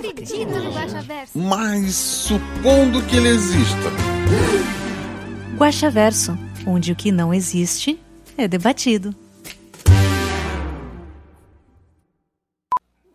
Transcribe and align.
acredito 0.00 0.48
no 0.48 0.72
Guaxaverso. 0.72 1.38
Mas 1.38 1.94
supondo 1.94 3.02
que 3.06 3.16
ele 3.16 3.28
exista. 3.28 3.90
Guaxaverso, 5.56 6.38
onde 6.66 6.92
o 6.92 6.96
que 6.96 7.12
não 7.12 7.34
existe 7.34 8.00
é 8.36 8.48
debatido. 8.48 9.14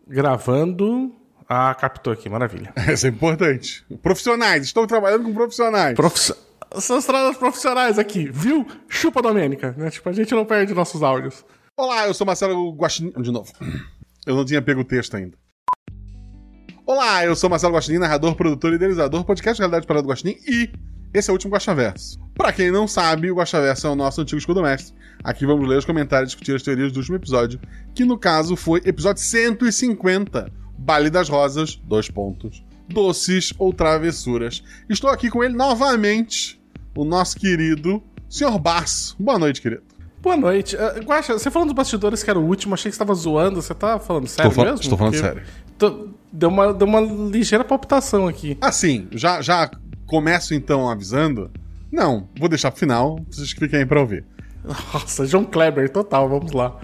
Gravando. 0.06 1.12
Ah, 1.48 1.74
captou 1.74 2.12
aqui, 2.12 2.28
maravilha. 2.28 2.72
Isso 2.92 3.06
é 3.06 3.10
importante. 3.10 3.84
Profissionais, 4.02 4.64
estou 4.64 4.86
trabalhando 4.86 5.24
com 5.24 5.34
profissionais. 5.34 5.94
Profiss... 5.94 6.32
São 6.80 6.98
estradas 6.98 7.36
profissionais 7.36 7.98
aqui, 7.98 8.28
viu? 8.30 8.66
Chupa 8.88 9.22
Domênica, 9.22 9.74
né? 9.76 9.90
Tipo, 9.90 10.08
a 10.08 10.12
gente 10.12 10.34
não 10.34 10.44
perde 10.44 10.74
nossos 10.74 11.02
áudios. 11.02 11.44
Olá, 11.76 12.06
eu 12.06 12.14
sou 12.14 12.26
Marcelo 12.26 12.72
Guaxinim. 12.72 13.12
De 13.20 13.30
novo. 13.30 13.52
Eu 14.26 14.34
não 14.34 14.44
tinha 14.44 14.60
pego 14.60 14.80
o 14.80 14.84
texto 14.84 15.16
ainda. 15.16 15.36
Olá, 16.86 17.24
eu 17.24 17.34
sou 17.34 17.50
Marcelo 17.50 17.74
Guaxinim, 17.74 17.98
narrador, 17.98 18.36
produtor 18.36 18.72
e 18.72 18.76
idealizador, 18.76 19.24
podcast 19.24 19.58
Realidade 19.60 19.86
Parada 19.86 20.04
do 20.06 20.08
Guaxinim 20.08 20.36
e 20.46 20.70
esse 21.12 21.28
é 21.28 21.32
o 21.32 21.34
último 21.34 21.52
Guaxaverso. 21.52 22.18
Pra 22.34 22.52
quem 22.52 22.70
não 22.70 22.86
sabe, 22.86 23.28
o 23.30 23.34
Guaxaverso 23.36 23.86
é 23.86 23.90
o 23.90 23.96
nosso 23.96 24.20
antigo 24.20 24.38
escudo 24.38 24.62
mestre. 24.62 24.94
Aqui 25.24 25.44
vamos 25.46 25.66
ler 25.68 25.78
os 25.78 25.84
comentários 25.84 26.28
e 26.30 26.32
discutir 26.32 26.54
as 26.54 26.62
teorias 26.62 26.92
do 26.92 26.98
último 26.98 27.16
episódio, 27.16 27.58
que 27.94 28.04
no 28.04 28.16
caso 28.16 28.54
foi 28.54 28.80
episódio 28.84 29.20
150, 29.22 30.52
Baile 30.78 31.10
das 31.10 31.28
Rosas, 31.28 31.74
dois 31.84 32.08
pontos, 32.08 32.62
doces 32.88 33.52
ou 33.58 33.72
travessuras. 33.72 34.62
Estou 34.88 35.10
aqui 35.10 35.28
com 35.28 35.42
ele 35.42 35.54
novamente, 35.54 36.60
o 36.96 37.04
nosso 37.04 37.36
querido 37.36 38.00
Sr. 38.28 38.58
Baço. 38.60 39.16
Boa 39.18 39.38
noite, 39.38 39.60
querido. 39.60 39.82
Boa 40.22 40.36
noite. 40.36 40.76
Uh, 40.76 41.02
Guaxa, 41.04 41.32
você 41.32 41.50
falando 41.50 41.68
dos 41.68 41.76
bastidores 41.76 42.22
que 42.22 42.28
era 42.30 42.38
o 42.38 42.44
último, 42.44 42.74
achei 42.74 42.90
que 42.90 42.94
você 42.96 42.98
tava 42.98 43.14
zoando. 43.14 43.62
Você 43.62 43.74
tá 43.74 43.98
falando 43.98 44.26
sério 44.26 44.50
fal- 44.50 44.64
mesmo? 44.64 44.80
estou 44.80 44.98
falando 44.98 45.14
Porque 45.14 45.26
sério. 45.26 45.42
tô- 45.78 46.08
Deu 46.32 46.48
uma, 46.48 46.72
deu 46.72 46.86
uma 46.86 47.00
ligeira 47.00 47.64
palpitação 47.64 48.26
aqui. 48.28 48.56
Assim, 48.60 49.08
já, 49.12 49.40
já 49.40 49.70
começo 50.06 50.54
então 50.54 50.88
avisando. 50.88 51.50
Não, 51.90 52.28
vou 52.38 52.48
deixar 52.48 52.70
pro 52.70 52.80
final, 52.80 53.18
vocês 53.30 53.52
que 53.52 53.60
fiquem 53.60 53.80
aí 53.80 53.86
pra 53.86 54.00
ouvir. 54.00 54.24
Nossa, 54.92 55.24
João 55.24 55.44
Kleber, 55.44 55.88
total, 55.88 56.28
vamos 56.28 56.52
lá. 56.52 56.76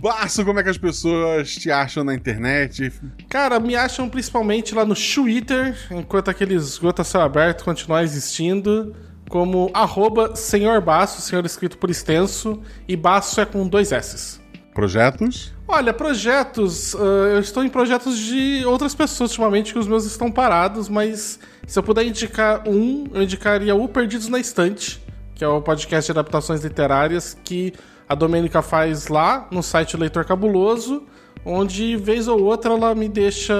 Baço, 0.00 0.44
como 0.44 0.58
é 0.58 0.62
que 0.62 0.68
as 0.68 0.78
pessoas 0.78 1.54
te 1.54 1.70
acham 1.70 2.02
na 2.02 2.14
internet? 2.14 2.92
Cara, 3.28 3.60
me 3.60 3.76
acham 3.76 4.08
principalmente 4.08 4.74
lá 4.74 4.84
no 4.84 4.94
Twitter, 4.94 5.76
enquanto 5.90 6.30
aquele 6.30 6.54
esgoto 6.54 7.02
a 7.02 7.04
céu 7.04 7.20
aberto 7.20 7.64
continuar 7.64 8.02
existindo, 8.02 8.94
como 9.28 9.70
arroba 9.72 10.34
senhor 10.34 10.80
Baço, 10.80 11.22
senhor 11.22 11.44
escrito 11.46 11.78
por 11.78 11.90
extenso, 11.90 12.60
e 12.88 12.96
Baço 12.96 13.40
é 13.40 13.46
com 13.46 13.68
dois 13.68 13.92
S's. 13.92 14.40
Projetos? 14.74 15.52
Olha, 15.70 15.92
projetos. 15.92 16.94
ah, 16.94 17.34
eu 17.34 17.40
estou 17.40 17.62
em 17.62 17.68
projetos 17.68 18.18
de 18.18 18.64
outras 18.64 18.94
pessoas 18.94 19.30
ultimamente 19.30 19.74
que 19.74 19.78
os 19.78 19.86
meus 19.86 20.06
estão 20.06 20.32
parados, 20.32 20.88
mas 20.88 21.38
se 21.66 21.78
eu 21.78 21.82
puder 21.82 22.06
indicar 22.06 22.66
um, 22.66 23.04
eu 23.12 23.22
indicaria 23.22 23.74
o 23.74 23.86
Perdidos 23.86 24.28
na 24.28 24.40
Estante, 24.40 24.98
que 25.34 25.44
é 25.44 25.48
o 25.48 25.60
podcast 25.60 26.06
de 26.06 26.18
adaptações 26.18 26.64
literárias 26.64 27.36
que 27.44 27.74
a 28.08 28.14
Domênica 28.14 28.62
faz 28.62 29.08
lá 29.08 29.46
no 29.50 29.62
site 29.62 29.94
Leitor 29.94 30.24
Cabuloso, 30.24 31.02
onde 31.44 31.96
vez 31.96 32.28
ou 32.28 32.42
outra 32.42 32.72
ela 32.72 32.94
me 32.94 33.06
deixa 33.06 33.54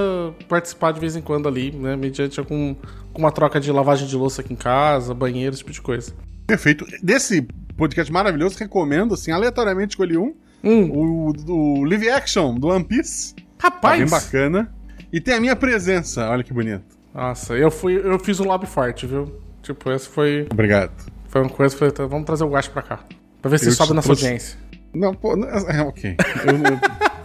participar 0.49 0.93
de 0.93 1.01
vez 1.01 1.15
em 1.15 1.21
quando 1.21 1.47
ali, 1.47 1.71
né? 1.73 1.95
Mediante 1.95 2.43
com, 2.43 2.75
com 3.13 3.21
uma 3.21 3.31
troca 3.31 3.61
de 3.61 3.71
lavagem 3.71 4.07
de 4.07 4.17
louça 4.17 4.41
aqui 4.41 4.55
em 4.55 4.57
casa, 4.57 5.13
banheiro, 5.13 5.53
esse 5.53 5.59
tipo 5.59 5.73
de 5.73 5.83
coisa. 5.83 6.15
Perfeito. 6.47 6.87
Desse 7.03 7.47
podcast 7.77 8.11
maravilhoso, 8.11 8.57
recomendo, 8.59 9.13
assim, 9.13 9.31
aleatoriamente 9.31 9.91
escolhi 9.91 10.17
um. 10.17 10.35
O, 10.63 11.33
o 11.53 11.85
live 11.85 12.11
action 12.11 12.55
do 12.55 12.69
One 12.69 12.85
Piece. 12.85 13.35
Tá 13.59 13.69
Rapaz! 13.69 13.99
bem 14.01 14.09
bacana. 14.09 14.73
E 15.13 15.21
tem 15.21 15.35
a 15.35 15.41
minha 15.41 15.57
presença, 15.57 16.29
olha 16.29 16.43
que 16.45 16.53
bonito. 16.53 16.85
Nossa, 17.15 17.55
eu 17.57 17.71
fui, 17.71 17.97
eu 17.97 18.19
fiz 18.19 18.39
um 18.41 18.45
lobby 18.45 18.67
forte, 18.67 19.07
viu? 19.07 19.41
Tipo, 19.63 19.91
esse 19.91 20.09
foi. 20.09 20.47
Obrigado. 20.51 20.93
Foi 21.29 21.41
uma 21.43 21.51
coisa, 21.51 21.77
falei, 21.77 21.93
tá, 21.93 22.07
vamos 22.07 22.27
trazer 22.27 22.45
o 22.45 22.49
Guacho 22.51 22.71
pra 22.71 22.83
cá. 22.83 23.01
Pra 23.41 23.51
ver 23.51 23.59
se 23.59 23.67
Eu 23.67 23.73
sobe 23.73 23.95
nossa 23.95 24.07
trouxe- 24.07 24.25
audiência. 24.25 24.59
Não, 24.95 25.15
pô, 25.15 25.37
não, 25.37 25.49
é, 25.49 25.83
ok. 25.83 26.17
Eu, 26.47 26.57
eu 26.57 26.81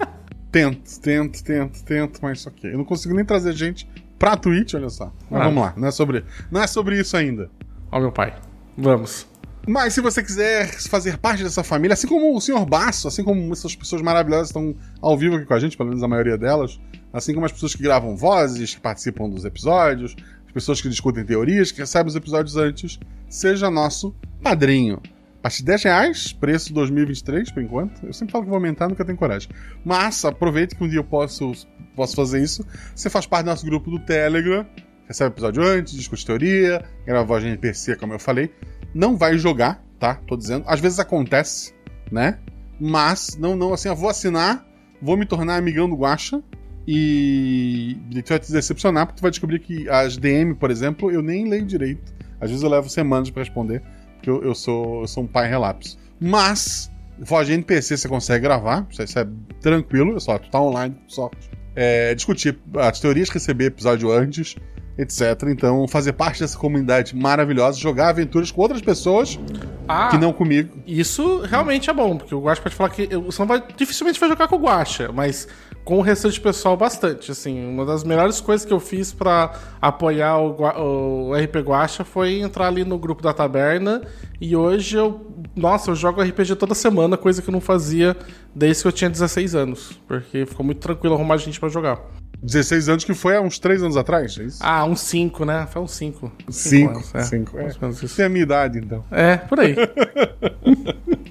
tento, 0.52 1.00
tento, 1.02 1.44
tento, 1.44 1.84
tento, 1.84 2.20
mas 2.22 2.46
ok. 2.46 2.72
Eu 2.74 2.78
não 2.78 2.86
consigo 2.86 3.14
nem 3.16 3.24
trazer 3.26 3.54
gente 3.54 3.88
pra 4.20 4.36
Twitch, 4.38 4.74
olha 4.74 4.90
só. 4.90 5.12
Mas 5.30 5.42
Ah. 5.42 5.46
vamos 5.46 5.64
lá, 5.64 5.74
não 5.78 5.88
é 5.88 5.92
sobre, 5.92 6.24
não 6.52 6.62
é 6.62 6.68
sobre 6.68 7.00
isso 7.00 7.16
ainda. 7.18 7.50
Ó, 7.92 8.00
meu 8.00 8.12
pai. 8.12 8.34
Vamos. 8.78 9.28
Mas 9.66 9.94
se 9.94 10.02
você 10.02 10.22
quiser 10.22 10.68
fazer 10.90 11.18
parte 11.18 11.42
dessa 11.42 11.64
família, 11.64 11.94
assim 11.94 12.08
como 12.08 12.36
o 12.36 12.42
Sr. 12.42 12.66
Basso, 12.66 13.08
assim 13.08 13.24
como 13.24 13.52
essas 13.54 13.76
pessoas 13.76 14.02
maravilhosas 14.02 14.50
estão 14.50 14.76
ao 15.02 15.18
vivo 15.18 15.38
aqui 15.38 15.46
com 15.46 15.54
a 15.54 15.60
gente, 15.60 15.78
pelo 15.78 15.90
menos 15.90 16.04
a 16.04 16.08
maioria 16.08 16.38
delas, 16.38 16.80
assim 17.14 17.34
como 17.34 17.46
as 17.46 17.52
pessoas 17.52 17.74
que 17.74 17.82
gravam 17.82 18.16
vozes, 18.16 18.76
que 18.76 18.82
participam 18.82 19.30
dos 19.30 19.46
episódios, 19.46 20.16
as 20.46 20.52
pessoas 20.52 20.82
que 20.82 20.90
discutem 20.90 21.24
teorias, 21.24 21.72
que 21.72 21.80
recebem 21.80 22.10
os 22.10 22.16
episódios 22.16 22.58
antes, 22.58 23.00
seja 23.30 23.72
nosso 23.72 24.14
padrinho. 24.42 25.02
A 25.40 25.44
partir 25.44 25.60
de 25.60 25.66
10 25.66 25.84
reais, 25.84 26.34
preço 26.34 26.74
2023, 26.74 27.52
por 27.52 27.64
enquanto. 27.64 28.06
Eu 28.06 28.14
sempre 28.14 28.34
falo 28.34 28.44
que 28.44 28.50
vou 28.50 28.58
aumentar, 28.58 28.90
nunca 28.90 29.04
tenho 29.04 29.18
coragem. 29.18 29.50
Mas 29.84 30.24
aproveite 30.26 30.76
que 30.76 30.84
um 30.84 30.90
dia 30.90 31.00
eu 31.00 31.04
posso, 31.04 31.54
posso 31.96 32.16
fazer 32.16 32.42
isso. 32.42 32.66
Você 32.94 33.10
faz 33.10 33.26
parte 33.26 33.46
do 33.46 33.50
nosso 33.50 33.66
grupo 33.66 33.90
do 33.90 34.00
Telegram, 34.00 34.66
recebe 35.06 35.32
o 35.32 35.34
episódio 35.34 35.64
antes, 35.64 35.94
discute 35.94 36.26
teoria, 36.26 36.84
grava 37.06 37.26
voz 37.26 37.44
de 37.44 37.50
NPC, 37.50 37.96
como 37.96 38.14
eu 38.14 38.20
falei 38.20 38.52
não 38.94 39.18
vai 39.18 39.38
jogar, 39.38 39.84
tá? 40.00 40.16
Tô 40.28 40.36
dizendo. 40.36 40.66
Às 40.68 40.80
vezes 40.80 41.00
acontece, 41.00 41.74
né? 42.12 42.40
Mas, 42.80 43.38
não, 43.38 43.56
não, 43.56 43.74
assim, 43.74 43.90
eu 43.90 43.96
vou 43.96 44.10
assinar, 44.10 44.66
vou 45.02 45.16
me 45.16 45.26
tornar 45.26 45.58
amigão 45.58 45.90
do 45.90 45.96
Guacha 45.96 46.42
e 46.88 47.98
tu 48.26 48.30
vai 48.30 48.40
te 48.40 48.52
decepcionar 48.52 49.06
porque 49.06 49.20
tu 49.20 49.22
vai 49.22 49.32
descobrir 49.32 49.60
que 49.60 49.88
as 49.90 50.18
DM, 50.18 50.54
por 50.56 50.70
exemplo, 50.70 51.10
eu 51.12 51.22
nem 51.22 51.48
leio 51.48 51.66
direito. 51.66 52.14
Às 52.42 52.50
vezes 52.50 52.64
eu 52.64 52.70
levo 52.70 52.90
semanas 52.90 53.30
pra 53.30 53.42
responder, 53.42 53.82
porque 54.16 54.30
eu, 54.30 54.44
eu 54.44 54.54
sou, 54.54 55.02
eu 55.02 55.08
sou 55.08 55.24
um 55.24 55.28
pai 55.28 55.48
relapso. 55.48 55.98
Mas, 56.20 56.92
voz 57.20 57.48
de 57.48 57.54
NPC 57.54 57.98
você 57.98 58.08
consegue 58.10 58.44
gravar, 58.44 58.86
é, 59.00 59.04
isso 59.04 59.20
é 59.20 59.28
tranquilo, 59.62 60.18
é 60.18 60.20
só 60.20 60.38
tu 60.38 60.50
tá 60.50 60.62
online, 60.62 60.96
só 61.08 61.32
é, 61.76 62.14
discutir 62.14 62.60
as 62.78 63.00
teorias, 63.00 63.30
receber 63.30 63.66
episódio 63.66 64.12
antes, 64.12 64.56
etc. 64.98 65.44
Então, 65.50 65.88
fazer 65.88 66.14
parte 66.14 66.40
dessa 66.42 66.58
comunidade 66.58 67.16
maravilhosa, 67.16 67.80
jogar 67.80 68.10
aventuras 68.10 68.52
com 68.52 68.62
outras 68.62 68.82
pessoas 68.82 69.40
Ah, 69.88 70.10
que 70.10 70.18
não 70.18 70.32
comigo. 70.34 70.78
isso 70.86 71.42
realmente 71.42 71.90
é 71.90 71.94
bom, 71.94 72.18
porque 72.18 72.34
o 72.36 72.42
Guacha 72.42 72.62
pode 72.62 72.76
falar 72.76 72.90
que. 72.90 73.08
Você 73.08 73.42
não 73.42 73.48
vai, 73.48 73.64
dificilmente 73.76 74.20
vai 74.20 74.30
jogar 74.30 74.48
com 74.48 74.56
o 74.56 74.60
Guacha, 74.60 75.12
mas 75.12 75.48
com 75.84 75.98
o 75.98 76.02
restante 76.02 76.40
pessoal 76.40 76.78
bastante. 76.78 77.32
Assim, 77.32 77.66
uma 77.66 77.86
das 77.86 78.04
melhores 78.04 78.40
coisas 78.40 78.66
que 78.66 78.74
eu 78.74 78.80
fiz 78.80 79.12
pra 79.14 79.54
apoiar 79.82 80.38
o, 80.38 81.30
o 81.30 81.34
RP 81.34 81.58
Guacha 81.58 82.04
foi 82.04 82.40
entrar 82.40 82.68
ali 82.68 82.84
no 82.84 82.98
grupo 82.98 83.22
da 83.22 83.34
taberna. 83.34 84.02
E 84.40 84.56
hoje 84.56 84.98
eu. 84.98 85.28
Nossa, 85.56 85.92
eu 85.92 85.96
jogo 85.96 86.22
RPG 86.22 86.56
toda 86.56 86.74
semana, 86.74 87.18
coisa 87.18 87.42
que 87.42 87.50
eu 87.50 87.52
não 87.52 87.62
fazia 87.62 88.16
desde 88.56 88.82
que 88.82 88.88
eu 88.88 88.92
tinha 88.92 89.10
16 89.10 89.56
anos. 89.56 90.00
Porque 90.08 90.46
ficou 90.46 90.66
muito 90.66 90.80
tranquilo 90.80 91.16
arrumar 91.16 91.38
gente 91.38 91.60
pra 91.60 91.70
jogar. 91.70 92.00
16 92.42 92.90
anos, 92.90 93.06
que 93.06 93.14
foi 93.14 93.38
há 93.38 93.42
uns 93.42 93.58
3 93.58 93.84
anos 93.84 93.96
atrás, 93.96 94.38
é 94.38 94.44
isso? 94.44 94.60
Ah, 94.62 94.84
uns 94.84 95.00
5, 95.02 95.46
né? 95.46 95.66
Foi 95.72 95.82
uns 95.82 95.92
5. 95.92 96.32
5. 96.50 97.04
é. 97.14 97.22
5. 97.24 97.58
É. 97.58 97.68
Isso. 97.90 98.16
Tem 98.18 98.26
a 98.26 98.30
minha 98.30 98.44
idade, 98.44 98.80
então. 98.80 99.04
É, 99.10 99.38
por 99.38 99.62
aí. 99.62 99.76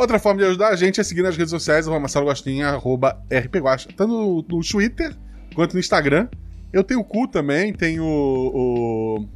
Outra 0.00 0.18
forma 0.18 0.40
de 0.40 0.46
ajudar 0.46 0.68
a 0.68 0.76
gente 0.76 0.98
é 1.00 1.04
seguir 1.04 1.22
nas 1.22 1.36
redes 1.36 1.50
sociais, 1.50 1.86
arroba 1.86 2.00
Marcelo 2.00 2.24
Gostinha, 2.24 2.68
arroba 2.68 3.20
rpguacha. 3.30 3.88
Tanto 3.94 4.08
no, 4.12 4.36
no 4.48 4.60
Twitter 4.64 5.14
quanto 5.54 5.74
no 5.74 5.80
Instagram. 5.80 6.26
Eu 6.72 6.82
tenho 6.82 7.00
o 7.00 7.04
cu 7.04 7.28
também, 7.28 7.72
tenho 7.72 8.04
o, 8.04 9.18
o 9.20 9.28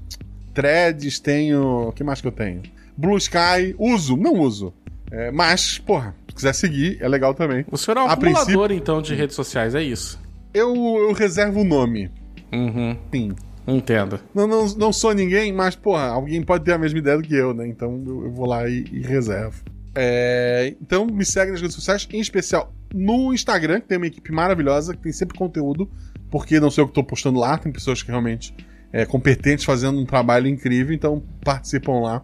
Threads, 0.55 1.19
tenho... 1.21 1.89
O 1.89 1.93
que 1.93 2.03
mais 2.03 2.21
que 2.21 2.27
eu 2.29 2.33
tenho? 2.33 2.63
Blue 2.97 3.17
Sky. 3.19 3.75
Uso, 3.79 4.17
não 4.17 4.35
uso. 4.41 4.73
É, 5.11 5.31
mas, 5.31 5.79
porra, 5.79 6.15
se 6.29 6.35
quiser 6.35 6.55
seguir, 6.55 6.97
é 7.01 7.09
legal 7.09 7.35
também. 7.35 7.65
O 7.71 7.77
senhor 7.77 7.99
é 7.99 8.01
um 8.03 8.07
A 8.07 8.13
acumulador, 8.13 8.45
princípio- 8.47 8.73
então, 8.77 9.03
de 9.03 9.15
redes 9.15 9.37
sociais, 9.37 9.75
é 9.75 9.83
isso. 9.83 10.19
Eu, 10.55 10.75
eu 10.75 11.13
reservo 11.13 11.61
o 11.61 11.65
nome. 11.65 12.11
Uhum. 12.53 12.97
Sim. 13.13 13.33
Entendo. 13.67 14.21
Não, 14.35 14.47
não, 14.47 14.67
não 14.77 14.93
sou 14.93 15.13
ninguém, 15.13 15.53
mas, 15.53 15.75
porra, 15.75 16.05
alguém 16.07 16.43
pode 16.43 16.65
ter 16.65 16.73
a 16.73 16.79
mesma 16.79 16.99
ideia 16.99 17.17
do 17.17 17.23
que 17.23 17.35
eu, 17.35 17.53
né? 17.53 17.67
Então 17.67 18.03
eu, 18.07 18.25
eu 18.27 18.31
vou 18.33 18.47
lá 18.47 18.69
e, 18.69 18.85
e 18.93 19.01
reservo. 19.01 19.63
É, 19.95 20.75
então 20.81 21.07
me 21.07 21.25
segue 21.25 21.53
nas 21.53 21.61
redes 21.61 21.77
sociais, 21.77 22.07
em 22.13 22.21
especial 22.21 22.73
no 22.93 23.33
Instagram, 23.33 23.81
que 23.81 23.89
tem 23.89 23.97
uma 23.99 24.07
equipe 24.07 24.33
maravilhosa, 24.33 24.95
que 24.95 25.03
tem 25.03 25.13
sempre 25.13 25.37
conteúdo 25.37 25.91
porque 26.35 26.59
não 26.59 26.69
sei 26.69 26.83
o 26.83 26.87
que 26.89 26.91
estou 26.91 27.05
postando 27.05 27.39
lá, 27.39 27.57
tem 27.57 27.71
pessoas 27.71 28.03
que 28.03 28.09
realmente 28.11 28.53
é, 28.93 29.07
competentes 29.07 29.65
fazendo 29.65 30.01
um 30.01 30.05
trabalho 30.05 30.49
incrível, 30.49 30.93
então 30.93 31.23
participam 31.45 32.01
lá. 32.01 32.21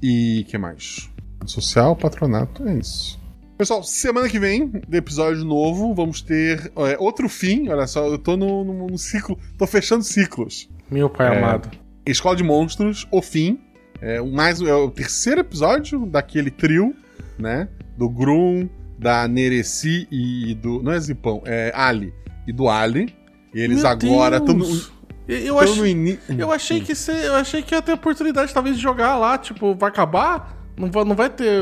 E 0.00 0.46
que 0.48 0.56
mais? 0.56 1.10
Social, 1.44 1.96
patronato, 1.96 2.66
é 2.68 2.78
isso. 2.78 3.20
Pessoal, 3.58 3.82
semana 3.82 4.28
que 4.28 4.38
vem, 4.38 4.68
de 4.68 4.96
episódio 4.96 5.44
novo, 5.44 5.92
vamos 5.92 6.22
ter 6.22 6.70
é, 6.76 6.96
outro 7.00 7.28
fim. 7.28 7.68
Olha 7.68 7.88
só, 7.88 8.06
eu 8.06 8.16
tô 8.16 8.36
no, 8.36 8.62
no, 8.62 8.86
no 8.86 8.98
ciclo, 8.98 9.36
tô 9.58 9.66
fechando 9.66 10.04
ciclos. 10.04 10.68
Meu 10.88 11.10
pai 11.10 11.34
É. 11.34 11.38
amado. 11.38 11.68
Escola 12.06 12.36
de 12.36 12.44
Monstros, 12.44 13.08
o 13.10 13.20
fim. 13.20 13.58
É, 14.00 14.20
o 14.20 14.26
mais, 14.26 14.60
é 14.60 14.74
o 14.74 14.90
terceiro 14.90 15.40
episódio 15.40 16.06
daquele 16.06 16.50
trio, 16.50 16.94
né? 17.38 17.68
Do 17.96 18.08
Grum, 18.08 18.68
da 18.98 19.26
Nereci 19.26 20.06
e 20.10 20.54
do. 20.54 20.82
Não 20.82 20.92
é 20.92 21.00
Zipão, 21.00 21.42
é 21.44 21.72
Ali. 21.74 22.12
E 22.46 22.52
do 22.52 22.68
Ali. 22.68 23.14
E 23.54 23.60
eles 23.60 23.82
Meu 23.82 23.88
agora 23.88 24.36
estão. 24.36 24.58
Eu, 25.28 25.38
eu, 25.38 25.54
tão 25.56 25.72
ach- 25.72 25.76
no 25.78 25.86
início. 25.86 26.20
eu 26.38 26.52
achei 26.52 26.80
que 26.80 26.94
cê, 26.94 27.26
eu 27.26 27.34
achei 27.34 27.62
que 27.62 27.74
ia 27.74 27.82
ter 27.82 27.92
oportunidade 27.92 28.52
talvez 28.54 28.76
de 28.76 28.82
jogar 28.82 29.16
lá, 29.16 29.36
tipo, 29.36 29.74
vai 29.74 29.88
acabar? 29.88 30.56
Não 30.76 30.90
vai, 30.90 31.04
não 31.04 31.16
vai 31.16 31.30
ter. 31.30 31.60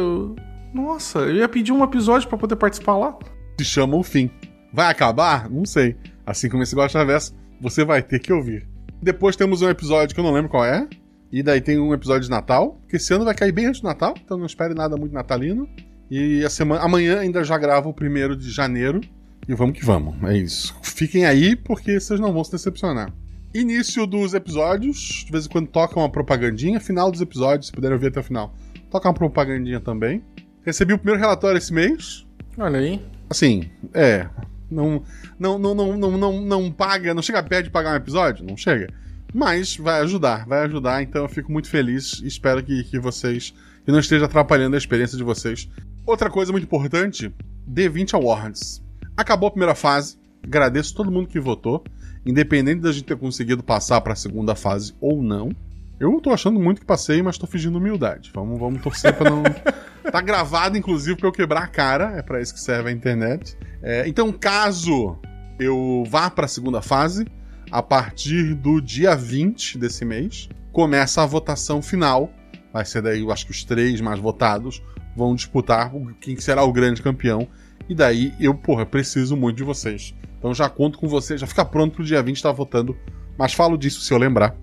Nossa, 0.75 1.21
eu 1.21 1.37
ia 1.37 1.49
pedir 1.49 1.73
um 1.73 1.83
episódio 1.85 2.29
pra 2.29 2.37
poder 2.37 2.57
participar 2.57 2.97
lá. 2.97 3.17
se 3.59 3.65
chama 3.65 3.97
o 3.97 4.03
fim. 4.03 4.29
Vai 4.73 4.91
acabar? 4.91 5.49
Não 5.49 5.65
sei. 5.65 5.97
Assim 6.27 6.49
como 6.49 6.63
esse 6.63 6.75
Gosta 6.75 7.05
Verso, 7.05 7.33
você 7.61 7.85
vai 7.85 8.03
ter 8.03 8.19
que 8.19 8.33
ouvir. 8.33 8.67
Depois 9.01 9.37
temos 9.37 9.63
um 9.63 9.69
episódio 9.69 10.15
que 10.15 10.21
eu 10.21 10.25
não 10.25 10.33
lembro 10.33 10.51
qual 10.51 10.65
é. 10.65 10.89
E 11.35 11.43
daí 11.43 11.61
tem 11.61 11.81
um 11.81 11.93
episódio 11.93 12.23
de 12.23 12.31
Natal, 12.31 12.81
que 12.89 12.95
esse 12.95 13.13
ano 13.13 13.25
vai 13.25 13.35
cair 13.35 13.51
bem 13.51 13.67
antes 13.67 13.81
do 13.81 13.89
Natal, 13.89 14.15
então 14.25 14.39
não 14.39 14.47
espere 14.47 14.73
nada 14.73 14.97
muito 14.97 15.13
natalino. 15.13 15.69
E 16.09 16.45
a 16.45 16.49
semana, 16.49 16.85
amanhã 16.85 17.19
ainda 17.19 17.43
já 17.43 17.59
gravo 17.59 17.91
o 17.91 17.93
primeiro 17.93 18.37
de 18.37 18.53
janeiro. 18.53 19.01
E 19.49 19.53
vamos 19.53 19.77
que 19.77 19.85
vamos, 19.85 20.15
é 20.31 20.39
isso. 20.39 20.73
Fiquem 20.81 21.27
aí, 21.27 21.57
porque 21.57 21.99
vocês 21.99 22.21
não 22.21 22.33
vão 22.33 22.45
se 22.45 22.53
decepcionar. 22.53 23.13
Início 23.53 24.07
dos 24.07 24.33
episódios, 24.33 25.25
de 25.27 25.33
vez 25.33 25.47
em 25.47 25.49
quando 25.49 25.67
toca 25.67 25.99
uma 25.99 26.09
propagandinha. 26.09 26.79
Final 26.79 27.11
dos 27.11 27.21
episódios, 27.21 27.67
se 27.67 27.73
puderem 27.73 27.97
ouvir 27.97 28.07
até 28.07 28.21
o 28.21 28.23
final, 28.23 28.55
toca 28.89 29.09
uma 29.09 29.15
propagandinha 29.15 29.81
também. 29.81 30.23
Recebi 30.63 30.93
o 30.93 30.99
primeiro 30.99 31.21
relatório 31.21 31.59
esse 31.59 31.73
mês. 31.73 32.25
Olha 32.57 32.79
aí. 32.79 33.05
Assim, 33.29 33.69
é. 33.93 34.29
Não, 34.71 35.03
não, 35.37 35.59
não, 35.59 35.75
não, 35.75 35.97
não, 35.99 36.11
não, 36.17 36.41
não 36.43 36.71
paga, 36.71 37.13
não 37.13 37.23
chega 37.23 37.43
perto 37.43 37.65
de 37.65 37.71
pagar 37.71 37.95
um 37.95 37.97
episódio? 37.97 38.47
Não 38.47 38.57
chega. 38.57 38.87
Mas 39.35 39.77
vai 39.77 40.01
ajudar, 40.03 40.47
vai 40.47 40.61
ajudar, 40.61 41.03
então 41.03 41.23
eu 41.23 41.29
fico 41.29 41.51
muito 41.51 41.69
feliz 41.69 42.21
e 42.23 42.29
espero 42.29 42.63
que, 42.63 42.85
que 42.85 43.01
vocês. 43.01 43.53
que 43.85 43.91
não 43.91 43.99
esteja 43.99 44.27
atrapalhando 44.27 44.77
a 44.77 44.79
experiência 44.79 45.19
de 45.19 45.25
vocês. 45.25 45.69
Outra 46.07 46.31
coisa 46.31 46.53
muito 46.53 46.65
importante: 46.65 47.35
D20 47.69 48.15
Awards. 48.15 48.81
Acabou 49.17 49.49
a 49.49 49.51
primeira 49.51 49.75
fase, 49.75 50.17
agradeço 50.41 50.95
todo 50.95 51.11
mundo 51.11 51.27
que 51.27 51.41
votou, 51.41 51.83
independente 52.25 52.81
da 52.81 52.93
gente 52.93 53.07
ter 53.07 53.17
conseguido 53.17 53.65
passar 53.65 54.01
para 54.03 54.13
a 54.13 54.17
segunda 54.17 54.55
fase 54.55 54.95
ou 55.01 55.21
não. 55.21 55.51
Eu 55.99 56.21
tô 56.21 56.31
achando 56.31 56.61
muito 56.61 56.81
que 56.81 56.87
passei, 56.87 57.21
mas 57.21 57.37
tô 57.37 57.47
fingindo 57.47 57.79
humildade. 57.79 58.31
Vamos, 58.33 58.59
vamos 58.59 58.83
torcer 58.83 59.17
pra 59.17 59.31
não. 59.31 59.43
tá 60.13 60.21
gravado, 60.21 60.79
inclusive, 60.79 61.17
pra 61.17 61.29
eu 61.29 61.33
quebrar 61.33 61.63
a 61.65 61.69
cara. 61.69 62.13
É 62.17 62.23
pra 62.23 62.41
isso 62.41 62.55
que 62.55 62.61
serve 62.61 62.91
a 62.91 62.93
internet. 62.93 63.57
É, 63.83 64.07
então, 64.09 64.33
caso 64.33 65.19
eu 65.59 66.05
vá 66.09 66.31
pra 66.31 66.49
segunda 66.49 66.83
fase, 66.83 67.27
a 67.75 67.83
partir 67.83 68.55
do 68.55 68.81
dia 68.81 69.17
20 69.17 69.79
desse 69.79 70.05
mês, 70.05 70.49
começa 70.71 71.21
a 71.21 71.27
votação 71.27 71.83
final. 71.83 72.31
Vai 72.73 72.85
ser 72.85 73.03
daí, 73.03 73.21
eu 73.21 73.33
acho 73.33 73.47
que 73.47 73.51
os 73.51 73.65
três 73.65 74.01
mais 74.01 74.21
votados 74.21 74.81
vão 75.17 75.35
disputar 75.35 75.91
quem 76.21 76.37
será 76.37 76.63
o 76.63 76.73
grande 76.73 77.03
campeão. 77.03 77.49
E 77.89 77.95
daí 77.95 78.33
eu, 78.39 78.55
porra, 78.55 78.87
preciso 78.87 79.37
muito 79.37 79.57
de 79.57 79.65
vocês. 79.65 80.15
Então 80.39 80.55
já 80.55 80.69
conto 80.69 81.01
com 81.01 81.09
vocês, 81.09 81.41
já 81.41 81.49
fica 81.49 81.65
pronto 81.65 81.97
pro 81.97 82.05
dia 82.05 82.23
20 82.23 82.37
estar 82.37 82.53
votando. 82.53 82.97
Mas 83.37 83.53
falo 83.53 83.77
disso 83.77 84.03
se 84.03 84.15
eu 84.15 84.19
lembrar 84.19 84.55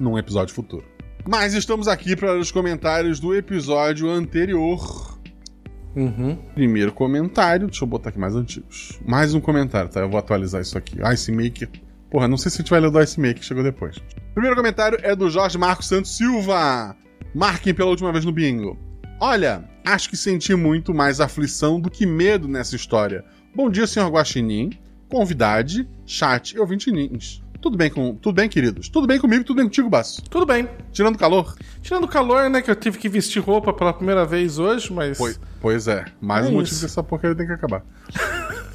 num 0.00 0.16
episódio 0.16 0.54
futuro. 0.54 0.84
Mas 1.28 1.54
estamos 1.54 1.88
aqui 1.88 2.14
para 2.14 2.38
os 2.38 2.52
comentários 2.52 3.18
do 3.18 3.34
episódio 3.34 4.08
anterior. 4.08 5.18
Uhum. 5.96 6.36
Primeiro 6.54 6.92
comentário, 6.92 7.66
deixa 7.66 7.82
eu 7.82 7.88
botar 7.88 8.10
aqui 8.10 8.20
mais 8.20 8.36
antigos. 8.36 9.00
Mais 9.04 9.34
um 9.34 9.40
comentário, 9.40 9.90
tá? 9.90 9.98
Eu 9.98 10.08
vou 10.08 10.20
atualizar 10.20 10.62
isso 10.62 10.78
aqui. 10.78 10.98
Ice 11.12 11.32
Maker. 11.32 11.68
Porra, 12.12 12.28
não 12.28 12.36
sei 12.36 12.50
se 12.50 12.58
a 12.58 12.60
gente 12.60 12.68
vai 12.68 12.78
ler 12.78 12.90
do 12.90 13.00
Ice 13.00 13.18
Maker, 13.18 13.42
chegou 13.42 13.64
depois. 13.64 13.96
Primeiro 14.34 14.54
comentário 14.54 14.98
é 15.02 15.16
do 15.16 15.30
Jorge 15.30 15.56
Marcos 15.56 15.88
Santos 15.88 16.14
Silva. 16.14 16.94
Marquem 17.34 17.72
pela 17.72 17.88
última 17.88 18.12
vez 18.12 18.22
no 18.22 18.30
bingo. 18.30 18.78
Olha, 19.18 19.64
acho 19.82 20.10
que 20.10 20.16
senti 20.16 20.54
muito 20.54 20.92
mais 20.92 21.20
aflição 21.22 21.80
do 21.80 21.90
que 21.90 22.04
medo 22.04 22.46
nessa 22.46 22.76
história. 22.76 23.24
Bom 23.54 23.70
dia, 23.70 23.86
senhor 23.86 24.10
Guaxinim, 24.10 24.78
convidade, 25.08 25.88
chat 26.04 26.52
e 26.54 26.58
ouvintinins. 26.60 27.42
Tudo 27.62 27.78
bem 27.78 27.88
com, 27.88 28.14
tudo 28.16 28.34
bem, 28.34 28.46
queridos? 28.46 28.90
Tudo 28.90 29.06
bem 29.06 29.18
comigo, 29.18 29.42
tudo 29.42 29.56
bem 29.56 29.64
contigo, 29.64 29.88
Basso? 29.88 30.20
Tudo 30.24 30.44
bem. 30.44 30.68
Tirando 30.92 31.16
calor? 31.16 31.56
Tirando 31.80 32.04
o 32.04 32.08
calor, 32.08 32.50
né, 32.50 32.60
que 32.60 32.70
eu 32.70 32.76
tive 32.76 32.98
que 32.98 33.08
vestir 33.08 33.40
roupa 33.40 33.72
pela 33.72 33.94
primeira 33.94 34.26
vez 34.26 34.58
hoje, 34.58 34.92
mas. 34.92 35.16
Pois, 35.16 35.40
pois 35.62 35.88
é, 35.88 36.04
mais 36.20 36.44
É 36.44 36.48
um 36.50 36.52
motivo 36.52 36.74
isso. 36.74 36.82
dessa 36.82 37.02
porcaria 37.02 37.34
tem 37.34 37.46
que 37.46 37.52
acabar. 37.54 37.82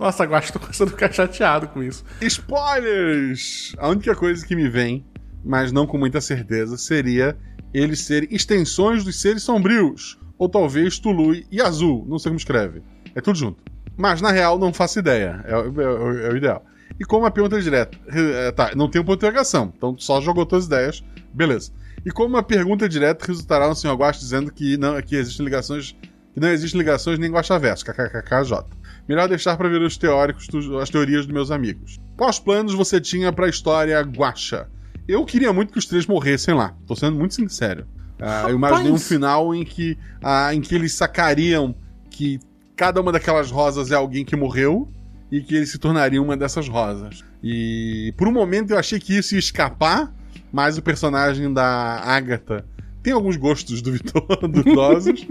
Nossa, 0.00 0.22
agora 0.22 0.42
tô 0.50 0.58
começando 0.58 0.88
a 0.88 0.92
ficar 0.92 1.12
chateado 1.12 1.68
com 1.68 1.82
isso. 1.82 2.02
Spoilers! 2.22 3.74
A 3.76 3.86
única 3.88 4.16
coisa 4.16 4.46
que 4.46 4.56
me 4.56 4.66
vem, 4.66 5.04
mas 5.44 5.70
não 5.72 5.86
com 5.86 5.98
muita 5.98 6.22
certeza, 6.22 6.78
seria 6.78 7.36
eles 7.74 8.00
serem 8.00 8.28
extensões 8.32 9.04
dos 9.04 9.20
seres 9.20 9.42
sombrios. 9.42 10.18
Ou 10.38 10.48
talvez 10.48 10.98
Tului 10.98 11.46
e 11.50 11.60
Azul, 11.60 12.06
não 12.08 12.18
sei 12.18 12.30
como 12.30 12.38
escreve. 12.38 12.82
É 13.14 13.20
tudo 13.20 13.36
junto. 13.38 13.62
Mas 13.94 14.22
na 14.22 14.30
real, 14.32 14.58
não 14.58 14.72
faço 14.72 14.98
ideia. 14.98 15.44
É, 15.44 15.52
é 15.52 15.56
o- 15.58 16.18
é 16.20 16.32
o 16.32 16.36
ideal. 16.36 16.64
E 16.98 17.04
como 17.04 17.26
a 17.26 17.30
pergunta 17.30 17.58
é 17.58 17.60
direta, 17.60 17.98
é, 18.08 18.50
tá, 18.52 18.72
não 18.74 18.88
tem 18.88 19.02
um 19.02 19.04
ponto 19.04 19.20
de 19.20 19.26
interrogação, 19.26 19.70
então 19.76 19.96
só 19.98 20.18
jogou 20.20 20.46
todas 20.46 20.64
as 20.64 20.68
ideias, 20.68 21.04
beleza. 21.32 21.72
E 22.04 22.10
como 22.10 22.38
a 22.38 22.42
pergunta 22.42 22.86
é 22.86 22.88
direta, 22.88 23.26
resultará 23.26 23.68
no 23.68 23.74
Sr. 23.76 23.94
Guax 23.94 24.18
dizendo 24.18 24.50
que 24.50 24.78
não, 24.78 25.00
que 25.02 25.14
existem 25.14 25.44
ligações, 25.44 25.94
que 26.32 26.40
não 26.40 26.48
existem 26.48 26.78
ligações 26.78 27.18
nem 27.18 27.30
Guaxaverso, 27.30 27.84
kkkj. 27.84 28.64
Melhor 29.10 29.28
deixar 29.28 29.56
para 29.56 29.68
ver 29.68 29.82
os 29.82 29.96
teóricos, 29.96 30.46
as 30.80 30.88
teorias 30.88 31.26
dos 31.26 31.34
meus 31.34 31.50
amigos. 31.50 31.98
Quais 32.16 32.38
planos 32.38 32.72
você 32.74 33.00
tinha 33.00 33.32
para 33.32 33.46
a 33.46 33.48
história 33.48 34.00
Guaxa? 34.02 34.68
Eu 35.08 35.24
queria 35.24 35.52
muito 35.52 35.72
que 35.72 35.80
os 35.80 35.84
três 35.84 36.06
morressem 36.06 36.54
lá, 36.54 36.76
tô 36.86 36.94
sendo 36.94 37.18
muito 37.18 37.34
sincero. 37.34 37.88
Ah, 38.20 38.44
eu 38.48 38.54
imaginei 38.54 38.92
um 38.92 38.98
final 38.98 39.52
em 39.52 39.64
que, 39.64 39.98
ah, 40.22 40.54
em 40.54 40.60
que 40.60 40.76
eles 40.76 40.92
sacariam 40.92 41.74
que 42.08 42.38
cada 42.76 43.00
uma 43.00 43.10
daquelas 43.10 43.50
rosas 43.50 43.90
é 43.90 43.96
alguém 43.96 44.24
que 44.24 44.36
morreu 44.36 44.86
e 45.28 45.40
que 45.40 45.56
ele 45.56 45.66
se 45.66 45.76
tornaria 45.80 46.22
uma 46.22 46.36
dessas 46.36 46.68
rosas. 46.68 47.24
E 47.42 48.14
por 48.16 48.28
um 48.28 48.32
momento 48.32 48.70
eu 48.70 48.78
achei 48.78 49.00
que 49.00 49.18
isso 49.18 49.34
ia 49.34 49.40
escapar, 49.40 50.14
mas 50.52 50.78
o 50.78 50.82
personagem 50.82 51.52
da 51.52 51.66
Agatha 52.04 52.64
tem 53.02 53.12
alguns 53.12 53.36
gostos 53.36 53.82
duvido- 53.82 54.12
duvidosos. 54.48 55.26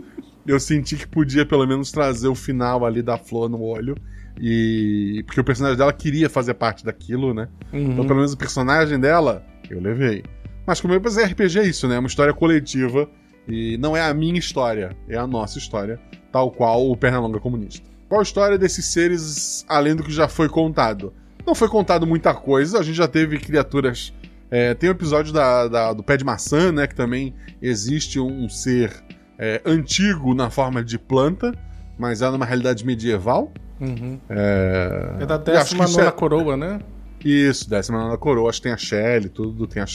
Eu 0.52 0.60
senti 0.60 0.96
que 0.96 1.08
podia 1.08 1.46
pelo 1.46 1.66
menos 1.68 1.92
trazer 1.92 2.28
o 2.28 2.36
final 2.36 2.86
ali 2.86 3.02
da 3.02 3.18
flor 3.18 3.50
no 3.50 3.62
olho. 3.62 3.96
E. 4.42 5.24
Porque 5.26 5.40
o 5.42 5.44
personagem 5.44 5.78
dela 5.78 5.92
queria 5.94 6.30
fazer 6.30 6.54
parte 6.54 6.84
daquilo, 6.86 7.34
né? 7.34 7.48
Uhum. 7.74 7.92
Então, 7.92 8.06
pelo 8.06 8.16
menos 8.18 8.34
o 8.34 8.38
personagem 8.38 9.00
dela, 9.00 9.46
eu 9.70 9.80
levei. 9.82 10.24
Mas 10.66 10.80
como 10.80 10.94
eu 10.94 11.02
pensei, 11.02 11.26
RPG 11.26 11.60
é 11.60 11.68
isso, 11.68 11.88
né? 11.88 11.96
É 11.96 12.00
uma 12.00 12.08
história 12.08 12.34
coletiva. 12.34 13.10
E 13.48 13.78
não 13.78 13.98
é 13.98 14.02
a 14.02 14.14
minha 14.14 14.38
história, 14.38 14.96
é 15.08 15.18
a 15.18 15.26
nossa 15.26 15.58
história, 15.58 16.00
tal 16.32 16.52
qual 16.52 16.88
o 16.90 16.96
Pernalonga 16.96 17.40
Comunista. 17.40 17.90
Qual 18.08 18.20
a 18.20 18.24
história 18.24 18.58
desses 18.60 18.86
seres 18.86 19.66
além 19.68 19.96
do 19.96 20.04
que 20.04 20.12
já 20.12 20.28
foi 20.28 20.48
contado? 20.48 21.12
Não 21.48 21.56
foi 21.56 21.68
contado 21.68 22.06
muita 22.06 22.32
coisa, 22.34 22.78
a 22.80 22.84
gente 22.84 22.96
já 22.96 23.08
teve 23.08 23.40
criaturas. 23.40 24.14
é, 24.52 24.76
tem 24.76 24.88
o 24.90 24.92
episódio 24.92 25.34
da, 25.34 25.68
da- 25.68 25.94
do 25.94 26.04
pé 26.04 26.16
de 26.16 26.24
maçã, 26.24 26.72
né? 26.72 26.86
Que 26.86 26.94
também 26.96 27.34
existe 27.60 28.20
um, 28.20 28.46
um 28.46 28.50
ser 28.50 28.92
é, 29.40 29.62
antigo 29.66 30.34
na 30.36 30.50
forma 30.50 30.84
de 30.84 31.00
planta, 31.00 31.54
mas 31.98 32.22
é 32.22 32.30
numa 32.30 32.46
realidade 32.46 32.86
medieval. 32.86 33.52
Uhum. 33.80 34.20
É, 34.30 35.16
É 35.22 35.26
da 35.26 35.38
décima 35.38 35.88
nona 35.88 36.10
é- 36.10 36.12
coroa, 36.12 36.58
né? 36.58 36.80
isso, 37.24 37.70
décima 37.70 37.98
nona 38.00 38.18
coroa. 38.18 38.50
Acho 38.50 38.60
que 38.60 38.64
tem 38.64 38.74
a 38.74 38.78
Shelly, 38.78 39.30
tudo. 39.30 39.66
Tem 39.66 39.82
a, 39.82 39.86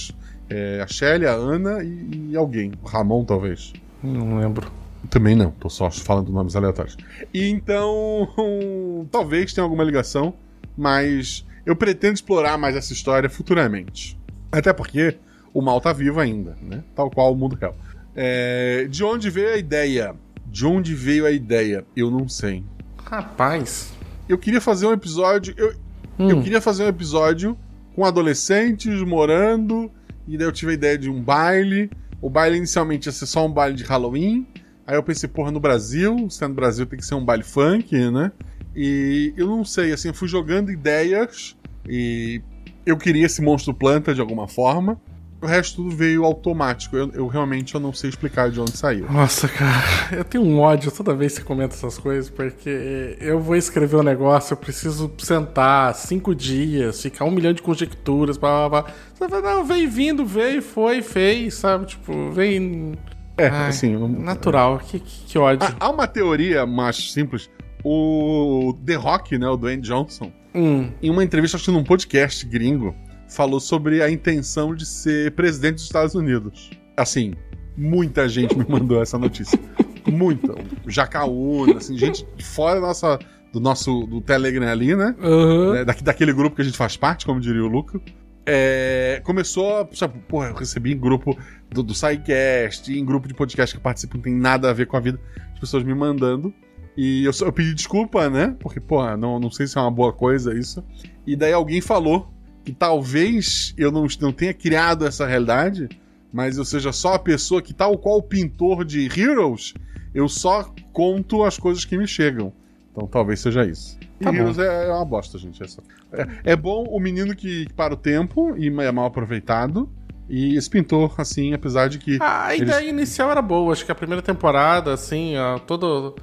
é, 0.49 0.81
a 0.83 0.87
Shelly, 0.87 1.27
a 1.27 1.33
Ana 1.33 1.83
e, 1.85 2.31
e 2.31 2.37
alguém. 2.37 2.73
O 2.83 2.87
Ramon, 2.87 3.25
talvez. 3.25 3.73
Não 4.03 4.39
lembro. 4.39 4.71
Também 5.11 5.35
não, 5.37 5.51
tô 5.51 5.69
só 5.69 5.91
falando 5.91 6.33
nomes 6.33 6.57
aleatórios. 6.57 6.97
E 7.33 7.49
então, 7.49 8.29
talvez 9.13 9.53
tenha 9.53 9.63
alguma 9.65 9.85
ligação, 9.85 10.35
mas 10.77 11.47
eu 11.67 11.77
pretendo 11.77 12.15
explorar 12.15 12.57
mais 12.57 12.75
essa 12.75 12.93
história 12.93 13.29
futuramente. 13.29 14.19
Até 14.51 14.73
porque 14.73 15.17
o 15.53 15.61
mal 15.61 15.81
tá 15.81 15.93
vivo 15.93 16.21
ainda, 16.21 16.57
né? 16.63 16.83
Tal 16.95 17.11
qual 17.11 17.33
o 17.33 17.37
mundo 17.37 17.57
real. 17.61 17.77
É, 18.17 18.87
de 18.89 19.03
onde 19.05 19.29
veio 19.31 19.55
a 19.55 19.57
ideia? 19.57 20.15
De 20.47 20.65
onde 20.67 20.95
veio 20.95 21.27
a 21.27 21.31
ideia? 21.31 21.85
Eu 21.97 22.11
não 22.11 22.29
sei. 22.29 22.63
Rapaz. 23.05 23.93
Eu 24.29 24.39
queria 24.39 24.61
fazer 24.61 24.87
um 24.87 24.93
episódio. 24.93 25.55
Eu, 25.57 25.75
Hum. 26.19 26.31
eu 26.31 26.43
queria 26.43 26.61
fazer 26.61 26.85
um 26.85 26.89
episódio 26.89 27.59
com 27.97 28.05
adolescentes 28.05 29.03
morando, 29.03 29.91
e 30.29 30.39
daí 30.39 30.47
eu 30.47 30.53
tive 30.53 30.71
a 30.73 30.75
ideia 30.75 30.97
de 30.97 31.11
um 31.11 31.21
baile. 31.21 31.91
O 32.23 32.31
baile 32.31 32.57
inicialmente 32.57 33.09
ia 33.09 33.13
ser 33.13 33.27
só 33.27 33.45
um 33.45 33.53
baile 33.53 33.75
de 33.77 33.83
Halloween. 33.85 34.47
Aí 34.87 34.95
eu 34.97 35.03
pensei, 35.03 35.29
porra, 35.29 35.51
no 35.51 35.59
Brasil, 35.61 36.29
sendo 36.31 36.55
Brasil 36.55 36.87
tem 36.87 36.99
que 36.99 37.05
ser 37.05 37.15
um 37.15 37.25
baile 37.25 37.43
funk, 37.43 37.93
né? 38.11 38.31
E 38.77 39.33
eu 39.37 39.47
não 39.47 39.65
sei, 39.65 39.93
assim, 39.93 40.09
eu 40.09 40.15
fui 40.15 40.27
jogando 40.29 40.71
ideias 40.71 41.57
E 41.89 42.41
eu 42.87 42.97
queria 42.97 43.27
esse 43.27 43.41
monstro 43.43 43.75
planta 43.75 44.15
de 44.15 44.21
alguma 44.21 44.47
forma. 44.49 45.01
O 45.45 45.47
resto 45.47 45.77
tudo 45.77 45.95
veio 45.95 46.25
automático. 46.25 46.97
Eu, 46.97 47.11
eu 47.13 47.27
realmente 47.27 47.75
eu 47.75 47.81
não 47.81 47.93
sei 47.93 48.09
explicar 48.09 48.51
de 48.51 48.59
onde 48.59 48.75
saiu. 48.75 49.07
Nossa, 49.11 49.47
cara, 49.47 49.85
eu 50.17 50.25
tenho 50.25 50.43
um 50.43 50.59
ódio 50.59 50.91
toda 50.91 51.15
vez 51.15 51.35
que 51.35 51.41
você 51.41 51.45
comenta 51.45 51.75
essas 51.75 51.99
coisas, 51.99 52.31
porque 52.31 53.19
eu 53.21 53.39
vou 53.39 53.55
escrever 53.55 53.97
um 53.97 54.03
negócio, 54.03 54.55
eu 54.55 54.57
preciso 54.57 55.13
sentar 55.19 55.95
cinco 55.95 56.35
dias, 56.35 57.03
ficar 57.03 57.27
um 57.27 57.31
milhão 57.31 57.53
de 57.53 57.61
conjecturas, 57.61 58.39
blá 58.39 58.69
blá 58.69 58.83
blá. 58.83 58.95
Você 59.13 59.29
fala, 59.29 59.57
não, 59.57 59.65
veio 59.67 59.91
vindo, 59.91 60.25
veio, 60.25 60.63
foi, 60.63 61.03
fez, 61.03 61.55
sabe? 61.57 61.85
Tipo, 61.85 62.31
vem. 62.31 62.95
É, 63.37 63.49
Ai, 63.49 63.69
assim. 63.69 63.97
Natural, 64.19 64.79
que, 64.79 64.99
que, 64.99 65.27
que 65.27 65.39
ódio. 65.39 65.69
Há, 65.79 65.85
há 65.85 65.91
uma 65.91 66.07
teoria 66.07 66.65
mais 66.65 67.13
simples. 67.13 67.51
O 67.85 68.75
The 68.87 68.95
Rock, 68.95 69.37
né, 69.37 69.47
o 69.47 69.59
Dwayne 69.59 69.83
Johnson, 69.83 70.33
Hum, 70.55 70.93
em 71.03 71.11
uma 71.11 71.25
entrevista, 71.25 71.57
acho 71.57 71.65
que 71.65 71.73
num 71.73 71.83
podcast 71.83 72.47
gringo, 72.47 72.95
falou 73.35 73.61
sobre 73.61 74.03
a 74.03 74.11
intenção 74.11 74.75
de 74.75 74.87
ser 74.87 75.33
presidente 75.33 75.75
dos 75.77 75.85
Estados 75.85 76.15
Unidos. 76.15 76.71
Assim, 76.97 77.35
muita 77.77 78.29
gente 78.29 78.57
me 78.59 78.65
mandou 78.69 79.03
essa 79.03 79.19
notícia. 79.19 79.59
Muita. 80.07 80.55
Jacaúna, 80.87 81.79
assim, 81.79 81.97
gente 81.97 82.27
de 82.37 82.45
fora 82.45 82.81
da 82.81 82.87
nossa, 82.89 83.19
do 83.53 83.61
nosso 83.61 84.07
do 84.07 84.21
Telegram 84.21 84.69
ali, 84.69 84.95
né? 84.95 85.15
aham. 85.21 85.73
né, 85.75 85.85
daqui- 85.85 86.05
daquele 86.05 86.33
grupo 86.33 86.57
que 86.57 86.63
a 86.63 86.65
gente 86.65 86.77
faz 86.77 86.97
parte, 86.97 87.27
como 87.27 87.41
diria 87.41 87.63
o 87.65 87.69
Luca. 87.69 88.01
É, 88.47 89.23
começou 89.25 89.79
a. 89.81 89.89
sabe, 89.95 90.19
Porra, 90.29 90.49
eu 90.49 90.55
recebi 90.55 90.93
em 90.93 90.99
grupo 90.99 91.37
do, 91.71 91.83
do 91.83 91.95
SciCast, 91.95 92.93
em 92.93 93.03
grupo 93.05 93.27
de 93.27 93.33
podcast 93.33 93.75
que 93.75 93.79
eu 93.79 93.83
participo, 93.83 94.17
não 94.17 94.23
tem 94.23 94.35
nada 94.35 94.69
a 94.69 94.73
ver 94.75 94.87
com 94.87 94.97
a 94.99 95.01
vida, 95.01 95.19
as 95.55 95.59
pessoas 95.61 95.83
me 95.83 95.95
mandando. 95.95 96.53
E 96.97 97.25
eu, 97.25 97.33
eu 97.41 97.53
pedi 97.53 97.75
desculpa, 97.75 98.29
né? 98.29 98.55
Porque, 98.61 98.79
porra, 98.81 99.17
não, 99.17 99.41
não 99.41 99.51
sei 99.51 99.67
se 99.67 99.79
é 99.79 99.81
uma 99.81 99.91
boa 99.91 100.13
coisa 100.13 100.57
isso. 100.57 100.85
E 101.27 101.35
daí 101.35 101.53
alguém 101.55 101.81
falou 101.81 102.29
que 102.65 102.73
talvez 102.73 103.75
eu 103.77 103.93
não, 103.93 104.07
não 104.21 104.33
tenha 104.33 104.55
criado 104.55 105.07
essa 105.07 105.27
realidade, 105.27 105.89
mas 106.33 106.57
eu 106.57 106.65
seja 106.65 106.93
só 106.93 107.15
a 107.15 107.19
pessoa 107.19 107.61
que, 107.63 107.73
tal 107.75 107.97
qual 107.99 108.19
o 108.19 108.23
pintor 108.23 108.85
de 108.85 109.07
Heroes, 109.07 109.75
eu 110.15 110.29
só 110.29 110.73
conto 110.93 111.45
as 111.45 111.59
coisas 111.59 111.85
que 111.85 111.97
me 111.99 112.07
chegam. 112.07 112.53
Então 112.93 113.07
talvez 113.07 113.41
seja 113.41 113.65
isso. 113.65 113.99
Tá. 114.21 114.33
Heroes 114.35 114.59
é, 114.59 114.87
é 114.89 114.93
uma 114.93 115.05
bosta, 115.05 115.37
gente. 115.39 115.63
É, 115.63 115.67
só- 115.67 115.83
é- 116.13 116.53
é 116.53 116.57
bom 116.57 116.85
o 116.85 116.99
menino 117.01 117.35
que, 117.35 117.67
para 117.77 117.93
o 117.95 117.97
tempo 117.97 118.55
e 118.57 118.69
é 118.69 118.93
mal 118.93 119.07
aproveitado. 119.07 119.89
E 120.29 120.57
esse 120.57 120.71
pintor, 120.71 121.13
assim, 121.19 121.53
apesar 121.53 121.89
de 121.89 121.99
que. 121.99 122.17
A 122.23 122.55
eles- 122.55 122.67
ideia 122.69 122.89
inicial 122.89 123.31
era 123.31 123.43
boa, 123.43 123.73
acho 123.73 123.85
que 123.85 123.93
a 123.93 123.95
primeira 123.95 124.23
temporada, 124.23 124.93
assim, 124.95 125.37
ó, 125.37 125.59
todo. 125.59 126.15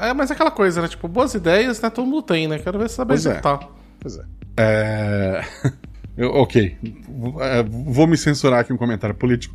é, 0.00 0.12
mas 0.14 0.30
é 0.30 0.34
aquela 0.34 0.50
coisa, 0.50 0.80
né? 0.80 0.86
Tipo, 0.88 1.08
boas 1.08 1.34
ideias, 1.34 1.80
né? 1.80 1.90
Todo 1.90 2.06
mundo 2.06 2.22
tem, 2.22 2.46
né? 2.46 2.58
Quero 2.58 2.78
ver 2.78 2.88
se 2.88 2.94
saber 2.94 3.14
Pois 3.14 3.26
é. 3.26 3.30
executar. 3.30 3.68
Pois 3.98 4.16
é. 4.18 4.22
É, 4.56 5.42
eu- 6.16 6.30
ok. 6.30 6.76
É, 7.40 7.62
Vou 7.62 8.06
me 8.06 8.16
censurar 8.16 8.60
aqui 8.60 8.72
um 8.72 8.76
comentário 8.76 9.14
político. 9.14 9.54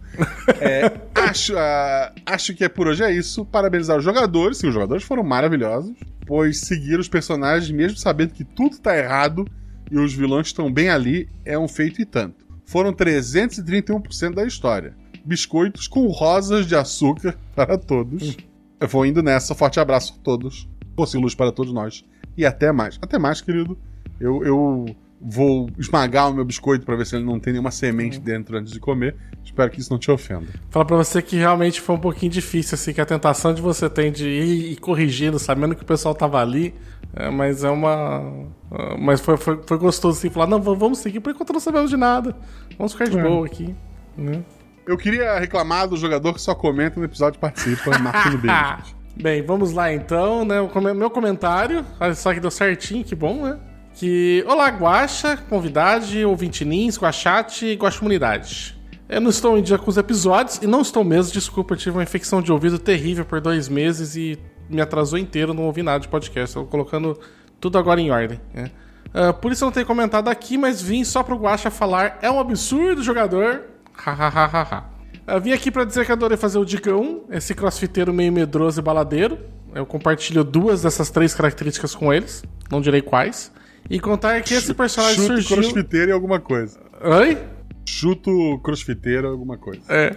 É, 0.60 0.92
acho, 1.30 1.56
ah, 1.58 2.14
acho 2.26 2.54
que 2.56 2.64
é 2.64 2.70
por 2.70 2.88
hoje 2.88 3.04
é 3.04 3.12
isso. 3.14 3.46
Parabenizar 3.46 3.98
os 3.98 4.04
jogadores. 4.04 4.58
Sim, 4.58 4.68
os 4.68 4.74
jogadores 4.74 5.04
foram 5.04 5.24
maravilhosos. 5.24 5.94
Pois 6.26 6.60
seguir 6.62 7.00
os 7.00 7.08
personagens, 7.08 7.70
mesmo 7.72 7.98
sabendo 7.98 8.34
que 8.34 8.44
tudo 8.44 8.78
tá 8.80 8.98
errado 8.98 9.46
e 9.90 9.98
os 9.98 10.14
vilões 10.14 10.48
estão 10.48 10.72
bem 10.72 10.90
ali, 10.90 11.30
é 11.46 11.58
um 11.58 11.68
feito 11.68 12.02
e 12.02 12.06
tanto. 12.06 12.46
Foram 12.66 12.92
331% 12.92 14.34
da 14.34 14.44
história. 14.46 14.94
Biscoitos 15.24 15.88
com 15.88 16.06
rosas 16.08 16.66
de 16.66 16.76
açúcar 16.76 17.38
para 17.56 17.78
todos. 17.78 18.36
Eu 18.80 18.88
vou 18.88 19.06
indo 19.06 19.24
nessa. 19.24 19.56
Forte 19.56 19.80
abraço 19.80 20.16
a 20.20 20.24
todos. 20.24 20.68
Fosse 20.96 21.18
luz 21.18 21.34
para 21.36 21.52
todos 21.52 21.72
nós. 21.74 22.04
E 22.36 22.46
até 22.46 22.72
mais. 22.72 23.00
Até 23.02 23.18
mais, 23.18 23.40
querido. 23.42 23.78
Eu, 24.20 24.44
eu 24.44 24.86
vou 25.20 25.70
esmagar 25.78 26.30
o 26.30 26.34
meu 26.34 26.46
biscoito 26.46 26.86
para 26.86 26.96
ver 26.96 27.06
se 27.06 27.16
ele 27.16 27.26
não 27.26 27.40
tem 27.40 27.54
nenhuma 27.54 27.72
semente 27.72 28.20
dentro 28.20 28.58
antes 28.58 28.72
de 28.72 28.80
comer. 28.80 29.16
Espero 29.44 29.72
que 29.72 29.80
isso 29.80 29.92
não 29.92 29.98
te 29.98 30.12
ofenda. 30.12 30.48
Falar 30.70 30.86
pra 30.86 30.98
você 30.98 31.22
que 31.22 31.36
realmente 31.38 31.82
foi 31.82 31.96
um 31.96 32.00
pouquinho 32.00 32.32
difícil, 32.32 32.76
assim, 32.76 32.94
que 32.94 33.02
a 33.02 33.06
tentação 33.06 33.54
de 33.54 33.62
você 33.62 33.90
tem 33.90 34.12
de 34.12 34.28
ir, 34.28 34.76
corrigindo, 34.80 35.40
sabendo 35.40 35.76
que 35.76 35.82
o 35.82 35.86
pessoal 35.86 36.14
tava 36.14 36.40
ali, 36.42 36.74
é, 37.16 37.30
mas 37.32 37.64
é 37.64 37.70
uma. 37.70 38.46
ah, 38.72 38.96
Mas 39.00 39.20
foi, 39.22 39.38
foi, 39.38 39.60
foi 39.66 39.78
gostoso, 39.78 40.18
assim, 40.20 40.30
falar, 40.30 40.48
não, 40.48 40.62
vamos 40.62 41.00
seguir, 41.00 41.20
por 41.20 41.32
enquanto 41.32 41.54
não 41.54 41.60
sabemos 41.60 41.90
de 41.90 41.98
nada. 41.98 42.36
Vamos 42.78 42.94
ficar 42.94 43.06
de 43.10 43.18
É. 43.18 43.24
boa 43.24 43.46
aqui. 43.46 43.74
Né? 44.16 44.44
Eu 44.86 44.98
queria 44.98 45.38
reclamar 45.40 45.88
do 45.88 45.98
jogador 45.98 46.34
que 46.34 46.42
só 46.42 46.54
comenta 46.56 47.00
no 47.00 47.06
episódio 47.06 47.38
e 47.38 47.42
participa, 47.42 47.92
Beijo. 48.42 48.48
gente. 48.78 48.96
Bem, 49.20 49.42
vamos 49.42 49.74
lá 49.74 49.92
então, 49.92 50.46
né? 50.46 50.58
Meu 50.96 51.10
comentário, 51.10 51.84
olha 52.00 52.14
só 52.14 52.34
que 52.34 52.40
deu 52.40 52.52
certinho, 52.52 53.04
que 53.04 53.16
bom, 53.16 53.44
né? 53.44 53.58
Que. 53.98 54.46
Olá, 54.48 54.68
Guaxa, 54.68 55.36
convidade, 55.50 56.24
ouvinte 56.24 56.64
nins, 56.64 57.00
Guachate 57.00 57.66
e 57.66 57.74
Guaxumunidade. 57.74 58.78
Eu 59.10 59.20
não 59.20 59.32
estou 59.32 59.58
em 59.58 59.64
dia 59.64 59.80
com 59.80 59.90
os 59.90 59.98
episódios, 59.98 60.58
e 60.62 60.68
não 60.68 60.82
estou 60.82 61.04
mesmo, 61.04 61.34
desculpa, 61.34 61.74
eu 61.74 61.78
tive 61.80 61.98
uma 61.98 62.04
infecção 62.04 62.40
de 62.40 62.52
ouvido 62.52 62.78
terrível 62.78 63.26
por 63.26 63.42
dois 63.42 63.68
meses 63.68 64.16
e 64.16 64.38
me 64.70 64.82
atrasou 64.82 65.18
inteiro, 65.18 65.52
não 65.52 65.64
ouvi 65.64 65.82
nada 65.82 66.00
de 66.00 66.08
podcast. 66.08 66.50
Estou 66.50 66.68
colocando 66.68 67.20
tudo 67.60 67.80
agora 67.80 68.00
em 68.00 68.12
ordem, 68.12 68.40
né? 68.54 68.70
Ah, 69.12 69.34
por 69.34 69.52
isso 69.52 69.64
eu 69.64 69.66
não 69.66 69.74
tenho 69.74 69.88
comentado 69.88 70.28
aqui, 70.28 70.60
mas 70.60 70.80
vim 70.80 71.04
só 71.04 71.24
pro 71.24 71.36
Guaxa 71.36 71.72
falar. 71.72 72.20
É 72.22 72.30
um 72.30 72.40
absurdo 72.40 73.02
jogador. 73.02 73.64
Hahaha. 73.94 74.92
Eu 75.26 75.42
vim 75.42 75.54
aqui 75.54 75.72
pra 75.72 75.84
dizer 75.84 76.06
que 76.06 76.12
adorei 76.12 76.38
fazer 76.38 76.60
o 76.60 76.66
Digão, 76.66 77.24
esse 77.32 77.56
crossfiteiro 77.56 78.14
meio 78.14 78.32
medroso 78.32 78.80
e 78.80 78.84
baladeiro. 78.84 79.40
Eu 79.74 79.88
compartilho 79.88 80.44
duas 80.44 80.84
dessas 80.84 81.10
três 81.10 81.34
características 81.34 81.96
com 81.96 82.14
eles, 82.14 82.44
não 82.70 82.80
direi 82.80 83.02
quais. 83.02 83.57
E 83.90 84.00
contar 84.00 84.42
que 84.42 84.54
esse 84.54 84.74
personagem 84.74 85.16
Chuto 85.16 85.42
surgiu. 85.42 85.58
crossfiteiro 85.58 86.12
e 86.12 86.14
alguma 86.14 86.40
coisa. 86.40 86.80
Oi? 87.02 87.38
Chuto 87.86 88.60
crossfiteiro 88.64 89.28
e 89.28 89.32
alguma 89.32 89.58
coisa. 89.58 89.82
É. 89.90 90.16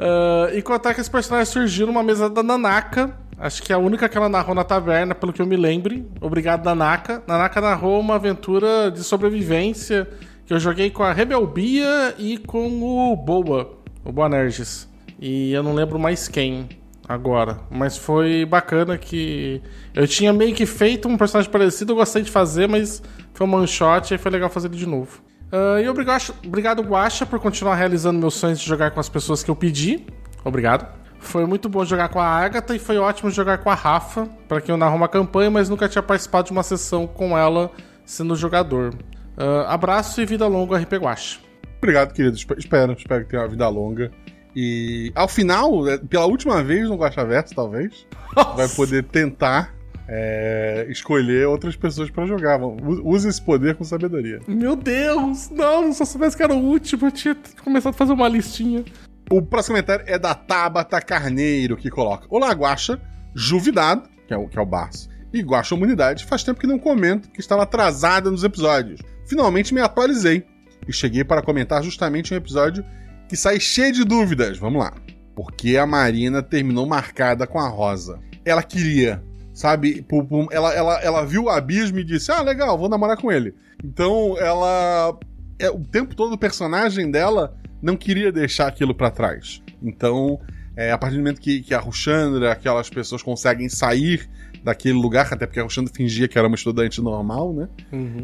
Ah, 0.00 0.48
e 0.54 0.62
contar 0.62 0.94
que 0.94 1.00
esse 1.00 1.10
personagem 1.10 1.52
surgiu 1.52 1.86
numa 1.86 2.02
mesa 2.02 2.28
da 2.30 2.42
Nanaka. 2.42 3.14
Acho 3.38 3.62
que 3.62 3.72
é 3.72 3.74
a 3.74 3.78
única 3.78 4.08
que 4.08 4.16
ela 4.16 4.28
narrou 4.28 4.54
na 4.54 4.64
taverna, 4.64 5.14
pelo 5.14 5.32
que 5.32 5.40
eu 5.40 5.46
me 5.46 5.56
lembre. 5.56 6.06
Obrigado, 6.20 6.64
Nanaka. 6.64 7.22
Nanaka 7.26 7.60
narrou 7.60 8.00
uma 8.00 8.16
aventura 8.16 8.90
de 8.90 9.02
sobrevivência 9.02 10.08
que 10.44 10.52
eu 10.52 10.58
joguei 10.58 10.90
com 10.90 11.02
a 11.02 11.12
Rebelbia 11.12 12.14
e 12.18 12.36
com 12.38 12.82
o 12.82 13.16
Boa, 13.16 13.78
o 14.04 14.12
Boanerges. 14.12 14.88
E 15.18 15.52
eu 15.52 15.62
não 15.62 15.74
lembro 15.74 15.98
mais 15.98 16.28
quem 16.28 16.68
agora. 17.12 17.58
Mas 17.70 17.96
foi 17.96 18.44
bacana 18.44 18.96
que 18.96 19.60
eu 19.94 20.06
tinha 20.06 20.32
meio 20.32 20.54
que 20.54 20.64
feito 20.64 21.08
um 21.08 21.16
personagem 21.16 21.50
parecido, 21.50 21.92
eu 21.92 21.96
gostei 21.96 22.22
de 22.22 22.30
fazer, 22.30 22.68
mas 22.68 23.02
foi 23.34 23.46
um 23.46 23.54
one 23.54 23.66
shot 23.66 24.14
e 24.14 24.18
foi 24.18 24.30
legal 24.30 24.48
fazer 24.48 24.68
ele 24.68 24.76
de 24.76 24.86
novo. 24.86 25.20
Ah, 25.52 25.80
e 25.80 25.88
obrigado, 25.88 26.32
obrigado, 26.46 26.82
Guacha, 26.82 27.26
por 27.26 27.40
continuar 27.40 27.74
realizando 27.74 28.18
meus 28.20 28.34
sonhos 28.34 28.60
de 28.60 28.66
jogar 28.66 28.92
com 28.92 29.00
as 29.00 29.08
pessoas 29.08 29.42
que 29.42 29.50
eu 29.50 29.56
pedi. 29.56 30.06
Obrigado. 30.44 30.86
Foi 31.18 31.44
muito 31.44 31.68
bom 31.68 31.84
jogar 31.84 32.08
com 32.08 32.20
a 32.20 32.24
Agatha 32.26 32.74
e 32.74 32.78
foi 32.78 32.96
ótimo 32.96 33.30
jogar 33.30 33.58
com 33.58 33.68
a 33.68 33.74
Rafa, 33.74 34.26
para 34.48 34.60
quem 34.60 34.72
eu 34.72 34.78
narro 34.78 34.96
uma 34.96 35.08
campanha, 35.08 35.50
mas 35.50 35.68
nunca 35.68 35.88
tinha 35.88 36.02
participado 36.02 36.46
de 36.46 36.52
uma 36.52 36.62
sessão 36.62 37.06
com 37.06 37.36
ela 37.36 37.70
sendo 38.06 38.34
jogador. 38.36 38.94
Ah, 39.36 39.74
abraço 39.74 40.20
e 40.22 40.24
vida 40.26 40.46
longa, 40.46 40.78
RP 40.78 40.92
Guacha. 40.94 41.38
Obrigado, 41.78 42.12
querido. 42.14 42.36
Espe- 42.36 42.54
Espero, 42.58 42.92
espero 42.92 43.24
que 43.24 43.30
tenha 43.30 43.42
uma 43.42 43.48
vida 43.48 43.68
longa. 43.68 44.10
E 44.54 45.12
ao 45.14 45.28
final, 45.28 45.88
é, 45.88 45.98
pela 45.98 46.26
última 46.26 46.62
vez 46.62 46.88
no 46.88 46.96
Guaxaverso, 46.96 47.54
talvez, 47.54 48.06
vai 48.56 48.68
poder 48.68 49.04
tentar 49.04 49.74
é, 50.08 50.86
escolher 50.88 51.46
outras 51.46 51.76
pessoas 51.76 52.10
pra 52.10 52.26
jogar. 52.26 52.60
Use 52.60 53.28
esse 53.28 53.40
poder 53.40 53.76
com 53.76 53.84
sabedoria. 53.84 54.40
Meu 54.48 54.74
Deus! 54.74 55.48
Não, 55.50 55.92
se 55.92 56.02
eu 56.02 56.06
soubesse 56.06 56.36
que 56.36 56.42
era 56.42 56.54
o 56.54 56.58
último, 56.58 57.06
eu 57.06 57.12
tinha 57.12 57.36
começado 57.62 57.94
a 57.94 57.96
fazer 57.96 58.12
uma 58.12 58.28
listinha. 58.28 58.84
O 59.30 59.40
próximo 59.40 59.76
comentário 59.76 60.04
é 60.08 60.18
da 60.18 60.34
Tabata 60.34 61.00
Carneiro, 61.00 61.76
que 61.76 61.88
coloca: 61.88 62.26
Olá, 62.28 62.50
Guaxa, 62.50 63.00
Juvidado, 63.32 64.08
que 64.26 64.34
é 64.34 64.36
o, 64.36 64.48
que 64.48 64.58
é 64.58 64.60
o 64.60 64.66
Barço, 64.66 65.08
e 65.32 65.40
Guaxa 65.40 65.76
Humanidade. 65.76 66.24
Faz 66.24 66.42
tempo 66.42 66.58
que 66.58 66.66
não 66.66 66.80
comento, 66.80 67.30
que 67.30 67.38
estava 67.38 67.62
atrasada 67.62 68.28
nos 68.30 68.42
episódios. 68.42 69.00
Finalmente 69.24 69.72
me 69.72 69.80
atualizei 69.80 70.44
e 70.88 70.92
cheguei 70.92 71.22
para 71.22 71.40
comentar 71.40 71.84
justamente 71.84 72.34
um 72.34 72.36
episódio 72.36 72.84
que 73.30 73.36
sai 73.36 73.58
cheio 73.60 73.92
de 73.92 74.04
dúvidas. 74.04 74.58
Vamos 74.58 74.82
lá. 74.82 74.92
Porque 75.34 75.76
a 75.76 75.86
Marina 75.86 76.42
terminou 76.42 76.84
marcada 76.86 77.46
com 77.46 77.58
a 77.58 77.68
Rosa. 77.68 78.18
Ela 78.44 78.62
queria, 78.62 79.22
sabe? 79.54 80.04
Ela, 80.50 80.74
ela, 80.74 81.00
ela 81.00 81.24
viu 81.24 81.44
o 81.44 81.48
abismo 81.48 81.98
e 82.00 82.04
disse: 82.04 82.30
Ah, 82.32 82.42
legal, 82.42 82.76
vou 82.76 82.88
namorar 82.88 83.16
com 83.16 83.30
ele. 83.32 83.54
Então 83.82 84.36
ela. 84.38 85.16
é, 85.58 85.70
o 85.70 85.78
tempo 85.78 86.14
todo 86.14 86.32
o 86.34 86.38
personagem 86.38 87.10
dela 87.10 87.56
não 87.80 87.96
queria 87.96 88.30
deixar 88.32 88.66
aquilo 88.66 88.94
pra 88.94 89.10
trás. 89.10 89.62
Então, 89.82 90.38
é, 90.76 90.90
a 90.92 90.98
partir 90.98 91.14
do 91.16 91.20
momento 91.22 91.40
que, 91.40 91.62
que 91.62 91.72
a 91.72 91.78
Ruxandra, 91.78 92.52
aquelas 92.52 92.90
pessoas 92.90 93.22
conseguem 93.22 93.68
sair 93.70 94.28
daquele 94.62 94.94
lugar, 94.98 95.32
até 95.32 95.46
porque 95.46 95.60
a 95.60 95.62
Ruxandra 95.62 95.92
fingia 95.94 96.28
que 96.28 96.36
era 96.38 96.46
uma 96.48 96.56
estudante 96.56 97.00
normal, 97.00 97.54
né? 97.54 97.68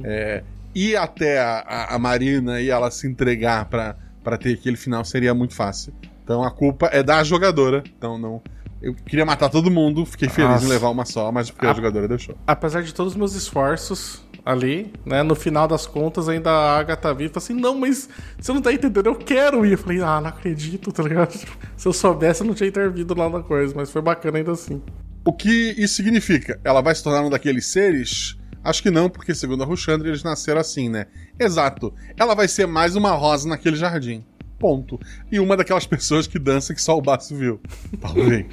É, 0.05 0.43
ir 0.75 0.97
até 0.97 1.39
a, 1.41 1.61
a- 1.61 1.95
a 1.95 1.99
Marina 1.99 2.61
e 2.61 2.69
ela 2.69 2.91
se 2.91 3.07
entregar 3.07 3.65
pra 3.67 3.97
pra 4.27 4.37
ter 4.37 4.55
aquele 4.55 4.77
final 4.77 5.05
seria 5.05 5.33
muito 5.33 5.55
fácil. 5.55 5.95
Então 6.25 6.43
a 6.43 6.51
culpa 6.51 6.87
é 6.93 7.01
da 7.01 7.23
jogadora. 7.23 7.85
Então 7.97 8.19
não. 8.19 8.43
Eu 8.83 8.93
queria 8.93 9.25
matar 9.25 9.49
todo 9.49 9.71
mundo, 9.71 10.05
fiquei 10.05 10.29
feliz 10.29 10.51
Nossa. 10.51 10.65
em 10.67 10.69
levar 10.69 10.91
uma 10.91 11.05
só, 11.05 11.31
mas 11.31 11.49
porque 11.49 11.65
a 11.65 11.71
Ah. 11.71 11.75
jogadora 11.75 12.09
deixou. 12.09 12.37
Apesar 12.45 12.83
de 12.83 12.93
todos 12.93 13.13
os 13.13 13.17
meus 13.17 13.35
esforços 13.35 14.21
ali, 14.45 14.93
né? 15.05 15.23
No 15.23 15.37
final 15.37 15.69
das 15.69 15.87
contas, 15.87 16.29
ainda 16.29 16.51
a 16.51 16.79
Agatha 16.79 17.11
e 17.13 17.29
falou 17.29 17.31
assim: 17.37 17.55
Não, 17.55 17.79
mas 17.79 18.09
você 18.39 18.53
não 18.53 18.61
tá 18.61 18.73
entendendo, 18.73 19.07
eu 19.07 19.15
quero 19.15 19.65
ir. 19.65 19.73
Eu 19.73 19.79
falei: 19.79 20.01
Ah, 20.03 20.21
não 20.21 20.29
acredito, 20.29 20.91
tá 20.93 21.05
ligado? 21.05 21.33
Se 21.77 21.87
eu 21.87 21.93
soubesse, 21.93 22.43
eu 22.43 22.47
não 22.49 22.55
tinha 22.55 22.69
intervido 22.69 23.15
lá 23.17 23.31
na 23.31 23.41
coisa, 23.45 23.73
mas 23.77 23.91
foi 23.93 24.03
bacana 24.03 24.39
ainda 24.39 24.51
assim. 24.53 24.83
O 25.25 25.33
que 25.33 25.75
isso 25.79 25.95
significa? 25.95 26.59
Ela 26.65 26.81
vai 26.81 26.95
se 26.97 27.03
tornar 27.05 27.23
um 27.23 27.31
daqueles 27.31 27.67
seres? 27.67 28.37
Acho 28.69 28.83
que 28.83 28.91
não, 28.91 29.09
porque 29.09 29.35
segundo 29.35 29.63
a 29.63 29.67
Ruchandra, 29.67 30.09
eles 30.09 30.23
nasceram 30.23 30.61
assim, 30.61 30.89
né? 30.89 31.07
Exato. 31.39 31.93
Ela 32.17 32.35
vai 32.35 32.49
ser 32.49 32.67
mais 32.67 32.97
uma 32.97 33.13
rosa 33.13 33.49
naquele 33.49 33.77
jardim. 33.77 34.25
Ponto. 34.59 34.99
E 35.31 35.39
uma 35.39 35.57
daquelas 35.57 35.85
pessoas 35.87 36.27
que 36.27 36.39
dança 36.39 36.75
que 36.75 36.81
só 36.83 36.97
o 36.97 37.03
Baço 37.03 37.35
viu. 37.37 37.61
Talvez. 38.01 38.47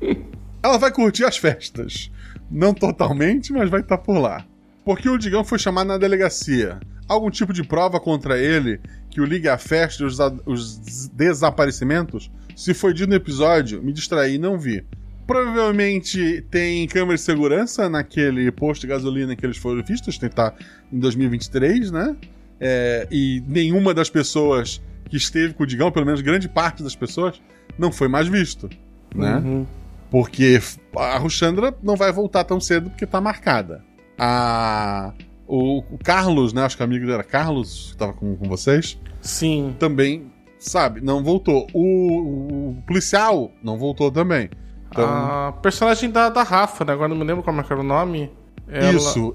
Ela 0.62 0.78
vai 0.78 0.92
curtir 0.92 1.24
as 1.24 1.36
festas. 1.36 2.10
Não 2.50 2.72
totalmente, 2.72 3.52
mas 3.52 3.68
vai 3.68 3.80
estar 3.80 3.98
por 3.98 4.18
lá. 4.18 4.44
Porque 4.84 5.08
o 5.08 5.18
Digão 5.18 5.44
foi 5.44 5.58
chamado 5.58 5.88
na 5.88 5.98
delegacia. 5.98 6.78
Algum 7.08 7.30
tipo 7.30 7.52
de 7.52 7.62
prova 7.64 7.98
contra 8.00 8.38
ele 8.38 8.80
que 9.10 9.20
o 9.20 9.24
ligue 9.24 9.48
à 9.48 9.58
festa 9.58 10.02
e 10.02 10.06
os, 10.06 10.18
os 10.46 10.78
des- 10.78 11.08
desaparecimentos? 11.08 12.30
Se 12.56 12.72
foi 12.74 12.94
dito 12.94 13.08
no 13.10 13.14
episódio, 13.16 13.82
me 13.82 13.92
distraí 13.92 14.34
e 14.34 14.38
não 14.38 14.58
vi. 14.58 14.84
Provavelmente 15.26 16.44
tem 16.50 16.86
câmera 16.88 17.16
de 17.16 17.22
segurança 17.22 17.88
naquele 17.88 18.50
posto 18.50 18.82
de 18.82 18.88
gasolina 18.88 19.36
que 19.36 19.46
eles 19.46 19.56
foram 19.56 19.82
vistos, 19.82 20.18
tem 20.18 20.28
que 20.28 20.32
estar 20.32 20.54
em 20.92 20.98
2023, 20.98 21.90
né? 21.90 22.16
É, 22.60 23.06
e 23.10 23.42
nenhuma 23.46 23.92
das 23.94 24.10
pessoas 24.10 24.80
que 25.08 25.16
esteve 25.16 25.54
com 25.54 25.62
o 25.62 25.66
Digão, 25.66 25.90
pelo 25.90 26.06
menos 26.06 26.20
grande 26.20 26.48
parte 26.48 26.82
das 26.82 26.94
pessoas, 26.94 27.40
não 27.78 27.92
foi 27.92 28.08
mais 28.08 28.28
visto, 28.28 28.68
né? 29.14 29.36
Uhum. 29.36 29.66
Porque 30.10 30.60
a 30.96 31.18
Ruxandra 31.18 31.74
não 31.82 31.96
vai 31.96 32.12
voltar 32.12 32.44
tão 32.44 32.60
cedo 32.60 32.90
porque 32.90 33.06
tá 33.06 33.20
marcada. 33.20 33.84
A. 34.18 35.12
O, 35.46 35.78
o 35.78 35.98
Carlos, 36.02 36.52
né? 36.52 36.62
Acho 36.62 36.76
que 36.76 36.82
o 36.82 36.84
amigo 36.84 37.10
era 37.10 37.24
Carlos, 37.24 37.92
que 37.92 37.96
tava 37.96 38.12
com, 38.12 38.36
com 38.36 38.48
vocês, 38.48 38.98
Sim. 39.20 39.74
também, 39.78 40.30
sabe, 40.58 41.00
não 41.00 41.22
voltou. 41.22 41.66
O, 41.74 42.70
o 42.70 42.82
policial 42.86 43.52
não 43.62 43.76
voltou 43.76 44.10
também. 44.10 44.48
Então, 44.92 45.04
A 45.48 45.52
personagem 45.60 46.10
da, 46.10 46.28
da 46.28 46.42
Rafa, 46.42 46.84
né? 46.84 46.92
Agora 46.92 47.08
não 47.08 47.16
me 47.16 47.24
lembro 47.24 47.42
como 47.42 47.60
é 47.60 47.64
era 47.68 47.80
o 47.80 47.82
nome. 47.82 48.30
Ela, 48.68 48.90
isso. 48.92 49.34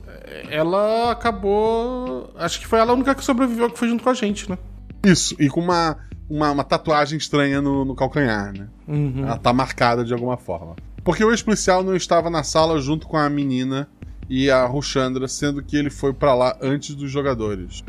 Ela 0.49 1.11
acabou. 1.11 2.31
Acho 2.37 2.59
que 2.59 2.67
foi 2.67 2.79
ela 2.79 2.91
a 2.91 2.95
única 2.95 3.13
que 3.13 3.23
sobreviveu 3.23 3.69
que 3.69 3.77
foi 3.77 3.87
junto 3.89 4.03
com 4.03 4.09
a 4.09 4.13
gente, 4.13 4.49
né? 4.49 4.57
Isso. 5.03 5.35
E 5.39 5.49
com 5.49 5.59
uma, 5.61 5.97
uma, 6.29 6.51
uma 6.51 6.63
tatuagem 6.63 7.17
estranha 7.17 7.61
no, 7.61 7.85
no 7.85 7.95
calcanhar, 7.95 8.53
né? 8.53 8.67
Uhum. 8.87 9.23
Ela 9.25 9.37
tá 9.37 9.53
marcada 9.53 10.03
de 10.03 10.13
alguma 10.13 10.37
forma. 10.37 10.75
Porque 11.03 11.23
o 11.23 11.31
ex-policial 11.31 11.83
não 11.83 11.95
estava 11.95 12.29
na 12.29 12.43
sala 12.43 12.79
junto 12.81 13.07
com 13.07 13.15
a 13.17 13.29
menina 13.29 13.87
e 14.29 14.49
a 14.49 14.65
Ruxandra, 14.65 15.27
sendo 15.27 15.63
que 15.63 15.77
ele 15.77 15.89
foi 15.89 16.13
pra 16.13 16.33
lá 16.33 16.57
antes 16.61 16.95
dos 16.95 17.09
jogadores. 17.09 17.83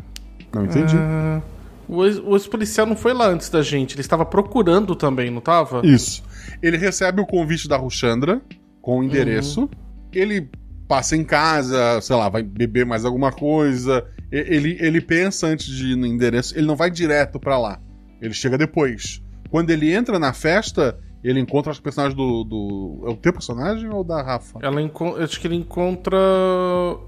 Não 0.53 0.65
entendi. 0.65 0.95
Ah, 0.97 1.41
o 1.87 2.05
ex- 2.05 2.19
o 2.23 2.35
ex-policial 2.35 2.85
não 2.87 2.95
foi 2.95 3.13
lá 3.13 3.27
antes 3.27 3.49
da 3.49 3.61
gente, 3.61 3.93
ele 3.95 4.01
estava 4.01 4.23
procurando 4.25 4.95
também, 4.95 5.29
não 5.29 5.41
tava? 5.41 5.81
Isso. 5.85 6.23
Ele 6.61 6.77
recebe 6.77 7.21
o 7.21 7.25
convite 7.25 7.67
da 7.67 7.77
Ruxandra 7.77 8.41
com 8.81 8.99
o 8.99 9.03
endereço. 9.03 9.69
Ele 10.13 10.49
passa 10.87 11.15
em 11.15 11.23
casa, 11.23 11.99
sei 12.01 12.15
lá, 12.15 12.29
vai 12.29 12.41
beber 12.43 12.85
mais 12.85 13.05
alguma 13.05 13.31
coisa. 13.31 14.05
Ele, 14.31 14.77
ele 14.79 15.01
pensa 15.01 15.47
antes 15.47 15.65
de 15.67 15.93
ir 15.93 15.95
no 15.95 16.05
endereço, 16.05 16.57
ele 16.57 16.65
não 16.67 16.75
vai 16.75 16.89
direto 16.91 17.39
pra 17.39 17.57
lá. 17.57 17.79
Ele 18.21 18.33
chega 18.33 18.57
depois. 18.57 19.21
Quando 19.49 19.69
ele 19.71 19.91
entra 19.91 20.19
na 20.19 20.33
festa, 20.33 20.99
ele 21.23 21.39
encontra 21.39 21.71
os 21.71 21.79
personagens 21.79 22.15
do. 22.15 22.43
do... 22.43 23.03
É 23.07 23.09
o 23.11 23.15
teu 23.15 23.33
personagem 23.33 23.89
ou 23.89 24.03
da 24.03 24.21
Rafa? 24.21 24.59
Ela 24.61 24.81
encon- 24.81 25.17
eu 25.17 25.23
acho 25.23 25.39
que 25.39 25.47
ele 25.47 25.55
encontra. 25.55 26.17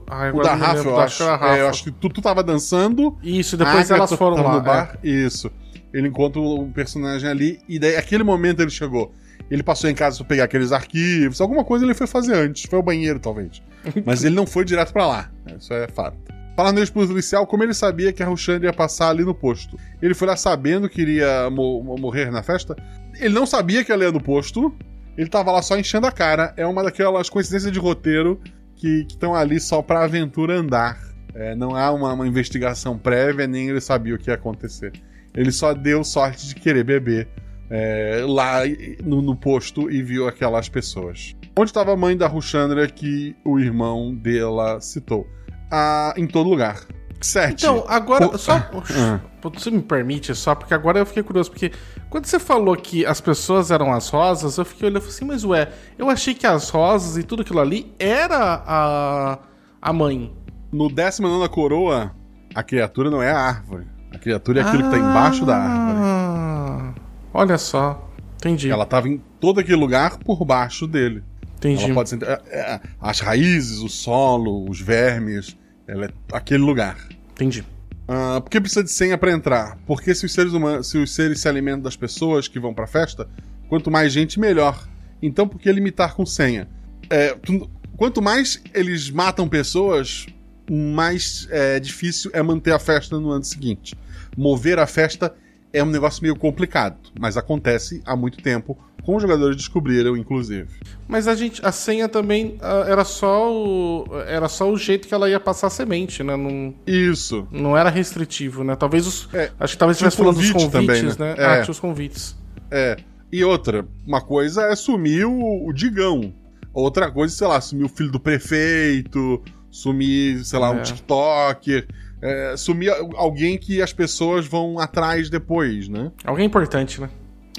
Ai, 0.10 0.32
O 0.32 0.42
da 0.42 0.54
Rafa, 0.56 0.88
eu 0.90 1.00
acho 1.00 1.24
Rafa. 1.24 1.58
É, 1.58 1.62
eu 1.62 1.68
acho 1.70 1.84
que 1.84 1.92
tu, 1.92 2.10
tu 2.10 2.22
tava 2.22 2.44
dançando. 2.44 3.18
Isso, 3.24 3.56
depois 3.58 3.92
a 3.92 3.96
elas 3.98 4.12
foram 4.14 4.42
lá. 4.44 4.54
no 4.56 4.62
bar. 4.62 4.98
Isso. 5.04 5.52
Ele 5.94 6.08
encontra 6.08 6.40
o 6.40 6.72
personagem 6.72 7.30
ali. 7.30 7.60
E 7.68 7.78
daí, 7.78 7.96
aquele 7.96 8.24
momento 8.24 8.62
ele 8.62 8.72
chegou. 8.72 9.14
Ele 9.52 9.62
passou 9.62 9.90
em 9.90 9.94
casa 9.94 10.18
pra 10.18 10.26
pegar 10.26 10.44
aqueles 10.46 10.72
arquivos. 10.72 11.42
Alguma 11.42 11.64
coisa 11.66 11.86
ele 11.86 11.94
foi 11.94 12.08
fazer 12.08 12.34
antes. 12.34 12.64
Foi 12.70 12.78
ao 12.78 12.84
banheiro, 12.84 13.20
talvez. 13.20 13.62
Mas 14.06 14.24
ele 14.24 14.34
não 14.34 14.48
foi 14.48 14.64
direto 14.66 14.94
pra 14.94 15.06
lá. 15.06 15.30
Isso 15.60 15.74
é 15.74 15.88
fato. 15.90 16.18
Falando 16.56 16.86
pro 16.92 17.08
policial, 17.08 17.46
como 17.46 17.64
ele 17.64 17.74
sabia 17.74 18.14
que 18.14 18.24
a 18.24 18.26
Ruxandra 18.28 18.68
ia 18.70 18.74
passar 18.74 19.10
ali 19.10 19.24
no 19.24 19.34
posto? 19.36 19.78
Ele 20.02 20.14
foi 20.14 20.28
lá 20.28 20.36
sabendo 20.38 20.88
que 20.90 21.02
iria 21.02 21.50
mo- 21.50 21.82
morrer 21.98 22.32
na 22.32 22.42
festa? 22.44 22.76
Ele 23.20 23.34
não 23.34 23.46
sabia 23.46 23.84
que 23.84 23.92
ela 23.92 24.04
ia 24.04 24.12
no 24.12 24.22
posto. 24.22 24.74
Ele 25.18 25.30
tava 25.30 25.52
lá 25.52 25.62
só 25.62 25.78
enchendo 25.78 26.08
a 26.08 26.12
cara. 26.12 26.54
É 26.56 26.66
uma 26.66 26.84
daquelas 26.84 27.30
coincidências 27.30 27.72
de 27.72 27.80
roteiro 27.80 28.40
que 28.76 29.06
estão 29.10 29.36
ali 29.36 29.60
só 29.60 29.82
pra 29.82 30.04
aventura 30.04 30.56
andar. 30.56 30.98
É, 31.34 31.56
não 31.56 31.76
há 31.76 31.92
uma, 31.92 32.14
uma 32.14 32.28
investigação 32.28 32.98
prévia, 32.98 33.48
nem 33.48 33.70
ele 33.70 33.82
sabia 33.82 34.16
o 34.16 34.18
que 34.18 34.30
ia 34.30 34.36
acontecer. 34.36 34.92
Ele 35.34 35.52
só 35.52 35.74
deu 35.74 36.04
sorte 36.04 36.48
de 36.48 36.56
querer 36.56 36.84
beber 36.84 37.28
é, 37.72 38.22
lá 38.28 38.60
no, 39.04 39.22
no 39.22 39.36
posto 39.36 39.90
e 39.90 40.04
viu 40.04 40.28
aquelas 40.28 40.68
pessoas. 40.68 41.34
Onde 41.58 41.70
estava 41.70 41.94
a 41.94 41.96
mãe 41.96 42.18
da 42.18 42.28
Ruxandra 42.28 42.86
que 42.88 43.36
o 43.46 43.58
irmão 43.58 44.14
dela 44.14 44.82
citou? 44.82 45.26
Ah, 45.72 46.14
em 46.18 46.28
todo 46.28 46.50
lugar. 46.50 46.82
Sete. 47.22 47.64
Então, 47.66 47.86
agora, 47.88 48.28
Pô, 48.28 48.38
só. 48.38 48.54
ah. 48.54 49.20
Pô, 49.42 49.50
Você 49.52 49.72
me 49.72 49.82
permite 49.82 50.36
só, 50.36 50.54
porque 50.54 50.74
agora 50.74 51.00
eu 51.00 51.06
fiquei 51.06 51.24
curioso, 51.24 51.50
porque 51.52 51.72
quando 52.10 52.26
você 52.26 52.40
falou 52.40 52.76
que 52.76 53.06
as 53.06 53.22
pessoas 53.22 53.72
eram 53.72 53.94
as 53.94 54.10
rosas, 54.10 54.58
eu 54.58 54.66
fiquei 54.66 54.88
olhando 54.88 54.98
e 54.98 55.02
falei 55.02 55.16
assim, 55.16 55.26
mas 55.26 55.46
ué, 55.46 55.70
eu 55.98 56.10
achei 56.10 56.34
que 56.34 56.46
as 56.46 56.70
rosas 56.70 57.18
e 57.18 57.24
tudo 57.24 57.42
aquilo 57.42 57.60
ali 57.60 57.94
era 57.98 58.64
a, 58.66 59.40
a 59.82 59.94
mãe. 59.94 60.36
No 60.72 60.90
19 60.90 61.48
coroa, 61.50 62.12
a 62.54 62.64
criatura 62.64 63.10
não 63.10 63.22
é 63.22 63.32
a 63.32 63.40
árvore. 63.40 63.88
A 64.14 64.18
criatura 64.18 64.60
é 64.60 64.64
aquilo 64.64 64.84
que 64.84 64.90
tá 64.90 64.98
embaixo 64.98 65.46
da 65.46 65.58
árvore. 65.58 66.91
Olha 67.34 67.58
só. 67.58 68.10
Entendi. 68.38 68.70
Ela 68.70 68.86
tava 68.86 69.08
em 69.08 69.22
todo 69.40 69.60
aquele 69.60 69.78
lugar 69.78 70.18
por 70.20 70.44
baixo 70.44 70.88
dele. 70.88 71.24
entendi. 71.58 71.84
Ela 71.86 71.94
pode 71.94 72.10
ser. 72.10 72.22
é, 72.24 72.42
é, 72.50 72.80
as 73.00 73.20
raízes, 73.20 73.80
o 73.80 73.90
solo, 73.90 74.70
os 74.70 74.80
vermes. 74.82 75.56
Ela 75.88 76.06
é 76.06 76.10
aquele 76.34 76.64
lugar. 76.64 76.98
Entendi. 77.34 77.64
Ah, 78.08 78.42
por 78.42 78.50
que 78.50 78.60
precisa 78.60 78.84
de 78.84 78.92
senha 78.92 79.18
pra 79.18 79.32
entrar? 79.32 79.78
Porque 79.86 80.14
se 80.16 80.26
os 80.26 80.34
seres 80.34 80.54
humanos, 80.54 80.90
se 80.90 80.98
os 80.98 81.14
seres 81.14 81.40
se 81.40 81.48
alimentam 81.48 81.82
das 81.82 81.96
pessoas 81.96 82.48
que 82.48 82.60
vão 82.60 82.74
pra 82.74 82.88
festa, 82.88 83.30
quanto 83.70 83.90
mais 83.92 84.12
gente, 84.12 84.40
melhor. 84.40 84.88
Então, 85.22 85.48
por 85.48 85.60
que 85.60 85.72
limitar 85.72 86.16
com 86.16 86.26
senha? 86.26 86.68
É, 87.10 87.36
tu- 87.36 87.70
quanto 87.96 88.22
mais 88.22 88.62
eles 88.74 89.10
matam 89.10 89.48
pessoas, 89.48 90.26
mais 90.70 91.48
é, 91.52 91.80
difícil 91.80 92.32
é 92.34 92.42
manter 92.42 92.72
a 92.74 92.80
festa 92.80 93.20
no 93.20 93.30
ano 93.30 93.44
seguinte. 93.44 93.96
Mover 94.36 94.80
a 94.80 94.88
festa 94.88 95.34
é 95.74 95.84
um 95.84 95.88
negócio 95.88 96.22
meio 96.22 96.36
complicado, 96.36 96.98
mas 97.20 97.38
acontece 97.38 98.02
há 98.06 98.16
muito 98.16 98.38
tempo, 98.42 98.78
como 99.04 99.18
os 99.18 99.24
jogadores 99.24 99.56
descobriram, 99.56 100.16
inclusive. 100.16 100.68
Mas 101.08 101.28
a 101.28 101.34
gente, 101.36 101.66
a 101.66 101.72
senha 101.72 102.08
também 102.08 102.58
ah, 102.62 102.86
era 102.88 103.04
só 103.04 103.52
o, 103.52 104.06
era 104.28 104.48
só 104.48 104.70
o 104.72 104.78
jeito 104.78 105.08
que 105.08 105.14
ela 105.14 105.30
ia 105.30 105.40
passar 105.40 105.68
a 105.68 105.70
semente, 105.72 106.22
né? 106.24 106.36
Não, 106.38 106.74
Isso. 106.86 107.48
não 107.52 107.76
era 107.76 107.90
restritivo, 107.90 108.64
né? 108.64 108.76
Talvez 108.76 109.08
os, 109.08 109.28
É, 109.34 109.50
acho 109.60 109.74
que 109.74 109.80
talvez 109.80 109.96
estivesse 109.98 110.18
falando 110.18 110.36
dos 110.38 110.52
convite 110.52 110.72
convites, 110.72 111.16
também, 111.16 111.30
né? 111.34 111.36
né? 111.38 111.46
Ah, 111.46 111.56
É. 111.56 111.62
tinha 111.62 111.72
os 111.72 111.80
convites. 111.80 112.36
É. 112.70 112.98
E 113.32 113.44
outra, 113.44 113.88
uma 114.06 114.22
coisa 114.22 114.64
é 114.64 114.76
sumir 114.76 115.26
o, 115.26 115.68
o 115.68 115.74
Digão. 115.74 116.34
Outra 116.74 117.10
coisa, 117.10 117.34
sei 117.34 117.48
lá, 117.48 117.60
sumir 117.60 117.86
o 117.86 117.90
filho 117.90 118.12
do 118.12 118.20
prefeito, 118.20 119.42
sumir, 119.70 120.44
sei 120.46 120.60
lá, 120.60 120.68
É. 120.68 120.72
um 120.72 120.82
TikTok, 120.84 121.86
é, 122.22 122.56
sumir 122.58 122.90
al- 122.90 123.10
alguém 123.16 123.58
que 123.58 123.82
as 123.82 123.92
pessoas 123.94 124.46
vão 124.46 124.80
atrás 124.80 125.30
depois, 125.30 125.88
né? 125.88 126.12
Alguém 126.24 126.46
importante, 126.46 127.00
né? 127.02 127.10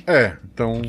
É, 0.07 0.37
então. 0.53 0.81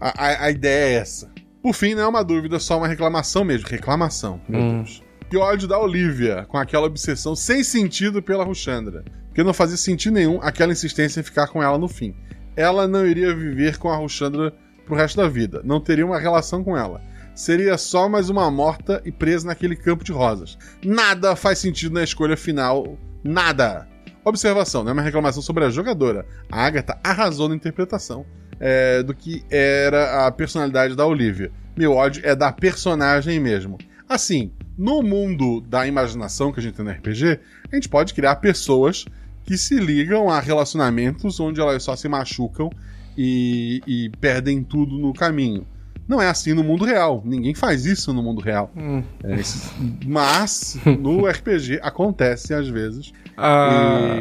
A, 0.00 0.08
a- 0.26 0.44
a 0.46 0.50
ideia 0.50 0.94
é 0.96 1.00
essa. 1.00 1.30
Por 1.62 1.74
fim, 1.74 1.94
não 1.94 2.02
é 2.02 2.06
uma 2.06 2.22
dúvida, 2.22 2.58
só 2.58 2.78
uma 2.78 2.86
reclamação 2.86 3.44
mesmo. 3.44 3.66
Reclamação, 3.68 4.40
meu 4.48 4.60
Hum. 4.60 4.76
Deus. 4.82 5.02
Que 5.28 5.36
ódio 5.36 5.66
da 5.66 5.78
Olivia, 5.78 6.44
com 6.48 6.56
aquela 6.56 6.86
obsessão 6.86 7.34
sem 7.34 7.64
sentido 7.64 8.22
pela 8.22 8.44
Ruxandra. 8.44 9.04
Porque 9.26 9.42
não 9.42 9.52
fazia 9.52 9.76
sentido 9.76 10.14
nenhum 10.14 10.38
aquela 10.40 10.72
insistência 10.72 11.18
em 11.20 11.22
ficar 11.24 11.48
com 11.48 11.60
ela 11.62 11.76
no 11.76 11.88
fim. 11.88 12.14
Ela 12.54 12.86
não 12.86 13.04
iria 13.04 13.34
viver 13.34 13.76
com 13.76 13.88
a 13.90 13.96
Ruxandra 13.96 14.54
pro 14.86 14.94
resto 14.94 15.16
da 15.16 15.28
vida. 15.28 15.60
Não 15.64 15.80
teria 15.80 16.06
uma 16.06 16.18
relação 16.20 16.62
com 16.62 16.76
ela. 16.76 17.00
Seria 17.36 17.76
só 17.76 18.08
mais 18.08 18.30
uma 18.30 18.50
morta 18.50 19.02
e 19.04 19.12
presa 19.12 19.46
naquele 19.46 19.76
campo 19.76 20.02
de 20.02 20.10
rosas. 20.10 20.56
Nada 20.82 21.36
faz 21.36 21.58
sentido 21.58 21.92
na 21.92 22.02
escolha 22.02 22.34
final. 22.34 22.98
Nada. 23.22 23.86
Observação, 24.24 24.82
não 24.82 24.88
é 24.88 24.92
uma 24.94 25.02
reclamação 25.02 25.42
sobre 25.42 25.62
a 25.62 25.68
jogadora. 25.68 26.24
A 26.50 26.64
Agatha 26.64 26.98
arrasou 27.04 27.46
na 27.46 27.54
interpretação 27.54 28.24
é, 28.58 29.02
do 29.02 29.14
que 29.14 29.44
era 29.50 30.26
a 30.26 30.32
personalidade 30.32 30.96
da 30.96 31.04
Olivia. 31.04 31.52
Meu 31.76 31.92
ódio 31.92 32.22
é 32.24 32.34
da 32.34 32.50
personagem 32.50 33.38
mesmo. 33.38 33.76
Assim, 34.08 34.50
no 34.78 35.02
mundo 35.02 35.60
da 35.60 35.86
imaginação 35.86 36.50
que 36.50 36.60
a 36.60 36.62
gente 36.62 36.76
tem 36.76 36.86
no 36.86 36.90
RPG, 36.90 37.38
a 37.70 37.76
gente 37.76 37.90
pode 37.90 38.14
criar 38.14 38.36
pessoas 38.36 39.04
que 39.44 39.58
se 39.58 39.78
ligam 39.78 40.30
a 40.30 40.40
relacionamentos 40.40 41.38
onde 41.38 41.60
elas 41.60 41.82
só 41.82 41.94
se 41.94 42.08
machucam 42.08 42.70
e, 43.14 43.82
e 43.86 44.10
perdem 44.22 44.64
tudo 44.64 44.96
no 44.96 45.12
caminho. 45.12 45.66
Não 46.08 46.22
é 46.22 46.28
assim 46.28 46.54
no 46.54 46.62
mundo 46.62 46.84
real. 46.84 47.22
Ninguém 47.24 47.54
faz 47.54 47.84
isso 47.84 48.12
no 48.12 48.22
mundo 48.22 48.40
real. 48.40 48.70
Hum. 48.76 49.02
É, 49.24 49.36
mas 50.06 50.78
no 51.00 51.26
RPG 51.28 51.80
acontece 51.82 52.54
às 52.54 52.68
vezes. 52.68 53.12
A, 53.36 54.20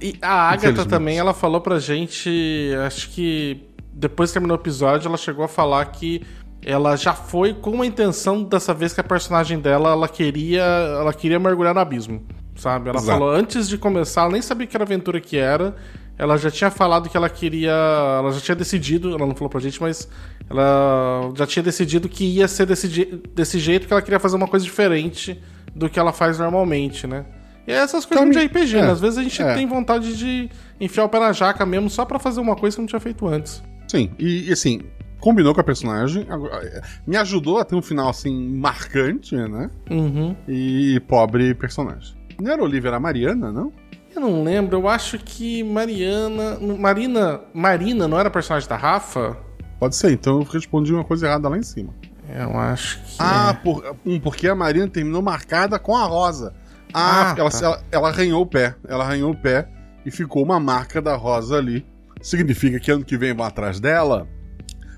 e 0.00 0.16
a 0.20 0.50
Agatha 0.50 0.84
também, 0.84 1.18
ela 1.18 1.32
falou 1.34 1.60
pra 1.60 1.78
gente, 1.78 2.70
acho 2.86 3.10
que 3.10 3.66
depois 3.92 4.30
que 4.30 4.34
terminou 4.34 4.56
o 4.56 4.60
episódio, 4.60 5.08
ela 5.08 5.16
chegou 5.16 5.44
a 5.44 5.48
falar 5.48 5.84
que 5.86 6.22
ela 6.64 6.96
já 6.96 7.12
foi 7.12 7.54
com 7.54 7.82
a 7.82 7.86
intenção 7.86 8.44
dessa 8.44 8.72
vez 8.72 8.92
que 8.92 9.00
a 9.00 9.04
personagem 9.04 9.58
dela, 9.58 9.90
ela 9.90 10.08
queria, 10.08 10.62
ela 10.62 11.12
queria 11.12 11.38
mergulhar 11.38 11.74
no 11.74 11.80
abismo, 11.80 12.24
sabe? 12.54 12.88
Ela 12.88 12.98
Exato. 12.98 13.18
falou 13.18 13.34
antes 13.34 13.68
de 13.68 13.76
começar, 13.76 14.22
ela 14.22 14.32
nem 14.32 14.42
sabia 14.42 14.66
que 14.66 14.76
era 14.76 14.84
aventura 14.84 15.20
que 15.20 15.36
era. 15.36 15.74
Ela 16.18 16.36
já 16.36 16.50
tinha 16.50 16.70
falado 16.70 17.08
que 17.08 17.16
ela 17.16 17.28
queria, 17.28 17.72
ela 17.72 18.30
já 18.32 18.40
tinha 18.40 18.54
decidido, 18.54 19.08
ela 19.14 19.26
não 19.26 19.34
falou 19.34 19.48
pra 19.48 19.60
gente, 19.60 19.80
mas 19.80 20.08
ela 20.48 21.32
já 21.34 21.46
tinha 21.46 21.62
decidido 21.62 22.08
que 22.08 22.24
ia 22.24 22.46
ser 22.46 22.66
desse, 22.66 22.86
desse 23.34 23.58
jeito 23.58 23.86
que 23.86 23.92
ela 23.92 24.02
queria 24.02 24.20
fazer 24.20 24.36
uma 24.36 24.46
coisa 24.46 24.64
diferente 24.64 25.42
do 25.74 25.88
que 25.88 25.98
ela 25.98 26.12
faz 26.12 26.38
normalmente, 26.38 27.06
né? 27.06 27.24
E 27.66 27.72
é 27.72 27.76
essas 27.76 28.04
coisas 28.04 28.26
Então, 28.28 28.40
de 28.40 28.46
RPG, 28.46 28.76
é, 28.76 28.82
né? 28.82 28.90
Às 28.90 29.00
vezes 29.00 29.18
a 29.18 29.22
gente 29.22 29.40
é. 29.42 29.54
tem 29.54 29.66
vontade 29.66 30.16
de 30.16 30.50
enfiar 30.80 31.04
o 31.04 31.08
pé 31.08 31.18
na 31.18 31.32
jaca 31.32 31.64
mesmo 31.64 31.88
só 31.88 32.04
pra 32.04 32.18
fazer 32.18 32.40
uma 32.40 32.56
coisa 32.56 32.76
que 32.76 32.80
não 32.82 32.88
tinha 32.88 33.00
feito 33.00 33.26
antes. 33.26 33.62
Sim, 33.88 34.10
e, 34.18 34.48
e, 34.48 34.52
assim, 34.52 34.80
combinou 35.20 35.54
com 35.54 35.60
a 35.60 35.64
personagem. 35.64 36.26
é, 36.62 36.82
Me 37.06 37.16
ajudou 37.16 37.58
a 37.58 37.64
ter 37.64 37.74
um 37.74 37.82
final 37.82 38.08
assim 38.08 38.48
marcante, 38.56 39.34
né? 39.34 39.70
Uhum. 39.90 40.36
E 40.48 41.00
pobre 41.08 41.54
personagem. 41.54 42.14
Não 42.40 42.50
era 42.52 42.62
Olivia, 42.62 42.88
era 42.88 42.96
a 42.96 43.00
Mariana, 43.00 43.52
não? 43.52 43.72
Eu 44.14 44.20
não 44.20 44.42
lembro, 44.44 44.76
eu 44.78 44.88
acho 44.88 45.18
que 45.18 45.62
Mariana. 45.64 46.58
Marina. 46.78 47.40
Marina 47.54 48.06
não 48.06 48.18
era 48.18 48.30
personagem 48.30 48.68
da 48.68 48.76
Rafa? 48.76 49.36
Pode 49.78 49.96
ser, 49.96 50.12
então 50.12 50.38
eu 50.40 50.42
respondi 50.44 50.92
uma 50.92 51.04
coisa 51.04 51.26
errada 51.26 51.48
lá 51.48 51.56
em 51.58 51.62
cima. 51.62 51.92
Eu 52.28 52.56
acho 52.58 52.98
que. 53.02 53.16
Ah, 53.18 53.58
por- 53.62 53.96
um, 54.06 54.20
porque 54.20 54.46
a 54.48 54.54
Marina 54.54 54.86
terminou 54.88 55.20
marcada 55.22 55.78
com 55.78 55.96
a 55.96 56.04
rosa. 56.04 56.54
Ah, 56.94 57.32
Ah, 57.32 57.34
ela, 57.38 57.50
tá. 57.50 57.58
ela, 57.64 57.84
ela 57.90 58.08
arranhou 58.08 58.42
o 58.42 58.46
pé. 58.46 58.74
Ela 58.86 59.04
arranhou 59.04 59.32
o 59.32 59.36
pé 59.36 59.68
e 60.04 60.10
ficou 60.10 60.42
uma 60.44 60.60
marca 60.60 61.00
da 61.02 61.16
rosa 61.16 61.56
ali. 61.56 61.84
Significa 62.20 62.78
que 62.78 62.90
ano 62.90 63.04
que 63.04 63.16
vem 63.18 63.34
vão 63.34 63.44
atrás 63.46 63.80
dela? 63.80 64.28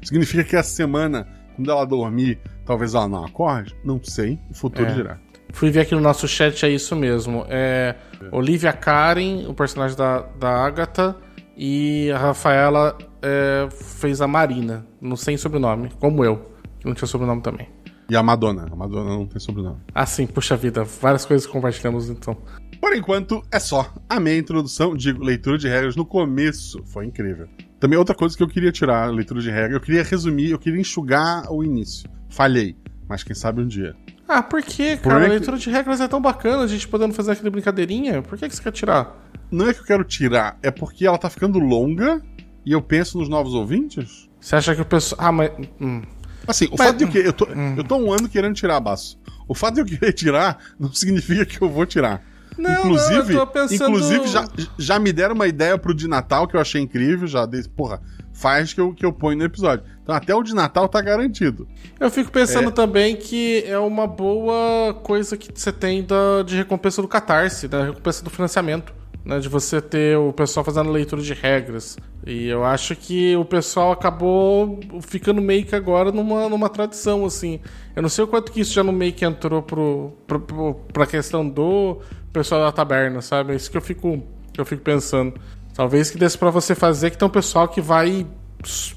Significa 0.03 0.45
que 0.45 0.55
essa 0.57 0.69
semana, 0.75 1.27
quando 1.57 1.71
ela 1.71 1.87
dormir, 1.87 2.39
talvez 2.67 2.95
ela 2.95 3.09
não 3.09 3.25
acorde? 3.25 3.75
Não 3.85 3.99
sei. 4.03 4.39
O 4.51 4.55
futuro 4.55 4.89
É. 4.89 4.93
dirá. 4.93 5.19
Fui 5.55 5.71
ver 5.71 5.83
aqui 5.83 5.95
no 5.95 6.01
nosso 6.01 6.27
chat, 6.27 6.67
é 6.67 6.69
isso 6.69 6.97
mesmo. 6.97 7.47
É 7.49 7.95
Olivia 8.33 8.73
Karen, 8.73 9.47
o 9.47 9.55
personagem 9.55 9.97
da, 9.97 10.23
da 10.39 10.51
Agatha, 10.51 11.17
e 11.57 12.11
a 12.11 12.19
Rafaela 12.19 12.99
é, 13.23 13.69
fez 13.71 14.21
a 14.21 14.27
Marina, 14.27 14.85
não 15.01 15.15
sem 15.15 15.37
sobrenome, 15.37 15.91
como 16.01 16.25
eu, 16.25 16.51
que 16.81 16.87
não 16.87 16.93
tinha 16.93 17.07
sobrenome 17.07 17.41
também. 17.41 17.69
E 18.11 18.17
a 18.17 18.23
Madonna. 18.23 18.67
A 18.69 18.75
Madonna 18.75 19.11
não 19.11 19.27
tem 19.27 19.39
sobrenome. 19.39 19.79
Ah, 19.95 20.05
sim, 20.05 20.27
puxa 20.27 20.57
vida, 20.57 20.83
várias 20.83 21.25
coisas 21.25 21.47
que 21.47 21.53
compartilhamos 21.53 22.11
então. 22.11 22.37
Por 22.81 22.93
enquanto, 22.93 23.41
é 23.53 23.61
só. 23.61 23.95
Amei 24.09 24.35
a 24.35 24.39
introdução, 24.39 24.97
digo, 24.97 25.23
leitura 25.23 25.57
de 25.57 25.69
regras 25.69 25.95
no 25.95 26.05
começo. 26.05 26.83
Foi 26.85 27.07
incrível. 27.07 27.49
Também 27.79 27.97
outra 27.97 28.15
coisa 28.15 28.37
que 28.37 28.43
eu 28.43 28.49
queria 28.49 28.73
tirar, 28.73 29.07
leitura 29.07 29.41
de 29.41 29.51
regras, 29.51 29.75
eu 29.75 29.81
queria 29.81 30.03
resumir, 30.03 30.51
eu 30.51 30.59
queria 30.59 30.81
enxugar 30.81 31.45
o 31.49 31.63
início. 31.63 32.11
Falhei, 32.29 32.77
mas 33.09 33.23
quem 33.23 33.37
sabe 33.37 33.63
um 33.63 33.69
dia. 33.69 33.95
Ah, 34.29 34.43
por 34.43 34.63
que, 34.63 34.97
Por 34.97 35.11
cara? 35.11 35.21
é 35.21 35.27
A 35.27 35.29
que- 35.31 35.31
leitura 35.37 35.57
de 35.59 35.71
regras 35.71 36.01
é 36.01 36.09
tão 36.09 36.21
bacana, 36.21 36.63
a 36.63 36.67
gente 36.67 36.89
podendo 36.89 37.13
fazer 37.15 37.33
aquela 37.33 37.51
brincadeirinha. 37.51 38.23
Por 38.23 38.39
que, 38.39 38.49
que 38.49 38.57
você 38.57 38.63
quer 38.63 38.73
tirar? 38.73 39.15
Não 39.51 39.69
é 39.69 39.75
que 39.75 39.81
eu 39.81 39.85
quero 39.85 40.05
tirar, 40.05 40.59
é 40.63 40.71
porque 40.71 41.07
ela 41.07 41.19
tá 41.19 41.29
ficando 41.29 41.59
longa 41.59 42.23
e 42.65 42.73
eu 42.73 42.81
penso 42.81 43.19
nos 43.19 43.29
novos 43.29 43.53
ouvintes. 43.55 44.29
Você 44.41 44.57
acha 44.57 44.75
que 44.75 44.81
o 44.81 44.85
pessoal. 44.85 45.21
Ah, 45.29 45.33
mas. 45.33 45.51
hum. 45.81 46.03
Assim, 46.47 46.67
o 46.67 46.71
Mas- 46.79 46.87
fato 46.89 46.97
de 46.99 47.05
eu 47.05 47.09
que 47.11 47.19
eu 47.19 47.33
tô, 47.33 47.47
eu 47.77 47.85
tô 47.85 47.97
um 47.97 48.13
ano 48.13 48.29
querendo 48.29 48.55
tirar 48.55 48.79
baço. 48.81 49.19
O 49.49 49.55
fato 49.55 49.75
de 49.75 49.81
eu 49.81 49.87
querer 49.87 50.13
tirar 50.13 50.59
não 50.79 50.93
significa 50.93 51.45
que 51.47 51.61
eu 51.61 51.69
vou 51.71 51.87
tirar. 51.87 52.23
Não, 52.57 52.71
inclusive, 52.81 53.33
não, 53.35 53.41
eu 53.41 53.47
tô 53.47 53.47
pensando- 53.47 53.89
inclusive 53.97 54.27
já, 54.29 54.47
já 54.79 54.99
me 54.99 55.13
deram 55.13 55.35
uma 55.35 55.47
ideia 55.49 55.77
pro 55.79 55.95
de 55.95 56.07
Natal 56.07 56.47
que 56.47 56.55
eu 56.55 56.61
achei 56.61 56.81
incrível, 56.81 57.27
já 57.27 57.45
disse, 57.47 57.69
porra, 57.69 58.01
faz 58.35 58.75
que 58.75 58.81
eu, 58.81 58.93
que 58.93 59.07
eu 59.07 59.13
ponho 59.13 59.39
no 59.39 59.45
episódio. 59.45 59.85
Então 60.03 60.15
até 60.15 60.35
o 60.35 60.43
de 60.43 60.55
Natal 60.55 60.87
tá 60.89 61.01
garantido. 61.01 61.67
Eu 61.99 62.11
fico 62.11 62.31
pensando 62.31 62.69
É. 62.69 62.73
também 62.73 63.17
que 63.17 63.65
é 63.67 63.79
uma 63.79 64.07
boa 64.07 64.93
coisa 65.03 65.37
que 65.39 65.49
você 65.55 65.73
tem 65.73 66.03
da, 66.03 66.43
de 66.45 66.57
recompensa 66.57 67.01
do 67.01 67.09
Catarse, 67.09 67.67
da 67.69 67.85
recompensa 67.87 68.23
do 68.23 68.29
financiamento. 68.29 68.93
Né, 69.25 69.39
de 69.39 69.49
você 69.49 69.81
ter 69.81 70.19
o 70.19 70.35
pessoal 70.35 70.63
fazendo 70.63 70.91
leitura 70.91 71.23
de 71.23 71.33
regras. 71.33 71.97
E 72.27 72.47
eu 72.47 72.63
acho 72.63 72.95
que 72.95 73.35
o 73.37 73.43
pessoal 73.47 73.91
acabou 73.91 74.79
ficando 75.01 75.41
meio 75.41 75.65
que 75.65 75.75
agora 75.75 76.13
numa, 76.13 76.47
numa 76.47 76.69
tradição, 76.69 77.25
assim. 77.25 77.59
Eu 77.97 78.03
não 78.03 78.11
sei 78.11 78.23
o 78.25 78.27
quanto 78.27 78.53
que 78.53 78.61
isso 78.61 78.75
já 78.75 78.85
no 78.85 78.93
meio 78.93 79.15
que 79.15 79.25
entrou 79.25 79.63
pro, 79.63 80.13
pro, 80.27 80.41
pro, 80.41 80.75
pra 80.93 81.07
questão 81.07 81.49
do 81.49 82.01
pessoal 82.35 82.61
da 82.67 82.71
taberna, 82.71 83.23
sabe? 83.23 83.55
É 83.55 83.57
isso 83.57 83.71
que 83.71 83.79
eu 83.79 83.81
fico, 83.81 84.23
que 84.53 84.61
eu 84.61 84.65
fico 84.67 84.83
pensando. 84.83 85.41
Talvez 85.75 86.11
que 86.11 86.17
desse 86.19 86.39
pra 86.39 86.51
você 86.51 86.75
fazer 86.75 87.11
que 87.11 87.19
tem 87.19 87.27
um 87.27 87.31
pessoal 87.31 87.67
que 87.69 87.81
vai 87.81 88.27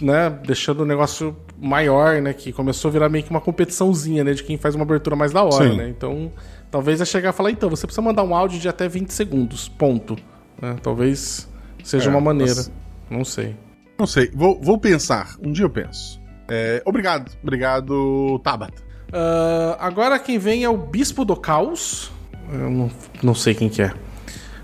né, 0.01 0.29
deixando 0.45 0.81
o 0.81 0.85
negócio 0.85 1.35
maior, 1.59 2.21
né, 2.21 2.33
que 2.33 2.53
começou 2.53 2.87
a 2.89 2.91
virar 2.91 3.09
meio 3.09 3.23
que 3.23 3.29
uma 3.31 3.41
competiçãozinha, 3.41 4.23
né, 4.23 4.33
de 4.33 4.43
quem 4.43 4.57
faz 4.57 4.75
uma 4.75 4.83
abertura 4.83 5.15
mais 5.15 5.33
da 5.33 5.43
hora, 5.43 5.69
Sim. 5.71 5.75
né? 5.77 5.89
Então, 5.89 6.31
talvez 6.71 7.01
é 7.01 7.05
chegar 7.05 7.31
e 7.31 7.33
falar, 7.33 7.51
então, 7.51 7.69
você 7.69 7.85
precisa 7.85 8.01
mandar 8.01 8.23
um 8.23 8.33
áudio 8.33 8.59
de 8.59 8.69
até 8.69 8.87
20 8.87 9.09
segundos, 9.09 9.67
ponto. 9.67 10.15
Né? 10.61 10.77
Talvez 10.81 11.49
seja 11.83 12.09
É, 12.09 12.09
uma 12.11 12.21
maneira. 12.21 12.53
mas- 12.55 12.71
Não 13.09 13.25
sei. 13.25 13.55
Não 13.99 14.05
sei, 14.05 14.31
vou, 14.33 14.61
vou 14.61 14.77
pensar. 14.77 15.35
Um 15.41 15.51
dia 15.51 15.65
eu 15.65 15.69
penso. 15.69 16.21
É, 16.47 16.81
obrigado, 16.85 17.31
obrigado, 17.41 18.39
Tabata. 18.43 18.81
Ah, 19.11 19.75
agora 19.79 20.17
quem 20.19 20.37
vem 20.37 20.63
é 20.63 20.69
o 20.69 20.77
Bispo 20.77 21.25
do 21.25 21.35
Caos. 21.35 22.11
Eu 22.53 22.69
não, 22.69 22.91
não 23.23 23.33
sei 23.35 23.53
quem 23.55 23.67
que 23.67 23.81
é. 23.81 23.91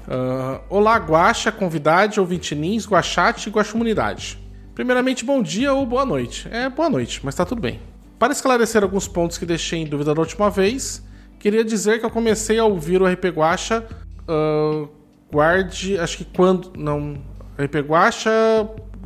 Ah, 0.07 0.59
Olá, 0.69 0.97
Guaxa, 0.97 1.51
convidade, 1.51 2.19
ouvinte 2.19 2.53
nins, 2.55 2.85
Guaxate 2.87 3.49
e 3.49 3.51
Guaxumunidade. 3.51 4.37
Primeiramente, 4.75 5.23
bom 5.23 5.41
dia 5.41 5.73
ou 5.73 5.85
boa 5.85 6.05
noite. 6.05 6.47
É, 6.51 6.67
boa 6.69 6.89
noite, 6.89 7.21
mas 7.23 7.35
tá 7.35 7.45
tudo 7.45 7.61
bem. 7.61 7.79
Para 8.17 8.33
esclarecer 8.33 8.83
alguns 8.83 9.07
pontos 9.07 9.37
que 9.37 9.45
deixei 9.45 9.81
em 9.81 9.85
dúvida 9.85 10.13
da 10.13 10.21
última 10.21 10.49
vez, 10.49 11.03
queria 11.39 11.63
dizer 11.63 11.99
que 11.99 12.05
eu 12.05 12.09
comecei 12.09 12.57
a 12.57 12.65
ouvir 12.65 13.01
o 13.01 13.05
RP 13.07 13.25
Guaxa. 13.25 13.85
ah, 14.27 14.87
guarde, 15.31 15.97
acho 15.97 16.17
que 16.17 16.25
quando. 16.25 16.71
Não. 16.77 17.15
RP 17.57 17.75
Guaxa 17.87 18.31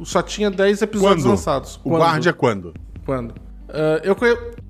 só 0.04 0.22
tinha 0.22 0.50
10 0.50 0.82
episódios 0.84 1.24
Quando? 1.24 1.30
lançados. 1.32 1.76
O 1.78 1.90
Quando? 1.90 1.98
guarda 1.98 2.30
é 2.30 2.34
quando? 2.34 2.74
Quando? 3.06 3.36
Ah, 3.70 4.00
eu 4.04 4.16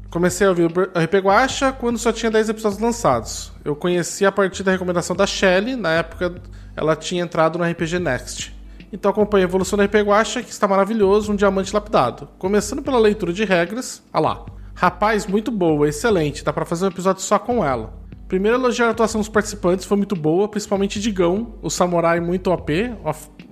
comecei 0.09 0.47
a 0.47 0.49
ouvir 0.49 0.63
o 0.65 0.67
RP 0.67 1.15
Guacha 1.23 1.71
quando 1.71 1.97
só 1.97 2.11
tinha 2.11 2.31
10 2.31 2.49
episódios 2.49 2.81
lançados. 2.81 3.51
Eu 3.63 3.75
conheci 3.75 4.25
a 4.25 4.31
partir 4.31 4.63
da 4.63 4.71
recomendação 4.71 5.15
da 5.15 5.27
Shelly, 5.27 5.75
na 5.75 5.91
época 5.93 6.35
ela 6.75 6.95
tinha 6.95 7.23
entrado 7.23 7.57
no 7.57 7.65
RPG 7.65 7.99
Next. 7.99 8.55
Então 8.91 9.11
acompanhei 9.11 9.45
a 9.45 9.49
evolução 9.49 9.77
do 9.77 9.83
RP 9.83 9.95
Guacha, 9.95 10.41
que 10.41 10.51
está 10.51 10.67
maravilhoso, 10.67 11.31
um 11.31 11.35
diamante 11.35 11.73
lapidado. 11.73 12.29
Começando 12.37 12.81
pela 12.81 12.99
leitura 12.99 13.33
de 13.33 13.43
regras, 13.43 14.01
ah 14.13 14.19
lá. 14.19 14.45
Rapaz, 14.73 15.25
muito 15.25 15.51
boa, 15.51 15.89
excelente, 15.89 16.43
dá 16.43 16.53
pra 16.53 16.65
fazer 16.65 16.85
um 16.85 16.89
episódio 16.89 17.21
só 17.21 17.39
com 17.39 17.65
ela. 17.65 17.93
Primeiro 18.27 18.57
elogiar 18.57 18.87
a 18.87 18.91
atuação 18.91 19.19
dos 19.19 19.29
participantes, 19.29 19.85
foi 19.85 19.97
muito 19.97 20.15
boa, 20.15 20.47
principalmente 20.47 20.99
Digão, 20.99 21.55
o 21.61 21.69
samurai 21.69 22.19
muito 22.19 22.51
OP. 22.51 22.93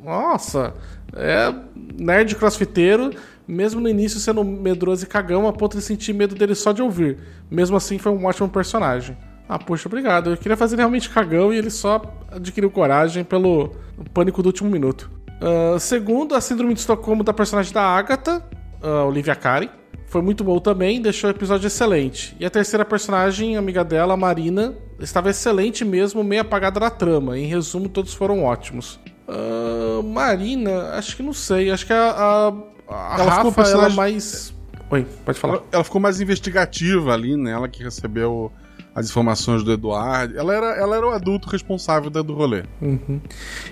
Nossa, 0.04 0.74
é 1.14 1.54
nerd 1.98 2.36
crossfiteiro, 2.36 3.12
mesmo 3.48 3.80
no 3.80 3.90
início 3.90 4.20
sendo 4.20 4.44
medroso 4.44 5.04
e 5.04 5.08
cagão, 5.08 5.48
a 5.48 5.54
ponto 5.54 5.78
de 5.78 5.84
sentir 5.84 6.14
medo 6.14 6.36
dele 6.36 6.56
só 6.56 6.72
de 6.72 6.82
ouvir. 6.82 7.18
Mesmo 7.50 7.78
assim, 7.78 7.98
foi 7.98 8.12
um 8.12 8.26
ótimo 8.26 8.50
personagem. 8.50 9.18
Ah, 9.48 9.60
poxa, 9.60 9.88
obrigado. 9.88 10.32
Eu 10.32 10.38
queria 10.38 10.58
fazer 10.58 10.76
realmente 10.76 11.10
cagão 11.10 11.54
e 11.54 11.58
ele 11.58 11.70
só 11.70 12.02
adquiriu 12.32 12.72
coragem 12.72 13.24
pelo 13.24 13.72
pânico 14.14 14.42
do 14.42 14.48
último 14.48 14.70
minuto. 14.70 15.10
Ah, 15.40 15.78
segundo, 15.80 16.36
a 16.36 16.42
síndrome 16.42 16.74
de 16.74 16.80
Estocolmo 16.80 17.24
da 17.24 17.34
personagem 17.34 17.74
da 17.74 17.84
Agatha, 17.84 18.44
a 18.82 19.04
Olivia 19.04 19.36
Karen. 19.36 19.70
Foi 20.08 20.22
muito 20.22 20.44
bom 20.44 20.60
também, 20.60 21.02
deixou 21.02 21.30
o 21.30 21.34
episódio 21.34 21.68
excelente. 21.68 22.36
E 22.40 22.46
a 22.46 22.50
terceira 22.50 22.86
personagem, 22.86 23.58
amiga 23.58 23.84
dela, 23.84 24.16
Marina, 24.16 24.76
estava 25.00 25.30
excelente 25.30 25.84
mesmo, 25.84 26.24
meio 26.24 26.42
apagada 26.42 26.80
da 26.80 26.90
trama. 26.90 27.38
Em 27.38 27.48
resumo, 27.48 27.90
todos 27.90 28.14
foram 28.14 28.44
ótimos. 28.44 29.00
Ah, 29.28 30.02
Marina, 30.04 30.92
acho 30.94 31.18
que 31.18 31.24
não 31.24 31.34
sei. 31.34 31.72
Acho 31.72 31.86
que 31.86 31.94
a, 31.94 32.12
a, 32.12 32.54
a 32.88 33.16
Ela 33.20 33.30
Rafa, 33.30 33.42
ela 33.42 33.52
personagem- 33.52 33.98
mais... 33.98 34.54
Oi, 34.90 35.06
pode 35.26 35.40
falar. 35.40 35.56
Ela, 35.56 35.64
ela 35.72 35.84
ficou 35.84 36.00
mais 36.00 36.22
investigativa 36.22 37.14
ali, 37.14 37.36
né? 37.36 37.52
Ela 37.52 37.68
que 37.68 37.84
recebeu 37.84 38.52
as 38.96 39.10
informações 39.10 39.62
do 39.62 39.74
Eduardo. 39.74 40.38
Ela 40.38 40.56
era, 40.56 40.68
ela 40.78 40.96
era 40.96 41.06
o 41.06 41.10
adulto 41.10 41.50
responsável 41.50 42.10
do 42.10 42.34
rolê. 42.34 42.64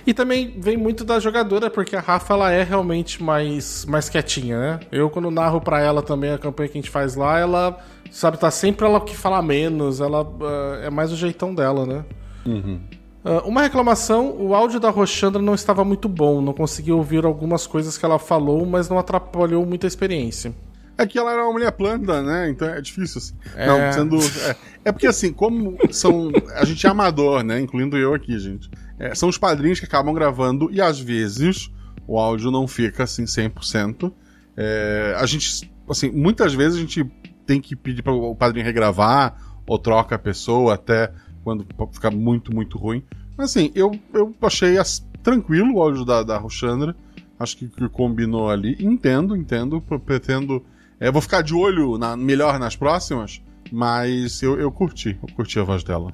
E 0.06 0.12
também 0.12 0.60
vem 0.60 0.76
muito 0.76 1.02
da 1.02 1.18
jogadora, 1.18 1.70
porque 1.70 1.96
a 1.96 2.00
Rafa 2.00 2.34
ela 2.34 2.50
é 2.52 2.62
realmente 2.62 3.22
mais, 3.22 3.86
mais 3.86 4.10
quietinha, 4.10 4.58
né? 4.58 4.80
Eu, 4.92 5.08
quando 5.08 5.30
narro 5.30 5.62
pra 5.62 5.80
ela 5.80 6.02
também 6.02 6.30
a 6.30 6.36
campanha 6.36 6.68
que 6.68 6.76
a 6.76 6.80
gente 6.80 6.90
faz 6.90 7.14
lá, 7.14 7.38
ela, 7.38 7.78
sabe, 8.10 8.38
tá 8.38 8.50
sempre 8.50 8.84
ela 8.84 9.00
que 9.00 9.16
fala 9.16 9.40
menos, 9.40 9.98
ela 9.98 10.30
ah, 10.42 10.80
é 10.84 10.90
mais 10.90 11.10
o 11.10 11.16
jeitão 11.16 11.54
dela, 11.54 11.86
né? 11.86 12.04
Ah, 12.46 12.98
uma 13.44 13.62
reclamação: 13.62 14.36
o 14.38 14.54
áudio 14.54 14.78
da 14.78 14.90
Roxandra 14.90 15.40
não 15.40 15.54
estava 15.54 15.84
muito 15.84 16.08
bom, 16.08 16.40
não 16.40 16.52
consegui 16.52 16.92
ouvir 16.92 17.24
algumas 17.24 17.66
coisas 17.66 17.96
que 17.96 18.04
ela 18.04 18.18
falou, 18.18 18.66
mas 18.66 18.88
não 18.88 18.98
atrapalhou 18.98 19.64
muito 19.64 19.84
a 19.84 19.88
experiência. 19.88 20.54
É 20.96 21.06
que 21.06 21.18
ela 21.18 21.32
era 21.32 21.42
uma 21.42 21.52
mulher 21.52 21.72
planta, 21.72 22.22
né? 22.22 22.48
Então 22.48 22.68
é 22.68 22.80
difícil, 22.80 23.18
assim. 23.18 23.34
É. 23.56 23.66
Não, 23.66 23.92
sendo. 23.92 24.16
É, 24.16 24.56
é 24.86 24.92
porque, 24.92 25.06
assim, 25.06 25.32
como 25.32 25.76
são. 25.90 26.30
A 26.54 26.64
gente 26.64 26.86
é 26.86 26.90
amador, 26.90 27.42
né? 27.42 27.60
Incluindo 27.60 27.96
eu 27.96 28.14
aqui, 28.14 28.38
gente. 28.38 28.70
É, 28.98 29.14
são 29.14 29.28
os 29.28 29.36
padrinhos 29.36 29.80
que 29.80 29.86
acabam 29.86 30.14
gravando 30.14 30.70
e 30.70 30.80
às 30.80 31.00
vezes 31.00 31.70
o 32.06 32.18
áudio 32.18 32.50
não 32.50 32.68
fica 32.68 33.02
assim 33.04 33.24
100%. 33.24 34.12
É, 34.56 35.16
a 35.18 35.26
gente. 35.26 35.70
Assim, 35.88 36.10
muitas 36.10 36.54
vezes 36.54 36.78
a 36.78 36.80
gente 36.80 37.04
tem 37.44 37.60
que 37.60 37.74
pedir 37.74 38.02
para 38.02 38.12
o 38.12 38.34
padrinho 38.34 38.64
regravar 38.64 39.36
ou 39.66 39.78
troca 39.78 40.14
a 40.14 40.18
pessoa 40.18 40.74
até 40.74 41.10
quando 41.44 41.64
fica 41.92 42.10
muito, 42.10 42.52
muito 42.54 42.78
ruim. 42.78 43.04
Mas 43.36 43.50
assim, 43.50 43.70
eu, 43.74 43.92
eu 44.12 44.34
achei 44.42 44.78
as- 44.78 45.06
tranquilo 45.22 45.74
o 45.74 45.82
áudio 45.82 46.04
da, 46.04 46.22
da 46.22 46.38
Roxandra. 46.38 46.96
Acho 47.38 47.56
que, 47.58 47.68
que 47.68 47.88
combinou 47.88 48.48
ali. 48.50 48.76
Entendo, 48.80 49.36
entendo. 49.36 49.80
Pretendo. 50.04 50.64
É, 50.98 51.10
vou 51.10 51.20
ficar 51.20 51.42
de 51.42 51.54
olho 51.54 51.98
na- 51.98 52.16
melhor 52.16 52.58
nas 52.58 52.74
próximas. 52.76 53.42
Mas 53.70 54.42
eu, 54.42 54.58
eu 54.58 54.70
curti. 54.70 55.18
Eu 55.20 55.34
curti 55.34 55.58
a 55.58 55.62
voz 55.64 55.82
dela. 55.84 56.12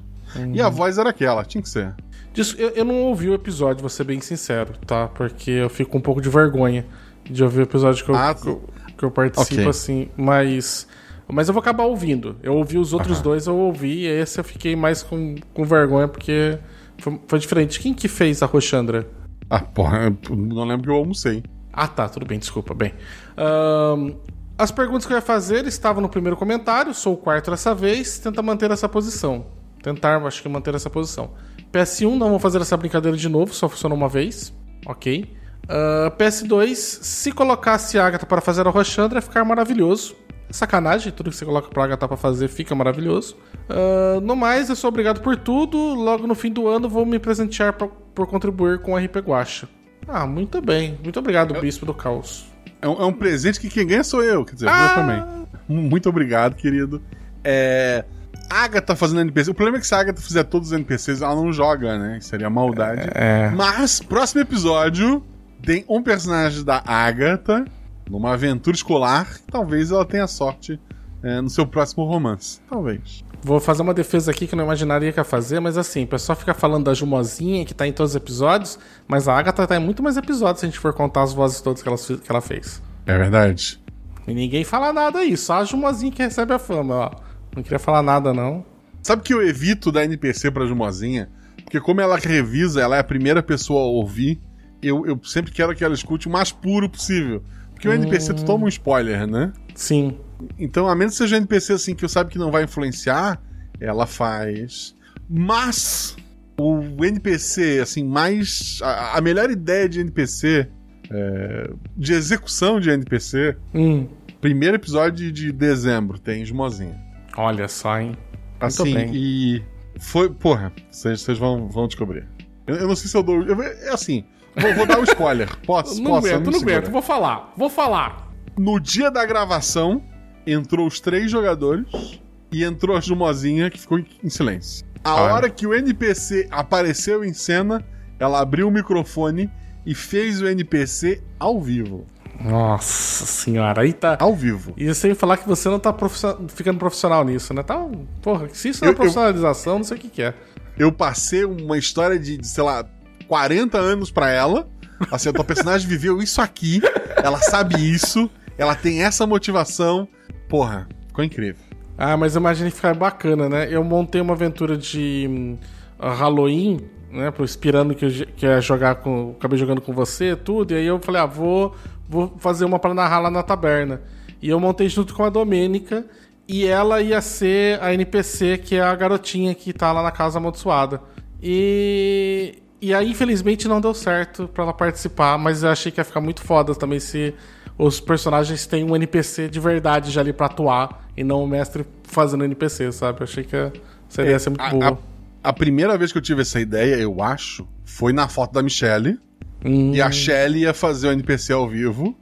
E 0.53 0.61
a 0.61 0.69
voz 0.69 0.97
era 0.97 1.09
aquela, 1.09 1.43
tinha 1.43 1.61
que 1.61 1.69
ser. 1.69 1.93
Disso- 2.33 2.55
eu, 2.57 2.69
eu 2.69 2.85
não 2.85 2.95
ouvi 3.03 3.29
o 3.29 3.33
episódio, 3.33 3.81
vou 3.81 3.89
ser 3.89 4.05
bem 4.05 4.21
sincero, 4.21 4.73
tá? 4.87 5.07
Porque 5.09 5.51
eu 5.51 5.69
fico 5.69 5.97
um 5.97 6.01
pouco 6.01 6.21
de 6.21 6.29
vergonha 6.29 6.85
de 7.25 7.43
ouvir 7.43 7.59
o 7.59 7.63
episódio 7.63 8.03
que 8.05 8.09
eu, 8.11 8.15
Ah, 8.15 8.33
que 8.33 8.47
eu, 8.47 8.63
que 8.97 9.03
eu 9.03 9.11
participo, 9.11 9.53
ok. 9.59 9.67
assim. 9.69 10.09
Mas. 10.17 10.87
Mas 11.31 11.47
eu 11.47 11.53
vou 11.53 11.61
acabar 11.61 11.85
ouvindo. 11.85 12.35
Eu 12.43 12.55
ouvi 12.55 12.77
os 12.77 12.93
outros 12.93 13.17
Aham. 13.17 13.23
dois, 13.23 13.47
eu 13.47 13.55
ouvi, 13.55 14.01
e 14.01 14.07
esse 14.07 14.39
eu 14.39 14.43
fiquei 14.43 14.75
mais 14.75 15.01
com, 15.03 15.35
com 15.53 15.63
vergonha, 15.63 16.07
porque 16.07 16.57
foi, 16.97 17.19
foi 17.27 17.39
diferente. 17.39 17.79
Quem 17.79 17.93
que 17.93 18.07
fez 18.07 18.41
a 18.43 18.45
Roxandra? 18.45 19.07
Ah, 19.49 19.59
porra, 19.59 20.15
não 20.29 20.65
lembro 20.65 20.83
que 20.83 20.89
eu 20.89 20.95
almocei. 20.95 21.43
Ah, 21.73 21.87
tá, 21.87 22.07
tudo 22.09 22.25
bem, 22.25 22.39
desculpa. 22.39 22.73
Bem. 22.73 22.93
Ahn, 23.37 24.13
as 24.57 24.71
perguntas 24.71 25.05
que 25.05 25.13
eu 25.13 25.17
ia 25.17 25.21
fazer 25.21 25.65
estavam 25.65 26.01
no 26.01 26.09
primeiro 26.09 26.37
comentário, 26.37 26.93
sou 26.93 27.13
o 27.13 27.17
quarto 27.17 27.49
dessa 27.49 27.73
vez, 27.73 28.19
tenta 28.19 28.41
manter 28.41 28.69
essa 28.71 28.87
posição. 28.87 29.45
Tentar, 29.81 30.23
acho 30.25 30.41
que 30.41 30.49
manter 30.49 30.75
essa 30.75 30.89
posição. 30.89 31.31
PS1, 31.73 32.15
não 32.17 32.29
vou 32.29 32.39
fazer 32.39 32.61
essa 32.61 32.77
brincadeira 32.77 33.17
de 33.17 33.27
novo, 33.27 33.53
só 33.53 33.67
funcionou 33.67 33.97
uma 33.97 34.09
vez. 34.09 34.53
Ok. 34.85 35.33
Ah, 35.67 36.13
PS2, 36.17 36.75
se 36.75 37.31
colocasse 37.31 37.97
a 37.97 38.05
Agatha 38.05 38.25
para 38.25 38.41
fazer 38.41 38.67
a 38.67 38.69
Roxandra, 38.69 39.17
ia 39.17 39.21
ficar 39.21 39.43
maravilhoso. 39.43 40.15
Sacanagem, 40.51 41.11
tudo 41.11 41.29
que 41.29 41.35
você 41.35 41.45
coloca 41.45 41.69
pra 41.69 41.83
Agatha 41.83 42.07
pra 42.07 42.17
fazer 42.17 42.47
fica 42.47 42.75
maravilhoso. 42.75 43.35
Ah, 43.69 44.19
no 44.21 44.35
mais, 44.35 44.69
eu 44.69 44.75
sou 44.75 44.89
obrigado 44.89 45.21
por 45.21 45.35
tudo. 45.37 45.77
Logo 45.77 46.27
no 46.27 46.35
fim 46.35 46.51
do 46.51 46.67
ano, 46.67 46.89
vou 46.89 47.05
me 47.05 47.19
presentear 47.19 47.73
por, 47.73 47.87
por 48.13 48.27
contribuir 48.27 48.79
com 48.79 48.93
o 48.93 48.97
RP 48.97 49.17
Guacha. 49.17 49.67
Ah, 50.07 50.25
muito 50.25 50.61
bem. 50.61 50.97
Muito 51.03 51.17
obrigado, 51.19 51.53
Bispo 51.59 51.85
do 51.85 51.93
Caos. 51.93 52.45
É 52.81 52.87
um, 52.87 53.01
é 53.01 53.05
um 53.05 53.13
presente 53.13 53.59
que 53.59 53.69
quem 53.69 53.85
ganha 53.85 54.03
sou 54.03 54.23
eu, 54.23 54.43
quer 54.43 54.55
dizer, 54.55 54.67
Ah! 54.69 54.89
eu 54.89 54.95
também. 55.01 55.47
Muito 55.89 56.09
obrigado, 56.09 56.55
querido. 56.55 57.01
É. 57.43 58.03
Agatha 58.49 58.95
fazendo 58.95 59.21
NPC. 59.21 59.51
O 59.51 59.53
problema 59.53 59.77
é 59.77 59.79
que 59.79 59.87
se 59.87 59.95
a 59.95 59.99
Agatha 59.99 60.21
fizer 60.21 60.43
todos 60.43 60.69
os 60.69 60.73
NPCs, 60.73 61.21
ela 61.21 61.35
não 61.35 61.53
joga, 61.53 61.97
né? 61.97 62.19
Seria 62.19 62.49
maldade. 62.49 63.07
É. 63.13 63.49
Mas, 63.51 64.01
próximo 64.01 64.41
episódio, 64.41 65.23
tem 65.63 65.85
um 65.87 66.03
personagem 66.03 66.63
da 66.65 66.83
Agatha 66.85 67.63
numa 68.11 68.33
aventura 68.33 68.75
escolar. 68.75 69.39
Talvez 69.49 69.89
ela 69.89 70.05
tenha 70.05 70.27
sorte 70.27 70.77
é, 71.23 71.39
no 71.39 71.49
seu 71.49 71.65
próximo 71.65 72.03
romance. 72.03 72.59
Talvez. 72.69 73.23
Vou 73.41 73.59
fazer 73.59 73.81
uma 73.81 73.93
defesa 73.93 74.29
aqui 74.29 74.45
que 74.45 74.53
eu 74.53 74.57
não 74.57 74.65
imaginaria 74.65 75.11
que 75.11 75.19
ia 75.19 75.23
fazer, 75.23 75.59
mas 75.59 75.77
assim, 75.77 76.03
o 76.03 76.07
pessoal 76.07 76.35
fica 76.35 76.53
falando 76.53 76.83
da 76.85 76.93
Jumozinha, 76.93 77.65
que 77.65 77.73
tá 77.73 77.87
em 77.87 77.93
todos 77.93 78.11
os 78.11 78.15
episódios, 78.15 78.77
mas 79.07 79.27
a 79.27 79.35
Agatha 79.35 79.65
tá 79.65 79.77
em 79.77 79.79
muito 79.79 80.03
mais 80.03 80.17
episódios 80.17 80.59
se 80.59 80.65
a 80.65 80.69
gente 80.69 80.77
for 80.77 80.93
contar 80.93 81.23
as 81.23 81.33
vozes 81.33 81.61
todas 81.61 81.81
que 81.81 81.87
ela, 81.87 81.97
que 81.97 82.29
ela 82.29 82.41
fez. 82.41 82.83
É 83.05 83.17
verdade. 83.17 83.81
E 84.27 84.33
ninguém 84.33 84.63
fala 84.63 84.93
nada 84.93 85.19
aí, 85.19 85.35
só 85.35 85.55
a 85.55 85.63
Jumozinha 85.63 86.11
que 86.11 86.21
recebe 86.21 86.53
a 86.53 86.59
fama, 86.59 86.95
ó. 86.95 87.11
Não 87.55 87.63
queria 87.63 87.79
falar 87.79 88.03
nada, 88.03 88.33
não. 88.33 88.63
Sabe 89.01 89.23
que 89.23 89.33
eu 89.33 89.41
evito 89.41 89.91
dar 89.91 90.03
NPC 90.03 90.51
pra 90.51 90.67
Jumozinha? 90.67 91.29
Porque 91.63 91.79
como 91.79 92.01
ela 92.01 92.17
revisa, 92.17 92.81
ela 92.81 92.97
é 92.97 92.99
a 92.99 93.03
primeira 93.03 93.41
pessoa 93.41 93.81
a 93.81 93.85
ouvir, 93.85 94.39
eu, 94.83 95.05
eu 95.07 95.19
sempre 95.23 95.51
quero 95.51 95.75
que 95.75 95.83
ela 95.83 95.95
escute 95.95 96.27
o 96.27 96.31
mais 96.31 96.51
puro 96.51 96.87
possível. 96.87 97.43
Porque 97.81 97.87
o 97.89 97.93
NPC 97.93 98.35
tu 98.35 98.45
toma 98.45 98.65
um 98.65 98.67
spoiler, 98.67 99.25
né? 99.25 99.51
Sim. 99.73 100.15
Então, 100.59 100.87
a 100.87 100.93
menos 100.95 101.13
que 101.13 101.17
seja 101.17 101.35
um 101.35 101.39
NPC 101.39 101.73
assim 101.73 101.95
que 101.95 102.05
eu 102.05 102.09
sabe 102.09 102.29
que 102.29 102.37
não 102.37 102.51
vai 102.51 102.63
influenciar, 102.63 103.41
ela 103.79 104.05
faz. 104.05 104.95
Mas 105.27 106.15
o 106.59 107.03
NPC, 107.03 107.79
assim, 107.81 108.03
mais. 108.05 108.77
A, 108.83 109.17
a 109.17 109.21
melhor 109.21 109.49
ideia 109.49 109.89
de 109.89 109.99
NPC, 109.99 110.67
é, 111.09 111.71
de 111.97 112.13
execução 112.13 112.79
de 112.79 112.91
NPC, 112.91 113.57
Hum. 113.73 114.07
primeiro 114.39 114.75
episódio 114.75 115.31
de 115.31 115.51
dezembro, 115.51 116.19
tem 116.19 116.43
Esmozinha. 116.43 116.99
Olha 117.35 117.67
só, 117.67 117.99
hein? 117.99 118.15
Assim, 118.59 118.93
bem. 118.93 119.11
e. 119.11 119.63
Foi. 119.99 120.29
Porra, 120.29 120.71
vocês 120.91 121.21
vocês 121.21 121.37
vão, 121.39 121.67
vão 121.67 121.87
descobrir. 121.87 122.27
Eu, 122.67 122.75
eu 122.75 122.87
não 122.87 122.95
sei 122.95 123.09
se 123.09 123.17
eu 123.17 123.23
dou. 123.23 123.41
eu- 123.41 123.59
é 123.63 123.89
assim, 123.89 124.23
vou, 124.55 124.73
vou 124.75 124.85
dar 124.85 124.99
um 124.99 125.03
spoiler. 125.03 125.49
Posso? 125.65 126.01
Não 126.01 126.11
posso? 126.11 126.27
eu 126.27 126.35
aguento, 126.35 126.45
não 126.51 126.59
seguro. 126.59 126.75
aguento, 126.77 126.91
vou 126.91 127.01
falar, 127.01 127.53
vou 127.55 127.69
falar. 127.69 128.31
No 128.57 128.79
dia 128.79 129.09
da 129.09 129.25
gravação, 129.25 130.03
entrou 130.45 130.87
os 130.87 130.99
três 130.99 131.29
jogadores 131.31 132.19
e 132.51 132.63
entrou 132.63 132.95
a 132.97 132.99
Jumozinha 132.99 133.69
que 133.69 133.79
ficou 133.79 133.99
em, 133.99 134.29
silêncio. 134.29 134.85
A 135.03 135.15
Olha. 135.15 135.33
hora 135.33 135.49
que 135.49 135.65
o 135.65 135.73
NPC 135.73 136.47
apareceu 136.51 137.23
em 137.23 137.33
cena, 137.33 137.83
ela 138.19 138.39
abriu 138.41 138.67
o 138.67 138.71
microfone 138.71 139.49
e 139.85 139.95
fez 139.95 140.41
o 140.41 140.47
NPC 140.47 141.23
ao 141.39 141.59
vivo. 141.59 142.05
Nossa 142.43 143.25
senhora, 143.25 143.81
aí 143.81 143.93
tá. 143.93 144.17
Ao 144.19 144.35
vivo. 144.35 144.73
E 144.75 144.93
sem 144.93 145.13
falar 145.13 145.37
que 145.37 145.47
você 145.47 145.69
não 145.69 145.79
tá 145.79 145.93
profissional- 145.93 146.39
ficando 146.49 146.77
profissional 146.79 147.23
nisso, 147.23 147.53
né? 147.53 147.63
Tá, 147.63 147.77
um- 147.79 148.05
porra, 148.21 148.47
se 148.51 148.69
isso 148.69 148.81
não 148.83 148.89
Eu- 148.89 148.93
é 148.93 148.95
profissionalização, 148.95 149.77
não 149.77 149.83
sei 149.83 149.97
o 149.97 149.99
que 149.99 150.09
que 150.09 150.21
é. 150.23 150.33
Eu 150.77 150.91
passei 150.91 151.45
uma 151.45 151.77
história 151.77 152.17
de, 152.17 152.37
de, 152.37 152.47
sei 152.47 152.63
lá, 152.63 152.83
40 153.31 153.77
anos 153.77 154.11
pra 154.11 154.29
ela. 154.29 154.67
Assim, 155.09 155.29
a 155.29 155.31
tua 155.33 155.45
personagem 155.45 155.87
viveu 155.87 156.21
isso 156.21 156.41
aqui, 156.41 156.81
ela 157.23 157.39
sabe 157.39 157.75
isso, 157.75 158.29
ela 158.57 158.75
tem 158.75 159.03
essa 159.03 159.25
motivação. 159.25 160.05
Porra, 160.49 160.85
ficou 161.07 161.23
incrível. 161.23 161.63
Ah, 161.97 162.17
mas 162.17 162.35
eu 162.35 162.41
imaginei 162.41 162.69
que 162.71 162.75
ficar 162.75 162.93
bacana, 162.93 163.47
né? 163.47 163.69
Eu 163.71 163.85
montei 163.85 164.19
uma 164.19 164.33
aventura 164.33 164.75
de 164.75 165.27
hum, 165.29 165.57
Halloween, 165.97 166.81
né? 167.09 167.31
Inspirando 167.39 167.95
que 167.95 168.03
eu 168.03 168.09
que 168.35 168.45
ia 168.45 168.59
jogar 168.59 168.95
com. 168.95 169.33
Acabei 169.37 169.57
jogando 169.57 169.79
com 169.79 169.93
você, 169.93 170.35
tudo. 170.35 170.73
E 170.73 170.75
aí 170.75 170.85
eu 170.85 170.99
falei, 170.99 171.21
ah, 171.21 171.25
vou, 171.25 171.73
vou 172.09 172.35
fazer 172.37 172.65
uma 172.65 172.79
pra 172.79 172.93
narrar 172.93 173.19
lá 173.21 173.31
na 173.31 173.41
taberna. 173.41 174.01
E 174.41 174.49
eu 174.49 174.59
montei 174.59 174.89
junto 174.89 175.13
com 175.13 175.23
a 175.23 175.29
Domênica. 175.29 176.05
E 176.49 176.65
ela 176.65 177.01
ia 177.01 177.21
ser 177.21 177.81
a 177.81 177.93
NPC, 177.93 178.57
que 178.57 178.75
é 178.75 178.81
a 178.81 178.93
garotinha 178.93 179.55
que 179.55 179.71
tá 179.71 179.89
lá 179.93 180.03
na 180.03 180.11
casa 180.11 180.37
amaldiçoada. 180.37 181.01
E. 181.41 182.61
E 182.81 182.93
aí, 182.93 183.11
infelizmente, 183.11 183.67
não 183.67 183.79
deu 183.79 183.93
certo 183.93 184.47
pra 184.47 184.63
ela 184.63 184.73
participar, 184.73 185.37
mas 185.37 185.61
eu 185.63 185.69
achei 185.69 185.91
que 185.91 185.99
ia 185.99 186.03
ficar 186.03 186.19
muito 186.21 186.41
foda 186.41 186.73
também 186.73 186.99
se 186.99 187.33
os 187.77 187.99
personagens 187.99 188.65
têm 188.65 188.83
um 188.83 188.95
NPC 188.95 189.47
de 189.49 189.59
verdade 189.59 190.09
já 190.11 190.21
ali 190.21 190.33
pra 190.33 190.47
atuar 190.47 191.07
e 191.15 191.23
não 191.23 191.43
o 191.43 191.47
mestre 191.47 191.85
fazendo 192.03 192.43
NPC, 192.43 192.91
sabe? 192.91 193.19
Eu 193.21 193.23
achei 193.25 193.43
que 193.43 193.55
ia- 193.55 193.71
seria 194.09 194.39
ser 194.39 194.49
muito 194.49 194.61
É, 194.63 194.67
A, 194.67 194.69
boa. 194.71 194.99
a- 195.43 195.49
a 195.49 195.53
primeira 195.53 195.95
vez 195.97 196.11
que 196.11 196.17
eu 196.17 196.21
tive 196.21 196.41
essa 196.41 196.59
ideia, 196.59 196.95
eu 196.95 197.21
acho, 197.21 197.67
foi 197.85 198.11
na 198.13 198.27
foto 198.27 198.53
da 198.53 198.63
Michelle. 198.63 199.17
Hum, 199.63 199.93
E 199.93 200.01
a 200.01 200.09
Shelly 200.11 200.61
ia 200.61 200.73
fazer 200.73 201.09
o 201.09 201.11
NPC 201.11 201.53
ao 201.53 201.67
vivo. 201.69 202.15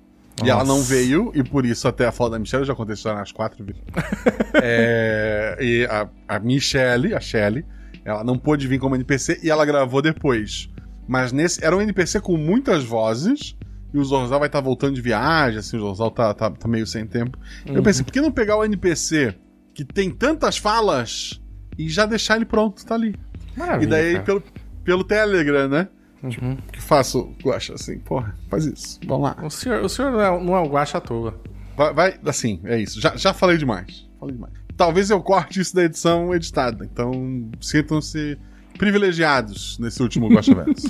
E 0.44 0.50
ela 0.50 0.64
não 0.64 0.78
Nossa. 0.78 0.94
veio, 0.94 1.32
e 1.36 1.44
por 1.44 1.66
isso 1.66 1.86
até 1.86 2.06
a 2.08 2.14
foto 2.14 2.32
da 2.32 2.40
Michelle 2.40 2.64
já 2.64 2.72
aconteceu 2.72 3.14
nas 3.14 3.30
quatro 3.32 3.64
vezes. 3.64 3.82
É, 4.62 5.58
e 5.60 5.86
a, 5.86 6.08
a 6.28 6.40
Michelle, 6.40 7.14
a 7.14 7.20
Shelly, 7.20 7.66
ela 8.06 8.24
não 8.24 8.38
pôde 8.38 8.68
vir 8.68 8.80
como 8.80 8.96
NPC 8.96 9.40
e 9.44 9.50
ela 9.50 9.66
gravou 9.66 10.02
depois. 10.02 10.70
Mas 11.08 11.32
nesse 11.32 11.64
era 11.64 11.76
um 11.76 11.82
NPC 11.82 12.20
com 12.22 12.38
muitas 12.38 12.84
vozes. 12.84 13.56
E 13.92 13.98
o 13.98 14.04
Zorzal 14.04 14.38
vai 14.38 14.48
estar 14.48 14.62
voltando 14.62 14.94
de 14.94 15.02
viagem, 15.02 15.58
assim, 15.58 15.76
o 15.76 15.80
Zorzal 15.80 16.12
tá, 16.12 16.32
tá, 16.34 16.52
tá 16.52 16.68
meio 16.68 16.86
sem 16.86 17.08
tempo. 17.08 17.40
Eu 17.66 17.82
pensei, 17.82 18.06
por 18.06 18.12
que 18.14 18.22
não 18.22 18.32
pegar 18.32 18.56
o 18.56 18.64
NPC 18.64 19.34
que 19.74 19.84
tem 19.84 20.12
tantas 20.12 20.58
falas 20.58 21.42
e 21.76 21.90
já 21.90 22.06
deixar 22.06 22.36
ele 22.36 22.46
pronto, 22.46 22.86
tá 22.86 22.94
ali. 22.94 23.16
maravilha, 23.58 23.88
E 23.88 23.90
daí 23.90 24.14
cara. 24.14 24.24
pelo, 24.26 24.44
pelo 24.84 25.04
Telegram, 25.04 25.68
né? 25.68 25.88
Uhum. 26.22 26.58
Que 26.72 26.80
faço, 26.80 27.34
gosta 27.42 27.74
assim, 27.74 27.98
porra, 28.00 28.36
faz 28.48 28.66
isso. 28.66 29.00
Vamos 29.08 29.24
lá. 29.24 29.38
O 29.44 29.50
senhor, 29.50 29.84
o 29.84 29.90
senhor 29.90 30.12
não 30.12 30.22
é, 30.22 30.44
não 30.44 30.56
é 30.56 30.60
o 30.60 30.70
guacha 30.70 31.00
à 31.00 31.02
toa. 31.02 31.40
Vai, 31.76 31.94
vai, 31.94 32.20
assim, 32.26 32.60
é 32.66 32.78
isso. 32.80 33.02
Já, 33.02 33.16
já 33.16 33.34
falei 33.34 33.58
demais. 33.58 34.08
Falei 34.20 34.36
demais. 34.36 34.54
Talvez 34.80 35.10
eu 35.10 35.22
corte 35.22 35.60
isso 35.60 35.76
da 35.76 35.84
edição 35.84 36.34
editada. 36.34 36.86
Então, 36.86 37.52
sintam-se 37.60 38.40
privilegiados 38.78 39.78
nesse 39.78 40.02
último 40.02 40.30
Gosta 40.30 40.56
Verso. 40.56 40.90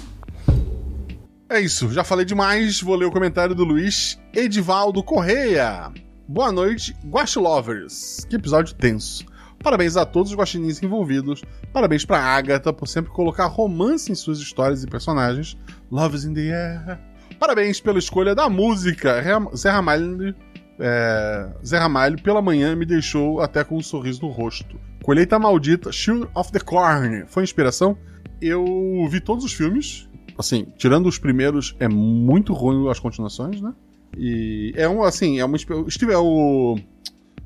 é 1.50 1.60
isso. 1.60 1.92
Já 1.92 2.04
falei 2.04 2.24
demais. 2.24 2.80
Vou 2.82 2.96
ler 2.96 3.06
o 3.06 3.12
comentário 3.12 3.56
do 3.56 3.64
Luiz 3.64 4.20
Edivaldo 4.32 5.02
Correia. 5.02 5.92
Boa 6.28 6.52
noite, 6.52 6.96
Guacha 7.04 7.40
Lovers. 7.40 8.28
Que 8.30 8.36
episódio 8.36 8.76
tenso. 8.76 9.26
Parabéns 9.64 9.98
a 9.98 10.06
todos 10.06 10.34
os 10.34 10.38
guaxinins 10.38 10.84
envolvidos. 10.84 11.42
Parabéns 11.74 12.06
pra 12.06 12.20
Agatha 12.20 12.72
por 12.72 12.88
sempre 12.88 13.12
colocar 13.12 13.48
romance 13.48 14.12
em 14.12 14.16
suas 14.16 14.38
histórias 14.38 14.84
e 14.84 14.88
personagens. 14.88 15.58
Love 15.92 16.16
is 16.16 16.26
in 16.26 16.36
the 16.36 16.52
air. 16.52 17.00
Parabéns 17.40 17.82
pela 17.82 17.98
escolha 17.98 18.36
da 18.36 18.48
música. 18.50 19.24
Zé 19.56 19.72
Ramalho 19.72 20.36
É, 20.80 21.50
Zé 21.66 21.78
Ramalho, 21.78 22.22
pela 22.22 22.42
manhã, 22.42 22.76
me 22.76 22.86
deixou 22.86 23.42
até 23.42 23.64
com 23.64 23.78
um 23.78 23.82
sorriso 23.82 24.22
no 24.22 24.30
rosto. 24.30 24.80
Colheita 25.04 25.38
Maldita, 25.40 25.92
Shield 25.92 26.28
of 26.36 26.52
the 26.52 26.60
Corn. 26.60 27.26
Foi 27.28 27.44
inspiração? 27.44 27.98
Eu 28.42 28.66
vi 29.10 29.20
todos 29.20 29.44
os 29.44 29.54
filmes. 29.54 30.08
Assim, 30.38 30.68
tirando 30.78 31.08
os 31.08 31.18
primeiros, 31.20 31.76
é 31.80 31.88
muito 31.90 32.54
ruim 32.54 32.90
as 32.90 33.00
continuações, 33.00 33.60
né? 33.62 33.74
E 34.18 34.72
é 34.76 34.88
um, 34.88 35.04
assim, 35.04 35.38
é 35.40 35.44
uma. 35.46 35.58
O, 35.86 35.92
Steve, 35.92 36.14
é 36.14 36.18
o, 36.18 36.78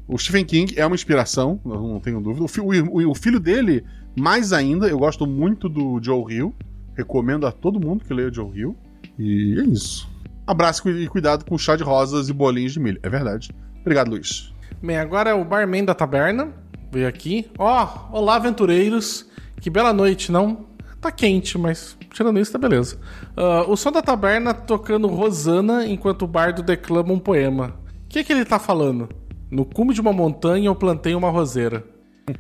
o 0.07 0.17
Stephen 0.17 0.45
King 0.45 0.73
é 0.77 0.85
uma 0.85 0.95
inspiração, 0.95 1.59
não 1.65 1.99
tenho 1.99 2.21
dúvida. 2.21 2.45
O, 2.45 3.01
o- 3.01 3.09
o 3.11 3.15
filho 3.15 3.39
dele, 3.39 3.83
mais 4.15 4.53
ainda, 4.53 4.87
eu 4.87 4.97
gosto 4.99 5.25
muito 5.25 5.67
do 5.67 5.99
Joe 6.01 6.31
Hill. 6.33 6.53
Recomendo 6.95 7.47
a 7.47 7.51
todo 7.51 7.79
mundo 7.79 8.05
que 8.05 8.13
leia 8.13 8.31
Joe 8.31 8.55
Hill. 8.55 8.77
E 9.17 9.59
é 9.59 9.63
isso. 9.63 10.07
Abraço 10.45 10.87
e 10.89 11.07
cuidado 11.07 11.45
com 11.45 11.57
chá 11.57 11.75
de 11.75 11.83
rosas 11.83 12.29
e 12.29 12.33
bolinhos 12.33 12.73
de 12.73 12.79
milho. 12.79 12.99
É 13.01 13.09
verdade. 13.09 13.49
Obrigado, 13.81 14.09
Luiz. 14.09 14.53
Bem, 14.81 14.97
agora 14.97 15.29
é 15.29 15.33
o 15.33 15.45
barman 15.45 15.85
da 15.85 15.93
taberna. 15.93 16.49
Veio 16.91 17.07
aqui. 17.07 17.49
Ó, 17.57 17.87
olá, 18.11 18.35
aventureiros. 18.35 19.25
Que 19.61 19.69
bela 19.69 19.93
noite, 19.93 20.31
não? 20.31 20.65
Tá 20.99 21.11
quente, 21.11 21.57
mas 21.57 21.97
tirando 22.11 22.39
isso, 22.39 22.51
tá 22.51 22.57
beleza. 22.57 22.97
Ah, 23.35 23.65
o 23.67 23.75
som 23.75 23.91
da 23.91 24.01
taberna 24.01 24.53
tocando 24.53 25.07
Rosana 25.07 25.85
enquanto 25.87 26.23
o 26.23 26.27
bardo 26.27 26.61
declama 26.61 27.11
um 27.11 27.19
poema. 27.19 27.75
O 28.05 28.09
que, 28.09 28.23
que 28.23 28.31
ele 28.31 28.45
tá 28.45 28.59
falando? 28.59 29.09
No 29.49 29.65
cume 29.65 29.93
de 29.93 30.01
uma 30.01 30.13
montanha 30.13 30.67
eu 30.67 30.75
plantei 30.75 31.15
uma 31.15 31.29
roseira. 31.29 31.83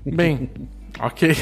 Bem, 0.05 0.49
ok. 0.99 1.35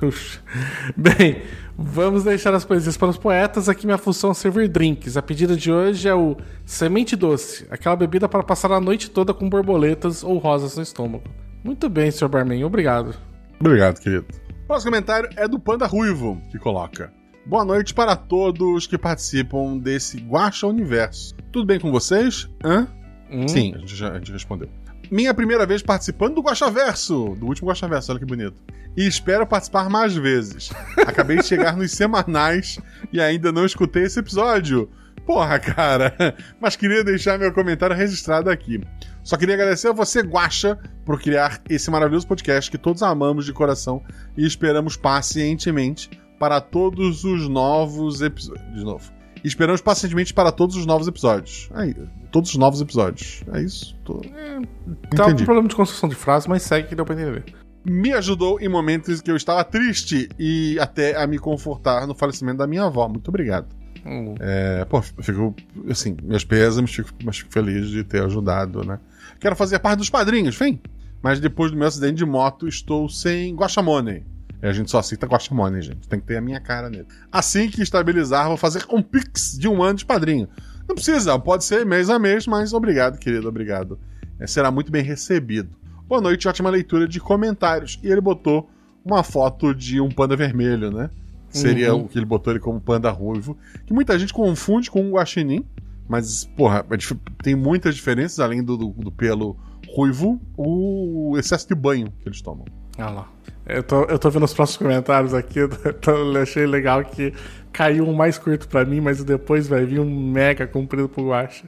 Bem, 0.96 1.42
vamos 1.76 2.24
deixar 2.24 2.54
as 2.54 2.64
poesias 2.64 2.96
para 2.96 3.08
os 3.08 3.18
poetas. 3.18 3.68
Aqui 3.68 3.86
minha 3.86 3.98
função 3.98 4.30
é 4.30 4.34
servir 4.34 4.68
drinks. 4.68 5.16
A 5.16 5.22
pedida 5.22 5.56
de 5.56 5.70
hoje 5.70 6.08
é 6.08 6.14
o 6.14 6.36
semente 6.64 7.14
doce, 7.14 7.66
aquela 7.70 7.96
bebida 7.96 8.28
para 8.28 8.42
passar 8.42 8.72
a 8.72 8.80
noite 8.80 9.10
toda 9.10 9.34
com 9.34 9.48
borboletas 9.48 10.24
ou 10.24 10.38
rosas 10.38 10.76
no 10.76 10.82
estômago. 10.82 11.24
Muito 11.62 11.88
bem, 11.88 12.10
Sr. 12.10 12.28
Barman, 12.28 12.64
obrigado. 12.64 13.14
Obrigado, 13.60 14.00
querido. 14.00 14.26
O 14.64 14.66
próximo 14.66 14.92
comentário 14.92 15.28
é 15.36 15.46
do 15.46 15.58
Panda 15.58 15.86
Ruivo, 15.86 16.40
que 16.50 16.58
coloca: 16.58 17.12
Boa 17.44 17.64
noite 17.64 17.94
para 17.94 18.16
todos 18.16 18.86
que 18.86 18.98
participam 18.98 19.78
desse 19.78 20.18
Guacha 20.18 20.66
Universo. 20.66 21.34
Tudo 21.52 21.66
bem 21.66 21.78
com 21.78 21.90
vocês? 21.90 22.48
Hã? 22.64 22.88
Hum? 23.30 23.48
Sim, 23.48 23.72
a 23.74 23.78
gente 23.78 23.96
já 23.96 24.12
a 24.12 24.18
gente 24.18 24.32
respondeu. 24.32 24.68
Minha 25.10 25.32
primeira 25.32 25.66
vez 25.66 25.82
participando 25.82 26.34
do 26.34 26.42
Guaxaverso, 26.42 27.36
do 27.38 27.46
último 27.46 27.68
Guaxaverso, 27.68 28.12
olha 28.12 28.20
que 28.20 28.26
bonito. 28.26 28.56
E 28.96 29.06
espero 29.06 29.46
participar 29.46 29.90
mais 29.90 30.14
vezes. 30.14 30.70
Acabei 31.06 31.36
de 31.36 31.46
chegar 31.46 31.76
nos 31.76 31.92
semanais 31.92 32.78
e 33.12 33.20
ainda 33.20 33.52
não 33.52 33.66
escutei 33.66 34.04
esse 34.04 34.18
episódio. 34.18 34.88
Porra, 35.26 35.58
cara. 35.58 36.14
Mas 36.60 36.76
queria 36.76 37.04
deixar 37.04 37.38
meu 37.38 37.52
comentário 37.52 37.94
registrado 37.94 38.48
aqui. 38.48 38.80
Só 39.22 39.36
queria 39.36 39.56
agradecer 39.56 39.88
a 39.88 39.92
você, 39.92 40.20
Guaxa, 40.20 40.78
por 41.04 41.20
criar 41.20 41.60
esse 41.68 41.90
maravilhoso 41.90 42.26
podcast 42.28 42.70
que 42.70 42.78
todos 42.78 43.02
amamos 43.02 43.44
de 43.44 43.52
coração 43.52 44.02
e 44.36 44.46
esperamos 44.46 44.96
pacientemente 44.96 46.08
para 46.38 46.60
todos 46.60 47.24
os 47.24 47.48
novos 47.48 48.22
episódios. 48.22 48.72
De 48.72 48.84
novo. 48.84 49.15
Esperamos 49.46 49.80
pacientemente 49.80 50.34
para 50.34 50.50
todos 50.50 50.74
os 50.74 50.84
novos 50.84 51.06
episódios. 51.06 51.70
Aí, 51.72 51.94
todos 52.32 52.50
os 52.50 52.56
novos 52.56 52.80
episódios. 52.80 53.44
É 53.52 53.62
isso. 53.62 53.96
Tô... 54.04 54.14
Tá 54.14 54.28
com 54.28 55.30
Entendi. 55.30 55.44
problema 55.44 55.68
de 55.68 55.76
construção 55.76 56.08
de 56.08 56.16
frase, 56.16 56.48
mas 56.48 56.62
segue 56.62 56.88
que 56.88 56.96
deu 56.96 57.04
pra 57.04 57.14
entender. 57.14 57.44
Me 57.84 58.12
ajudou 58.12 58.60
em 58.60 58.68
momentos 58.68 59.20
que 59.20 59.30
eu 59.30 59.36
estava 59.36 59.62
triste 59.62 60.28
e 60.36 60.76
até 60.80 61.16
a 61.16 61.24
me 61.28 61.38
confortar 61.38 62.08
no 62.08 62.14
falecimento 62.14 62.58
da 62.58 62.66
minha 62.66 62.82
avó. 62.82 63.08
Muito 63.08 63.28
obrigado. 63.28 63.68
Hum. 64.04 64.34
É, 64.40 64.84
pô, 64.84 65.00
fico, 65.00 65.54
assim, 65.88 66.16
meus 66.24 66.44
pêsames, 66.44 66.92
fico, 66.92 67.10
mas 67.24 67.38
fico 67.38 67.52
feliz 67.52 67.88
de 67.88 68.02
ter 68.02 68.24
ajudado, 68.24 68.84
né? 68.84 68.98
Quero 69.38 69.54
fazer 69.54 69.78
parte 69.78 69.98
dos 69.98 70.10
padrinhos, 70.10 70.56
vem! 70.56 70.80
Mas 71.22 71.38
depois 71.38 71.70
do 71.70 71.76
meu 71.76 71.86
acidente 71.86 72.16
de 72.16 72.26
moto, 72.26 72.66
estou 72.66 73.08
sem 73.08 73.54
guachamone. 73.54 74.24
E 74.62 74.66
a 74.66 74.72
gente 74.72 74.90
só 74.90 74.98
aceita 74.98 75.26
guachamone, 75.26 75.82
gente. 75.82 76.08
Tem 76.08 76.18
que 76.18 76.26
ter 76.26 76.36
a 76.36 76.40
minha 76.40 76.60
cara 76.60 76.88
nele. 76.88 77.06
Assim 77.30 77.68
que 77.68 77.82
estabilizar, 77.82 78.48
vou 78.48 78.56
fazer 78.56 78.84
um 78.90 79.02
pix 79.02 79.56
de 79.58 79.68
um 79.68 79.82
ano 79.82 79.98
de 79.98 80.04
padrinho. 80.06 80.48
Não 80.88 80.94
precisa, 80.94 81.38
pode 81.38 81.64
ser 81.64 81.84
mês 81.84 82.08
a 82.08 82.18
mês, 82.18 82.46
mas 82.46 82.72
obrigado, 82.72 83.18
querido, 83.18 83.48
obrigado. 83.48 83.98
É, 84.38 84.46
será 84.46 84.70
muito 84.70 84.90
bem 84.90 85.02
recebido. 85.02 85.70
Boa 86.08 86.20
noite, 86.20 86.46
ótima 86.48 86.70
leitura 86.70 87.08
de 87.08 87.18
comentários. 87.20 87.98
E 88.02 88.08
ele 88.08 88.20
botou 88.20 88.70
uma 89.04 89.22
foto 89.22 89.74
de 89.74 90.00
um 90.00 90.08
panda 90.10 90.36
vermelho, 90.36 90.90
né? 90.90 91.10
Seria 91.48 91.94
Uhum. 91.94 92.02
o 92.02 92.08
que 92.08 92.18
ele 92.18 92.26
botou 92.26 92.52
ele 92.52 92.60
como 92.60 92.80
panda 92.80 93.10
ruivo. 93.10 93.56
Que 93.86 93.92
muita 93.92 94.18
gente 94.18 94.32
confunde 94.32 94.90
com 94.90 95.08
o 95.08 95.12
guaxinim. 95.14 95.64
Mas, 96.08 96.44
porra, 96.56 96.84
é 96.90 96.96
tem 97.42 97.56
muitas 97.56 97.94
diferenças, 97.96 98.38
além 98.38 98.62
do, 98.62 98.76
do, 98.76 98.88
do 98.90 99.10
pelo 99.10 99.56
ruivo, 99.88 100.40
o 100.56 101.34
excesso 101.36 101.66
de 101.66 101.74
banho 101.74 102.12
que 102.20 102.28
eles 102.28 102.40
tomam. 102.40 102.64
Olha 102.98 103.08
lá. 103.10 103.28
Eu 103.66 103.82
tô, 103.82 104.04
eu 104.04 104.18
tô 104.18 104.30
vendo 104.30 104.44
os 104.44 104.54
próximos 104.54 104.76
comentários 104.78 105.34
aqui. 105.34 105.58
Eu, 105.60 105.68
tô- 105.94 106.32
eu 106.34 106.42
achei 106.42 106.66
legal 106.66 107.04
que 107.04 107.32
caiu 107.72 108.08
um 108.08 108.14
mais 108.14 108.38
curto 108.38 108.68
pra 108.68 108.84
mim, 108.84 109.00
mas 109.00 109.22
depois 109.24 109.66
vai 109.66 109.84
vir 109.84 109.98
um 110.00 110.08
mega 110.30 110.66
comprido 110.66 111.08
pro 111.08 111.28
Guacha. 111.28 111.64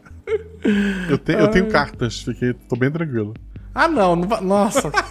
Eu, 1.11 1.18
te- 1.18 1.32
eu 1.32 1.48
tenho 1.48 1.66
cartas, 1.68 2.20
fiquei, 2.22 2.52
tô 2.54 2.76
bem 2.76 2.90
tranquilo. 2.90 3.34
Ah, 3.74 3.88
não, 3.88 4.14
não 4.16 4.28
va- 4.28 4.40
Nossa. 4.40 4.90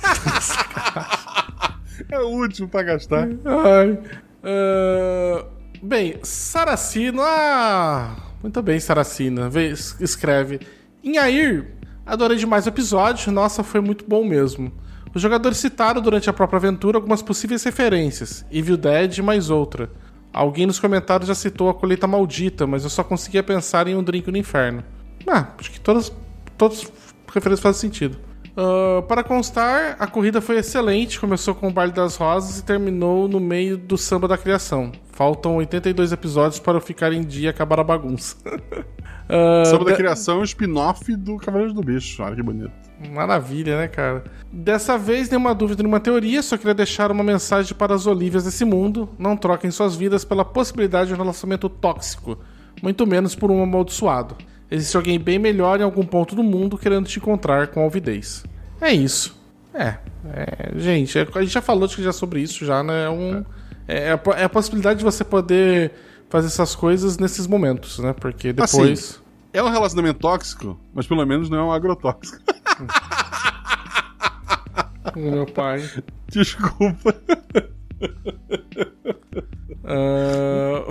É 2.09 2.19
o 2.19 2.27
último 2.27 2.67
pra 2.69 2.83
gastar. 2.83 3.27
Ai. 3.43 3.99
Ah, 4.43 5.45
bem, 5.81 6.15
Saracino. 6.23 7.21
Ah, 7.23 8.15
muito 8.41 8.61
bem, 8.61 8.79
Saracina. 8.79 9.49
Vê, 9.49 9.69
es- 9.71 9.95
escreve. 9.99 10.59
Inhair, 11.03 11.65
adorei 12.05 12.37
demais 12.37 12.65
o 12.65 12.69
episódio. 12.69 13.31
Nossa, 13.31 13.63
foi 13.63 13.81
muito 13.81 14.05
bom 14.07 14.23
mesmo. 14.23 14.71
Os 15.17 15.21
jogadores 15.23 15.57
citaram 15.57 15.99
durante 15.99 16.29
a 16.29 16.33
própria 16.33 16.57
aventura 16.57 16.99
algumas 16.99 17.23
possíveis 17.23 17.63
referências. 17.63 18.45
Evil 18.51 18.77
Dead 18.77 19.17
mais 19.17 19.49
outra. 19.49 19.89
Alguém 20.31 20.67
nos 20.67 20.79
comentários 20.79 21.27
já 21.27 21.33
citou 21.33 21.69
a 21.69 21.73
colheita 21.73 22.05
maldita, 22.05 22.67
mas 22.67 22.83
eu 22.83 22.89
só 22.91 23.03
conseguia 23.03 23.41
pensar 23.41 23.87
em 23.87 23.95
um 23.95 24.03
drink 24.03 24.29
no 24.29 24.37
inferno. 24.37 24.83
Ah, 25.27 25.47
acho 25.57 25.71
que 25.71 25.79
todas, 25.79 26.13
todas 26.55 26.81
as 26.81 26.91
referências 27.33 27.61
fazem 27.61 27.81
sentido. 27.89 28.19
Ah, 28.55 29.01
para 29.07 29.23
constar, 29.23 29.95
a 29.97 30.05
corrida 30.05 30.39
foi 30.39 30.57
excelente. 30.59 31.19
Começou 31.19 31.55
com 31.55 31.67
o 31.67 31.73
Baile 31.73 31.93
das 31.93 32.15
Rosas 32.15 32.59
e 32.59 32.63
terminou 32.63 33.27
no 33.27 33.39
meio 33.39 33.75
do 33.75 33.97
samba 33.97 34.27
da 34.27 34.37
criação. 34.37 34.91
Faltam 35.13 35.55
82 35.55 36.11
episódios 36.11 36.59
para 36.59 36.77
eu 36.77 36.81
ficar 36.81 37.11
em 37.11 37.23
dia 37.23 37.47
e 37.47 37.49
acabar 37.49 37.79
a 37.79 37.83
bagunça. 37.83 38.35
Ah, 39.29 39.65
Samba 39.65 39.83
da 39.83 39.91
de- 39.91 39.97
Criação 39.97 40.37
é 40.37 40.39
um 40.39 40.43
spin-off 40.43 41.13
do 41.17 41.35
Cavaleiros 41.35 41.73
do 41.73 41.81
Bicho. 41.81 42.23
Olha 42.23 42.33
que 42.33 42.41
bonito. 42.41 42.71
Maravilha, 43.13 43.77
né, 43.77 43.87
cara? 43.87 44.23
Dessa 44.51 44.97
vez, 44.97 45.29
nenhuma 45.29 45.53
dúvida, 45.53 45.83
nenhuma 45.83 45.99
teoria, 45.99 46.41
só 46.41 46.57
queria 46.57 46.73
deixar 46.73 47.11
uma 47.11 47.23
mensagem 47.23 47.73
para 47.75 47.93
as 47.93 48.07
olívias 48.07 48.43
desse 48.43 48.65
mundo. 48.65 49.07
Não 49.19 49.37
troquem 49.37 49.69
suas 49.69 49.95
vidas 49.95 50.25
pela 50.25 50.43
possibilidade 50.43 51.09
de 51.09 51.13
um 51.13 51.17
relacionamento 51.17 51.69
tóxico, 51.69 52.39
muito 52.81 53.05
menos 53.05 53.35
por 53.35 53.51
um 53.51 53.61
amaldiçoado. 53.61 54.35
Existe 54.69 54.97
alguém 54.97 55.19
bem 55.19 55.37
melhor 55.37 55.79
em 55.79 55.83
algum 55.83 56.03
ponto 56.03 56.35
do 56.35 56.43
mundo 56.43 56.77
querendo 56.77 57.05
te 57.07 57.19
encontrar 57.19 57.67
com 57.67 57.81
alvidez. 57.81 58.43
É 58.81 58.91
isso. 58.91 59.37
É, 59.73 59.95
é, 60.33 60.71
gente, 60.79 61.19
é- 61.19 61.27
a 61.35 61.41
gente 61.41 61.53
já 61.53 61.61
falou 61.61 61.87
já 61.87 62.11
sobre 62.11 62.41
isso 62.41 62.65
já, 62.65 62.81
né? 62.81 63.05
É, 63.05 63.09
um, 63.09 63.45
é, 63.87 64.11
a 64.11 64.17
po- 64.17 64.33
é 64.33 64.43
a 64.43 64.49
possibilidade 64.49 64.97
de 64.99 65.05
você 65.05 65.23
poder 65.23 65.91
fazer 66.29 66.47
essas 66.47 66.75
coisas 66.75 67.17
nesses 67.19 67.45
momentos, 67.45 67.99
né? 67.99 68.11
Porque 68.13 68.51
depois. 68.51 69.21
É 69.57 69.63
um 69.63 69.69
relacionamento 69.69 70.19
tóxico, 70.19 70.79
mas 70.93 71.07
pelo 71.07 71.25
menos 71.25 71.49
não 71.49 71.57
é 71.57 71.63
um 71.63 71.71
agrotóxico. 71.71 72.37
Meu 75.17 75.47
pai. 75.47 75.83
Desculpa. 76.27 77.15
Ah, 79.83 80.83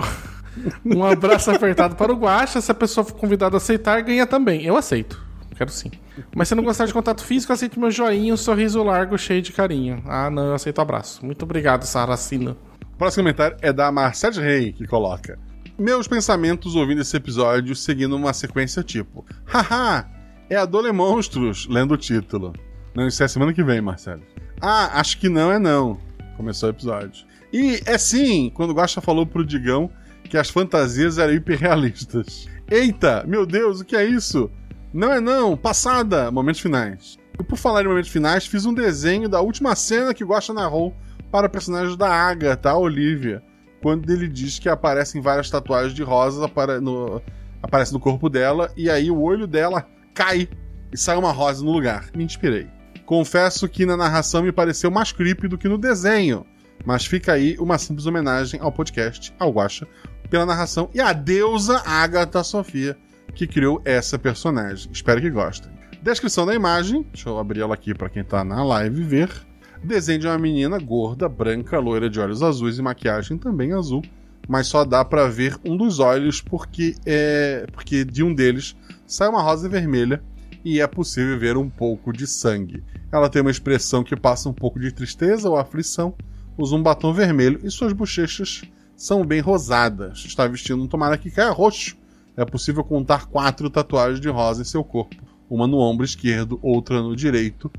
um 0.83 1.01
abraço 1.01 1.49
apertado 1.49 1.95
para 1.95 2.11
o 2.11 2.17
Guaxa. 2.17 2.59
Se 2.59 2.69
a 2.69 2.75
pessoa 2.75 3.05
for 3.05 3.13
convidada 3.13 3.55
a 3.55 3.57
aceitar, 3.57 4.01
ganha 4.01 4.27
também. 4.27 4.65
Eu 4.65 4.75
aceito. 4.75 5.25
Quero 5.55 5.71
sim. 5.71 5.89
Mas 6.35 6.49
se 6.49 6.55
não 6.55 6.61
gostar 6.61 6.87
de 6.87 6.93
contato 6.93 7.23
físico, 7.23 7.53
aceite 7.53 7.79
meu 7.79 7.89
joinha, 7.89 8.33
um 8.33 8.37
sorriso 8.37 8.83
largo, 8.83 9.17
cheio 9.17 9.41
de 9.41 9.53
carinho. 9.53 10.03
Ah, 10.05 10.29
não, 10.29 10.47
eu 10.47 10.53
aceito 10.53 10.81
abraço. 10.81 11.25
Muito 11.25 11.43
obrigado, 11.43 11.85
Saracina. 11.85 12.57
O 12.81 12.97
próximo 12.97 13.23
comentário 13.23 13.55
é 13.61 13.71
da 13.71 13.89
Marcete 13.93 14.41
Rey, 14.41 14.73
que 14.73 14.85
coloca: 14.85 15.39
Meus 15.79 16.07
pensamentos 16.07 16.75
ouvindo 16.75 17.01
esse 17.01 17.15
episódio 17.15 17.75
seguindo 17.75 18.15
uma 18.15 18.33
sequência 18.33 18.81
tipo: 18.81 19.23
Haha, 19.45 20.09
é 20.49 20.55
a 20.55 20.65
Dole 20.65 20.91
Monstros, 20.91 21.67
lendo 21.69 21.93
o 21.93 21.97
título. 21.97 22.51
Não, 22.95 23.07
isso 23.07 23.23
é 23.23 23.27
semana 23.27 23.53
que 23.53 23.63
vem, 23.63 23.79
Marcelo. 23.79 24.23
Ah, 24.59 24.99
acho 24.99 25.19
que 25.19 25.29
não 25.29 25.51
é 25.51 25.59
não. 25.59 25.99
Começou 26.35 26.67
o 26.67 26.71
episódio. 26.71 27.25
E 27.53 27.79
é 27.85 27.95
sim, 27.99 28.51
quando 28.55 28.71
o 28.71 28.73
Guaxa 28.73 29.01
falou 29.01 29.23
pro 29.25 29.45
Digão 29.45 29.91
que 30.27 30.37
as 30.37 30.49
fantasias 30.49 31.19
eram 31.19 31.33
hiperrealistas. 31.33 32.47
Eita, 32.69 33.23
meu 33.27 33.45
Deus, 33.45 33.79
o 33.79 33.85
que 33.85 33.95
é 33.95 34.03
isso? 34.03 34.49
Não 34.91 35.13
é 35.13 35.21
não, 35.21 35.55
passada, 35.55 36.31
momentos 36.31 36.59
finais. 36.59 37.19
E 37.39 37.43
por 37.43 37.55
falar 37.55 37.83
em 37.83 37.87
momentos 37.87 38.09
finais, 38.09 38.47
fiz 38.47 38.65
um 38.65 38.73
desenho 38.73 39.29
da 39.29 39.41
última 39.41 39.75
cena 39.75 40.13
que 40.13 40.23
o 40.23 40.27
Guaxa 40.27 40.53
narrou 40.53 40.93
para 41.31 41.45
o 41.45 41.49
personagem 41.49 41.95
da 41.95 42.09
Agatha, 42.09 42.71
a 42.71 42.77
Olivia, 42.77 43.43
quando 43.87 44.09
ele 44.09 44.27
diz 44.27 44.59
que 44.59 44.67
aparecem 44.67 45.21
várias 45.21 45.49
tatuagens 45.49 45.93
de 45.93 46.03
rosas 46.03 46.43
apare 46.43 46.81
no, 46.81 47.21
aparece 47.63 47.93
no 47.93 48.01
corpo 48.01 48.27
dela 48.27 48.69
e 48.75 48.89
aí 48.89 49.09
o 49.09 49.21
olho 49.21 49.47
dela 49.47 49.87
cai 50.13 50.49
e 50.91 50.97
sai 50.97 51.15
uma 51.15 51.31
rosa 51.31 51.63
no 51.63 51.71
lugar. 51.71 52.09
Me 52.13 52.25
inspirei. 52.25 52.67
Confesso 53.05 53.65
que 53.69 53.85
na 53.85 53.95
narração 53.95 54.43
me 54.43 54.51
pareceu 54.51 54.91
mais 54.91 55.13
creepy 55.13 55.47
do 55.47 55.57
que 55.57 55.69
no 55.69 55.77
desenho, 55.77 56.45
mas 56.85 57.05
fica 57.05 57.31
aí 57.31 57.55
uma 57.59 57.77
simples 57.77 58.05
homenagem 58.05 58.59
ao 58.59 58.73
podcast, 58.73 59.33
ao 59.39 59.53
Guacha, 59.53 59.87
pela 60.29 60.45
narração 60.45 60.89
e 60.93 60.99
à 60.99 61.13
deusa 61.13 61.81
Agatha 61.85 62.43
Sofia, 62.43 62.97
que 63.33 63.47
criou 63.47 63.81
essa 63.85 64.19
personagem. 64.19 64.91
Espero 64.91 65.21
que 65.21 65.29
gostem. 65.29 65.71
Descrição 66.03 66.45
da 66.45 66.53
imagem, 66.53 67.07
deixa 67.13 67.29
eu 67.29 67.39
abrir 67.39 67.61
ela 67.61 67.73
aqui 67.73 67.93
para 67.93 68.09
quem 68.09 68.21
tá 68.21 68.43
na 68.43 68.65
live 68.65 69.01
ver. 69.01 69.46
Desenho 69.83 70.19
de 70.19 70.27
uma 70.27 70.37
menina 70.37 70.79
gorda, 70.79 71.29
branca, 71.29 71.79
loira 71.79 72.09
de 72.09 72.19
olhos 72.19 72.41
azuis 72.41 72.77
e 72.77 72.81
maquiagem 72.81 73.37
também 73.37 73.73
azul, 73.73 74.01
mas 74.47 74.67
só 74.67 74.83
dá 74.83 75.03
para 75.05 75.27
ver 75.27 75.57
um 75.63 75.77
dos 75.77 75.99
olhos 75.99 76.41
porque 76.41 76.95
é 77.05 77.65
porque 77.71 78.03
de 78.03 78.23
um 78.23 78.33
deles 78.33 78.75
sai 79.05 79.27
uma 79.29 79.41
rosa 79.41 79.69
vermelha 79.69 80.21
e 80.63 80.81
é 80.81 80.87
possível 80.87 81.37
ver 81.37 81.57
um 81.57 81.69
pouco 81.69 82.11
de 82.11 82.25
sangue. 82.25 82.83
Ela 83.11 83.29
tem 83.29 83.41
uma 83.41 83.51
expressão 83.51 84.03
que 84.03 84.15
passa 84.15 84.49
um 84.49 84.53
pouco 84.53 84.79
de 84.79 84.91
tristeza 84.91 85.49
ou 85.49 85.57
aflição, 85.57 86.13
usa 86.57 86.75
um 86.75 86.83
batom 86.83 87.13
vermelho 87.13 87.59
e 87.63 87.69
suas 87.69 87.93
bochechas 87.93 88.63
são 88.95 89.25
bem 89.25 89.39
rosadas. 89.39 90.25
Está 90.25 90.47
vestindo 90.47 90.83
um 90.83 90.87
tomara 90.87 91.17
que 91.17 91.31
caia 91.31 91.51
roxo. 91.51 91.95
É 92.35 92.43
possível 92.43 92.83
contar 92.83 93.27
quatro 93.27 93.69
tatuagens 93.69 94.19
de 94.19 94.29
rosa 94.29 94.61
em 94.61 94.65
seu 94.65 94.83
corpo: 94.83 95.15
uma 95.49 95.67
no 95.67 95.77
ombro 95.77 96.05
esquerdo, 96.05 96.59
outra 96.61 97.01
no 97.01 97.15
direito, 97.15 97.71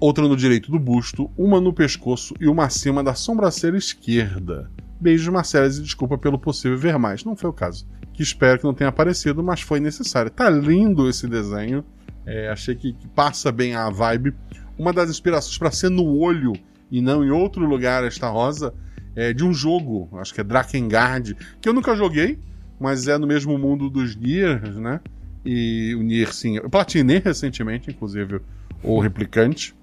outra 0.00 0.26
no 0.26 0.36
direito 0.36 0.70
do 0.70 0.78
busto, 0.78 1.30
uma 1.36 1.60
no 1.60 1.72
pescoço 1.72 2.34
e 2.40 2.48
uma 2.48 2.64
acima 2.64 3.02
da 3.02 3.14
sobrancelha 3.14 3.76
esquerda. 3.76 4.70
Beijos, 5.00 5.28
Marcelo, 5.28 5.66
e 5.66 5.80
desculpa 5.80 6.16
pelo 6.16 6.38
possível 6.38 6.78
ver 6.78 6.98
mais. 6.98 7.24
Não 7.24 7.36
foi 7.36 7.50
o 7.50 7.52
caso. 7.52 7.86
Que 8.12 8.22
espero 8.22 8.58
que 8.58 8.64
não 8.64 8.74
tenha 8.74 8.88
aparecido, 8.88 9.42
mas 9.42 9.60
foi 9.60 9.80
necessário. 9.80 10.30
Tá 10.30 10.48
lindo 10.48 11.08
esse 11.08 11.26
desenho. 11.26 11.84
É, 12.24 12.48
achei 12.48 12.74
que, 12.74 12.92
que 12.92 13.08
passa 13.08 13.52
bem 13.52 13.74
a 13.74 13.90
vibe. 13.90 14.34
Uma 14.78 14.92
das 14.92 15.10
inspirações 15.10 15.58
para 15.58 15.70
ser 15.70 15.90
no 15.90 16.16
olho 16.16 16.54
e 16.90 17.00
não 17.00 17.24
em 17.24 17.30
outro 17.30 17.66
lugar 17.66 18.04
esta 18.04 18.28
rosa 18.28 18.72
é 19.16 19.32
de 19.32 19.44
um 19.44 19.52
jogo, 19.52 20.08
acho 20.18 20.34
que 20.34 20.40
é 20.40 20.44
Drakengard, 20.44 21.36
que 21.60 21.68
eu 21.68 21.72
nunca 21.72 21.94
joguei, 21.94 22.38
mas 22.80 23.06
é 23.06 23.16
no 23.16 23.26
mesmo 23.26 23.56
mundo 23.58 23.88
dos 23.88 24.16
Nier, 24.16 24.72
né? 24.74 25.00
E 25.44 25.94
o 25.94 26.02
Nier, 26.02 26.32
sim, 26.32 26.56
eu 26.56 26.68
platinei 26.70 27.18
recentemente, 27.18 27.90
inclusive, 27.90 28.40
o 28.84 29.00
replicante. 29.00 29.74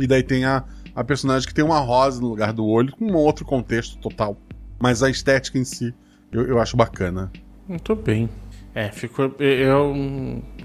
E 0.00 0.06
daí 0.06 0.22
tem 0.22 0.44
a, 0.44 0.64
a 0.94 1.04
personagem 1.04 1.46
que 1.46 1.54
tem 1.54 1.64
uma 1.64 1.78
rosa 1.78 2.20
no 2.20 2.28
lugar 2.28 2.52
do 2.52 2.66
olho, 2.66 2.92
com 2.96 3.04
um 3.04 3.14
outro 3.14 3.44
contexto 3.44 3.98
total. 3.98 4.36
Mas 4.78 5.02
a 5.02 5.10
estética 5.10 5.58
em 5.58 5.64
si, 5.64 5.94
eu, 6.32 6.46
eu 6.46 6.60
acho 6.60 6.76
bacana. 6.76 7.30
Muito 7.68 7.94
bem. 7.94 8.28
É, 8.74 8.90
ficou. 8.90 9.34
Eu. 9.38 9.94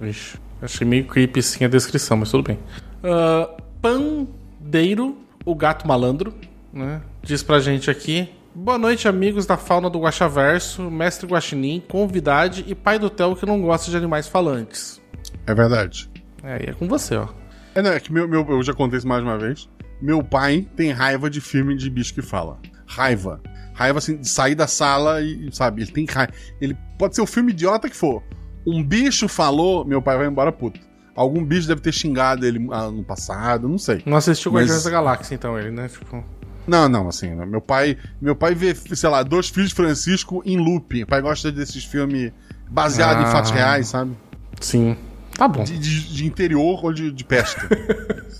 Ixi, 0.01 0.37
achei 0.61 0.85
meio 0.85 1.05
creepy 1.05 1.41
sim 1.41 1.63
a 1.63 1.67
descrição, 1.67 2.17
mas 2.17 2.29
tudo 2.29 2.43
bem. 2.43 2.59
Uh, 3.03 3.61
Pandeiro, 3.81 5.17
o 5.45 5.55
gato 5.55 5.87
malandro, 5.87 6.33
né? 6.73 7.01
Diz 7.23 7.41
pra 7.41 7.59
gente 7.59 7.89
aqui. 7.89 8.29
Boa 8.53 8.77
noite, 8.77 9.07
amigos 9.07 9.45
da 9.45 9.55
fauna 9.55 9.89
do 9.89 10.01
Guaxaverso, 10.01 10.91
mestre 10.91 11.25
Guaxinim, 11.25 11.81
convidade 11.87 12.65
e 12.67 12.75
pai 12.75 12.99
do 12.99 13.09
Theo 13.09 13.33
que 13.33 13.45
não 13.45 13.61
gosta 13.61 13.89
de 13.89 13.95
animais 13.95 14.27
falantes. 14.27 15.01
É 15.47 15.53
verdade. 15.53 16.09
É, 16.43 16.65
e 16.65 16.69
é 16.69 16.73
com 16.73 16.85
você, 16.85 17.15
ó. 17.15 17.29
É, 17.75 17.81
não, 17.81 17.91
é 17.91 17.99
que 17.99 18.11
meu, 18.11 18.27
meu, 18.27 18.45
eu 18.49 18.63
já 18.63 18.73
contei 18.73 18.97
isso 18.97 19.07
mais 19.07 19.23
uma 19.23 19.37
vez. 19.37 19.69
Meu 20.01 20.23
pai 20.23 20.67
tem 20.75 20.91
raiva 20.91 21.29
de 21.29 21.39
filme 21.39 21.75
de 21.75 21.89
bicho 21.89 22.13
que 22.13 22.21
fala. 22.21 22.59
Raiva. 22.85 23.41
Raiva, 23.73 23.99
assim, 23.99 24.17
de 24.17 24.27
sair 24.27 24.55
da 24.55 24.67
sala 24.67 25.21
e, 25.21 25.49
sabe, 25.53 25.83
ele 25.83 25.91
tem 25.91 26.05
raiva. 26.05 26.33
Ele 26.59 26.75
pode 26.97 27.15
ser 27.15 27.21
o 27.21 27.25
filme 27.27 27.51
idiota 27.51 27.89
que 27.89 27.95
for. 27.95 28.21
Um 28.67 28.83
bicho 28.83 29.27
falou, 29.27 29.85
meu 29.85 30.01
pai 30.01 30.17
vai 30.17 30.27
embora 30.27 30.51
puto. 30.51 30.79
Algum 31.15 31.43
bicho 31.43 31.67
deve 31.67 31.81
ter 31.81 31.91
xingado 31.91 32.45
ele 32.45 32.67
ah, 32.71 32.89
no 32.89 33.03
passado, 33.03 33.67
não 33.67 33.77
sei. 33.77 34.01
Não 34.05 34.17
assistiu 34.17 34.51
Mas- 34.51 34.63
Guardiões 34.63 34.83
da 34.83 34.89
Galáxia, 34.89 35.35
então, 35.35 35.57
ele, 35.57 35.71
né? 35.71 35.87
Tipo. 35.87 36.23
Não, 36.67 36.87
não, 36.87 37.07
assim, 37.07 37.33
meu 37.45 37.59
pai, 37.59 37.97
meu 38.21 38.35
pai 38.35 38.53
vê, 38.53 38.73
sei 38.75 39.09
lá, 39.09 39.23
dois 39.23 39.49
filhos 39.49 39.69
de 39.69 39.75
Francisco 39.75 40.43
em 40.45 40.57
looping. 40.57 41.03
O 41.03 41.07
pai 41.07 41.21
gosta 41.21 41.51
desses 41.51 41.83
filmes 41.83 42.31
baseados 42.69 43.23
em 43.23 43.27
Ah. 43.27 43.31
fatos 43.31 43.51
reais, 43.51 43.87
sabe? 43.87 44.11
Sim. 44.59 44.95
Tá 45.41 45.47
bom. 45.47 45.63
De, 45.63 45.79
de- 45.79 46.13
de 46.13 46.25
interior 46.27 46.85
ou 46.85 46.93
de, 46.93 47.11
de 47.11 47.23
pesca. 47.23 47.67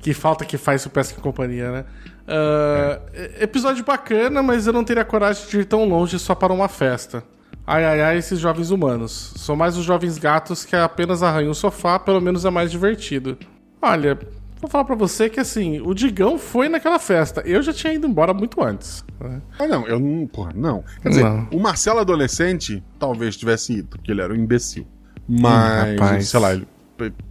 Que 0.00 0.12
falta 0.12 0.44
que 0.44 0.58
faz 0.58 0.84
o 0.84 0.90
Pesca 0.90 1.18
e 1.18 1.22
Companhia, 1.22 1.72
né? 1.72 1.84
Ah, 2.28 3.00
e- 3.14 3.44
Episódio 3.44 3.82
bacana, 3.84 4.42
mas 4.42 4.66
eu 4.66 4.72
não 4.72 4.84
teria 4.84 5.04
coragem 5.04 5.48
de 5.48 5.60
ir 5.60 5.64
tão 5.64 5.88
longe 5.88 6.18
só 6.18 6.34
para 6.34 6.52
uma 6.52 6.68
festa. 6.68 7.24
Ai, 7.66 7.82
ai, 7.84 8.02
ai, 8.02 8.18
esses 8.18 8.38
jovens 8.38 8.70
humanos. 8.70 9.32
São 9.36 9.56
mais 9.56 9.78
os 9.78 9.84
jovens 9.84 10.18
gatos 10.18 10.64
que 10.66 10.76
apenas 10.76 11.22
arranham 11.22 11.50
o 11.52 11.54
sofá, 11.54 11.98
pelo 11.98 12.20
menos 12.20 12.44
é 12.44 12.50
mais 12.50 12.70
divertido. 12.70 13.38
Olha, 13.80 14.18
vou 14.60 14.68
falar 14.70 14.84
pra 14.84 14.94
você 14.94 15.30
que 15.30 15.40
assim, 15.40 15.80
o 15.80 15.94
Digão 15.94 16.38
foi 16.38 16.68
naquela 16.68 16.98
festa. 16.98 17.40
Eu 17.46 17.62
já 17.62 17.72
tinha 17.72 17.94
ido 17.94 18.06
embora 18.06 18.34
muito 18.34 18.62
antes. 18.62 19.02
né? 19.18 19.40
ah, 19.58 19.66
não, 19.66 19.86
eu 19.88 19.98
não. 19.98 20.26
Porra, 20.26 20.52
não. 20.54 20.84
Quer 21.02 21.08
dizer, 21.08 21.24
Não. 21.24 21.48
o 21.50 21.58
Marcelo 21.58 22.00
adolescente 22.00 22.84
talvez 22.98 23.34
tivesse 23.38 23.72
ido, 23.78 23.88
porque 23.88 24.12
ele 24.12 24.20
era 24.20 24.34
um 24.34 24.36
imbecil. 24.36 24.86
Mas, 25.28 25.92
rapaz. 26.00 26.28
sei 26.28 26.40
lá, 26.40 26.52
ele. 26.54 26.66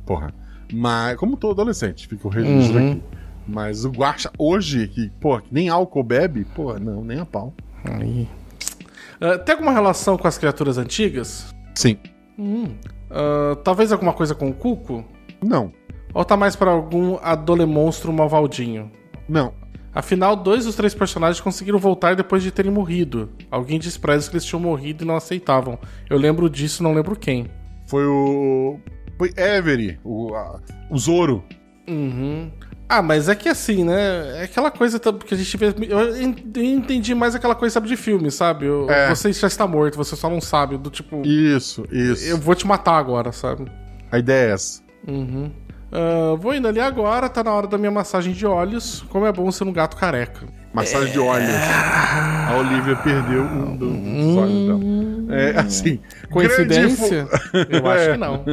Porra. 0.06 0.34
Mas, 0.72 1.18
como 1.18 1.38
todo 1.38 1.52
adolescente, 1.62 2.08
fica 2.08 2.28
o 2.28 2.30
registro 2.32 2.80
Uhum. 2.80 2.91
aqui. 2.91 3.02
Mas 3.48 3.86
o 3.86 3.89
Guaxa, 3.89 4.32
hoje, 4.38 4.88
que, 4.88 5.10
porra, 5.20 5.41
que 5.41 5.54
nem 5.54 5.70
álcool 5.70 6.04
bebe, 6.04 6.46
porra, 6.56 6.80
não, 6.80 7.04
nem 7.04 7.20
a 7.20 7.26
pau. 7.26 7.54
Aí. 7.84 8.28
Ah, 9.22 9.38
tem 9.38 9.54
alguma 9.54 9.72
relação 9.72 10.18
com 10.18 10.28
as 10.28 10.38
criaturas 10.38 10.78
antigas? 10.78 11.54
Sim. 11.76 11.98
Ah, 13.12 13.56
talvez 13.64 13.91
alguma 13.91 14.14
coisa 14.14 14.34
com 14.34 14.50
o 14.50 14.54
Cuco? 14.54 15.04
Não. 15.44 15.72
Ou 16.14 16.24
tá 16.24 16.38
mais 16.38 16.56
pra 16.56 16.72
algum 16.72 17.18
adolemonstro 17.22 18.12
malvaldinho? 18.14 18.91
Não. 19.28 19.54
Afinal, 19.94 20.36
dois 20.36 20.66
dos 20.66 20.76
três 20.76 20.96
personagens 20.96 21.39
conseguiram 21.39 21.78
voltar 21.78 22.16
depois 22.16 22.41
de 22.41 22.50
terem 22.50 22.72
morrido. 22.72 23.30
Alguém 23.52 23.80
disse 23.80 24.00
pra 24.00 24.14
eles 24.14 24.28
que 24.28 24.36
eles 24.36 24.46
tinham 24.46 24.60
morrido 24.60 25.04
e 25.04 25.08
não 25.08 25.16
aceitavam. 25.16 25.78
Eu 26.10 26.18
lembro 26.18 26.50
disso, 26.50 26.82
não 26.82 26.94
lembro 26.94 27.16
quem. 27.16 27.48
Foi 27.94 28.08
o. 28.08 28.80
Foi 29.20 29.30
Avery, 29.38 30.00
o, 30.04 30.34
a- 30.34 30.60
o 30.89 30.98
Zoro. 30.98 31.44
Uhum. 31.88 32.50
Ah, 32.89 33.04
mas 33.04 33.30
é 33.30 33.36
que 33.36 33.48
assim, 33.48 33.84
né? 33.84 34.39
É 34.39 34.44
aquela 34.46 34.72
coisa 34.72 35.00
que 35.00 35.32
a 35.32 35.38
gente 35.38 35.56
vê. 35.58 35.68
Eu 35.68 36.64
entendi 36.64 37.14
mais 37.14 37.36
aquela 37.36 37.54
coisa, 37.54 37.72
sabe, 37.76 37.88
de 37.88 37.96
filme, 37.96 38.32
sabe? 38.32 38.66
Eu- 38.66 38.89
É. 38.89 39.10
Você 39.14 39.32
já 39.32 39.46
está 39.46 39.68
morto, 39.68 39.96
você 39.96 40.16
só 40.16 40.28
não 40.28 40.41
sabe. 40.41 40.76
Do 40.76 40.89
tipo, 40.89 41.22
Isso, 41.24 41.86
isso. 41.91 42.26
eu 42.26 42.38
vou 42.39 42.56
te 42.56 42.66
matar 42.66 42.98
agora, 42.98 43.32
sabe? 43.32 43.72
A 44.12 44.18
ideia 44.18 44.50
é 44.50 44.54
essa. 44.54 44.82
Uhum. 45.08 45.52
Ah, 45.94 46.36
vou 46.39 46.54
indo 46.56 46.68
ali 46.68 46.80
agora, 46.80 47.30
tá 47.30 47.44
na 47.44 47.52
hora 47.54 47.68
da 47.68 47.78
minha 47.78 47.91
massagem 47.91 48.34
de 48.34 48.46
olhos. 48.46 49.06
Como 49.10 49.26
é 49.26 49.32
bom 49.32 49.52
ser 49.52 49.64
um 49.66 49.72
gato 49.74 49.96
careca. 49.96 50.46
Massagem 50.74 51.12
de 51.12 51.20
olhos. 51.20 51.50
A 51.50 52.56
Olivia 52.58 52.96
perdeu 52.96 53.44
um 53.44 53.78
do- 53.78 53.91
dos 53.91 54.38
olhos 54.38 54.68
dela. 55.28 55.39
É 55.39 55.60
assim. 55.60 56.00
Coincidência? 56.32 57.28
grande 57.52 57.70
Eu 57.78 57.88
acho 57.91 58.04
É. 58.04 58.12
que 58.14 58.18
não. 58.18 58.44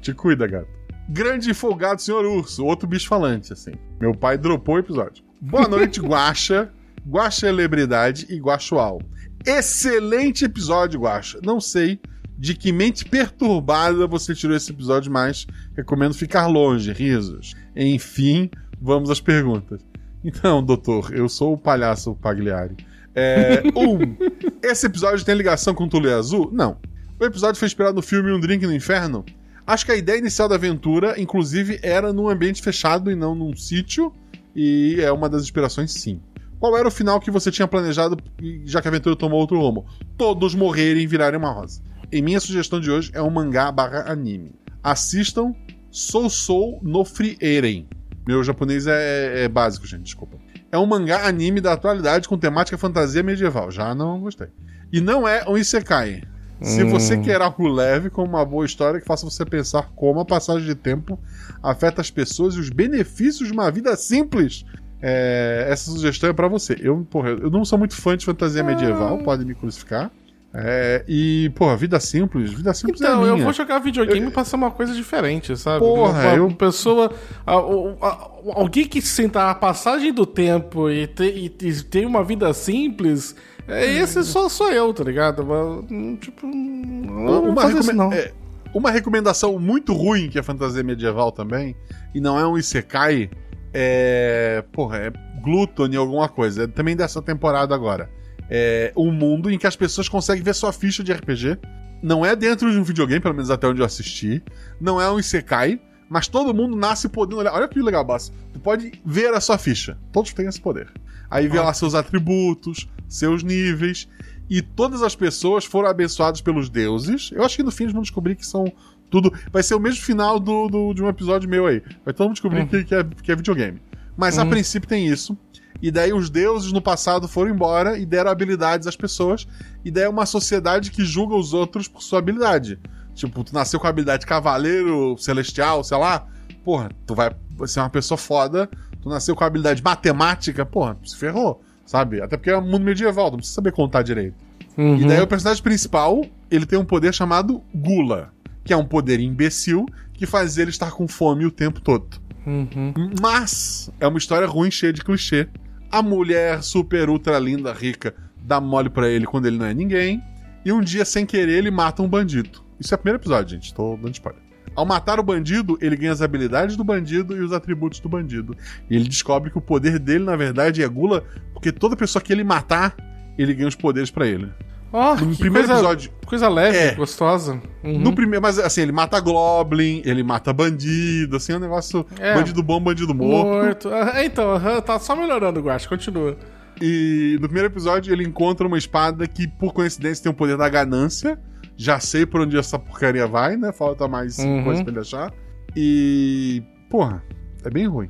Te 0.00 0.14
cuida, 0.14 0.46
gato. 0.46 0.68
Grande 1.08 1.50
e 1.50 1.54
folgado 1.54 2.00
senhor 2.00 2.24
urso, 2.24 2.64
outro 2.64 2.86
bicho 2.88 3.08
falante, 3.08 3.52
assim. 3.52 3.72
Meu 4.00 4.14
pai 4.14 4.38
dropou 4.38 4.76
o 4.76 4.78
episódio. 4.78 5.24
Boa 5.40 5.66
noite, 5.68 6.00
Guaxa, 6.00 6.70
Guaxa 7.06 7.40
Celebridade 7.40 8.26
e 8.30 8.38
Guaxual. 8.38 9.02
Excelente 9.44 10.44
episódio, 10.44 11.00
Guaxa. 11.00 11.38
Não 11.44 11.60
sei 11.60 11.98
de 12.36 12.54
que 12.54 12.72
mente 12.72 13.04
perturbada 13.04 14.06
você 14.06 14.34
tirou 14.34 14.56
esse 14.56 14.70
episódio, 14.70 15.10
mas 15.10 15.46
recomendo 15.76 16.14
ficar 16.14 16.46
longe, 16.46 16.92
risos. 16.92 17.54
Enfim, 17.76 18.50
vamos 18.80 19.10
às 19.10 19.20
perguntas. 19.20 19.80
Então, 20.24 20.62
doutor, 20.62 21.12
eu 21.14 21.28
sou 21.28 21.52
o 21.54 21.58
palhaço 21.58 22.14
Pagliari. 22.16 22.76
É, 23.14 23.62
um, 23.76 24.16
esse 24.62 24.86
episódio 24.86 25.24
tem 25.24 25.34
ligação 25.34 25.74
com 25.74 25.84
o 25.84 25.88
Tule 25.88 26.10
Azul? 26.12 26.50
Não. 26.52 26.78
O 27.20 27.24
episódio 27.24 27.58
foi 27.58 27.66
inspirado 27.66 27.94
no 27.94 28.02
filme 28.02 28.32
Um 28.32 28.40
Drink 28.40 28.66
no 28.66 28.74
Inferno? 28.74 29.24
Acho 29.66 29.86
que 29.86 29.92
a 29.92 29.96
ideia 29.96 30.18
inicial 30.18 30.48
da 30.48 30.56
aventura, 30.56 31.18
inclusive, 31.18 31.78
era 31.82 32.12
num 32.12 32.28
ambiente 32.28 32.60
fechado 32.60 33.10
e 33.10 33.14
não 33.14 33.34
num 33.34 33.56
sítio, 33.56 34.12
e 34.54 34.96
é 35.00 35.10
uma 35.10 35.28
das 35.28 35.42
inspirações, 35.42 35.92
sim. 35.92 36.20
Qual 36.60 36.76
era 36.76 36.86
o 36.86 36.90
final 36.90 37.20
que 37.20 37.30
você 37.30 37.50
tinha 37.50 37.66
planejado, 37.66 38.16
já 38.64 38.80
que 38.80 38.88
a 38.88 38.90
aventura 38.90 39.16
tomou 39.16 39.40
outro 39.40 39.58
rumo? 39.58 39.86
Todos 40.16 40.54
morrerem 40.54 41.02
e 41.02 41.06
virarem 41.06 41.38
uma 41.38 41.50
rosa. 41.50 41.80
E 42.14 42.22
minha 42.22 42.38
sugestão 42.38 42.78
de 42.78 42.92
hoje 42.92 43.10
é 43.12 43.20
um 43.20 43.28
mangá 43.28 43.72
barra 43.72 44.04
anime. 44.08 44.52
Assistam 44.80 45.52
Sou 45.90 46.30
Sou 46.30 46.78
no 46.80 47.04
Frieren. 47.04 47.88
Meu 48.24 48.44
japonês 48.44 48.86
é, 48.86 49.42
é 49.42 49.48
básico, 49.48 49.84
gente, 49.84 50.04
desculpa. 50.04 50.38
É 50.70 50.78
um 50.78 50.86
mangá 50.86 51.26
anime 51.26 51.60
da 51.60 51.72
atualidade 51.72 52.28
com 52.28 52.38
temática 52.38 52.78
fantasia 52.78 53.20
medieval. 53.20 53.68
Já 53.72 53.92
não 53.96 54.20
gostei. 54.20 54.46
E 54.92 55.00
não 55.00 55.26
é 55.26 55.44
um 55.48 55.58
Isekai. 55.58 56.22
Se 56.62 56.84
você 56.84 57.18
quer 57.18 57.42
algo 57.42 57.66
leve, 57.66 58.10
com 58.10 58.22
uma 58.22 58.44
boa 58.44 58.64
história 58.64 59.00
que 59.00 59.06
faça 59.06 59.28
você 59.28 59.44
pensar 59.44 59.90
como 59.96 60.20
a 60.20 60.24
passagem 60.24 60.68
de 60.68 60.76
tempo 60.76 61.18
afeta 61.60 62.00
as 62.00 62.12
pessoas 62.12 62.54
e 62.54 62.60
os 62.60 62.70
benefícios 62.70 63.48
de 63.48 63.52
uma 63.52 63.72
vida 63.72 63.96
simples, 63.96 64.64
é, 65.02 65.66
essa 65.68 65.90
sugestão 65.90 66.30
é 66.30 66.32
pra 66.32 66.46
você. 66.46 66.76
Eu, 66.80 67.04
porra, 67.10 67.30
eu 67.30 67.50
não 67.50 67.64
sou 67.64 67.76
muito 67.76 67.96
fã 67.96 68.16
de 68.16 68.24
fantasia 68.24 68.62
medieval, 68.62 69.18
pode 69.18 69.44
me 69.44 69.56
crucificar. 69.56 70.12
É, 70.56 71.04
e, 71.08 71.50
porra, 71.56 71.76
vida 71.76 71.98
simples, 71.98 72.52
vida 72.52 72.72
simples 72.72 73.00
é 73.00 73.06
a 73.06 73.10
Então, 73.10 73.26
eu 73.26 73.38
vou 73.38 73.52
jogar 73.52 73.80
videogame 73.80 74.30
pra 74.30 74.44
ser 74.44 74.54
uma 74.54 74.70
coisa 74.70 74.94
diferente, 74.94 75.56
sabe? 75.56 75.80
Porra, 75.80 76.12
uma, 76.20 76.36
eu- 76.36 76.50
pessoa. 76.54 77.10
a- 77.44 77.58
o- 77.58 77.96
a- 78.00 78.30
alguém 78.54 78.86
que 78.86 79.02
senta 79.02 79.50
a 79.50 79.54
passagem 79.54 80.12
do 80.12 80.24
tempo 80.24 80.88
e, 80.88 81.08
te- 81.08 81.24
e- 81.24 81.66
e 81.68 81.82
tem 81.82 82.06
uma 82.06 82.22
vida 82.22 82.52
simples. 82.54 83.34
É, 83.66 83.84
esse 83.94 84.22
só 84.22 84.48
sou 84.48 84.70
eu, 84.70 84.94
tá 84.94 85.02
ligado? 85.02 85.44
Mas, 85.44 85.90
hum, 85.90 86.16
tipo. 86.20 86.46
Não 86.46 87.26
vou 87.42 87.48
uma, 87.50 87.62
fazer 87.62 87.80
isso, 87.80 87.90
recome- 87.90 88.10
não. 88.10 88.12
é, 88.16 88.30
uma 88.72 88.92
recomendação 88.92 89.58
muito 89.58 89.92
ruim 89.92 90.28
que 90.28 90.38
é 90.38 90.42
fantasia 90.42 90.84
medieval 90.84 91.32
também, 91.32 91.74
e 92.14 92.20
não 92.20 92.38
é 92.38 92.46
um 92.46 92.56
Isekai, 92.56 93.28
é. 93.72 94.62
Porra, 94.70 94.98
é 94.98 95.12
Gluttony 95.42 95.96
alguma 95.96 96.28
coisa. 96.28 96.62
É 96.62 96.66
também 96.68 96.94
dessa 96.94 97.20
temporada 97.20 97.74
agora. 97.74 98.08
É 98.50 98.92
um 98.96 99.10
mundo 99.10 99.50
em 99.50 99.58
que 99.58 99.66
as 99.66 99.76
pessoas 99.76 100.08
conseguem 100.08 100.42
ver 100.42 100.54
sua 100.54 100.72
ficha 100.72 101.02
de 101.02 101.12
RPG. 101.12 101.58
Não 102.02 102.24
é 102.24 102.36
dentro 102.36 102.70
de 102.70 102.78
um 102.78 102.82
videogame, 102.84 103.20
pelo 103.20 103.34
menos 103.34 103.50
até 103.50 103.66
onde 103.66 103.80
eu 103.80 103.86
assisti. 103.86 104.42
Não 104.80 105.00
é 105.00 105.10
um 105.10 105.18
Isekai, 105.18 105.80
mas 106.08 106.28
todo 106.28 106.52
mundo 106.52 106.76
nasce 106.76 107.08
podendo 107.08 107.38
olhar. 107.40 107.52
Olha 107.54 107.66
que 107.66 107.80
legal, 107.80 108.04
boss. 108.04 108.30
Tu 108.52 108.60
pode 108.60 108.92
ver 109.04 109.32
a 109.32 109.40
sua 109.40 109.56
ficha. 109.56 109.96
Todos 110.12 110.32
têm 110.34 110.46
esse 110.46 110.60
poder. 110.60 110.92
Aí 111.30 111.48
vê 111.48 111.58
lá 111.58 111.72
seus 111.72 111.94
atributos, 111.94 112.86
seus 113.08 113.42
níveis. 113.42 114.06
E 114.50 114.60
todas 114.60 115.02
as 115.02 115.16
pessoas 115.16 115.64
foram 115.64 115.88
abençoadas 115.88 116.42
pelos 116.42 116.68
deuses. 116.68 117.30
Eu 117.32 117.42
acho 117.42 117.56
que 117.56 117.62
no 117.62 117.70
fim 117.70 117.84
eles 117.84 117.94
vão 117.94 118.02
descobrir 118.02 118.34
que 118.36 118.46
são 118.46 118.70
tudo. 119.10 119.32
Vai 119.50 119.62
ser 119.62 119.74
o 119.74 119.80
mesmo 119.80 120.02
final 120.04 120.38
do, 120.38 120.68
do- 120.68 120.92
de 120.92 121.02
um 121.02 121.08
episódio 121.08 121.48
meu 121.48 121.66
aí. 121.66 121.82
Vai 122.04 122.12
todo 122.12 122.26
mundo 122.26 122.34
descobrir 122.34 122.66
que, 122.68 122.84
que 122.84 122.94
é, 122.94 123.02
que 123.22 123.32
é 123.32 123.36
videogame. 123.36 123.80
Mas 124.14 124.36
a 124.38 124.42
princípio 124.50 124.86
tem 124.86 125.06
isso. 125.08 125.36
E 125.82 125.90
daí 125.90 126.12
os 126.12 126.30
deuses 126.30 126.72
no 126.72 126.80
passado 126.80 127.28
foram 127.28 127.50
embora 127.50 127.98
e 127.98 128.06
deram 128.06 128.30
habilidades 128.30 128.86
às 128.86 128.96
pessoas. 128.96 129.46
E 129.84 129.90
daí 129.90 130.04
é 130.04 130.08
uma 130.08 130.26
sociedade 130.26 130.90
que 130.90 131.04
julga 131.04 131.34
os 131.34 131.52
outros 131.52 131.88
por 131.88 132.02
sua 132.02 132.18
habilidade. 132.18 132.78
Tipo, 133.14 133.44
tu 133.44 133.54
nasceu 133.54 133.78
com 133.78 133.86
a 133.86 133.90
habilidade 133.90 134.20
de 134.20 134.26
cavaleiro, 134.26 135.16
celestial, 135.18 135.84
sei 135.84 135.98
lá. 135.98 136.26
Porra, 136.64 136.90
tu 137.06 137.14
vai 137.14 137.34
ser 137.66 137.80
uma 137.80 137.90
pessoa 137.90 138.16
foda. 138.18 138.68
Tu 139.02 139.08
nasceu 139.08 139.36
com 139.36 139.44
a 139.44 139.46
habilidade 139.46 139.82
matemática, 139.82 140.64
porra, 140.64 140.96
se 141.04 141.16
ferrou, 141.16 141.62
sabe? 141.84 142.22
Até 142.22 142.38
porque 142.38 142.50
é 142.50 142.56
um 142.56 142.62
mundo 142.62 142.84
medieval, 142.84 143.30
não 143.30 143.36
precisa 143.36 143.56
saber 143.56 143.72
contar 143.72 144.02
direito. 144.02 144.34
Uhum. 144.78 144.96
E 144.96 145.04
daí 145.06 145.20
o 145.20 145.26
personagem 145.26 145.62
principal, 145.62 146.24
ele 146.50 146.64
tem 146.64 146.78
um 146.78 146.84
poder 146.84 147.12
chamado 147.12 147.62
Gula, 147.74 148.32
que 148.64 148.72
é 148.72 148.76
um 148.76 148.86
poder 148.86 149.20
imbecil 149.20 149.84
que 150.14 150.24
faz 150.24 150.56
ele 150.56 150.70
estar 150.70 150.90
com 150.90 151.06
fome 151.06 151.44
o 151.44 151.50
tempo 151.50 151.82
todo. 151.82 152.18
Uhum. 152.46 152.94
Mas 153.20 153.90
é 154.00 154.06
uma 154.06 154.18
história 154.18 154.46
ruim, 154.46 154.70
cheia 154.70 154.92
de 154.92 155.04
clichê. 155.04 155.48
A 155.90 156.02
mulher 156.02 156.62
super 156.62 157.08
ultra 157.08 157.38
linda, 157.38 157.72
rica, 157.72 158.14
dá 158.42 158.60
mole 158.60 158.90
pra 158.90 159.08
ele 159.08 159.26
quando 159.26 159.46
ele 159.46 159.58
não 159.58 159.66
é 159.66 159.74
ninguém. 159.74 160.22
E 160.64 160.72
um 160.72 160.80
dia, 160.80 161.04
sem 161.04 161.26
querer, 161.26 161.58
ele 161.58 161.70
mata 161.70 162.02
um 162.02 162.08
bandido. 162.08 162.62
Isso 162.80 162.94
é 162.94 162.96
o 162.96 162.98
primeiro 162.98 163.20
episódio, 163.20 163.54
gente. 163.54 163.72
Tô 163.72 163.96
dando 163.96 164.14
spoiler. 164.14 164.42
Ao 164.74 164.84
matar 164.84 165.20
o 165.20 165.22
bandido, 165.22 165.78
ele 165.80 165.96
ganha 165.96 166.12
as 166.12 166.20
habilidades 166.20 166.76
do 166.76 166.82
bandido 166.82 167.36
e 167.36 167.40
os 167.40 167.52
atributos 167.52 168.00
do 168.00 168.08
bandido. 168.08 168.56
E 168.90 168.96
ele 168.96 169.08
descobre 169.08 169.50
que 169.50 169.58
o 169.58 169.60
poder 169.60 169.98
dele, 169.98 170.24
na 170.24 170.34
verdade, 170.34 170.82
é 170.82 170.88
gula, 170.88 171.22
porque 171.52 171.70
toda 171.70 171.94
pessoa 171.94 172.22
que 172.22 172.32
ele 172.32 172.42
matar, 172.42 172.96
ele 173.38 173.54
ganha 173.54 173.68
os 173.68 173.76
poderes 173.76 174.10
pra 174.10 174.26
ele. 174.26 174.50
Ó, 174.96 175.16
No 175.16 175.32
que 175.32 175.38
primeiro 175.38 175.66
coisa, 175.66 175.80
episódio. 175.82 176.10
Coisa 176.24 176.48
leve, 176.48 176.78
É. 176.78 176.94
gostosa. 176.94 177.60
Uhum. 177.82 177.98
No 177.98 178.14
primeiro, 178.14 178.40
mas 178.40 178.60
assim, 178.60 178.82
ele 178.82 178.92
mata 178.92 179.18
Goblin, 179.18 180.00
ele 180.04 180.22
mata 180.22 180.52
bandido, 180.52 181.36
assim, 181.36 181.52
é 181.52 181.56
um 181.56 181.58
negócio. 181.58 182.06
É. 182.20 182.32
Bandido 182.34 182.62
bom, 182.62 182.80
bandido 182.80 183.12
morto. 183.12 183.88
Morto. 183.88 183.88
Ah, 183.92 184.24
então, 184.24 184.60
tá 184.86 184.98
só 185.00 185.16
melhorando 185.16 185.58
o 185.58 185.62
Guache, 185.64 185.88
continua. 185.88 186.36
E 186.80 187.36
no 187.40 187.48
primeiro 187.48 187.68
episódio 187.68 188.12
ele 188.12 188.22
encontra 188.24 188.66
uma 188.66 188.78
espada 188.78 189.26
que, 189.26 189.48
por 189.48 189.72
coincidência, 189.72 190.22
tem 190.22 190.30
o 190.32 190.34
poder 190.34 190.56
da 190.56 190.68
ganância. 190.68 191.38
Já 191.76 191.98
sei 191.98 192.24
por 192.24 192.40
onde 192.42 192.56
essa 192.56 192.78
porcaria 192.78 193.26
vai, 193.26 193.56
né? 193.56 193.72
Falta 193.72 194.06
mais 194.06 194.34
cinco 194.34 194.48
Uhum. 194.58 194.64
coisas 194.64 194.82
pra 194.84 194.92
ele 194.92 195.00
achar. 195.00 195.32
E. 195.76 196.62
Porra, 196.88 197.20
é 197.64 197.70
bem 197.70 197.86
ruim. 197.88 198.08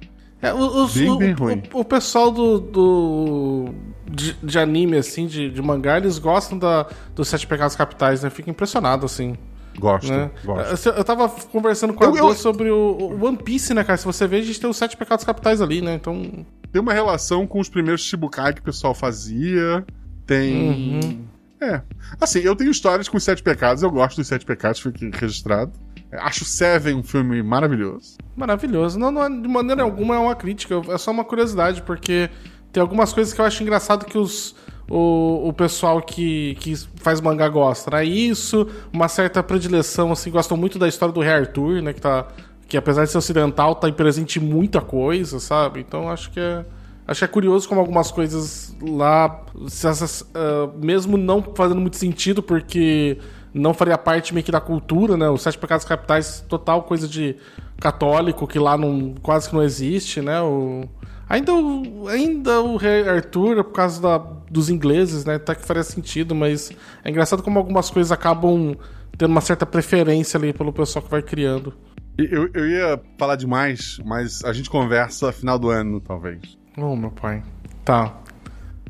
É, 0.49 0.55
o- 0.55 0.85
os- 0.85 0.95
Bem, 0.97 1.11
o, 1.11 1.17
bem 1.19 1.33
o- 1.33 1.37
ruim. 1.39 1.63
O, 1.73 1.85
pessoal 1.85 2.31
do. 2.31 2.59
do 2.61 3.69
de, 4.11 4.35
de 4.43 4.59
anime, 4.59 4.97
assim, 4.99 5.27
de, 5.27 5.51
de 5.51 5.63
mangá, 5.63 5.97
eles 5.97 6.19
gostam 6.19 6.59
da, 6.59 6.87
dos 7.15 7.27
Sete 7.29 7.47
Pecados 7.47 7.75
Capitais, 7.75 8.23
né? 8.23 8.31
Fico 8.31 8.51
impressionado, 8.51 9.07
assim. 9.07 9.37
Gosto, 9.79 10.09
Né? 10.13 10.31
gosto. 10.45 10.89
Eu, 10.89 10.95
eu 10.97 11.05
tava 11.05 11.29
conversando 11.51 11.93
com 11.95 12.05
a 12.05 12.07
Eu- 12.09 12.17
eu- 12.17 12.35
sobre 12.35 12.71
o, 12.71 12.77
o 13.01 13.25
One 13.27 13.37
Piece, 13.39 13.75
né, 13.75 13.83
cara? 13.83 13.97
Se 13.97 14.05
você 14.05 14.27
vê, 14.27 14.37
a 14.37 14.43
gente 14.43 14.61
tem 14.61 14.71
os 14.71 14.77
Sete 14.77 14.97
Pecados 14.97 15.25
Capitais 15.25 15.61
ali, 15.61 15.81
né? 15.81 15.95
Então. 15.95 16.45
Tem 16.71 16.81
uma 16.81 16.93
relação 16.93 17.47
com 17.47 17.59
os 17.59 17.69
primeiros 17.69 18.03
Shibukai 18.03 18.53
que 18.53 18.61
o 18.61 18.65
pessoal 18.65 18.95
fazia. 18.95 19.85
Tem. 20.27 21.01
Uhum. 21.01 21.25
É. 21.61 21.81
Assim, 22.21 22.41
eu 22.41 22.55
tenho 22.55 22.71
histórias 22.71 23.09
com 23.09 23.17
os 23.17 23.25
Sete 23.25 23.43
Pecados, 23.43 23.83
eu 23.83 23.91
gosto 23.91 24.17
dos 24.19 24.27
Sete 24.29 24.45
Pecados, 24.45 24.79
fica 24.81 25.11
registrado. 25.19 25.73
Acho 26.21 26.45
Seven 26.45 26.95
um 26.95 27.03
filme 27.03 27.43
maravilhoso. 27.43 28.17
Maravilhoso. 28.37 28.99
Não, 28.99 29.11
não 29.11 29.25
é- 29.25 29.29
de 29.29 29.49
maneira 29.49 29.83
alguma 29.83 30.15
é 30.15 30.19
uma 30.19 30.35
crítica, 30.35 30.81
é 30.89 30.99
só 30.99 31.11
uma 31.11 31.25
curiosidade, 31.25 31.83
porque 31.83 32.31
tem 32.73 32.81
algumas 32.81 33.13
coisas 33.13 33.33
que 33.33 33.41
eu 33.41 33.45
acho 33.45 33.63
engraçado 33.63 34.05
que 34.05 34.19
os, 34.19 34.55
o, 34.89 35.49
o 35.49 35.53
pessoal 35.53 36.01
que, 36.03 36.57
que 36.61 36.75
faz 36.97 37.21
mangá 37.21 37.49
gosta, 37.49 37.91
né? 37.91 38.05
Isso, 38.05 38.67
uma 38.93 39.09
certa 39.09 39.43
predileção, 39.43 40.13
assim, 40.13 40.31
gostam 40.31 40.57
muito 40.57 40.79
da 40.79 40.89
história 40.89 41.13
do 41.15 41.21
Rei 41.21 41.33
Arthur, 41.33 41.81
né? 41.83 41.93
Que, 41.93 42.01
tá, 42.01 42.27
que 42.69 42.77
apesar 42.77 43.05
de 43.05 43.11
ser 43.11 43.19
ocidental, 43.19 43.75
tá 43.77 43.91
presente 43.93 44.41
muita 44.41 44.81
coisa, 44.81 45.39
sabe? 45.39 45.81
Então 45.81 46.09
acho 46.09 46.31
que 46.31 46.41
é. 46.41 46.65
Acho 47.07 47.19
que 47.19 47.25
é 47.27 47.29
curioso 47.29 47.69
como 47.69 47.81
algumas 47.83 48.11
coisas 48.11 48.75
lá, 48.81 49.43
se 49.69 49.87
essas, 49.87 50.25
ah, 50.35 50.71
mesmo 50.75 51.19
não 51.19 51.43
fazendo 51.55 51.79
muito 51.79 51.99
sentido, 51.99 52.43
porque 52.43 53.19
não 53.55 53.73
faria 53.73 53.97
parte 53.97 54.35
meio 54.35 54.45
que 54.45 54.51
da 54.51 54.61
cultura, 54.61 55.17
né? 55.17 55.29
Os 55.31 55.43
Sete 55.43 55.57
Pecados 55.57 55.87
Capitais, 55.87 56.45
total 56.49 56.83
coisa 56.83 57.07
de 57.07 57.37
católico, 57.79 58.49
que 58.49 58.59
lá 58.59 58.77
não, 58.77 59.15
quase 59.23 59.49
que 59.49 59.55
não 59.55 59.63
existe, 59.63 60.21
né? 60.21 60.41
O, 60.43 60.89
ainda, 61.29 61.55
o, 61.55 62.09
ainda 62.09 62.61
o 62.61 62.77
rei 62.77 63.09
Arthur, 63.09 63.63
por 63.63 63.73
causa 63.73 64.03
da, 64.03 64.19
dos 64.19 64.69
ingleses, 64.69 65.25
né? 65.25 65.37
Até 65.37 65.55
que 65.55 65.65
faria 65.65 65.85
sentido, 65.85 66.35
mas 66.35 66.73
é 67.05 67.11
engraçado 67.11 67.45
como 67.45 67.59
algumas 67.59 67.89
coisas 67.91 68.11
acabam 68.11 68.77
tendo 69.17 69.31
uma 69.31 69.41
certa 69.41 69.65
preferência 69.65 70.37
ali 70.37 70.53
pelo 70.53 70.73
pessoal 70.73 71.05
que 71.05 71.11
vai 71.11 71.23
criando. 71.23 71.73
Eu, 72.19 72.51
eu 72.53 72.69
ia 72.69 73.01
falar 73.17 73.37
demais, 73.37 73.99
mas 74.05 74.45
a 74.45 74.53
gente 74.53 74.69
conversa 74.69 75.33
final 75.33 75.59
do 75.59 75.71
ano, 75.71 76.01
talvez. 76.01 76.59
Oh, 76.77 76.97
meu 76.97 77.11
pai. 77.11 77.43
Tá. 77.85 78.21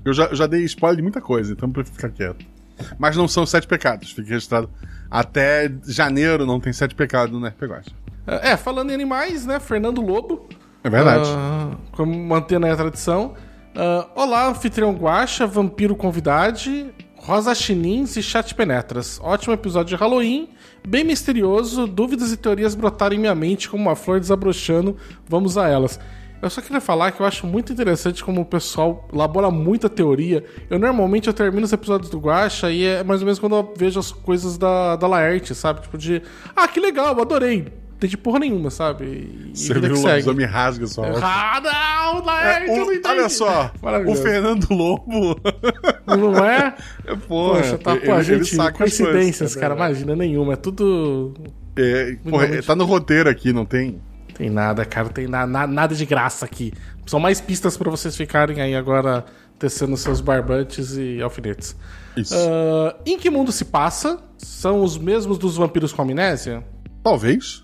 Eu 0.04 0.12
já, 0.12 0.26
eu 0.26 0.36
já 0.36 0.46
dei 0.46 0.62
spoiler 0.64 0.96
de 0.96 1.02
muita 1.02 1.20
coisa, 1.20 1.52
então 1.52 1.70
prefiro 1.70 1.96
ficar 1.96 2.10
quieto. 2.10 2.53
Mas 2.98 3.16
não 3.16 3.28
são 3.28 3.46
sete 3.46 3.66
pecados, 3.66 4.10
fica 4.10 4.28
registrado. 4.28 4.70
Até 5.10 5.70
janeiro 5.86 6.44
não 6.44 6.58
tem 6.58 6.72
sete 6.72 6.94
pecados 6.94 7.38
no 7.38 7.46
RPG. 7.46 7.92
É, 8.26 8.56
falando 8.56 8.90
em 8.90 8.94
animais, 8.94 9.46
né? 9.46 9.60
Fernando 9.60 10.00
Lobo. 10.00 10.48
É 10.82 10.90
verdade. 10.90 11.28
Ah, 11.30 11.76
como 11.92 12.14
mantendo 12.14 12.66
aí 12.66 12.72
a 12.72 12.76
tradição. 12.76 13.34
Ah, 13.74 14.08
olá, 14.14 14.48
anfitrião 14.48 14.92
Guacha, 14.92 15.46
vampiro 15.46 15.96
convidade, 15.96 16.92
Rosa 17.16 17.54
Chinins 17.54 18.16
e 18.16 18.22
Chat 18.22 18.54
Penetras. 18.54 19.18
Ótimo 19.22 19.54
episódio 19.54 19.96
de 19.96 20.00
Halloween, 20.00 20.50
bem 20.86 21.04
misterioso, 21.04 21.86
dúvidas 21.86 22.32
e 22.32 22.36
teorias 22.36 22.74
brotaram 22.74 23.16
em 23.16 23.18
minha 23.18 23.34
mente 23.34 23.68
como 23.68 23.82
uma 23.82 23.96
flor 23.96 24.20
desabrochando. 24.20 24.96
Vamos 25.28 25.58
a 25.58 25.68
elas. 25.68 25.98
Eu 26.44 26.50
só 26.50 26.60
queria 26.60 26.80
falar 26.80 27.10
que 27.12 27.20
eu 27.20 27.26
acho 27.26 27.46
muito 27.46 27.72
interessante 27.72 28.22
como 28.22 28.42
o 28.42 28.44
pessoal 28.44 29.08
elabora 29.12 29.50
muita 29.50 29.88
teoria. 29.88 30.44
Eu 30.68 30.78
normalmente 30.78 31.26
eu 31.26 31.32
termino 31.32 31.64
os 31.64 31.72
episódios 31.72 32.10
do 32.10 32.18
Guacha 32.18 32.70
e 32.70 32.84
é 32.84 33.02
mais 33.02 33.20
ou 33.22 33.24
menos 33.24 33.38
quando 33.38 33.56
eu 33.56 33.72
vejo 33.76 33.98
as 33.98 34.12
coisas 34.12 34.58
da, 34.58 34.94
da 34.96 35.06
Laerte, 35.06 35.54
sabe? 35.54 35.80
Tipo 35.80 35.96
de, 35.96 36.20
ah, 36.54 36.68
que 36.68 36.78
legal, 36.78 37.18
adorei. 37.18 37.68
Tem 37.98 38.10
de 38.10 38.18
porra 38.18 38.40
nenhuma, 38.40 38.68
sabe? 38.68 39.04
E, 39.04 39.56
Você 39.56 39.72
viu 39.72 39.94
o 39.94 40.02
lobisomem 40.02 40.44
rasga 40.44 40.86
sua 40.86 41.06
roupa. 41.06 41.20
Ah, 41.24 41.60
não, 42.12 42.24
Laerte, 42.26 42.70
É, 42.70 42.78
eu 42.78 42.82
o- 42.84 42.92
não 42.92 43.10
olha 43.10 43.28
só, 43.30 43.70
o. 44.06 44.14
Fernando 44.16 44.66
Lobo. 44.70 45.40
Não 46.06 46.44
é? 46.44 46.74
Pô, 47.26 47.54
Poxa, 47.54 47.78
tá, 47.78 47.96
pô, 47.96 48.12
ele 48.16 48.22
gente, 48.22 48.56
coincidências, 48.74 49.38
coisas, 49.38 49.56
cara, 49.56 49.74
né? 49.74 49.80
imagina 49.80 50.14
nenhuma. 50.14 50.52
É 50.52 50.56
tudo. 50.56 51.32
É, 51.76 52.16
porra, 52.28 52.62
tá 52.62 52.76
no 52.76 52.84
roteiro 52.84 53.30
aqui, 53.30 53.50
não 53.52 53.64
tem? 53.64 53.98
Tem 54.34 54.50
nada, 54.50 54.84
cara, 54.84 55.08
tem 55.08 55.26
na, 55.28 55.46
na- 55.46 55.66
nada 55.66 55.94
de 55.94 56.04
graça 56.04 56.44
aqui. 56.44 56.72
São 57.06 57.20
mais 57.20 57.40
pistas 57.40 57.76
pra 57.76 57.90
vocês 57.90 58.16
ficarem 58.16 58.60
aí 58.60 58.74
agora 58.74 59.24
tecendo 59.58 59.96
seus 59.96 60.20
barbantes 60.20 60.96
e 60.96 61.22
alfinetes. 61.22 61.76
Isso. 62.16 62.34
Ah, 62.36 62.96
em 63.06 63.18
que 63.18 63.30
mundo 63.30 63.52
se 63.52 63.64
passa? 63.64 64.18
São 64.36 64.82
os 64.82 64.98
mesmos 64.98 65.38
dos 65.38 65.56
vampiros 65.56 65.92
com 65.92 66.02
amnésia? 66.02 66.64
Talvez. 67.02 67.62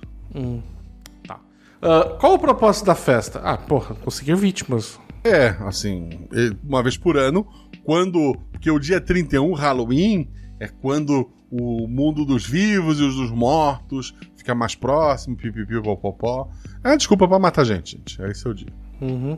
Tá. 1.26 1.40
Ah, 1.82 2.16
qual 2.20 2.34
o 2.34 2.38
propósito 2.38 2.86
da 2.86 2.94
festa? 2.94 3.40
Ah, 3.42 3.56
porra, 3.56 3.94
conseguir 3.96 4.34
vítimas. 4.36 4.98
É, 5.24 5.48
assim, 5.66 6.26
uma 6.64 6.82
vez 6.82 6.96
por 6.96 7.16
ano, 7.16 7.46
quando. 7.84 8.36
Porque 8.52 8.70
o 8.70 8.78
dia 8.78 9.00
31, 9.00 9.52
Halloween, 9.54 10.28
é 10.60 10.68
quando 10.68 11.30
o 11.50 11.86
mundo 11.88 12.24
dos 12.24 12.46
vivos 12.46 13.00
e 13.00 13.02
os 13.02 13.16
dos 13.16 13.30
mortos 13.30 14.14
fica 14.36 14.54
mais 14.54 14.74
próximo, 14.74 15.36
pipipi, 15.36 15.80
popopó. 15.82 16.48
É 16.84 16.96
desculpa 16.96 17.26
pra 17.28 17.38
matar 17.38 17.64
gente, 17.64 17.96
gente. 17.96 18.22
Esse 18.22 18.46
é 18.46 18.50
o 18.50 18.54
dia. 18.54 18.72
Uhum. 19.00 19.36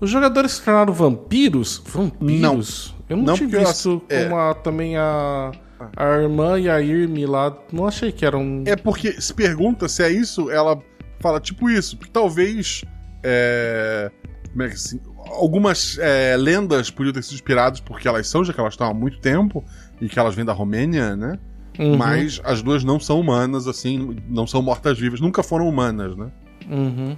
Os 0.00 0.10
jogadores 0.10 0.52
se 0.52 0.62
tornaram 0.62 0.92
vampiros? 0.92 1.82
Vampiros? 1.86 2.94
Eu 3.08 3.16
não, 3.16 3.24
Não, 3.24 3.34
tinha 3.34 3.48
eu 3.48 3.60
visto 3.60 4.02
acho- 4.08 4.14
é. 4.14 4.54
também 4.62 4.96
a, 4.96 5.52
A 5.96 6.04
irmã 6.18 6.58
e 6.58 6.68
a 6.68 6.80
Irmi 6.80 7.24
lá, 7.26 7.56
não 7.72 7.86
achei 7.86 8.10
que 8.10 8.24
eram. 8.26 8.62
É 8.66 8.74
porque 8.76 9.20
se 9.20 9.32
pergunta 9.32 9.88
se 9.88 10.02
é 10.02 10.10
isso, 10.10 10.50
ela 10.50 10.78
fala 11.20 11.40
tipo 11.40 11.70
isso. 11.70 11.96
Porque 11.96 12.10
talvez. 12.12 12.82
É, 13.22 14.10
como 14.50 14.62
é 14.62 14.68
que 14.68 14.74
assim, 14.74 15.00
algumas 15.32 15.98
é, 15.98 16.36
lendas 16.36 16.90
podiam 16.90 17.12
ter 17.12 17.22
sido 17.22 17.34
inspiradas 17.34 17.80
porque 17.80 18.06
elas 18.08 18.26
são, 18.28 18.44
já 18.44 18.52
que 18.52 18.60
elas 18.60 18.72
estão 18.74 18.88
há 18.90 18.94
muito 18.94 19.18
tempo 19.20 19.64
e 20.00 20.08
que 20.08 20.18
elas 20.18 20.34
vêm 20.34 20.44
da 20.44 20.52
Romênia, 20.52 21.16
né? 21.16 21.38
Uhum. 21.78 21.96
Mas 21.96 22.40
as 22.44 22.62
duas 22.62 22.82
não 22.84 22.98
são 22.98 23.20
humanas, 23.20 23.66
assim, 23.66 24.16
não 24.28 24.46
são 24.46 24.62
mortas-vivas, 24.62 25.20
nunca 25.20 25.42
foram 25.42 25.68
humanas, 25.68 26.16
né? 26.16 26.30
Uhum. 26.68 27.16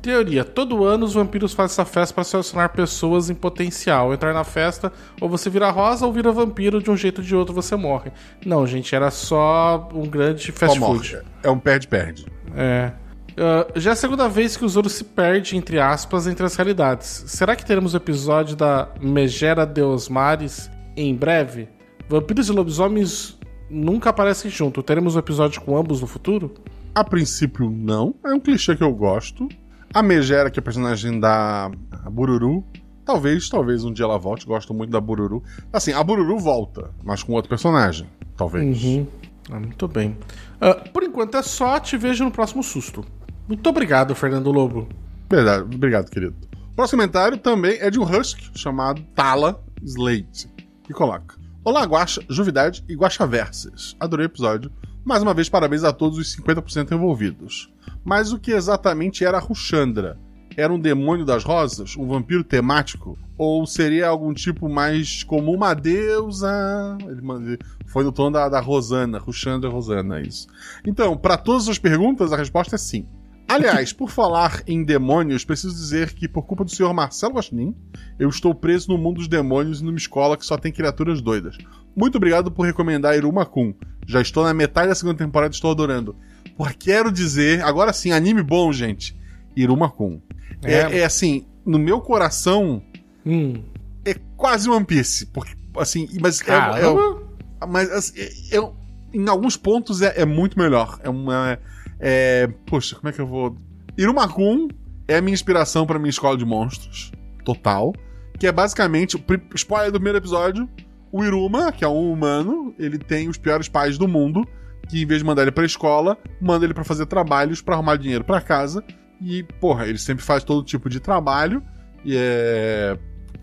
Teoria: 0.00 0.44
todo 0.44 0.84
ano 0.84 1.06
os 1.06 1.14
vampiros 1.14 1.54
fazem 1.54 1.74
essa 1.74 1.84
festa 1.84 2.14
para 2.14 2.24
selecionar 2.24 2.70
pessoas 2.70 3.30
em 3.30 3.34
potencial. 3.34 4.12
Entrar 4.12 4.34
na 4.34 4.44
festa, 4.44 4.92
ou 5.20 5.28
você 5.28 5.48
vira 5.48 5.70
rosa 5.70 6.04
ou 6.04 6.12
vira 6.12 6.30
vampiro, 6.30 6.82
de 6.82 6.90
um 6.90 6.96
jeito 6.96 7.18
ou 7.20 7.24
de 7.24 7.34
outro 7.34 7.54
você 7.54 7.74
morre. 7.74 8.12
Não, 8.44 8.66
gente, 8.66 8.94
era 8.94 9.10
só 9.10 9.88
um 9.94 10.06
grande 10.06 10.52
fast 10.52 10.78
Só 10.78 10.86
food. 10.86 11.12
morre. 11.12 11.24
É 11.42 11.50
um 11.50 11.58
perde-perde. 11.58 12.26
É. 12.54 12.92
Ah, 13.36 13.66
já 13.76 13.90
é 13.90 13.92
a 13.92 13.96
segunda 13.96 14.28
vez 14.28 14.56
que 14.56 14.64
o 14.64 14.68
Zoro 14.68 14.88
se 14.88 15.04
perde, 15.04 15.56
entre 15.56 15.80
aspas, 15.80 16.26
entre 16.26 16.44
as 16.44 16.54
realidades. 16.54 17.24
Será 17.26 17.56
que 17.56 17.64
teremos 17.64 17.94
o 17.94 17.96
episódio 17.96 18.54
da 18.54 18.88
Megera 19.00 19.66
Deus 19.66 20.08
Mares 20.08 20.70
em 20.96 21.14
breve? 21.14 21.68
Vampiros 22.08 22.48
e 22.48 22.52
lobisomens 22.52 23.38
nunca 23.70 24.10
aparecem 24.10 24.50
junto. 24.50 24.82
Teremos 24.82 25.16
um 25.16 25.18
episódio 25.18 25.60
com 25.60 25.76
ambos 25.76 26.00
no 26.00 26.06
futuro? 26.06 26.52
A 26.94 27.02
princípio, 27.02 27.70
não. 27.70 28.14
É 28.24 28.32
um 28.32 28.40
clichê 28.40 28.76
que 28.76 28.84
eu 28.84 28.92
gosto. 28.92 29.48
A 29.92 30.02
Megera, 30.02 30.50
que 30.50 30.58
é 30.58 30.60
a 30.60 30.64
personagem 30.64 31.18
da 31.18 31.70
Bururu, 32.10 32.64
talvez, 33.04 33.48
talvez 33.48 33.84
um 33.84 33.92
dia 33.92 34.04
ela 34.04 34.18
volte. 34.18 34.46
Gosto 34.46 34.74
muito 34.74 34.90
da 34.90 35.00
Bururu. 35.00 35.42
Assim, 35.72 35.92
a 35.92 36.02
Bururu 36.02 36.38
volta, 36.38 36.90
mas 37.02 37.22
com 37.22 37.32
outro 37.32 37.48
personagem. 37.48 38.06
Talvez. 38.36 38.82
Uhum. 38.82 39.06
Ah, 39.50 39.60
muito 39.60 39.86
bem. 39.88 40.16
Ah, 40.60 40.74
por 40.92 41.02
enquanto 41.02 41.36
é 41.36 41.42
só. 41.42 41.78
Te 41.78 41.96
vejo 41.96 42.24
no 42.24 42.30
próximo 42.30 42.62
susto. 42.62 43.04
Muito 43.46 43.68
obrigado, 43.68 44.14
Fernando 44.14 44.50
Lobo. 44.50 44.88
Verdade. 45.30 45.62
Obrigado, 45.62 46.10
querido. 46.10 46.34
O 46.72 46.74
próximo 46.74 47.00
comentário 47.00 47.38
também 47.38 47.78
é 47.80 47.90
de 47.90 48.00
um 48.00 48.04
Husky 48.04 48.50
chamado 48.58 49.02
Tala 49.14 49.62
Slate. 49.82 50.50
E 50.88 50.92
coloca: 50.92 51.36
Olá, 51.66 51.82
Guaxa, 51.84 52.22
Juvidade 52.28 52.84
e 52.86 52.94
Guaxaversas. 52.94 53.96
Adorei 53.98 54.26
o 54.26 54.28
episódio. 54.28 54.70
Mais 55.02 55.22
uma 55.22 55.32
vez, 55.32 55.48
parabéns 55.48 55.82
a 55.82 55.94
todos 55.94 56.18
os 56.18 56.36
50% 56.36 56.92
envolvidos. 56.92 57.72
Mas 58.04 58.34
o 58.34 58.38
que 58.38 58.50
exatamente 58.50 59.24
era 59.24 59.38
a 59.38 59.40
Ruxandra? 59.40 60.18
Era 60.58 60.70
um 60.70 60.78
demônio 60.78 61.24
das 61.24 61.42
rosas? 61.42 61.96
Um 61.96 62.06
vampiro 62.06 62.44
temático? 62.44 63.16
Ou 63.38 63.66
seria 63.66 64.08
algum 64.08 64.34
tipo 64.34 64.68
mais 64.68 65.22
como 65.22 65.50
uma 65.54 65.72
deusa? 65.72 66.98
Ele 67.00 67.58
foi 67.86 68.04
no 68.04 68.12
tom 68.12 68.30
da, 68.30 68.46
da 68.46 68.60
Rosana, 68.60 69.18
Ruxandra 69.18 69.70
Rosana, 69.70 70.20
isso. 70.20 70.46
Então, 70.86 71.16
para 71.16 71.38
todas 71.38 71.66
as 71.66 71.78
perguntas, 71.78 72.30
a 72.30 72.36
resposta 72.36 72.74
é 72.74 72.78
sim. 72.78 73.08
Aliás, 73.46 73.92
por 73.92 74.10
falar 74.10 74.62
em 74.66 74.82
demônios, 74.82 75.44
preciso 75.44 75.74
dizer 75.74 76.12
que, 76.14 76.26
por 76.26 76.42
culpa 76.44 76.64
do 76.64 76.70
senhor 76.70 76.92
Marcelo 76.94 77.34
Guaxinim, 77.34 77.74
eu 78.18 78.28
estou 78.28 78.54
preso 78.54 78.90
no 78.90 78.96
mundo 78.98 79.16
dos 79.18 79.28
demônios 79.28 79.80
e 79.80 79.84
numa 79.84 79.98
escola 79.98 80.36
que 80.36 80.46
só 80.46 80.56
tem 80.56 80.72
criaturas 80.72 81.20
doidas. 81.20 81.56
Muito 81.94 82.16
obrigado 82.16 82.50
por 82.50 82.64
recomendar 82.66 83.14
Iruma 83.16 83.44
Kun. 83.44 83.74
Já 84.06 84.20
estou 84.20 84.44
na 84.44 84.54
metade 84.54 84.88
da 84.88 84.94
segunda 84.94 85.18
temporada 85.18 85.52
e 85.52 85.56
estou 85.56 85.70
adorando. 85.70 86.16
Por 86.56 86.72
quero 86.72 87.12
dizer, 87.12 87.62
agora 87.62 87.92
sim, 87.92 88.12
anime 88.12 88.42
bom, 88.42 88.72
gente. 88.72 89.16
Iruma 89.54 89.90
Kun. 89.90 90.20
É, 90.62 90.74
É. 90.74 90.98
é 91.00 91.04
assim, 91.04 91.46
no 91.66 91.78
meu 91.78 92.00
coração, 92.00 92.82
Hum. 93.26 93.62
é 94.04 94.14
quase 94.36 94.68
One 94.70 94.84
Piece. 94.84 95.26
Porque, 95.26 95.52
assim, 95.76 96.08
mas 96.20 96.40
é, 96.40 96.52
é, 96.54 97.66
mas 97.68 97.90
assim, 97.90 98.20
é- 98.20 98.56
é- 98.58 98.70
em 99.12 99.28
alguns 99.28 99.56
pontos 99.56 100.02
é, 100.02 100.14
é 100.22 100.24
muito 100.24 100.58
melhor. 100.58 100.98
É 101.02 101.08
uma. 101.10 101.58
É, 101.98 102.48
poxa, 102.66 102.96
como 102.96 103.08
é 103.08 103.12
que 103.12 103.20
eu 103.20 103.26
vou. 103.26 103.56
Irumakun 103.96 104.68
é 105.06 105.16
a 105.16 105.20
minha 105.20 105.34
inspiração 105.34 105.86
pra 105.86 105.98
minha 105.98 106.10
escola 106.10 106.36
de 106.36 106.44
monstros. 106.44 107.12
Total. 107.44 107.92
Que 108.38 108.46
é 108.46 108.52
basicamente. 108.52 109.22
Spoiler 109.54 109.90
do 109.90 109.98
primeiro 109.98 110.18
episódio. 110.18 110.68
O 111.12 111.22
Iruma, 111.24 111.70
que 111.70 111.84
é 111.84 111.88
um 111.88 112.10
humano, 112.12 112.74
ele 112.78 112.98
tem 112.98 113.28
os 113.28 113.38
piores 113.38 113.68
pais 113.68 113.96
do 113.96 114.08
mundo. 114.08 114.44
Que 114.88 115.02
em 115.02 115.06
vez 115.06 115.20
de 115.20 115.26
mandar 115.26 115.42
ele 115.42 115.52
pra 115.52 115.64
escola, 115.64 116.18
manda 116.40 116.64
ele 116.64 116.74
pra 116.74 116.84
fazer 116.84 117.06
trabalhos 117.06 117.62
pra 117.62 117.74
arrumar 117.74 117.96
dinheiro 117.96 118.24
pra 118.24 118.40
casa. 118.40 118.84
E, 119.20 119.42
porra, 119.60 119.86
ele 119.86 119.98
sempre 119.98 120.24
faz 120.24 120.42
todo 120.42 120.64
tipo 120.64 120.90
de 120.90 121.00
trabalho. 121.00 121.62
E 122.04 122.16
é. 122.16 122.98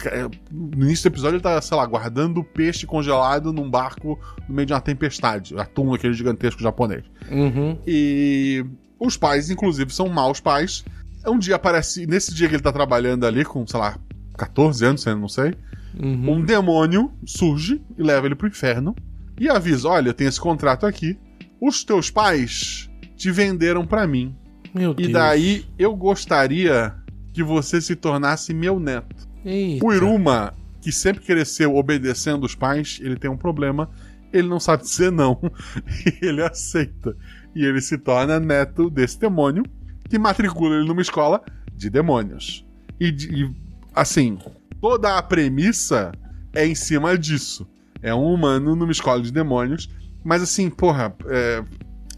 É, 0.10 0.28
No 0.52 0.86
início 0.86 1.10
do 1.10 1.14
episódio 1.14 1.36
ele 1.36 1.44
tá, 1.44 1.60
sei 1.62 1.76
lá, 1.78 1.86
guardando 1.86 2.44
peixe 2.44 2.86
congelado 2.86 3.52
num 3.54 3.70
barco 3.70 4.20
no 4.48 4.56
meio 4.56 4.66
de 4.66 4.74
uma 4.74 4.82
tempestade. 4.82 5.58
Atum, 5.58 5.94
aquele 5.94 6.14
gigantesco 6.14 6.62
japonês. 6.62 7.04
Uhum. 7.30 7.78
E 7.86 8.66
os 9.00 9.18
pais, 9.18 9.50
inclusive, 9.50 9.94
são 9.94 10.08
maus 10.10 10.40
pais. 10.40 10.84
Um 11.28 11.38
dia 11.38 11.56
aparece, 11.56 12.06
nesse 12.08 12.34
dia 12.34 12.48
que 12.50 12.56
ele 12.56 12.64
tá 12.64 12.72
trabalhando 12.72 13.26
ali, 13.26 13.44
com, 13.46 13.66
sei 13.68 13.80
lá, 13.80 13.98
14 14.38 14.86
anos, 14.86 15.06
não 15.06 15.28
sei, 15.30 15.54
Uhum. 16.00 16.36
um 16.36 16.42
demônio 16.42 17.12
surge 17.26 17.82
e 17.98 18.02
leva 18.02 18.26
ele 18.26 18.34
pro 18.36 18.48
inferno 18.48 18.96
e 19.38 19.50
avisa: 19.50 19.90
olha, 19.90 20.08
eu 20.10 20.14
tenho 20.14 20.30
esse 20.30 20.40
contrato 20.40 20.86
aqui. 20.86 21.20
Os 21.60 21.84
teus 21.84 22.10
pais 22.10 22.90
te 23.18 23.30
venderam 23.30 23.86
pra 23.86 24.08
mim. 24.08 24.34
Meu 24.74 24.92
E 24.92 24.96
Deus. 24.96 25.12
daí 25.12 25.66
eu 25.78 25.94
gostaria 25.96 26.96
que 27.34 27.44
você 27.44 27.82
se 27.82 27.96
tornasse 27.96 28.54
meu 28.54 28.80
neto. 28.80 29.28
Eita. 29.46 29.86
O 29.86 29.94
Iruma, 29.94 30.54
que 30.82 30.92
sempre 30.92 31.24
cresceu 31.24 31.76
obedecendo 31.76 32.44
os 32.44 32.56
pais, 32.56 33.00
ele 33.02 33.16
tem 33.16 33.30
um 33.30 33.38
problema. 33.38 33.90
Ele 34.34 34.48
não 34.48 34.60
sabe 34.60 34.84
dizer 34.84 35.12
não. 35.12 35.40
E 36.22 36.26
ele 36.26 36.42
aceita. 36.44 37.16
E 37.56 37.66
ele 37.66 37.82
se 37.82 37.98
torna 37.98 38.40
neto 38.40 38.90
desse 38.90 39.20
demônio, 39.20 39.64
que 40.10 40.18
matricula 40.18 40.76
ele 40.76 40.88
numa 40.88 41.02
escola 41.02 41.42
de 41.76 41.90
demônios. 41.90 42.66
E, 43.00 43.12
de- 43.12 43.28
e, 43.44 43.52
assim, 43.94 44.38
toda 44.80 45.18
a 45.18 45.22
premissa 45.24 46.12
é 46.54 46.66
em 46.66 46.76
cima 46.76 47.18
disso. 47.18 47.68
É 48.02 48.14
um 48.16 48.34
humano 48.34 48.76
numa 48.76 48.92
escola 48.92 49.22
de 49.22 49.32
demônios. 49.32 49.90
Mas 50.24 50.42
assim, 50.42 50.70
porra, 50.70 51.14
é, 51.28 51.64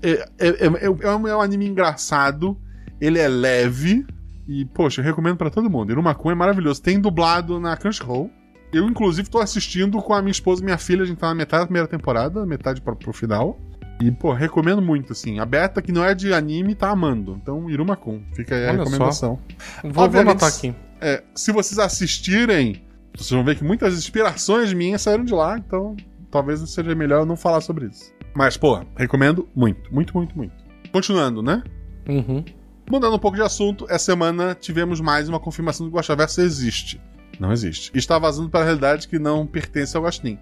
é, 0.01 0.11
é, 0.39 0.47
é- 0.67 0.85
é 0.85 0.89
um, 1.15 1.27
é 1.27 1.35
um 1.35 1.41
anime 1.41 1.65
engraçado. 1.67 2.57
Ele 3.01 3.17
é 3.19 3.27
leve. 3.27 4.05
E, 4.47 4.65
poxa, 4.65 5.01
eu 5.01 5.05
recomendo 5.05 5.37
pra 5.37 5.49
todo 5.49 5.69
mundo. 5.69 5.91
Irumakun 5.91 6.31
é 6.31 6.35
maravilhoso. 6.35 6.81
Tem 6.81 6.99
dublado 6.99 7.59
na 7.59 7.75
Crunchyroll. 7.77 8.29
Eu, 8.73 8.87
inclusive, 8.87 9.29
tô 9.29 9.39
assistindo 9.39 10.01
com 10.01 10.13
a 10.13 10.21
minha 10.21 10.31
esposa 10.31 10.61
e 10.61 10.65
minha 10.65 10.77
filha. 10.77 11.03
A 11.03 11.05
gente 11.05 11.17
tá 11.17 11.27
na 11.27 11.35
metade 11.35 11.61
da 11.61 11.67
primeira 11.67 11.87
temporada, 11.87 12.45
metade 12.45 12.81
pra, 12.81 12.95
pro 12.95 13.13
final. 13.13 13.57
E, 14.01 14.11
pô, 14.11 14.33
recomendo 14.33 14.81
muito, 14.81 15.13
assim. 15.13 15.39
A 15.39 15.45
Beta, 15.45 15.81
que 15.81 15.91
não 15.91 16.03
é 16.03 16.13
de 16.13 16.33
anime, 16.33 16.75
tá 16.75 16.89
amando. 16.89 17.39
Então, 17.41 17.69
Irumakun. 17.69 18.21
Fica 18.33 18.55
aí 18.55 18.65
a 18.65 18.69
Olha 18.69 18.77
só. 18.77 18.83
recomendação. 18.83 19.39
Vou, 19.83 19.91
vou 19.93 20.03
Obviamente, 20.05 20.31
anotar 20.31 20.49
aqui. 20.49 20.75
É, 20.99 21.23
se 21.35 21.51
vocês 21.51 21.77
assistirem, 21.79 22.83
vocês 23.15 23.29
vão 23.29 23.43
ver 23.43 23.55
que 23.55 23.63
muitas 23.63 23.97
inspirações 23.97 24.73
minhas 24.73 25.01
saíram 25.01 25.23
de 25.23 25.33
lá. 25.33 25.57
Então, 25.57 25.95
talvez 26.31 26.59
seja 26.69 26.95
melhor 26.95 27.21
eu 27.21 27.25
não 27.25 27.37
falar 27.37 27.61
sobre 27.61 27.85
isso. 27.85 28.11
Mas, 28.35 28.57
pô, 28.57 28.83
recomendo 28.97 29.47
muito, 29.55 29.93
muito, 29.93 30.17
muito, 30.17 30.35
muito. 30.35 30.53
Continuando, 30.91 31.41
né? 31.43 31.63
Uhum. 32.09 32.43
Mudando 32.89 33.15
um 33.15 33.19
pouco 33.19 33.37
de 33.37 33.43
assunto, 33.43 33.85
essa 33.89 34.05
semana 34.05 34.55
tivemos 34.55 34.99
mais 34.99 35.29
uma 35.29 35.39
confirmação 35.39 35.87
do 35.87 35.95
Guaxaverso 35.95 36.41
existe. 36.41 37.01
Não 37.39 37.51
existe. 37.51 37.91
Está 37.95 38.19
vazando 38.19 38.49
para 38.49 38.61
a 38.61 38.63
realidade 38.63 39.07
que 39.07 39.17
não 39.17 39.47
pertence 39.47 39.95
ao 39.97 40.03
Guaxinim. 40.03 40.37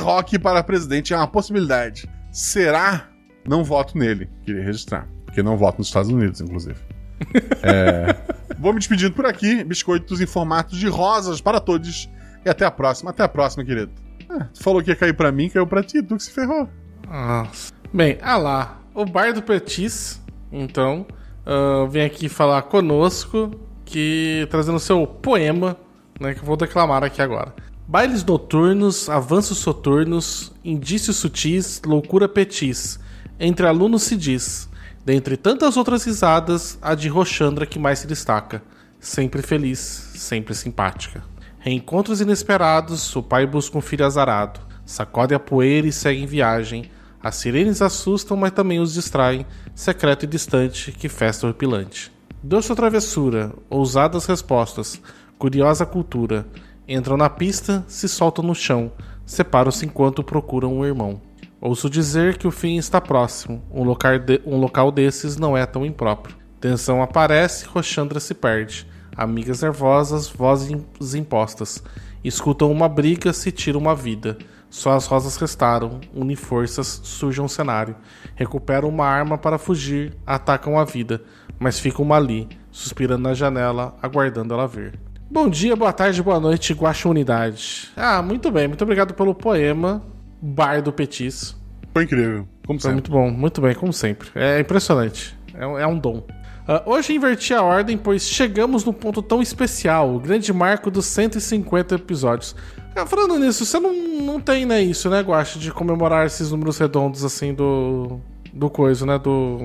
Rock 0.00 0.38
para 0.38 0.62
presidente 0.62 1.14
é 1.14 1.16
uma 1.16 1.26
possibilidade. 1.26 2.08
Será? 2.30 3.08
Não 3.48 3.64
voto 3.64 3.96
nele. 3.96 4.28
Queria 4.44 4.62
registrar. 4.62 5.08
Porque 5.24 5.42
não 5.42 5.56
voto 5.56 5.78
nos 5.78 5.86
Estados 5.86 6.10
Unidos, 6.10 6.40
inclusive. 6.40 6.76
É, 7.62 8.14
Vou 8.58 8.72
me 8.72 8.78
despedindo 8.78 9.14
por 9.14 9.24
aqui. 9.24 9.64
Biscoitos 9.64 10.20
em 10.20 10.26
formatos 10.26 10.78
de 10.78 10.86
rosas 10.86 11.40
para 11.40 11.60
todos. 11.60 12.10
E 12.44 12.48
até 12.48 12.64
a 12.64 12.70
próxima. 12.70 13.10
Até 13.10 13.22
a 13.22 13.28
próxima, 13.28 13.64
querido. 13.64 13.92
Ah, 14.28 14.48
tu 14.52 14.62
falou 14.62 14.82
que 14.82 14.90
ia 14.90 14.96
cair 14.96 15.14
pra 15.14 15.32
mim, 15.32 15.48
caiu 15.48 15.66
pra 15.66 15.82
ti. 15.82 16.02
Tu 16.02 16.16
que 16.16 16.22
se 16.22 16.30
ferrou. 16.30 16.68
Nossa. 17.08 17.72
Bem, 17.92 18.18
ah 18.20 18.36
lá, 18.36 18.80
o 18.94 19.04
Bar 19.04 19.32
do 19.32 19.42
Petis, 19.42 20.20
então, 20.50 21.06
ah, 21.46 21.86
vem 21.88 22.04
aqui 22.04 22.28
falar 22.28 22.62
conosco, 22.62 23.52
que 23.84 24.46
trazendo 24.50 24.80
seu 24.80 25.06
poema, 25.06 25.76
né, 26.20 26.34
que 26.34 26.40
eu 26.40 26.44
vou 26.44 26.56
declamar 26.56 27.04
aqui 27.04 27.22
agora. 27.22 27.54
Bailes 27.86 28.24
noturnos, 28.24 29.08
avanços 29.08 29.58
soturnos, 29.58 30.52
indícios 30.64 31.16
sutis, 31.16 31.80
loucura 31.86 32.28
petis. 32.28 32.98
Entre 33.38 33.64
alunos 33.64 34.02
se 34.02 34.16
diz, 34.16 34.68
dentre 35.04 35.36
tantas 35.36 35.76
outras 35.76 36.04
risadas, 36.04 36.78
a 36.82 36.96
de 36.96 37.08
Roxandra 37.08 37.64
que 37.64 37.78
mais 37.78 38.00
se 38.00 38.08
destaca. 38.08 38.60
Sempre 38.98 39.40
feliz, 39.40 39.78
sempre 40.16 40.52
simpática. 40.52 41.22
Reencontros 41.60 42.20
inesperados, 42.20 43.14
o 43.14 43.22
pai 43.22 43.46
busca 43.46 43.78
um 43.78 43.80
filho 43.80 44.04
azarado. 44.04 44.58
Sacode 44.84 45.34
a 45.34 45.38
poeira 45.38 45.86
e 45.86 45.92
segue 45.92 46.22
em 46.22 46.26
viagem. 46.26 46.90
As 47.26 47.34
sirenes 47.34 47.82
assustam, 47.82 48.36
mas 48.36 48.52
também 48.52 48.78
os 48.78 48.94
distraem. 48.94 49.44
Secreto 49.74 50.22
e 50.22 50.26
distante, 50.28 50.92
que 50.92 51.08
festa 51.08 51.44
horripilante. 51.44 52.12
Doce 52.40 52.72
travessura, 52.72 53.52
ousadas 53.68 54.26
respostas, 54.26 55.00
curiosa 55.36 55.84
cultura. 55.84 56.46
Entram 56.86 57.16
na 57.16 57.28
pista, 57.28 57.84
se 57.88 58.08
soltam 58.08 58.44
no 58.44 58.54
chão. 58.54 58.92
separam-se 59.24 59.84
enquanto 59.84 60.22
procuram 60.22 60.72
um 60.72 60.84
irmão. 60.84 61.20
Ouço 61.60 61.90
dizer 61.90 62.38
que 62.38 62.46
o 62.46 62.52
fim 62.52 62.76
está 62.76 63.00
próximo. 63.00 63.60
Um 63.72 63.82
local, 63.82 64.20
de- 64.20 64.40
um 64.46 64.56
local 64.56 64.92
desses 64.92 65.36
não 65.36 65.56
é 65.56 65.66
tão 65.66 65.84
impróprio. 65.84 66.36
Tensão 66.60 67.02
aparece, 67.02 67.66
Roxandra 67.66 68.20
se 68.20 68.34
perde. 68.34 68.86
Amigas 69.16 69.62
nervosas, 69.62 70.28
vozes 70.28 70.70
impostas. 71.16 71.82
Escutam 72.22 72.70
uma 72.70 72.88
briga, 72.88 73.32
se 73.32 73.50
tira 73.50 73.76
uma 73.76 73.96
vida. 73.96 74.38
Só 74.68 74.92
as 74.92 75.06
rosas 75.06 75.36
restaram, 75.36 76.00
unem 76.14 76.36
forças, 76.36 77.00
surge 77.02 77.40
um 77.40 77.48
cenário. 77.48 77.96
Recuperam 78.34 78.88
uma 78.88 79.06
arma 79.06 79.38
para 79.38 79.58
fugir, 79.58 80.14
atacam 80.26 80.78
a 80.78 80.84
vida, 80.84 81.22
mas 81.58 81.78
ficam 81.78 82.12
ali, 82.12 82.48
suspirando 82.70 83.22
na 83.22 83.34
janela, 83.34 83.96
aguardando 84.02 84.52
ela 84.52 84.66
vir. 84.66 84.98
Bom 85.30 85.48
dia, 85.48 85.74
boa 85.74 85.92
tarde, 85.92 86.22
boa 86.22 86.38
noite, 86.38 86.72
Guaxa 86.72 87.08
Unidade. 87.08 87.90
Ah, 87.96 88.22
muito 88.22 88.50
bem, 88.50 88.68
muito 88.68 88.82
obrigado 88.82 89.14
pelo 89.14 89.34
poema 89.34 90.02
Bar 90.40 90.82
do 90.82 90.92
Petis. 90.92 91.56
Foi 91.92 92.04
incrível. 92.04 92.46
Como 92.66 92.78
Foi 92.78 92.90
sempre. 92.90 92.94
muito 92.94 93.10
bom, 93.10 93.30
muito 93.30 93.60
bem, 93.60 93.74
como 93.74 93.92
sempre. 93.92 94.28
É 94.34 94.60
impressionante. 94.60 95.36
É 95.54 95.66
um, 95.66 95.78
é 95.78 96.00
dom. 96.00 96.22
Ah, 96.68 96.82
hoje 96.84 97.14
inverti 97.14 97.54
a 97.54 97.62
ordem, 97.62 97.96
pois 97.96 98.28
chegamos 98.28 98.84
num 98.84 98.92
ponto 98.92 99.22
tão 99.22 99.40
especial, 99.40 100.14
o 100.14 100.20
grande 100.20 100.52
marco 100.52 100.90
dos 100.90 101.06
150 101.06 101.94
episódios. 101.94 102.54
Ah, 102.96 103.04
falando 103.06 103.38
nisso, 103.38 103.64
você 103.66 103.78
não, 103.78 103.92
não 103.92 104.40
tem, 104.40 104.64
né, 104.64 104.80
isso, 104.82 105.10
né, 105.10 105.20
Guache, 105.20 105.58
de 105.58 105.70
comemorar 105.70 106.26
esses 106.26 106.50
números 106.50 106.78
redondos, 106.78 107.24
assim, 107.24 107.52
do. 107.54 108.18
Do 108.54 108.70
coisa, 108.70 109.04
né? 109.04 109.18
Do, 109.18 109.58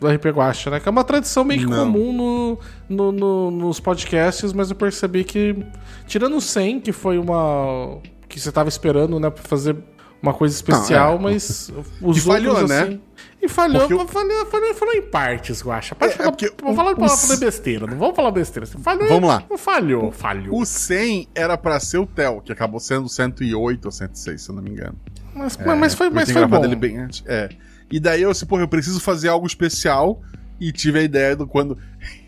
do 0.00 0.08
RP 0.08 0.26
Guacha, 0.30 0.68
né? 0.68 0.80
Que 0.80 0.88
é 0.88 0.90
uma 0.90 1.04
tradição 1.04 1.44
meio 1.44 1.60
que 1.60 1.66
Não. 1.66 1.84
comum 1.92 2.12
no, 2.12 2.58
no- 2.88 3.12
no- 3.12 3.50
nos 3.52 3.78
podcasts, 3.78 4.52
mas 4.52 4.68
eu 4.68 4.74
percebi 4.74 5.22
que, 5.22 5.64
tirando 6.08 6.34
o 6.36 6.40
100, 6.40 6.80
que 6.80 6.90
foi 6.90 7.18
uma. 7.18 7.98
que 8.28 8.40
você 8.40 8.50
tava 8.50 8.68
esperando, 8.68 9.20
né, 9.20 9.30
pra 9.30 9.44
fazer 9.44 9.76
uma 10.20 10.34
coisa 10.34 10.52
especial, 10.56 11.20
Não, 11.20 11.28
é. 11.28 11.32
mas 11.34 11.72
os 12.00 12.16
E 12.16 12.20
falhou, 12.20 12.54
outros, 12.54 12.68
né? 12.70 12.82
assim, 12.82 13.00
e 13.42 13.48
falhou, 13.48 13.84
o- 13.84 14.06
falhou, 14.08 14.46
falhou, 14.46 14.74
falou 14.74 14.94
em 14.94 15.02
partes, 15.02 15.62
Guaxa. 15.62 15.94
Pode 15.94 16.12
É, 16.12 16.16
falar, 16.16 16.28
é 16.28 16.30
porque 16.30 16.52
vou 16.62 16.74
falar 16.74 16.92
o 16.92 17.08
falar 17.08 17.36
besteira, 17.38 17.86
não 17.86 17.98
vamos 17.98 18.14
falar 18.16 18.30
besteira. 18.30 18.64
Você 18.66 18.78
falhou, 18.78 19.08
Vamos 19.08 19.28
lá. 19.28 19.42
Não 19.50 19.58
falhou, 19.58 20.12
falhou. 20.12 20.60
O 20.60 20.64
100 20.64 21.28
era 21.34 21.58
pra 21.58 21.78
ser 21.80 21.98
o 21.98 22.06
Theo, 22.06 22.40
que 22.40 22.52
acabou 22.52 22.78
sendo 22.80 23.08
108 23.08 23.84
ou 23.86 23.90
106, 23.92 24.40
se 24.42 24.48
eu 24.48 24.54
não 24.54 24.62
me 24.62 24.70
engano. 24.70 24.94
Mas, 25.34 25.56
mas 25.56 25.94
foi, 25.94 26.06
É, 26.06 26.10
Eu 26.10 26.14
mas 26.14 26.30
foi 26.30 26.46
bom. 26.46 26.64
ele 26.64 26.76
bem 26.76 26.98
antes. 26.98 27.22
É. 27.26 27.48
E 27.90 27.98
daí 27.98 28.22
eu 28.22 28.30
disse, 28.32 28.46
porra, 28.46 28.62
eu 28.62 28.68
preciso 28.68 29.00
fazer 29.00 29.28
algo 29.28 29.46
especial. 29.46 30.22
E 30.60 30.70
tive 30.70 31.00
a 31.00 31.02
ideia 31.02 31.34
do 31.34 31.44
quando. 31.46 31.76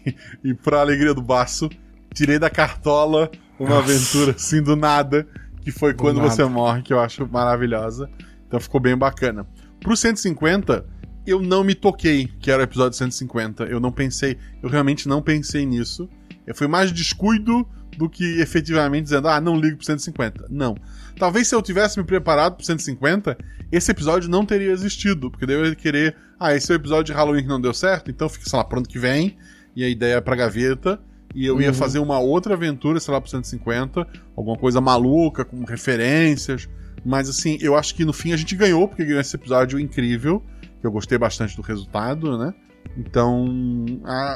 e 0.42 0.52
pra 0.54 0.80
alegria 0.80 1.14
do 1.14 1.22
baço, 1.22 1.70
tirei 2.12 2.36
da 2.38 2.50
cartola 2.50 3.30
uma 3.60 3.78
aventura 3.78 4.32
assim 4.32 4.60
do 4.60 4.74
nada, 4.74 5.24
que 5.60 5.70
foi 5.70 5.94
quando 5.94 6.16
nada. 6.16 6.30
você 6.30 6.44
morre, 6.44 6.82
que 6.82 6.92
eu 6.92 6.98
acho 6.98 7.28
maravilhosa. 7.30 8.10
Então 8.48 8.58
ficou 8.58 8.80
bem 8.80 8.96
bacana. 8.96 9.46
Pro 9.80 9.96
150, 9.96 10.84
eu 11.26 11.40
não 11.40 11.64
me 11.64 11.74
toquei 11.74 12.28
que 12.40 12.50
era 12.50 12.60
o 12.60 12.64
episódio 12.64 12.96
150. 12.98 13.64
Eu 13.64 13.80
não 13.80 13.90
pensei, 13.92 14.36
eu 14.62 14.68
realmente 14.68 15.08
não 15.08 15.22
pensei 15.22 15.64
nisso. 15.64 16.08
Fui 16.54 16.66
mais 16.66 16.92
descuido 16.92 17.66
do 17.96 18.08
que 18.08 18.40
efetivamente 18.40 19.04
dizendo, 19.04 19.28
ah, 19.28 19.40
não 19.40 19.56
ligo 19.58 19.76
pro 19.76 19.86
150. 19.86 20.46
Não. 20.50 20.76
Talvez 21.18 21.46
se 21.48 21.54
eu 21.54 21.62
tivesse 21.62 21.98
me 21.98 22.04
preparado 22.04 22.56
pro 22.56 22.64
150, 22.66 23.38
esse 23.70 23.90
episódio 23.90 24.28
não 24.28 24.44
teria 24.44 24.70
existido, 24.72 25.30
porque 25.30 25.46
daí 25.46 25.56
eu 25.56 25.64
ia 25.66 25.74
querer, 25.74 26.16
ah, 26.38 26.54
esse 26.54 26.70
é 26.70 26.74
o 26.74 26.76
episódio 26.76 27.04
de 27.04 27.12
Halloween 27.12 27.42
que 27.42 27.48
não 27.48 27.60
deu 27.60 27.72
certo, 27.72 28.10
então 28.10 28.28
fica, 28.28 28.48
sei 28.48 28.56
lá, 28.58 28.64
pro 28.64 28.78
ano 28.78 28.86
que 28.88 28.98
vem, 28.98 29.36
e 29.76 29.84
a 29.84 29.88
ideia 29.88 30.16
é 30.16 30.20
pra 30.20 30.34
gaveta, 30.34 31.00
e 31.34 31.46
eu 31.46 31.60
ia 31.60 31.68
Uhum. 31.68 31.74
fazer 31.74 32.00
uma 32.00 32.18
outra 32.18 32.54
aventura, 32.54 32.98
sei 32.98 33.14
lá, 33.14 33.20
pro 33.20 33.30
150, 33.30 34.06
alguma 34.36 34.56
coisa 34.58 34.80
maluca, 34.80 35.44
com 35.44 35.64
referências, 35.64 36.68
mas 37.04 37.28
assim, 37.28 37.58
eu 37.60 37.76
acho 37.76 37.94
que 37.94 38.04
no 38.04 38.12
fim 38.12 38.32
a 38.32 38.36
gente 38.36 38.56
ganhou, 38.56 38.88
porque 38.88 39.04
ganhou 39.04 39.20
esse 39.20 39.36
episódio 39.36 39.78
incrível, 39.78 40.42
que 40.84 40.88
eu 40.88 40.92
gostei 40.92 41.16
bastante 41.16 41.56
do 41.56 41.62
resultado, 41.62 42.36
né? 42.36 42.52
Então, 42.94 43.46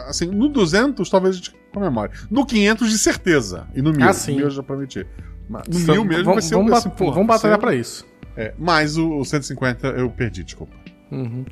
assim, 0.09 0.25
no 0.27 0.49
200 0.49 1.09
talvez 1.11 1.35
a 1.35 1.39
gente 1.39 1.55
comemore. 1.75 2.11
No 2.31 2.47
500 2.47 2.91
de 2.91 2.97
certeza. 2.99 3.67
E 3.75 3.83
no 3.83 3.93
1000, 3.93 4.09
Ah, 4.09 4.13
sim. 4.15 4.31
no 4.33 4.37
1000 4.39 4.47
eu 4.47 4.51
já 4.51 4.63
prometi. 4.63 5.07
Mas 5.47 5.69
No 5.69 5.75
Só- 5.75 5.93
1000 5.93 6.05
mesmo 6.05 6.25
vamos, 6.25 6.35
vai 6.37 6.43
ser 6.43 6.55
vamos, 6.55 6.73
um 6.73 6.75
assim, 6.75 6.91
vamos 6.99 7.27
batalhar 7.27 7.59
ser- 7.59 7.61
pra 7.61 7.75
isso. 7.75 8.07
É, 8.35 8.55
mas 8.59 8.97
o, 8.97 9.19
o 9.19 9.25
150 9.27 9.89
eu 9.89 10.09
perdi, 10.11 10.43
desculpa. 10.43 10.75
Uhum. 11.11 11.45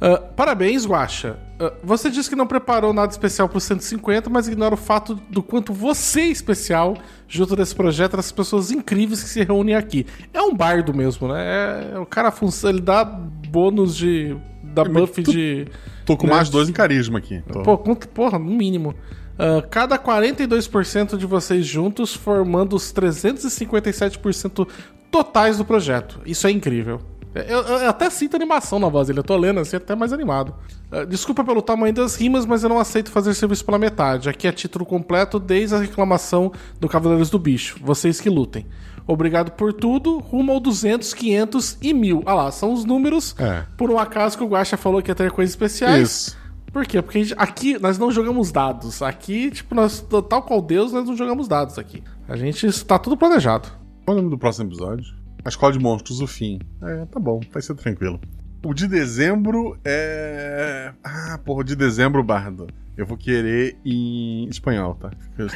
Ah, 0.00 0.18
parabéns, 0.18 0.84
Guaxa. 0.86 1.38
Ah, 1.60 1.72
você 1.82 2.10
disse 2.10 2.28
que 2.28 2.34
não 2.36 2.46
preparou 2.46 2.92
nada 2.92 3.10
especial 3.12 3.48
pro 3.48 3.60
150, 3.60 4.28
mas 4.28 4.48
ignora 4.48 4.74
o 4.74 4.76
fato 4.76 5.14
do 5.30 5.42
quanto 5.42 5.72
você 5.72 6.22
é 6.22 6.28
especial 6.28 6.96
junto 7.28 7.54
desse 7.54 7.74
projeto, 7.74 8.16
das 8.16 8.32
pessoas 8.32 8.70
incríveis 8.70 9.22
que 9.22 9.28
se 9.28 9.44
reúnem 9.44 9.74
aqui. 9.74 10.06
É 10.34 10.42
um 10.42 10.54
bardo 10.54 10.92
mesmo, 10.92 11.28
né? 11.28 11.92
É, 11.94 11.98
o 11.98 12.06
cara 12.06 12.30
funciona, 12.32 12.74
ele 12.76 12.82
dá 12.84 13.04
bônus 13.04 13.96
de. 13.96 14.36
da 14.62 14.82
É, 14.82 14.88
buff 14.88 15.22
tu- 15.22 15.30
de. 15.32 15.66
Tô 16.04 16.16
com 16.16 16.26
Né? 16.26 16.34
mais 16.34 16.48
dois 16.50 16.68
em 16.68 16.72
carisma 16.72 17.18
aqui. 17.18 17.42
Tô- 17.52 17.62
Pô, 17.62 17.78
quanto, 17.78 18.08
porra, 18.08 18.38
no 18.38 18.44
mínimo. 18.50 18.94
Ah, 19.38 19.62
cada 19.70 19.98
42% 19.98 21.16
de 21.16 21.26
vocês 21.26 21.64
juntos 21.66 22.14
formando 22.14 22.74
os 22.74 22.92
357% 22.92 24.66
totais 25.10 25.58
do 25.58 25.64
projeto. 25.64 26.20
Isso 26.26 26.46
é 26.46 26.50
incrível. 26.50 27.00
Eu, 27.48 27.60
eu 27.62 27.88
até 27.88 28.08
sinto 28.10 28.36
animação 28.36 28.78
na 28.78 28.88
voz 28.88 29.06
dele, 29.08 29.18
eu 29.18 29.24
tô 29.24 29.36
lendo 29.36 29.60
assim, 29.60 29.76
até 29.76 29.94
mais 29.94 30.12
animado. 30.12 30.54
Ah, 30.90 31.04
desculpa 31.04 31.42
pelo 31.44 31.60
tamanho 31.60 31.92
das 31.92 32.14
rimas, 32.16 32.46
mas 32.46 32.62
eu 32.62 32.68
não 32.68 32.78
aceito 32.78 33.10
fazer 33.10 33.34
serviço 33.34 33.64
pela 33.64 33.78
metade. 33.78 34.28
Aqui 34.28 34.46
é 34.46 34.52
título 34.52 34.86
completo 34.86 35.38
desde 35.38 35.74
a 35.74 35.78
reclamação 35.78 36.52
do 36.80 36.88
Cavaleiros 36.88 37.28
do 37.30 37.38
Bicho. 37.38 37.78
Vocês 37.82 38.20
que 38.20 38.30
lutem. 38.30 38.66
Obrigado 39.06 39.52
por 39.52 39.72
tudo, 39.72 40.18
rumo 40.18 40.52
ao 40.52 40.58
200, 40.60 41.14
500 41.14 41.78
e 41.80 41.92
1000. 41.94 42.22
Ah 42.26 42.34
lá, 42.34 42.50
são 42.50 42.72
os 42.72 42.84
números. 42.84 43.34
É. 43.38 43.64
Por 43.76 43.90
um 43.90 43.98
acaso 43.98 44.36
que 44.36 44.42
o 44.42 44.48
Guaxa 44.48 44.76
falou 44.76 45.00
que 45.02 45.10
ia 45.10 45.14
ter 45.14 45.30
coisas 45.30 45.52
especiais. 45.52 46.02
Isso. 46.02 46.46
Por 46.72 46.84
quê? 46.84 47.00
Porque 47.00 47.22
gente- 47.22 47.34
aqui 47.38 47.78
nós 47.78 47.98
não 47.98 48.10
jogamos 48.10 48.50
dados. 48.52 49.00
Aqui, 49.02 49.50
tipo, 49.50 49.74
nós, 49.74 50.04
tal 50.28 50.42
qual 50.42 50.60
Deus, 50.60 50.92
nós 50.92 51.06
não 51.06 51.16
jogamos 51.16 51.46
dados 51.48 51.78
aqui. 51.78 52.02
A 52.28 52.36
gente 52.36 52.66
está 52.66 52.98
tudo 52.98 53.16
planejado. 53.16 53.68
Qual 54.04 54.16
é 54.16 54.20
o 54.20 54.22
nome 54.22 54.30
do 54.34 54.38
próximo 54.38 54.68
episódio? 54.68 55.04
A 55.46 55.48
Escola 55.48 55.72
de 55.72 55.78
Monstros, 55.78 56.20
o 56.20 56.26
fim. 56.26 56.58
É, 56.82 57.04
tá 57.06 57.20
bom, 57.20 57.38
vai 57.52 57.62
ser 57.62 57.76
tranquilo. 57.76 58.20
O 58.64 58.74
de 58.74 58.88
dezembro 58.88 59.78
é. 59.84 60.92
Ah, 61.04 61.38
porra, 61.44 61.60
o 61.60 61.62
de 61.62 61.76
dezembro, 61.76 62.20
Bardo. 62.24 62.66
Eu 62.96 63.06
vou 63.06 63.16
querer 63.16 63.78
em 63.84 64.48
espanhol, 64.48 64.96
tá? 64.96 65.08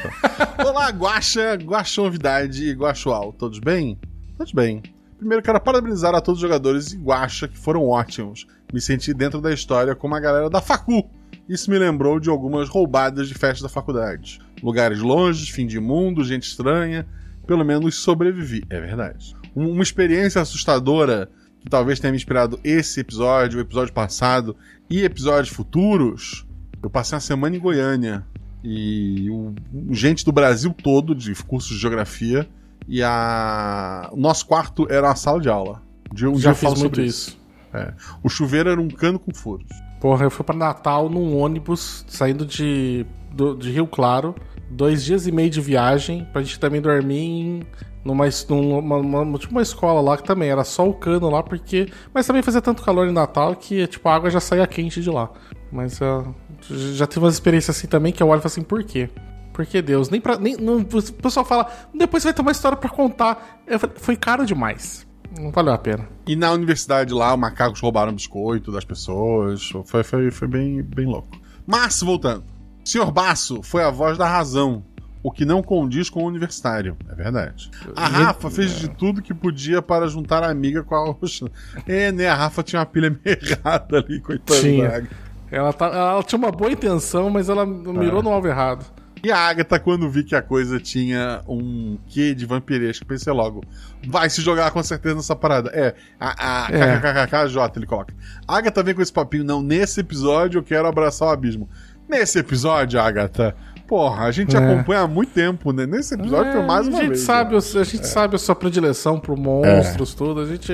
Olá, 0.65 0.87
Guaxa, 0.91 1.55
Guaxa 1.55 2.01
Novidade 2.01 2.69
e 2.69 2.71
Guaxual. 2.71 3.33
Todos 3.33 3.59
bem? 3.59 3.99
Todos 4.37 4.53
bem. 4.53 4.81
Primeiro, 5.17 5.43
quero 5.43 5.59
parabenizar 5.59 6.15
a 6.15 6.21
todos 6.21 6.37
os 6.37 6.41
jogadores 6.41 6.91
de 6.91 6.95
Guaxa 6.95 7.49
que 7.49 7.57
foram 7.57 7.89
ótimos. 7.89 8.47
Me 8.71 8.79
senti 8.79 9.13
dentro 9.13 9.41
da 9.41 9.51
história 9.51 9.93
como 9.93 10.15
a 10.15 10.21
galera 10.21 10.49
da 10.49 10.61
Facu. 10.61 11.03
Isso 11.49 11.69
me 11.69 11.77
lembrou 11.77 12.17
de 12.17 12.29
algumas 12.29 12.69
roubadas 12.69 13.27
de 13.27 13.33
festa 13.33 13.63
da 13.63 13.69
faculdade. 13.69 14.39
Lugares 14.63 14.99
longes, 14.99 15.49
fim 15.49 15.67
de 15.67 15.81
mundo, 15.81 16.23
gente 16.23 16.43
estranha. 16.43 17.05
Pelo 17.45 17.65
menos 17.65 17.95
sobrevivi, 17.95 18.63
é 18.69 18.79
verdade. 18.79 19.40
Um- 19.55 19.71
Uma 19.71 19.83
experiência 19.83 20.41
assustadora 20.41 21.29
que 21.59 21.69
talvez 21.69 21.99
tenha 21.99 22.11
me 22.11 22.17
inspirado 22.17 22.59
esse 22.63 22.99
episódio, 22.99 23.59
o 23.59 23.61
episódio 23.61 23.93
passado 23.93 24.55
e 24.89 25.03
episódios 25.03 25.53
futuros. 25.53 26.45
Eu 26.81 26.89
passei 26.89 27.15
uma 27.15 27.21
semana 27.21 27.55
em 27.55 27.59
Goiânia 27.59 28.25
e 28.63 29.29
o, 29.29 29.53
gente 29.91 30.25
do 30.25 30.31
Brasil 30.31 30.73
todo 30.73 31.13
de 31.13 31.33
cursos 31.43 31.71
de 31.75 31.79
geografia 31.79 32.47
e 32.87 33.01
a 33.03 34.09
o 34.11 34.17
nosso 34.17 34.45
quarto 34.47 34.87
era 34.89 35.07
uma 35.07 35.15
sala 35.15 35.39
de 35.39 35.49
aula. 35.49 35.81
Um 36.11 36.15
dia, 36.15 36.29
um 36.29 36.33
dia 36.33 36.41
Já 36.41 36.49
eu 36.51 36.55
falo 36.55 36.73
fiz 36.75 36.81
muito 36.83 36.95
sobre 36.95 37.07
isso. 37.07 37.37
É. 37.73 37.93
O 38.23 38.27
chuveiro 38.29 38.69
era 38.69 38.81
um 38.81 38.87
cano 38.89 39.17
com 39.19 39.33
furos. 39.33 39.67
Porra, 39.99 40.25
eu 40.25 40.31
fui 40.31 40.43
pra 40.43 40.55
Natal 40.55 41.09
num 41.09 41.37
ônibus 41.37 42.03
saindo 42.07 42.45
de, 42.45 43.05
do- 43.31 43.55
de 43.55 43.71
Rio 43.71 43.85
Claro. 43.87 44.35
Dois 44.71 45.03
dias 45.03 45.27
e 45.27 45.31
meio 45.31 45.49
de 45.49 45.61
viagem 45.61 46.27
pra 46.31 46.41
gente 46.41 46.59
também 46.59 46.81
dormir 46.81 47.17
em 47.17 47.63
numa, 48.03 48.25
numa, 48.49 48.97
uma, 49.21 49.37
tipo 49.37 49.51
uma 49.51 49.61
escola 49.61 50.01
lá 50.01 50.17
que 50.17 50.23
também 50.23 50.49
era 50.49 50.63
só 50.63 50.87
o 50.87 50.93
cano 50.93 51.29
lá, 51.29 51.43
porque. 51.43 51.87
Mas 52.13 52.25
também 52.25 52.41
fazia 52.41 52.61
tanto 52.61 52.83
calor 52.83 53.07
em 53.07 53.11
Natal 53.11 53.55
que 53.55 53.85
tipo, 53.87 54.07
a 54.09 54.15
água 54.15 54.29
já 54.29 54.39
saía 54.39 54.65
quente 54.67 55.01
de 55.01 55.09
lá. 55.09 55.29
Mas 55.71 56.01
ah, 56.01 56.25
já 56.61 57.05
tive 57.07 57.25
umas 57.25 57.35
experiências 57.35 57.77
assim 57.77 57.87
também 57.87 58.11
que 58.11 58.21
eu 58.21 58.27
olho 58.27 58.39
e 58.39 58.41
falo 58.41 58.51
assim, 58.51 58.63
por 58.63 58.83
quê? 58.83 59.09
Por 59.53 59.65
que 59.65 59.81
Deus? 59.81 60.09
Nem 60.09 60.19
pra, 60.19 60.37
nem, 60.37 60.55
não, 60.55 60.79
o 60.79 60.85
pessoal 60.85 61.45
fala, 61.45 61.69
depois 61.93 62.23
vai 62.23 62.33
ter 62.33 62.41
uma 62.41 62.51
história 62.51 62.77
pra 62.77 62.89
contar. 62.89 63.61
Falei, 63.79 63.95
foi 63.97 64.15
caro 64.15 64.45
demais. 64.45 65.05
Não 65.39 65.51
valeu 65.51 65.73
a 65.73 65.77
pena. 65.77 66.07
E 66.27 66.35
na 66.35 66.51
universidade 66.51 67.13
lá, 67.13 67.35
macacos 67.37 67.79
roubaram 67.79 68.13
biscoito 68.13 68.71
das 68.71 68.83
pessoas. 68.83 69.69
Foi, 69.85 70.03
foi, 70.03 70.31
foi 70.31 70.47
bem, 70.47 70.81
bem 70.81 71.05
louco. 71.05 71.29
Mas, 71.65 72.01
voltando. 72.01 72.43
Senhor 72.83 73.11
Baço 73.11 73.61
foi 73.63 73.83
a 73.83 73.89
voz 73.89 74.17
da 74.17 74.27
razão. 74.27 74.83
O 75.23 75.31
que 75.31 75.45
não 75.45 75.61
condiz 75.61 76.09
com 76.09 76.23
o 76.23 76.27
universitário. 76.27 76.97
É 77.07 77.13
verdade. 77.13 77.69
A 77.95 78.07
Rafa 78.07 78.49
fez 78.49 78.79
de 78.79 78.87
tudo 78.89 79.21
que 79.21 79.35
podia 79.35 79.79
para 79.79 80.07
juntar 80.07 80.43
a 80.43 80.49
amiga 80.49 80.81
com 80.83 80.95
a 80.95 81.05
Roxana. 81.05 81.51
É, 81.85 82.11
né? 82.11 82.27
A 82.27 82.33
Rafa 82.33 82.63
tinha 82.63 82.79
uma 82.79 82.85
pilha 82.87 83.11
meio 83.11 83.37
errada 83.47 83.99
ali, 83.99 84.19
coitada. 84.19 84.59
Tinha. 84.59 84.89
da 84.89 84.95
Agatha. 84.95 85.15
Ela, 85.51 85.73
tá, 85.73 85.85
ela 85.87 86.23
tinha 86.23 86.39
uma 86.39 86.51
boa 86.51 86.71
intenção, 86.71 87.29
mas 87.29 87.49
ela 87.49 87.65
mirou 87.65 88.23
no 88.23 88.31
alvo 88.31 88.47
errado. 88.47 88.83
E 89.23 89.31
a 89.31 89.37
Agatha, 89.37 89.79
quando 89.79 90.09
vi 90.09 90.23
que 90.23 90.35
a 90.35 90.41
coisa 90.41 90.79
tinha 90.79 91.43
um 91.47 91.99
quê 92.07 92.33
de 92.33 92.43
vampiresco, 92.43 93.05
pensei 93.05 93.31
logo, 93.31 93.61
vai 94.07 94.27
se 94.31 94.41
jogar 94.41 94.71
com 94.71 94.81
certeza 94.81 95.13
nessa 95.13 95.35
parada. 95.35 95.69
É, 95.75 95.93
a, 96.19 96.63
a 96.65 96.71
É. 96.71 96.97
KKKKJ 96.97 97.71
ele 97.75 97.85
coloca. 97.85 98.15
A 98.47 98.57
Agatha 98.57 98.81
vem 98.81 98.95
com 98.95 99.01
esse 99.01 99.13
papinho, 99.13 99.43
não, 99.43 99.61
nesse 99.61 99.99
episódio 99.99 100.57
eu 100.57 100.63
quero 100.63 100.87
abraçar 100.87 101.27
o 101.27 101.31
abismo. 101.31 101.69
Nesse 102.11 102.39
episódio, 102.39 102.99
Agatha, 102.99 103.55
porra, 103.87 104.25
a 104.25 104.31
gente 104.31 104.53
É. 104.53 104.59
acompanha 104.59 104.99
há 105.03 105.07
muito 105.07 105.31
tempo, 105.31 105.71
né? 105.71 105.85
Nesse 105.85 106.13
episódio 106.13 106.51
foi 106.51 106.61
mais 106.61 106.85
uma 106.85 106.97
a 106.97 107.01
gente 107.03 107.09
vez. 107.11 107.21
sabe, 107.21 107.53
né? 107.53 107.57
a 107.57 107.83
gente 107.85 108.05
sabe 108.05 108.35
a 108.35 108.37
sua 108.37 108.53
predileção 108.53 109.17
por 109.17 109.37
monstros, 109.37 110.13
tudo. 110.13 110.41
A 110.41 110.45
gente, 110.45 110.73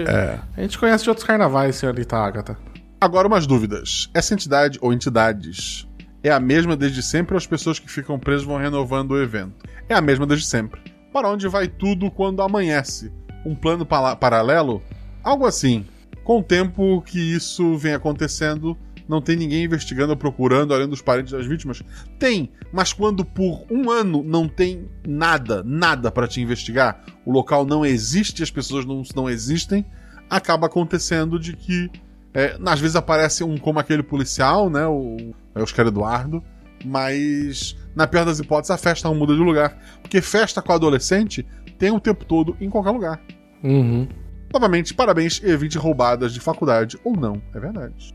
a 0.58 0.60
gente 0.62 0.80
conhece 0.80 1.04
de 1.04 1.10
outros 1.12 1.28
carnavais, 1.28 1.76
senhorita 1.76 2.18
Agatha. 2.18 2.58
Agora 3.00 3.28
umas 3.28 3.46
dúvidas. 3.46 4.10
Essa 4.16 4.34
entidade 4.34 4.80
ou 4.82 4.92
entidades 4.92 5.88
é 6.24 6.32
a 6.32 6.40
mesma 6.40 6.76
desde 6.76 7.04
sempre 7.04 7.36
ou 7.36 7.38
as 7.38 7.46
pessoas 7.46 7.78
que 7.78 7.88
ficam 7.90 8.18
presas 8.18 8.44
vão 8.44 8.58
renovando 8.58 9.12
o 9.12 9.22
evento? 9.22 9.64
É 9.88 9.94
a 9.94 10.02
mesma 10.02 10.26
desde 10.26 10.48
sempre. 10.48 10.82
Para 11.14 11.30
onde 11.30 11.48
vai 11.48 11.68
tudo 11.68 12.10
quando 12.10 12.42
amanhece? 12.42 13.14
Um 13.46 13.54
plano 13.54 13.86
paralelo? 13.86 14.82
Algo 15.24 15.46
assim. 15.46 15.86
Com 16.24 16.40
o 16.40 16.44
tempo 16.44 17.00
que 17.04 17.20
isso 17.20 17.78
vem 17.78 17.94
acontecendo, 17.94 18.76
não 19.08 19.22
tem 19.22 19.36
ninguém 19.36 19.64
investigando 19.64 20.12
ou 20.12 20.18
procurando 20.18 20.74
além 20.74 20.88
dos 20.88 21.02
parentes 21.02 21.32
das 21.32 21.46
vítimas? 21.46 21.82
Tem, 22.20 22.52
mas 22.72 22.94
quando 22.94 23.24
por 23.24 23.66
um 23.70 23.90
ano 23.90 24.24
não 24.24 24.48
tem 24.48 24.90
nada, 25.08 25.64
nada 25.64 26.12
para 26.12 26.28
te 26.28 26.42
investigar, 26.42 27.04
o 27.26 27.32
local 27.32 27.66
não 27.66 27.86
existe, 27.86 28.44
as 28.44 28.52
pessoas 28.52 28.86
não, 28.86 29.02
não 29.16 29.30
existem, 29.30 29.86
acaba 30.30 30.68
acontecendo 30.68 31.40
de 31.40 31.56
que 31.56 31.90
é, 32.34 32.58
às 32.66 32.80
vezes 32.80 32.96
aparece 32.96 33.44
um 33.44 33.58
como 33.58 33.80
aquele 33.80 34.04
policial, 34.04 34.70
né? 34.70 34.86
O, 34.86 35.34
é 35.56 35.60
o 35.60 35.64
Oscar 35.64 35.88
Eduardo. 35.88 36.44
Mas, 36.86 37.76
na 37.96 38.06
pior 38.06 38.26
das 38.26 38.38
hipóteses, 38.38 38.70
a 38.70 38.78
festa 38.78 39.08
não 39.08 39.16
muda 39.16 39.34
de 39.34 39.42
lugar. 39.42 39.76
Porque 40.02 40.22
festa 40.22 40.62
com 40.62 40.72
adolescente 40.72 41.44
tem 41.80 41.90
o 41.90 42.00
tempo 42.00 42.26
todo 42.26 42.56
em 42.62 42.70
qualquer 42.70 42.92
lugar. 42.92 43.22
Uhum. 43.64 44.08
Novamente, 44.54 44.94
parabéns 44.94 45.42
e 45.44 45.50
evite 45.50 45.78
roubadas 45.78 46.32
de 46.32 46.40
faculdade 46.40 46.98
ou 47.04 47.16
não. 47.16 47.42
É 47.54 47.60
verdade. 47.60 48.14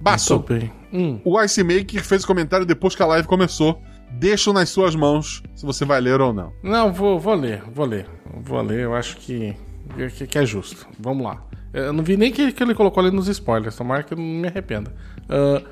Basso. 0.00 0.44
Hum. 0.92 1.20
o 1.24 1.40
Ice 1.42 1.62
Maker 1.62 2.02
fez 2.02 2.24
comentário 2.24 2.64
depois 2.64 2.94
que 2.94 3.02
a 3.02 3.06
live 3.06 3.26
começou. 3.26 3.82
Deixo 4.10 4.52
nas 4.52 4.70
suas 4.70 4.94
mãos 4.94 5.42
se 5.54 5.66
você 5.66 5.84
vai 5.84 6.00
ler 6.00 6.20
ou 6.20 6.32
não. 6.32 6.52
Não, 6.62 6.92
vou, 6.92 7.20
vou 7.20 7.34
ler, 7.34 7.62
vou 7.70 7.84
ler. 7.84 8.06
Vou 8.42 8.62
ler, 8.62 8.80
eu 8.80 8.94
acho 8.94 9.16
que, 9.18 9.54
que, 10.16 10.26
que 10.26 10.38
é 10.38 10.46
justo. 10.46 10.86
Vamos 10.98 11.24
lá. 11.24 11.44
Eu 11.72 11.92
não 11.92 12.02
vi 12.02 12.16
nem 12.16 12.32
que, 12.32 12.52
que 12.52 12.62
ele 12.62 12.74
colocou 12.74 13.02
ali 13.02 13.14
nos 13.14 13.28
spoilers, 13.28 13.76
tomara 13.76 14.02
que 14.02 14.14
eu 14.14 14.18
não 14.18 14.24
me 14.24 14.48
arrependa. 14.48 14.94
Uh, 15.24 15.62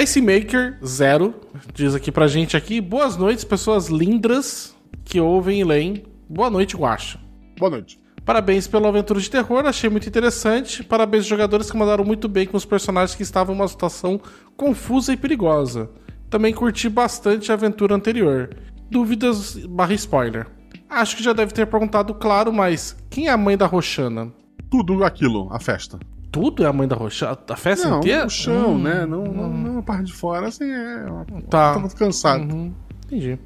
Ice 0.00 0.20
Maker 0.20 0.78
Zero 0.84 1.34
diz 1.72 1.94
aqui 1.94 2.12
pra 2.12 2.28
gente 2.28 2.56
aqui: 2.56 2.80
Boas 2.80 3.16
noites, 3.16 3.44
pessoas 3.44 3.88
lindas 3.88 4.76
que 5.04 5.20
ouvem 5.20 5.60
e 5.60 5.64
leem. 5.64 6.04
Boa 6.28 6.50
noite, 6.50 6.76
Guacha. 6.76 7.18
Boa 7.58 7.70
noite. 7.70 7.98
Parabéns 8.26 8.66
pela 8.66 8.88
aventura 8.88 9.20
de 9.20 9.30
terror, 9.30 9.64
achei 9.64 9.88
muito 9.88 10.08
interessante. 10.08 10.82
Parabéns 10.82 11.20
aos 11.22 11.28
jogadores 11.28 11.70
que 11.70 11.76
mandaram 11.76 12.04
muito 12.04 12.28
bem 12.28 12.44
com 12.44 12.56
os 12.56 12.64
personagens 12.64 13.14
que 13.14 13.22
estavam 13.22 13.54
em 13.54 13.58
uma 13.58 13.68
situação 13.68 14.20
confusa 14.56 15.12
e 15.12 15.16
perigosa. 15.16 15.88
Também 16.28 16.52
curti 16.52 16.88
bastante 16.88 17.52
a 17.52 17.54
aventura 17.54 17.94
anterior. 17.94 18.50
Dúvidas 18.90 19.56
barra 19.66 19.94
spoiler. 19.94 20.48
Acho 20.90 21.16
que 21.16 21.22
já 21.22 21.32
deve 21.32 21.52
ter 21.52 21.68
perguntado 21.68 22.12
claro, 22.14 22.52
mas 22.52 22.96
quem 23.08 23.28
é 23.28 23.30
a 23.30 23.36
mãe 23.36 23.56
da 23.56 23.66
Roxana? 23.66 24.32
Tudo 24.68 25.04
aquilo, 25.04 25.48
a 25.52 25.60
festa. 25.60 25.96
Tudo 26.32 26.64
é 26.64 26.66
a 26.66 26.72
mãe 26.72 26.88
da 26.88 26.96
Roxana? 26.96 27.38
A 27.48 27.56
festa 27.56 27.88
não, 27.88 27.98
inteira? 27.98 28.26
o 28.26 28.28
chão, 28.28 28.72
Hum, 28.74 28.82
né? 28.82 29.06
Não, 29.06 29.22
não, 29.24 29.48
não 29.48 29.78
a 29.78 29.82
parte 29.84 30.06
de 30.06 30.12
fora, 30.12 30.48
assim, 30.48 30.68
é. 30.68 31.06
Tá. 31.48 31.74
Tô 31.74 31.78
muito 31.80 31.94
cansado. 31.94 32.42
Uhum, 32.42 32.74
entendi. 33.06 33.38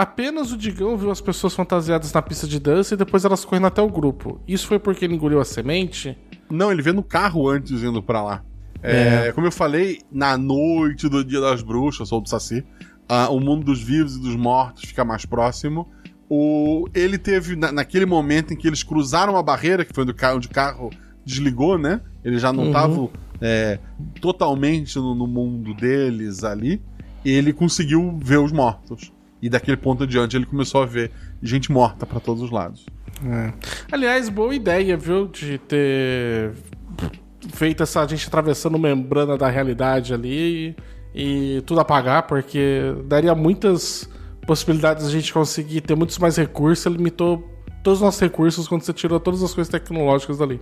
Apenas 0.00 0.52
o 0.52 0.56
Digão 0.56 0.96
viu 0.96 1.10
as 1.10 1.20
pessoas 1.20 1.54
fantasiadas 1.56 2.12
na 2.12 2.22
pista 2.22 2.46
de 2.46 2.60
dança 2.60 2.94
e 2.94 2.96
depois 2.96 3.24
elas 3.24 3.44
correndo 3.44 3.66
até 3.66 3.82
o 3.82 3.88
grupo. 3.90 4.40
Isso 4.46 4.68
foi 4.68 4.78
porque 4.78 5.04
ele 5.04 5.14
engoliu 5.16 5.40
a 5.40 5.44
semente? 5.44 6.16
Não, 6.48 6.70
ele 6.70 6.82
vê 6.82 6.92
no 6.92 7.02
carro 7.02 7.48
antes 7.48 7.82
indo 7.82 8.00
pra 8.00 8.22
lá. 8.22 8.44
É, 8.80 9.32
Como 9.32 9.44
eu 9.46 9.50
falei, 9.50 9.98
na 10.12 10.38
noite 10.38 11.08
do 11.08 11.24
Dia 11.24 11.40
das 11.40 11.62
Bruxas, 11.62 12.12
ou 12.12 12.20
do 12.20 12.28
Saci, 12.28 12.64
ah, 13.08 13.28
o 13.28 13.40
mundo 13.40 13.64
dos 13.64 13.82
vivos 13.82 14.14
e 14.14 14.20
dos 14.20 14.36
mortos 14.36 14.84
fica 14.84 15.04
mais 15.04 15.26
próximo. 15.26 15.88
O, 16.30 16.86
ele 16.94 17.18
teve, 17.18 17.56
na- 17.56 17.72
naquele 17.72 18.06
momento 18.06 18.54
em 18.54 18.56
que 18.56 18.68
eles 18.68 18.84
cruzaram 18.84 19.36
a 19.36 19.42
barreira, 19.42 19.84
que 19.84 19.92
foi 19.92 20.04
onde 20.04 20.12
o 20.12 20.14
carro, 20.14 20.36
onde 20.36 20.46
o 20.46 20.50
carro 20.50 20.90
desligou, 21.26 21.76
né? 21.76 22.00
Eles 22.24 22.40
já 22.40 22.52
não 22.52 22.62
Uhum. 22.62 22.68
estavam 22.68 23.10
é, 23.40 23.80
totalmente 24.20 24.96
no, 24.96 25.12
no 25.14 25.26
mundo 25.26 25.74
deles 25.74 26.44
ali. 26.44 26.80
Ele 27.24 27.52
conseguiu 27.52 28.16
ver 28.22 28.38
os 28.38 28.52
mortos. 28.52 29.12
E 29.40 29.48
daquele 29.48 29.76
ponto 29.76 30.02
adiante 30.02 30.36
ele 30.36 30.46
começou 30.46 30.82
a 30.82 30.86
ver 30.86 31.10
gente 31.42 31.70
morta 31.70 32.04
pra 32.04 32.20
todos 32.20 32.42
os 32.42 32.50
lados. 32.50 32.84
É. 33.24 33.52
Aliás, 33.90 34.28
boa 34.28 34.54
ideia, 34.54 34.96
viu? 34.96 35.28
De 35.28 35.58
ter 35.58 36.52
feito 37.52 37.82
essa 37.82 38.06
gente 38.06 38.26
atravessando 38.26 38.78
membrana 38.78 39.36
da 39.36 39.48
realidade 39.48 40.12
ali 40.12 40.76
e, 41.14 41.56
e 41.58 41.62
tudo 41.62 41.80
apagar, 41.80 42.24
porque 42.24 42.94
daria 43.06 43.34
muitas 43.34 44.08
possibilidades 44.46 45.10
de 45.10 45.16
a 45.16 45.20
gente 45.20 45.32
conseguir 45.32 45.80
ter 45.82 45.94
muitos 45.94 46.18
mais 46.18 46.36
recursos. 46.36 46.84
Ele 46.86 46.96
limitou 46.96 47.38
todos 47.82 47.98
os 47.98 48.04
nossos 48.04 48.20
recursos 48.20 48.66
quando 48.66 48.82
você 48.82 48.92
tirou 48.92 49.20
todas 49.20 49.42
as 49.42 49.52
coisas 49.54 49.70
tecnológicas 49.70 50.38
dali. 50.38 50.60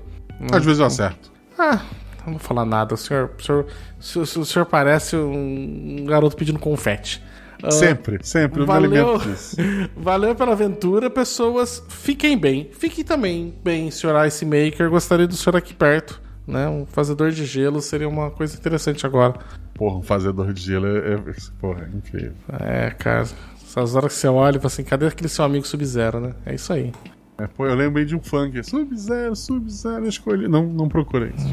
Às 0.52 0.64
vezes 0.64 0.80
eu 0.80 0.86
acerto. 0.86 1.32
Ah, 1.58 1.80
não 2.24 2.34
vou 2.34 2.38
falar 2.38 2.64
nada. 2.64 2.94
O 2.94 2.96
senhor, 2.96 3.30
o 3.38 3.42
senhor, 3.42 3.66
o 3.98 4.02
senhor, 4.02 4.42
o 4.42 4.44
senhor 4.44 4.66
parece 4.66 5.16
um 5.16 6.04
garoto 6.06 6.36
pedindo 6.36 6.58
confete. 6.58 7.22
Ah, 7.62 7.70
Sempre, 7.70 8.18
sempre. 8.22 8.58
Eu 8.60 8.62
me 8.62 8.66
Valeu. 8.66 8.90
alimento 9.14 9.28
disso. 9.28 9.56
Valeu 9.96 10.34
pela 10.34 10.52
aventura, 10.52 11.08
pessoas. 11.10 11.82
Fiquem 11.88 12.36
bem. 12.38 12.70
Fiquem 12.72 13.04
também 13.04 13.54
bem, 13.64 13.90
Sr. 13.90 14.26
Ice 14.26 14.44
Maker. 14.44 14.90
Gostaria 14.90 15.26
do 15.26 15.34
senhor 15.34 15.56
aqui 15.56 15.72
perto. 15.74 16.20
Né? 16.46 16.68
Um 16.68 16.86
fazedor 16.86 17.30
de 17.32 17.44
gelo 17.44 17.80
seria 17.82 18.08
uma 18.08 18.30
coisa 18.30 18.56
interessante 18.56 19.04
agora. 19.04 19.34
Porra, 19.74 19.96
um 19.98 20.02
fazedor 20.02 20.52
de 20.52 20.62
gelo 20.62 20.86
é, 20.86 21.14
é- 21.14 21.18
porra, 21.60 21.90
é 21.92 21.96
incrível. 21.96 22.34
É, 22.60 22.90
cara. 22.90 23.26
Essas 23.66 23.94
horas 23.96 24.12
que 24.14 24.18
você 24.20 24.28
olha 24.28 24.56
e 24.56 24.60
fala 24.60 24.66
assim: 24.68 24.84
cadê 24.84 25.06
aquele 25.06 25.28
seu 25.28 25.44
amigo 25.44 25.66
Sub-Zero, 25.66 26.20
né? 26.20 26.34
É 26.46 26.54
isso 26.54 26.72
aí. 26.72 26.92
É, 27.38 27.46
pô, 27.48 27.66
eu 27.66 27.74
lembrei 27.74 28.04
de 28.06 28.14
um 28.16 28.20
funk. 28.22 28.62
Sub-Zero, 28.62 29.34
Sub-Zero, 29.36 30.06
escolhi. 30.08 30.46
Não, 30.48 30.64
não 30.66 30.88
procurei 30.88 31.32
isso. 31.36 31.46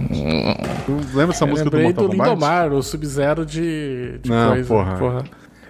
lembra 1.18 1.34
essa 1.36 1.44
Eu 1.44 1.50
música 1.50 1.70
do 1.70 1.76
lembrei 1.78 1.94
do 1.94 2.02
Mortal 2.04 2.08
Kombat? 2.10 2.30
Lindomar, 2.30 2.72
o 2.74 2.84
Sub-Zero 2.84 3.46
de, 3.46 4.20
de 4.22 4.30
Não, 4.30 4.52
coisa. 4.54 4.68
porra. 4.70 5.24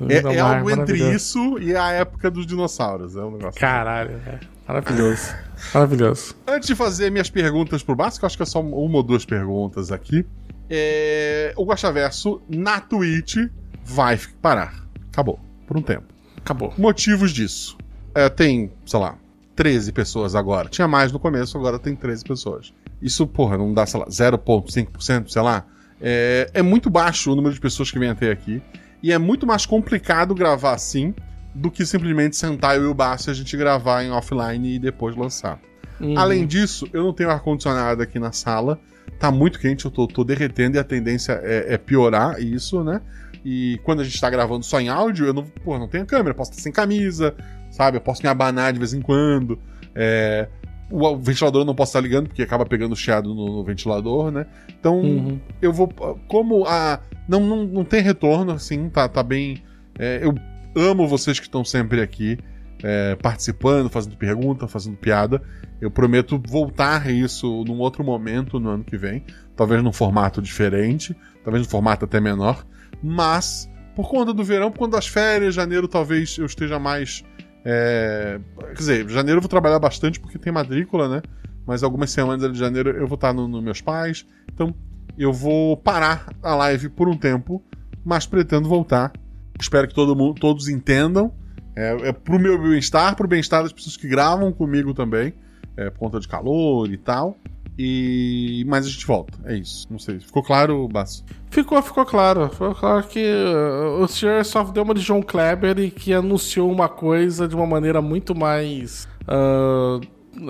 É, 0.10 0.16
é 0.16 0.22
Lindomar, 0.22 0.58
algo 0.58 0.70
entre 0.70 1.14
isso 1.14 1.58
e 1.60 1.76
a 1.76 1.92
época 1.92 2.30
dos 2.30 2.46
dinossauros. 2.46 3.16
É 3.16 3.22
um 3.22 3.32
negócio. 3.32 3.60
Caralho, 3.60 4.20
é. 4.26 4.40
Maravilhoso. 4.68 5.36
Maravilhoso. 5.74 6.36
Antes 6.48 6.68
de 6.68 6.76
fazer 6.76 7.10
minhas 7.10 7.30
perguntas 7.30 7.84
pro 7.84 7.96
Básico, 7.96 8.26
acho 8.26 8.38
que 8.38 8.44
é 8.44 8.46
só 8.46 8.62
uma 8.62 8.98
ou 8.98 9.04
duas 9.04 9.26
perguntas 9.26 9.92
aqui. 9.92 10.26
É, 10.70 11.54
o 11.58 11.66
Guaxaverso 11.66 12.42
na 12.50 12.80
Twitch 12.80 13.38
vai 13.86 14.20
parar. 14.42 14.74
Acabou. 15.12 15.40
Por 15.68 15.78
um 15.78 15.82
tempo. 15.82 16.06
Acabou. 16.38 16.74
Motivos 16.78 17.32
disso. 17.32 17.78
É, 18.16 18.30
tem, 18.30 18.72
sei 18.86 19.00
lá, 19.00 19.18
13 19.56 19.92
pessoas 19.92 20.36
agora. 20.36 20.70
Tinha 20.70 20.88
mais 20.88 21.12
no 21.12 21.20
começo, 21.20 21.58
agora 21.58 21.78
tem 21.78 21.96
13 21.96 22.24
pessoas. 22.24 22.74
Isso, 23.02 23.28
porra, 23.28 23.58
não 23.58 23.74
dá, 23.74 23.86
sei 23.86 24.00
lá, 24.00 24.08
0,5%, 24.08 25.30
sei 25.30 25.42
lá. 25.42 25.66
É, 26.02 26.50
é 26.54 26.62
muito 26.62 26.90
baixo 26.90 27.32
o 27.32 27.36
número 27.36 27.54
de 27.54 27.60
pessoas 27.60 27.92
que 27.92 28.00
vem 28.00 28.10
até 28.10 28.32
aqui. 28.32 28.62
E 29.04 29.12
é 29.12 29.18
muito 29.18 29.46
mais 29.46 29.66
complicado 29.66 30.34
gravar 30.34 30.74
assim 30.74 31.14
do 31.54 31.70
que 31.70 31.86
simplesmente 31.86 32.38
sentar 32.38 32.78
eu 32.78 32.84
e 32.84 32.88
o 32.88 32.94
Basso 32.94 33.30
e 33.30 33.32
a 33.32 33.34
gente 33.34 33.56
gravar 33.58 34.02
em 34.02 34.10
offline 34.10 34.76
e 34.76 34.80
depois 34.80 35.14
lançar. 35.14 35.60
Uhum. 36.00 36.18
Além 36.18 36.48
disso, 36.48 36.88
eu 36.94 37.04
não 37.04 37.14
tenho 37.14 37.30
ar-condicionado 37.30 38.02
aqui 38.02 38.18
na 38.18 38.32
sala. 38.32 38.80
Tá 39.20 39.30
muito 39.30 39.60
quente, 39.60 39.86
eu 39.86 39.92
tô, 39.92 40.08
tô 40.08 40.24
derretendo 40.24 40.78
e 40.78 40.80
a 40.80 40.84
tendência 40.84 41.34
é, 41.44 41.74
é 41.74 41.78
piorar 41.78 42.42
isso, 42.42 42.82
né? 42.82 43.02
E 43.44 43.78
quando 43.84 44.00
a 44.00 44.04
gente 44.06 44.20
tá 44.20 44.30
gravando 44.30 44.64
só 44.64 44.80
em 44.80 44.88
áudio, 44.88 45.28
eu 45.28 45.34
não, 45.34 45.44
pô, 45.44 45.78
não 45.78 45.88
tenho 45.88 46.06
câmera, 46.06 46.34
posso 46.34 46.52
estar 46.52 46.64
sem 46.64 46.72
camisa, 46.72 47.36
sabe? 47.70 47.98
Eu 47.98 48.02
posso 48.02 48.24
me 48.24 48.30
abanar 48.30 48.72
de 48.72 48.80
vez 48.80 48.94
em 48.94 49.02
quando. 49.02 49.60
É, 49.94 50.48
o, 50.94 51.18
ventilador 51.18 51.62
eu 51.62 51.66
não 51.66 51.76
posso 51.76 51.90
estar 51.90 52.00
ligando, 52.02 52.28
porque 52.28 52.42
acaba 52.44 52.66
pegando 52.66 52.96
chiado 52.96 53.34
no, 53.34 53.58
no 53.58 53.64
ventilador, 53.64 54.32
né? 54.32 54.46
Então, 54.80 55.00
Uhum. 55.00 55.40
eu 55.62 55.74
vou. 55.74 55.88
Como 56.28 56.66
a. 56.68 57.00
Não, 57.28 57.40
não, 57.40 57.64
não 57.66 57.84
tem 57.84 58.02
retorno, 58.02 58.52
assim, 58.52 58.90
tá, 58.90 59.08
tá 59.08 59.24
bem. 59.24 59.64
é, 59.98 60.20
eu 60.24 60.34
amo 60.76 61.08
vocês 61.08 61.40
que 61.40 61.46
estão 61.46 61.64
sempre 61.64 62.02
aqui, 62.02 62.38
é, 62.84 63.16
participando, 63.16 63.90
fazendo 63.90 64.18
pergunta, 64.18 64.68
fazendo 64.68 64.98
piada. 64.98 65.42
Eu 65.82 65.92
prometo 65.92 66.42
voltar 66.48 67.10
isso 67.12 67.64
num 67.66 67.80
outro 67.80 68.04
momento 68.04 68.60
no 68.60 68.70
ano 68.70 68.84
que 68.84 68.98
vem. 68.98 69.24
Talvez 69.56 69.84
num 69.84 69.92
formato 69.94 70.42
diferente, 70.42 71.16
talvez 71.44 71.66
num 71.66 71.70
formato 71.70 72.06
até 72.06 72.20
menor. 72.20 72.66
Mas, 73.02 73.70
por 73.96 74.10
conta 74.10 74.34
do 74.34 74.44
verão, 74.44 74.72
por 74.72 74.80
conta 74.80 74.98
das 74.98 75.08
férias, 75.08 75.54
janeiro 75.56 75.88
talvez 75.88 76.38
eu 76.38 76.46
esteja 76.46 76.80
mais. 76.80 77.24
É, 77.66 78.40
Quer 78.60 78.74
dizer, 78.74 79.10
janeiro 79.10 79.38
eu 79.38 79.42
vou 79.42 79.50
trabalhar 79.50 79.80
bastante 79.80 80.20
porque 80.20 80.38
tem 80.38 80.52
matrícula, 80.52 81.08
né? 81.08 81.22
Mas 81.66 81.82
algumas 81.84 82.12
semanas 82.12 82.52
de 82.52 82.58
janeiro 82.58 82.90
eu 82.90 83.08
vou 83.08 83.16
estar 83.16 83.34
nos 83.34 83.50
no 83.50 83.62
meus 83.62 83.82
pais. 83.82 84.26
Então 84.52 84.74
eu 85.18 85.32
vou 85.32 85.78
parar 85.78 86.28
a 86.42 86.56
live 86.56 86.90
por 86.90 87.08
um 87.08 87.18
tempo, 87.18 87.64
mas 88.04 88.26
pretendo 88.26 88.68
voltar. 88.68 89.14
Espero 89.60 89.88
que 89.88 89.94
todo 89.94 90.16
mundo, 90.16 90.40
todos 90.40 90.68
entendam 90.68 91.32
É, 91.76 92.10
é 92.10 92.12
pro 92.12 92.40
meu 92.40 92.62
bem-estar, 92.62 93.16
pro 93.16 93.28
bem-estar 93.28 93.64
das 93.64 93.74
pessoas 93.74 93.98
que 93.98 94.08
gravam 94.08 94.52
comigo 94.52 94.94
também, 94.94 95.34
é, 95.76 95.90
por 95.90 96.00
conta 96.00 96.20
de 96.20 96.28
calor 96.28 96.92
e 96.92 96.98
tal. 96.98 97.38
E. 97.78 98.64
Mas 98.68 98.86
a 98.86 98.90
gente 98.90 99.06
volta, 99.06 99.38
é 99.46 99.56
isso. 99.56 99.88
Não 99.90 99.98
sei. 100.00 100.20
Ficou 100.20 100.44
claro, 100.44 100.88
Basso? 100.88 101.26
Ficou, 101.50 101.82
ficou 101.82 102.06
claro. 102.06 102.50
Ficou 102.50 102.76
claro 102.76 103.04
que 103.08 103.20
uh, 103.20 104.02
o 104.02 104.08
senhor 104.08 104.44
só 104.46 104.64
deu 104.64 104.84
uma 104.84 104.94
de 104.94 105.02
João 105.02 105.22
Kleber 105.22 105.80
e 105.80 105.90
que 105.90 106.14
anunciou 106.14 106.72
uma 106.72 106.88
coisa 106.90 107.48
de 107.48 107.56
uma 107.56 107.66
maneira 107.66 108.02
muito 108.02 108.36
mais. 108.36 109.08
uh, 109.28 110.00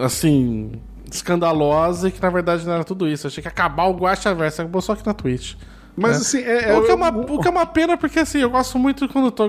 assim. 0.01 0.71
escandalosa 1.11 2.07
e 2.07 2.11
que 2.11 2.21
na 2.21 2.29
verdade 2.29 2.65
não 2.65 2.73
era 2.73 2.83
tudo 2.83 3.07
isso. 3.07 3.27
Achei 3.27 3.41
que 3.41 3.47
ia 3.47 3.51
acabar 3.51 3.85
o 3.85 3.93
Guacha 3.93 4.33
Verso. 4.33 4.61
Acabou 4.61 4.81
só 4.81 4.93
aqui 4.93 5.05
na 5.05 5.13
Twitch. 5.13 5.55
Mas 5.95 6.15
É. 6.17 6.19
assim, 6.21 6.37
é. 6.39 6.69
é 6.71 6.77
o, 6.77 6.83
que 6.83 6.91
é 6.91 6.95
uma, 6.95 7.09
o- 7.09 7.39
que 7.39 7.47
é 7.47 7.51
uma 7.51 7.65
pena, 7.65 7.95
porque 7.95 8.19
assim, 8.19 8.39
eu 8.39 8.49
gosto 8.49 8.79
muito 8.79 9.07
quando 9.09 9.25
eu 9.25 9.31
tô 9.31 9.47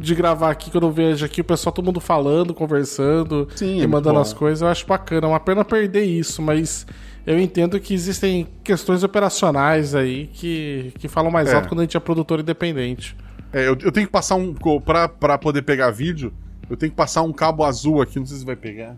de 0.00 0.14
gravar 0.14 0.50
aqui, 0.50 0.70
quando 0.70 0.86
eu 0.86 0.92
vejo 0.92 1.24
aqui 1.24 1.40
o 1.40 1.44
pessoal, 1.44 1.72
todo 1.72 1.84
mundo 1.86 1.98
falando, 2.00 2.52
conversando 2.54 3.48
Sim, 3.54 3.66
é 3.66 3.70
e 3.70 3.76
muito 3.78 3.90
mandando 3.90 4.16
bom. 4.16 4.20
as 4.20 4.32
coisas, 4.32 4.60
eu 4.62 4.68
acho 4.68 4.86
bacana. 4.86 5.26
É 5.26 5.30
uma 5.30 5.40
pena 5.40 5.64
perder 5.64 6.04
isso, 6.04 6.42
mas 6.42 6.86
eu 7.26 7.38
entendo 7.40 7.80
que 7.80 7.94
existem 7.94 8.46
questões 8.62 9.02
operacionais 9.02 9.94
aí 9.94 10.26
que, 10.32 10.92
que 10.98 11.08
falam 11.08 11.30
mais 11.30 11.48
É. 11.48 11.54
alto 11.54 11.68
quando 11.68 11.80
a 11.80 11.82
gente 11.84 11.96
é 11.96 12.00
produtor 12.00 12.40
independente. 12.40 13.16
É, 13.52 13.60
eu, 13.66 13.76
eu 13.80 13.90
tenho 13.90 14.06
que 14.06 14.12
passar 14.12 14.34
um. 14.34 14.54
Pra, 14.84 15.08
pra 15.08 15.38
poder 15.38 15.62
pegar 15.62 15.90
vídeo, 15.90 16.32
eu 16.68 16.76
tenho 16.76 16.90
que 16.90 16.96
passar 16.96 17.22
um 17.22 17.32
cabo 17.32 17.64
azul 17.64 18.02
aqui, 18.02 18.18
não 18.18 18.26
sei 18.26 18.36
se 18.36 18.44
vai 18.44 18.56
pegar. 18.56 18.96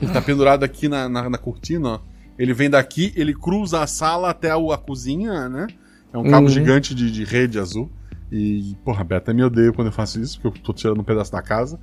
Ele 0.00 0.10
tá 0.12 0.20
pendurado 0.20 0.64
aqui 0.64 0.88
na, 0.88 1.08
na, 1.08 1.30
na 1.30 1.38
cortina, 1.38 1.88
ó. 1.88 1.98
Ele 2.38 2.52
vem 2.52 2.68
daqui, 2.68 3.12
ele 3.14 3.32
cruza 3.34 3.80
a 3.80 3.86
sala 3.86 4.30
até 4.30 4.50
a, 4.50 4.56
a 4.56 4.76
cozinha, 4.78 5.48
né? 5.48 5.66
É 6.12 6.18
um 6.18 6.24
cabo 6.24 6.46
Uhum. 6.46 6.52
gigante 6.52 6.94
de, 6.94 7.10
de 7.10 7.24
rede 7.24 7.58
azul. 7.58 7.90
E, 8.30 8.76
porra, 8.84 9.04
Beto, 9.04 9.30
até 9.30 9.34
me 9.34 9.42
odeio 9.44 9.72
quando 9.74 9.88
eu 9.88 9.92
faço 9.92 10.20
isso, 10.20 10.40
porque 10.40 10.58
eu 10.58 10.62
tô 10.62 10.72
tirando 10.72 11.00
um 11.00 11.04
pedaço 11.04 11.30
da 11.32 11.42
casa. 11.42 11.78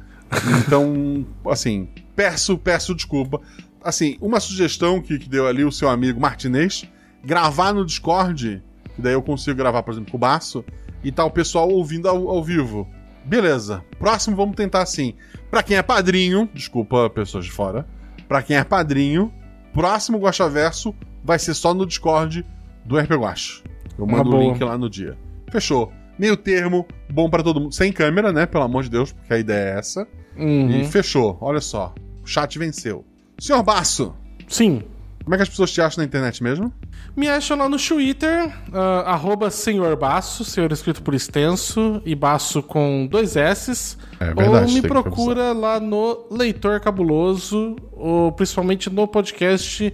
Então, 0.65 1.25
assim, 1.49 1.87
peço, 2.15 2.57
peço 2.57 2.95
desculpa. 2.95 3.39
Assim, 3.83 4.17
uma 4.19 4.39
sugestão 4.39 5.01
que, 5.01 5.17
que 5.19 5.29
deu 5.29 5.47
ali 5.47 5.63
o 5.63 5.71
seu 5.71 5.87
amigo 5.89 6.19
Martinez, 6.19 6.85
gravar 7.23 7.73
no 7.73 7.85
Discord, 7.85 8.61
que 8.95 9.01
daí 9.01 9.13
eu 9.13 9.21
consigo 9.21 9.57
gravar, 9.57 9.83
por 9.83 9.93
exemplo, 9.93 10.11
com 10.11 10.17
o 10.17 10.19
Baço, 10.19 10.65
e 11.03 11.11
tá 11.11 11.23
o 11.23 11.31
pessoal 11.31 11.69
ouvindo 11.69 12.07
ao, 12.09 12.27
ao 12.29 12.43
vivo. 12.43 12.87
Beleza. 13.23 13.83
Próximo 13.97 14.35
vamos 14.35 14.55
tentar 14.55 14.81
assim. 14.81 15.13
Pra 15.51 15.61
quem 15.63 15.77
é 15.77 15.81
padrinho, 15.83 16.49
desculpa 16.53 17.09
pessoas 17.09 17.45
de 17.45 17.51
fora, 17.51 17.87
pra 18.27 18.41
quem 18.41 18.57
é 18.57 18.63
padrinho, 18.63 19.31
próximo 19.73 20.17
Guaxaverso 20.19 20.93
vai 21.23 21.37
ser 21.39 21.53
só 21.53 21.73
no 21.73 21.85
Discord 21.85 22.45
do 22.85 22.97
RP 22.97 23.11
Guacha. 23.11 23.61
Eu 23.99 24.07
mando 24.07 24.35
o 24.35 24.39
link 24.39 24.63
lá 24.63 24.77
no 24.77 24.89
dia. 24.89 25.17
Fechou. 25.51 25.91
Meio 26.17 26.35
termo, 26.35 26.85
bom 27.09 27.29
pra 27.29 27.43
todo 27.43 27.59
mundo. 27.59 27.73
Sem 27.73 27.91
câmera, 27.91 28.31
né? 28.31 28.45
Pelo 28.45 28.63
amor 28.63 28.83
de 28.83 28.89
Deus, 28.89 29.11
porque 29.11 29.33
a 29.33 29.37
ideia 29.37 29.75
é 29.75 29.79
essa. 29.79 30.07
Uhum. 30.37 30.69
E 30.69 30.85
fechou. 30.85 31.37
Olha 31.41 31.61
só. 31.61 31.93
O 32.23 32.27
chat 32.27 32.57
venceu. 32.59 33.05
Senhor 33.39 33.63
Baço, 33.63 34.13
Sim. 34.47 34.83
como 35.23 35.33
é 35.33 35.37
que 35.37 35.43
as 35.43 35.49
pessoas 35.49 35.71
te 35.71 35.81
acham 35.81 36.01
na 36.01 36.05
internet 36.05 36.43
mesmo? 36.43 36.73
Me 37.15 37.27
acham 37.27 37.57
lá 37.57 37.67
no 37.67 37.77
Twitter, 37.77 38.53
ah, 38.73 39.13
arroba 39.13 39.49
senhor 39.49 39.97
senhor 40.45 40.71
escrito 40.71 41.01
por 41.01 41.13
extenso, 41.13 42.01
e 42.05 42.13
Baço 42.15 42.61
com 42.61 43.07
dois 43.09 43.35
S's. 43.35 43.97
É 44.19 44.29
ou 44.29 44.35
verdade, 44.35 44.73
me 44.73 44.73
tem 44.73 44.81
que 44.81 44.87
procura 44.87 45.53
lá 45.53 45.79
no 45.79 46.27
Leitor 46.29 46.79
Cabuloso, 46.81 47.77
ou 47.93 48.31
principalmente 48.33 48.89
no 48.89 49.07
podcast 49.07 49.93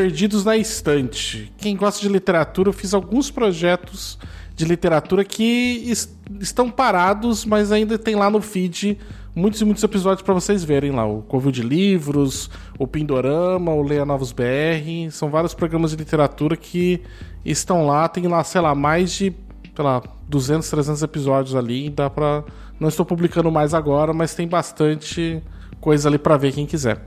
Perdidos 0.00 0.44
na 0.44 0.58
Estante. 0.58 1.50
Quem 1.56 1.74
gosta 1.74 2.02
de 2.02 2.08
literatura, 2.10 2.68
eu 2.68 2.72
fiz 2.74 2.92
alguns 2.92 3.30
projetos 3.30 4.18
de 4.54 4.66
literatura 4.66 5.24
que 5.24 5.82
es- 5.86 6.14
estão 6.38 6.70
parados, 6.70 7.46
mas 7.46 7.72
ainda 7.72 7.96
tem 7.98 8.14
lá 8.14 8.28
no 8.28 8.42
feed 8.42 8.98
muitos 9.34 9.58
e 9.62 9.64
muitos 9.64 9.82
episódios 9.82 10.20
para 10.22 10.34
vocês 10.34 10.62
verem 10.62 10.90
lá. 10.90 11.06
O 11.06 11.22
Covil 11.22 11.50
de 11.50 11.62
Livros, 11.62 12.50
o 12.78 12.86
Pindorama, 12.86 13.72
o 13.72 13.82
Leia 13.82 14.04
Novos 14.04 14.32
BR. 14.32 15.10
São 15.10 15.30
vários 15.30 15.54
programas 15.54 15.92
de 15.92 15.96
literatura 15.96 16.58
que 16.58 17.00
estão 17.42 17.86
lá. 17.86 18.06
Tem 18.06 18.26
lá, 18.26 18.44
sei 18.44 18.60
lá, 18.60 18.74
mais 18.74 19.12
de 19.12 19.34
sei 19.74 19.82
lá, 19.84 20.02
200, 20.28 20.68
300 20.68 21.02
episódios 21.02 21.54
ali. 21.54 21.88
Dá 21.88 22.10
pra. 22.10 22.44
Não 22.78 22.88
estou 22.88 23.06
publicando 23.06 23.50
mais 23.50 23.72
agora, 23.72 24.12
mas 24.12 24.34
tem 24.34 24.46
bastante 24.46 25.42
coisa 25.80 26.10
ali 26.10 26.18
pra 26.18 26.36
ver 26.36 26.52
quem 26.52 26.66
quiser. 26.66 27.00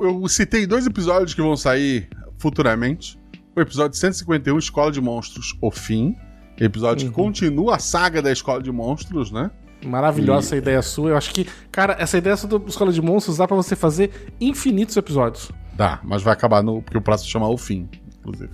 Eu 0.00 0.26
citei 0.28 0.66
dois 0.66 0.84
episódios 0.86 1.32
que 1.32 1.40
vão 1.40 1.56
sair 1.56 2.08
futuramente. 2.40 3.18
O 3.54 3.60
episódio 3.60 3.96
151, 3.98 4.58
Escola 4.58 4.90
de 4.90 5.00
Monstros, 5.00 5.56
O 5.60 5.70
Fim. 5.70 6.16
Episódio 6.58 7.06
Uhum. 7.06 7.10
que 7.12 7.16
continua 7.16 7.76
a 7.76 7.78
saga 7.78 8.20
da 8.20 8.30
Escola 8.32 8.62
de 8.62 8.70
Monstros, 8.72 9.30
né? 9.30 9.50
Maravilhosa 9.84 10.40
E- 10.40 10.46
essa 10.46 10.56
ideia 10.56 10.82
sua. 10.82 11.10
Eu 11.10 11.16
acho 11.16 11.32
que, 11.32 11.46
cara, 11.72 11.96
essa 11.98 12.18
ideia 12.18 12.36
do 12.36 12.62
Escola 12.66 12.92
de 12.92 13.00
Monstros 13.00 13.38
dá 13.38 13.46
pra 13.48 13.56
você 13.56 13.74
fazer 13.74 14.32
infinitos 14.40 14.94
episódios. 14.96 15.50
Dá, 15.74 16.00
mas 16.04 16.22
vai 16.22 16.34
acabar 16.34 16.62
no. 16.62 16.82
Porque 16.82 16.98
o 16.98 17.00
próximo 17.00 17.30
chama 17.30 17.48
O 17.48 17.56
Fim, 17.56 17.88
inclusive. 18.18 18.50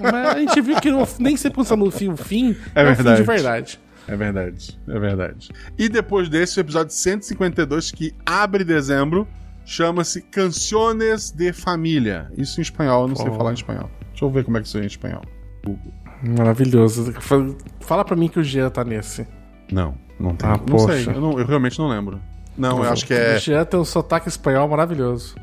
Mas 0.00 0.14
a 0.14 0.38
gente 0.38 0.60
viu 0.62 0.80
que 0.80 0.90
no- 0.90 1.06
nem 1.18 1.36
sempre 1.36 1.56
quando 1.56 1.64
está 1.66 1.76
no 1.76 1.90
fim, 1.90 2.08
o 2.08 2.16
fim 2.16 2.56
É 2.74 2.82
é, 2.82 2.92
o 2.92 2.96
fim 2.96 3.02
de 3.02 3.22
verdade. 3.22 3.78
É 4.06 4.16
verdade, 4.16 4.80
é 4.88 4.98
verdade. 4.98 5.50
E 5.78 5.86
depois 5.88 6.30
desse, 6.30 6.58
o 6.58 6.60
episódio 6.62 6.92
152, 6.94 7.90
que 7.90 8.14
abre 8.24 8.64
dezembro, 8.64 9.28
chama-se 9.70 10.22
Canciones 10.22 11.30
de 11.30 11.52
Família. 11.52 12.30
Isso 12.38 12.58
em 12.58 12.62
espanhol, 12.62 13.02
eu 13.02 13.08
não 13.08 13.16
sei 13.16 13.28
Oh. 13.28 13.34
falar 13.34 13.50
em 13.50 13.54
espanhol. 13.54 13.90
Deixa 14.10 14.24
eu 14.24 14.30
ver 14.30 14.42
como 14.44 14.56
é 14.56 14.60
que 14.62 14.66
isso 14.66 14.78
é 14.78 14.82
em 14.82 14.86
espanhol. 14.86 15.22
Maravilhoso. 16.22 17.12
Fa- 17.20 17.36
Fala 17.80 18.04
pra 18.04 18.16
mim 18.16 18.28
que 18.28 18.38
o 18.40 18.42
Jean 18.44 18.70
tá 18.70 18.82
nesse. 18.84 19.26
Não, 19.70 19.94
não 20.18 20.34
tem. 20.34 20.48
Ah, 20.48 20.52
não 20.56 20.58
poxa. 20.64 20.94
sei, 21.04 21.14
eu, 21.14 21.20
não- 21.20 21.38
eu 21.38 21.46
realmente 21.46 21.78
não 21.78 21.88
lembro. 21.88 22.20
Não, 22.56 22.82
eu 22.82 22.90
acho 22.90 23.06
que 23.06 23.12
O 23.14 23.16
é. 23.16 23.38
Jean 23.38 23.64
tem 23.64 23.78
um 23.78 23.84
sotaque 23.84 24.28
espanhol 24.28 24.66
maravilhoso. 24.68 25.36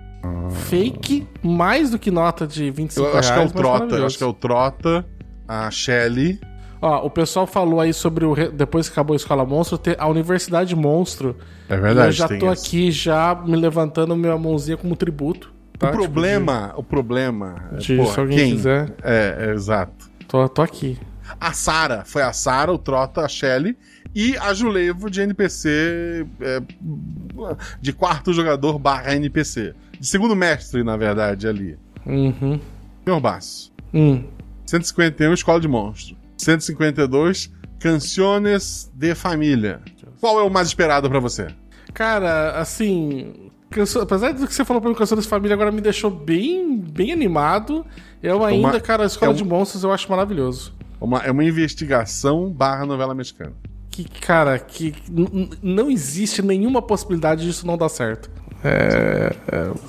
Fake, 0.69 1.27
mais 1.43 1.91
do 1.91 1.99
que 1.99 2.09
nota 2.09 2.47
de 2.47 2.71
25 2.71 3.07
Eu 3.07 3.17
acho 3.19 3.27
que 3.29 3.33
é 3.33 3.35
o 3.35 3.39
reais, 3.41 3.51
Trota. 3.51 3.67
Eu 3.67 3.73
maravilhoso. 3.79 4.05
acho 4.07 4.17
que 4.17 4.23
é 4.23 4.27
o 4.27 4.33
Trota, 4.33 5.05
a 5.47 5.69
Shelly. 5.71 6.39
Ó, 6.87 7.05
o 7.05 7.09
pessoal 7.09 7.47
falou 7.47 7.79
aí 7.81 7.91
sobre 7.93 8.25
o. 8.25 8.33
re- 8.33 8.49
Depois 8.49 8.87
que 8.87 8.93
acabou 8.93 9.13
a 9.13 9.17
Escola 9.17 9.43
Monstro, 9.43 9.77
ter 9.77 9.95
a 9.99 10.07
Universidade 10.07 10.75
Monstro. 10.75 11.35
É 11.67 11.75
verdade. 11.77 12.07
eu 12.09 12.11
já 12.11 12.27
tô 12.27 12.51
esse. 12.53 12.67
aqui 12.67 12.91
já 12.91 13.33
me 13.45 13.55
levantando 13.55 14.15
minha 14.15 14.37
mãozinha 14.37 14.77
como 14.77 14.95
tributo. 14.95 15.51
tá? 15.79 15.89
O 15.89 15.91
problema, 15.91 16.73
o 16.77 16.83
problema. 16.83 17.69
é, 17.73 17.77
De- 17.77 17.97
porra, 17.97 18.13
se 18.13 18.19
alguém 18.19 18.37
quem? 18.37 18.51
quiser. 18.51 18.93
É, 19.03 19.47
é, 19.47 19.51
exato. 19.53 20.05
Tipo, 20.19 20.31
tô, 20.31 20.47
tô 20.49 20.61
aqui. 20.61 20.97
A 21.41 21.53
Sara, 21.53 22.03
foi 22.05 22.21
a 22.21 22.31
Sara, 22.31 22.71
o 22.71 22.77
Trota, 22.77 23.21
a 23.21 23.27
Shelly 23.27 23.75
e 24.13 24.37
a 24.37 24.53
Julevo 24.53 25.09
de 25.09 25.21
NPC 25.21 26.25
é, 26.39 26.61
de 27.81 27.91
quarto 27.93 28.31
jogador 28.31 28.77
barra 28.77 29.15
NPC. 29.15 29.73
De 29.99 30.05
segundo 30.05 30.35
mestre, 30.35 30.83
na 30.83 30.95
verdade, 30.95 31.47
ali. 31.47 31.77
Uhum. 32.05 32.59
Senhor 33.03 33.19
Basso. 33.19 33.71
Hum. 33.91 34.23
151, 34.67 35.33
Escola 35.33 35.59
de 35.59 35.67
Monstro. 35.67 36.15
152, 36.37 37.51
Canciones 37.79 38.91
de 38.93 39.13
Família. 39.15 39.81
Qual 40.19 40.39
é 40.39 40.43
o 40.43 40.49
mais 40.49 40.67
esperado 40.67 41.09
pra 41.09 41.19
você? 41.19 41.47
Cara, 41.93 42.51
assim. 42.59 43.51
canso- 43.69 43.99
Apesar 43.99 44.31
do 44.33 44.47
que 44.47 44.53
você 44.53 44.63
falou 44.65 44.81
pra 44.81 44.89
mim, 44.89 44.95
Canção 44.95 45.17
de 45.17 45.27
Família 45.27 45.53
agora 45.53 45.71
me 45.71 45.81
deixou 45.81 46.09
bem, 46.09 46.77
bem 46.79 47.11
animado. 47.11 47.85
Eu 48.23 48.43
ainda, 48.43 48.69
Uma- 48.69 48.79
cara, 48.79 49.03
a 49.03 49.05
Escola 49.05 49.31
é 49.31 49.33
um- 49.33 49.37
de 49.37 49.43
Monstros 49.43 49.83
eu 49.83 49.91
acho 49.91 50.09
maravilhoso. 50.09 50.73
Uma, 50.99 51.19
é 51.19 51.29
uma 51.31 51.43
investigação 51.43 52.49
barra 52.51 52.85
novela 52.85 53.13
mexicana. 53.13 53.53
Que, 53.91 54.03
cara, 54.05 54.57
que 54.59 54.93
não 55.61 55.89
existe 55.91 56.41
nenhuma 56.41 56.81
possibilidade 56.81 57.45
disso 57.45 57.65
não 57.67 57.77
dar 57.77 57.89
certo. 57.89 58.29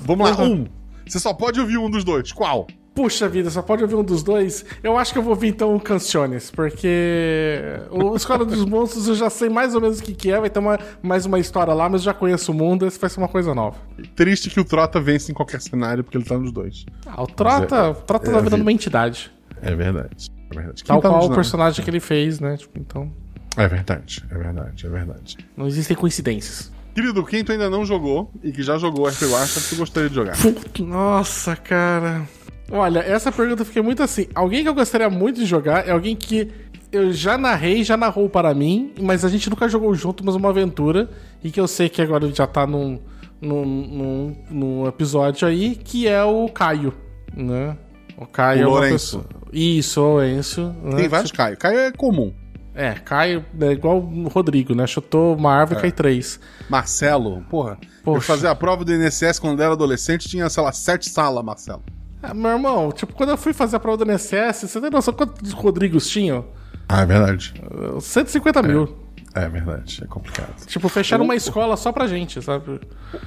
Vamos 0.01 0.29
lá, 0.29 0.43
Uhum. 0.43 0.53
um. 0.53 0.67
Você 1.07 1.19
só 1.19 1.33
pode 1.33 1.59
ouvir 1.59 1.77
um 1.77 1.89
dos 1.89 2.03
dois. 2.03 2.31
Qual? 2.31 2.67
Puxa 2.97 3.29
vida, 3.29 3.51
só 3.51 3.61
pode 3.61 3.83
ouvir 3.83 3.93
um 3.93 4.03
dos 4.03 4.23
dois. 4.23 4.65
Eu 4.81 4.97
acho 4.97 5.13
que 5.13 5.19
eu 5.19 5.21
vou 5.21 5.33
ouvir 5.35 5.49
então 5.49 5.75
o 5.75 5.79
Canciones, 5.79 6.49
porque 6.49 7.61
o 7.91 8.15
Escola 8.15 8.43
dos 8.43 8.65
Monstros 8.65 9.07
eu 9.07 9.13
já 9.13 9.29
sei 9.29 9.49
mais 9.49 9.75
ou 9.75 9.81
menos 9.81 9.99
o 9.99 10.03
que, 10.03 10.15
que 10.15 10.31
é, 10.31 10.39
vai 10.39 10.49
ter 10.49 10.57
uma, 10.57 10.79
mais 10.99 11.23
uma 11.27 11.37
história 11.37 11.75
lá, 11.75 11.87
mas 11.87 12.01
eu 12.01 12.05
já 12.05 12.13
conheço 12.15 12.51
o 12.51 12.55
mundo, 12.55 12.87
esse 12.87 12.99
vai 12.99 13.07
ser 13.07 13.19
uma 13.19 13.27
coisa 13.27 13.53
nova. 13.53 13.77
Triste 14.15 14.49
que 14.49 14.59
o 14.59 14.65
Trota 14.65 14.99
vence 14.99 15.31
em 15.31 15.35
qualquer 15.35 15.61
cenário, 15.61 16.03
porque 16.03 16.17
ele 16.17 16.25
tá 16.25 16.39
nos 16.39 16.51
dois. 16.51 16.87
Ah, 17.05 17.21
o 17.21 17.27
Trota, 17.27 17.91
o 17.91 17.93
Trota 17.93 18.31
é 18.31 18.33
tá 18.33 18.37
virando 18.39 18.49
vida. 18.49 18.63
uma 18.63 18.71
entidade. 18.71 19.31
É 19.61 19.75
verdade. 19.75 20.31
É 20.49 20.55
verdade. 20.55 20.83
Tal 20.83 20.99
tá 20.99 21.07
qual 21.07 21.23
o 21.25 21.35
personagem 21.35 21.83
que 21.85 21.89
ele 21.91 21.99
fez, 21.99 22.39
né? 22.39 22.57
Tipo, 22.57 22.79
então, 22.79 23.11
É 23.55 23.67
verdade, 23.67 24.23
é 24.31 24.35
verdade, 24.35 24.87
é 24.87 24.89
verdade. 24.89 25.37
não 25.55 25.67
existem 25.67 25.95
coincidências. 25.95 26.71
Querido, 26.95 27.23
quem 27.23 27.43
tu 27.43 27.51
ainda 27.51 27.69
não 27.69 27.85
jogou 27.85 28.31
e 28.43 28.51
que 28.51 28.63
já 28.63 28.79
jogou 28.79 29.07
RP 29.07 29.21
Guacha, 29.29 29.61
tu 29.69 29.75
gostaria 29.75 30.09
de 30.09 30.15
jogar? 30.15 30.35
Puta, 30.35 30.81
Nossa, 30.83 31.55
cara. 31.55 32.27
Olha, 32.71 32.99
essa 32.99 33.31
pergunta 33.31 33.61
eu 33.61 33.65
fiquei 33.65 33.81
muito 33.81 34.03
assim. 34.03 34.27
Alguém 34.35 34.63
que 34.63 34.69
eu 34.69 34.73
gostaria 34.73 35.09
muito 35.09 35.39
de 35.39 35.45
jogar 35.45 35.87
é 35.87 35.91
alguém 35.91 36.15
que 36.15 36.51
eu 36.91 37.11
já 37.11 37.37
narrei, 37.37 37.83
já 37.83 37.97
narrou 37.97 38.29
para 38.29 38.53
mim, 38.53 38.93
mas 39.01 39.23
a 39.23 39.29
gente 39.29 39.49
nunca 39.49 39.67
jogou 39.67 39.93
junto, 39.95 40.25
mas 40.25 40.35
uma 40.35 40.49
aventura. 40.49 41.09
E 41.43 41.51
que 41.51 41.59
eu 41.59 41.67
sei 41.67 41.89
que 41.89 42.01
agora 42.01 42.25
ele 42.25 42.33
já 42.33 42.47
tá 42.47 42.65
num, 42.67 42.99
num, 43.41 43.65
num, 43.65 44.35
num 44.49 44.87
episódio 44.87 45.47
aí, 45.47 45.75
que 45.75 46.07
é 46.07 46.23
o 46.23 46.49
Caio, 46.49 46.93
né? 47.35 47.77
O 48.17 48.25
Caio 48.25 48.59
O 48.59 48.63
é 48.63 48.67
uma 48.67 48.79
Lourenço. 48.79 49.25
Isso, 49.53 50.01
o 50.01 50.03
Lourenço. 50.03 50.75
né? 50.83 50.95
Tem 50.95 51.07
vários 51.07 51.31
Caio. 51.31 51.57
Caio 51.57 51.79
é 51.79 51.91
comum. 51.91 52.33
É, 52.73 52.93
cai 52.93 53.43
é 53.59 53.71
igual 53.71 53.97
o 53.97 54.27
Rodrigo, 54.27 54.75
né? 54.75 54.85
Chutou 54.85 55.35
uma 55.35 55.51
árvore 55.51 55.79
e 55.79 55.81
cai 55.81 55.91
três. 55.91 56.39
Marcelo, 56.69 57.41
porra. 57.49 57.75
Eu 57.81 57.87
Poxa. 58.03 58.27
fazia 58.27 58.51
a 58.51 58.55
prova 58.55 58.85
do 58.85 58.93
INSS 58.93 59.39
quando 59.39 59.63
era 59.63 59.73
adolescente, 59.73 60.29
tinha, 60.29 60.47
sei 60.47 60.61
lá, 60.61 60.71
sete 60.71 61.09
salas, 61.09 61.43
Marcelo. 61.43 61.81
Ah, 62.29 62.33
meu 62.33 62.51
irmão, 62.51 62.91
tipo, 62.91 63.13
quando 63.13 63.29
eu 63.29 63.37
fui 63.37 63.53
fazer 63.53 63.75
a 63.77 63.79
prova 63.79 64.03
do 64.03 64.11
INSS, 64.11 64.61
você 64.69 64.81
tem 64.81 64.89
noção 64.89 65.13
quantos 65.13 65.51
Rodrigos 65.53 66.09
tinham? 66.09 66.45
Ah, 66.89 67.01
é 67.01 67.05
verdade. 67.05 67.53
Uh, 67.71 67.99
150 68.01 68.61
mil. 68.63 69.07
É 69.35 69.47
verdade, 69.47 70.01
é 70.03 70.07
complicado. 70.07 70.65
Tipo, 70.65 70.89
fecharam 70.89 71.23
uma 71.23 71.35
escola 71.35 71.77
só 71.77 71.91
pra 71.91 72.07
gente, 72.07 72.41
sabe? 72.41 72.79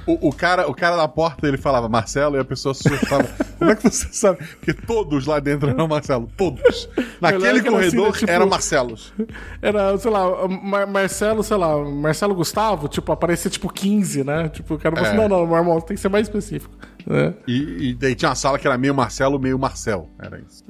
O, 0.05 0.27
o 0.27 0.33
cara, 0.33 0.69
o 0.69 0.73
cara 0.73 0.97
da 0.97 1.07
porta, 1.07 1.47
ele 1.47 1.57
falava 1.57 1.87
Marcelo 1.87 2.35
e 2.35 2.39
a 2.39 2.43
pessoa 2.43 2.73
se 2.73 2.85
assustava. 2.85 3.23
Como 3.57 3.71
é 3.71 3.75
que 3.77 3.83
você 3.83 4.07
sabe? 4.11 4.39
Porque 4.59 4.73
todos 4.73 5.25
lá 5.25 5.39
dentro 5.39 5.69
eram 5.69 5.87
Marcelo. 5.87 6.27
Todos. 6.35 6.89
Naquele 7.21 7.59
assim, 7.59 7.69
corredor 7.69 8.07
né, 8.07 8.17
tipo- 8.19 8.31
eram 8.31 8.49
Marcelos. 8.49 9.13
Era, 9.61 9.97
sei 9.97 10.11
lá, 10.11 10.47
Mar- 10.49 10.87
Marcelo, 10.87 11.43
sei 11.43 11.55
lá, 11.55 11.77
Marcelo 11.77 12.35
Gustavo, 12.35 12.89
tipo, 12.89 13.09
aparecia 13.13 13.49
tipo 13.49 13.71
15, 13.71 14.23
né? 14.25 14.49
Tipo, 14.49 14.73
o 14.73 14.79
cara 14.79 14.95
falou 14.95 15.07
É. 15.07 15.13
assim: 15.13 15.21
não, 15.21 15.29
não, 15.29 15.47
meu 15.47 15.55
irmão, 15.57 15.79
tem 15.79 15.95
que 15.95 16.01
ser 16.01 16.09
mais 16.09 16.27
específico. 16.27 16.75
Né? 17.05 17.33
E, 17.47 17.89
e 17.89 17.93
daí 17.93 18.15
tinha 18.15 18.29
uma 18.29 18.35
sala 18.35 18.57
que 18.59 18.67
era 18.67 18.77
meio 18.77 18.93
Marcelo, 18.93 19.39
meio 19.39 19.57
Marcel. 19.57 20.09
Era 20.19 20.39
isso. 20.39 20.63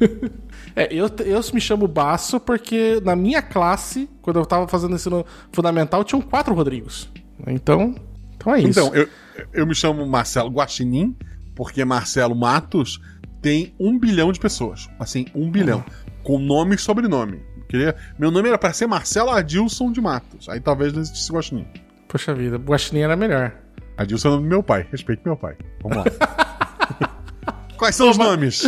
É, 0.74 0.88
eu, 0.90 1.06
eu 1.26 1.40
me 1.52 1.60
chamo 1.60 1.86
Baço 1.86 2.40
porque 2.40 2.98
na 3.04 3.14
minha 3.14 3.42
classe, 3.42 4.08
quando 4.22 4.38
eu 4.38 4.46
tava 4.46 4.66
fazendo 4.66 4.94
ensino 4.94 5.26
fundamental, 5.52 6.02
tinham 6.02 6.22
quatro 6.22 6.54
Rodrigos. 6.54 7.10
Então, 7.46 7.94
então 8.34 8.54
é 8.54 8.60
isso. 8.60 8.70
Então, 8.70 8.94
eu, 8.94 9.06
eu 9.52 9.66
me 9.66 9.74
chamo 9.74 10.06
Marcelo 10.06 10.48
Guaxinim, 10.48 11.14
porque 11.54 11.84
Marcelo 11.84 12.34
Matos 12.34 13.00
tem 13.42 13.74
um 13.78 13.98
bilhão 13.98 14.32
de 14.32 14.40
pessoas. 14.40 14.88
Assim, 14.98 15.26
um 15.34 15.50
bilhão. 15.50 15.84
Com 16.22 16.38
nome 16.38 16.76
e 16.76 16.78
sobrenome. 16.78 17.42
Queria, 17.68 17.94
meu 18.18 18.30
nome 18.30 18.48
era 18.48 18.58
para 18.58 18.72
ser 18.72 18.86
Marcelo 18.86 19.30
Adilson 19.30 19.92
de 19.92 20.00
Matos. 20.00 20.48
Aí 20.48 20.60
talvez 20.60 20.92
não 20.92 21.02
existisse 21.02 21.32
Guaxinim. 21.32 21.66
Poxa 22.08 22.34
vida, 22.34 22.56
Guaxinim 22.56 23.00
era 23.00 23.16
melhor. 23.16 23.61
Adilson 23.96 24.28
é 24.28 24.30
o 24.30 24.34
nome 24.34 24.48
do 24.48 24.50
meu 24.50 24.62
pai. 24.62 24.86
Respeite 24.90 25.22
meu 25.24 25.36
pai. 25.36 25.56
Vamos 25.82 25.98
lá. 25.98 26.04
Quais 27.76 27.94
são 27.94 28.10
os 28.10 28.18
nomes? 28.18 28.64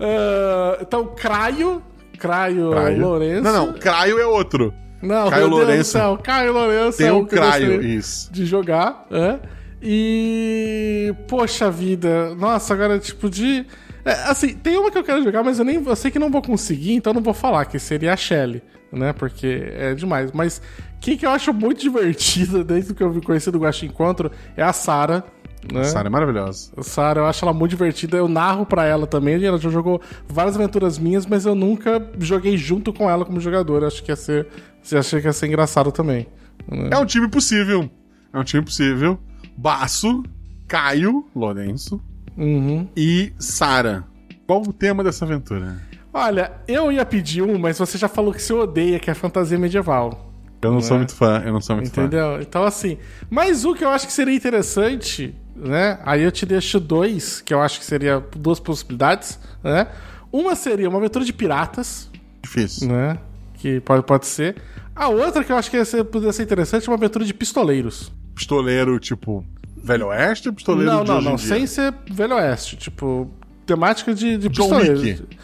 Ah, 0.00 0.78
então, 0.80 1.06
Craio. 1.06 1.82
Craio, 2.18 2.70
Craio. 2.70 3.00
Lourenço. 3.00 3.42
Não, 3.42 3.66
não. 3.66 3.72
Craio 3.74 4.18
é 4.18 4.26
outro. 4.26 4.74
Não, 5.02 5.30
Caio 5.30 5.48
Lourenço. 5.48 5.92
céu, 5.92 6.18
Caio 6.18 6.52
Lourenço. 6.52 6.98
Tem 6.98 7.06
é 7.06 7.12
o 7.12 7.24
Craio, 7.24 7.80
isso. 7.82 8.32
De 8.32 8.44
jogar, 8.44 9.06
é. 9.10 9.38
E. 9.80 11.14
Poxa 11.28 11.70
vida. 11.70 12.34
Nossa, 12.34 12.74
agora, 12.74 12.98
tipo, 12.98 13.30
de. 13.30 13.64
é, 14.04 14.12
assim, 14.24 14.54
tem 14.54 14.76
uma 14.76 14.90
que 14.90 14.98
eu 14.98 15.04
quero 15.04 15.22
jogar, 15.22 15.44
mas 15.44 15.58
eu 15.58 15.64
nem. 15.64 15.82
Eu 15.84 15.96
sei 15.96 16.10
que 16.10 16.18
não 16.18 16.30
vou 16.30 16.42
conseguir, 16.42 16.94
então 16.94 17.12
não 17.12 17.22
vou 17.22 17.34
falar, 17.34 17.64
que 17.66 17.78
seria 17.78 18.12
a 18.12 18.16
Shelly, 18.16 18.62
né? 18.92 19.12
Porque 19.12 19.64
é 19.72 19.94
demais. 19.94 20.32
Mas 20.32 20.60
quem 21.00 21.16
que 21.16 21.24
eu 21.26 21.30
acho 21.30 21.52
muito 21.52 21.80
divertida, 21.82 22.62
desde 22.64 22.94
que 22.94 23.02
eu 23.02 23.10
vi 23.10 23.20
conhecido 23.20 23.58
do 23.58 23.64
Guaxa 23.64 23.86
Encontro, 23.86 24.30
é 24.56 24.62
a 24.62 24.72
Sarah. 24.72 25.24
Né? 25.72 25.82
Sara 25.84 26.06
é 26.06 26.10
maravilhosa. 26.10 26.70
A 26.76 26.82
Sarah, 26.84 27.20
eu 27.22 27.26
acho 27.26 27.44
ela 27.44 27.52
muito 27.52 27.72
divertida. 27.72 28.16
Eu 28.16 28.28
narro 28.28 28.64
pra 28.64 28.84
ela 28.84 29.06
também. 29.08 29.42
Ela 29.44 29.58
já 29.58 29.68
jogou 29.68 30.00
várias 30.28 30.54
aventuras 30.54 30.98
minhas, 30.98 31.26
mas 31.26 31.44
eu 31.44 31.54
nunca 31.54 32.00
joguei 32.20 32.56
junto 32.56 32.92
com 32.92 33.10
ela 33.10 33.24
como 33.24 33.40
jogador. 33.40 33.82
Acho 33.84 34.02
que 34.02 34.12
ia 34.12 34.16
ser. 34.16 34.46
Achei 34.92 35.20
que 35.20 35.26
ia 35.26 35.32
ser 35.32 35.48
engraçado 35.48 35.90
também. 35.90 36.28
né? 36.70 36.90
É 36.92 36.96
um 36.98 37.04
time 37.04 37.28
possível. 37.28 37.90
É 38.32 38.38
um 38.38 38.44
time 38.44 38.62
possível. 38.64 39.18
Baço, 39.56 40.22
Caio, 40.68 41.26
Lourenço 41.34 42.00
Uhum. 42.36 42.86
e 42.96 43.32
Sara. 43.38 44.04
Qual 44.46 44.62
o 44.62 44.72
tema 44.72 45.02
dessa 45.02 45.24
aventura? 45.24 45.76
Olha, 46.12 46.52
eu 46.66 46.90
ia 46.90 47.04
pedir 47.04 47.42
um, 47.42 47.58
mas 47.58 47.78
você 47.78 47.98
já 47.98 48.08
falou 48.08 48.32
que 48.32 48.42
você 48.42 48.52
odeia, 48.52 48.98
que 48.98 49.10
é 49.10 49.14
fantasia 49.14 49.58
medieval. 49.58 50.32
Eu 50.60 50.72
não 50.72 50.80
sou 50.80 50.96
muito 50.96 51.14
fã, 51.14 51.42
eu 51.44 51.52
não 51.52 51.60
sou 51.60 51.76
muito 51.76 51.90
fã. 51.90 52.02
Entendeu? 52.02 52.40
Então, 52.40 52.64
assim. 52.64 52.98
Mas 53.30 53.64
o 53.64 53.74
que 53.74 53.84
eu 53.84 53.90
acho 53.90 54.06
que 54.06 54.12
seria 54.12 54.34
interessante, 54.34 55.34
né? 55.54 55.98
Aí 56.04 56.22
eu 56.22 56.32
te 56.32 56.44
deixo 56.44 56.80
dois, 56.80 57.40
que 57.40 57.54
eu 57.54 57.60
acho 57.62 57.78
que 57.78 57.84
seria 57.84 58.22
duas 58.36 58.58
possibilidades, 58.58 59.38
né? 59.62 59.86
Uma 60.32 60.56
seria 60.56 60.88
uma 60.88 60.98
aventura 60.98 61.24
de 61.24 61.32
piratas, 61.32 62.10
Difícil. 62.42 62.88
né? 62.88 63.18
Que 63.54 63.80
pode, 63.80 64.02
pode 64.04 64.26
ser. 64.26 64.56
A 64.94 65.08
outra 65.08 65.44
que 65.44 65.52
eu 65.52 65.56
acho 65.56 65.70
que 65.70 65.84
ser, 65.84 66.04
poderia 66.04 66.32
ser 66.32 66.42
interessante 66.42 66.88
é 66.88 66.90
uma 66.90 66.96
aventura 66.96 67.24
de 67.24 67.32
pistoleiros. 67.32 68.12
Pistoleiro, 68.34 68.98
tipo, 68.98 69.44
Velho 69.76 70.08
Oeste 70.08 70.48
ou 70.48 70.54
pistoleiro 70.54 70.90
não, 70.90 71.04
de 71.04 71.10
não, 71.10 71.20
não. 71.20 71.38
Sem 71.38 71.66
ser 71.66 71.94
Velho 72.10 72.34
Oeste. 72.34 72.76
Tipo, 72.76 73.30
temática 73.68 74.14
de, 74.14 74.36
de 74.38 74.48
John 74.48 74.68
pistoleiros. 74.70 75.02
Wick. 75.02 75.38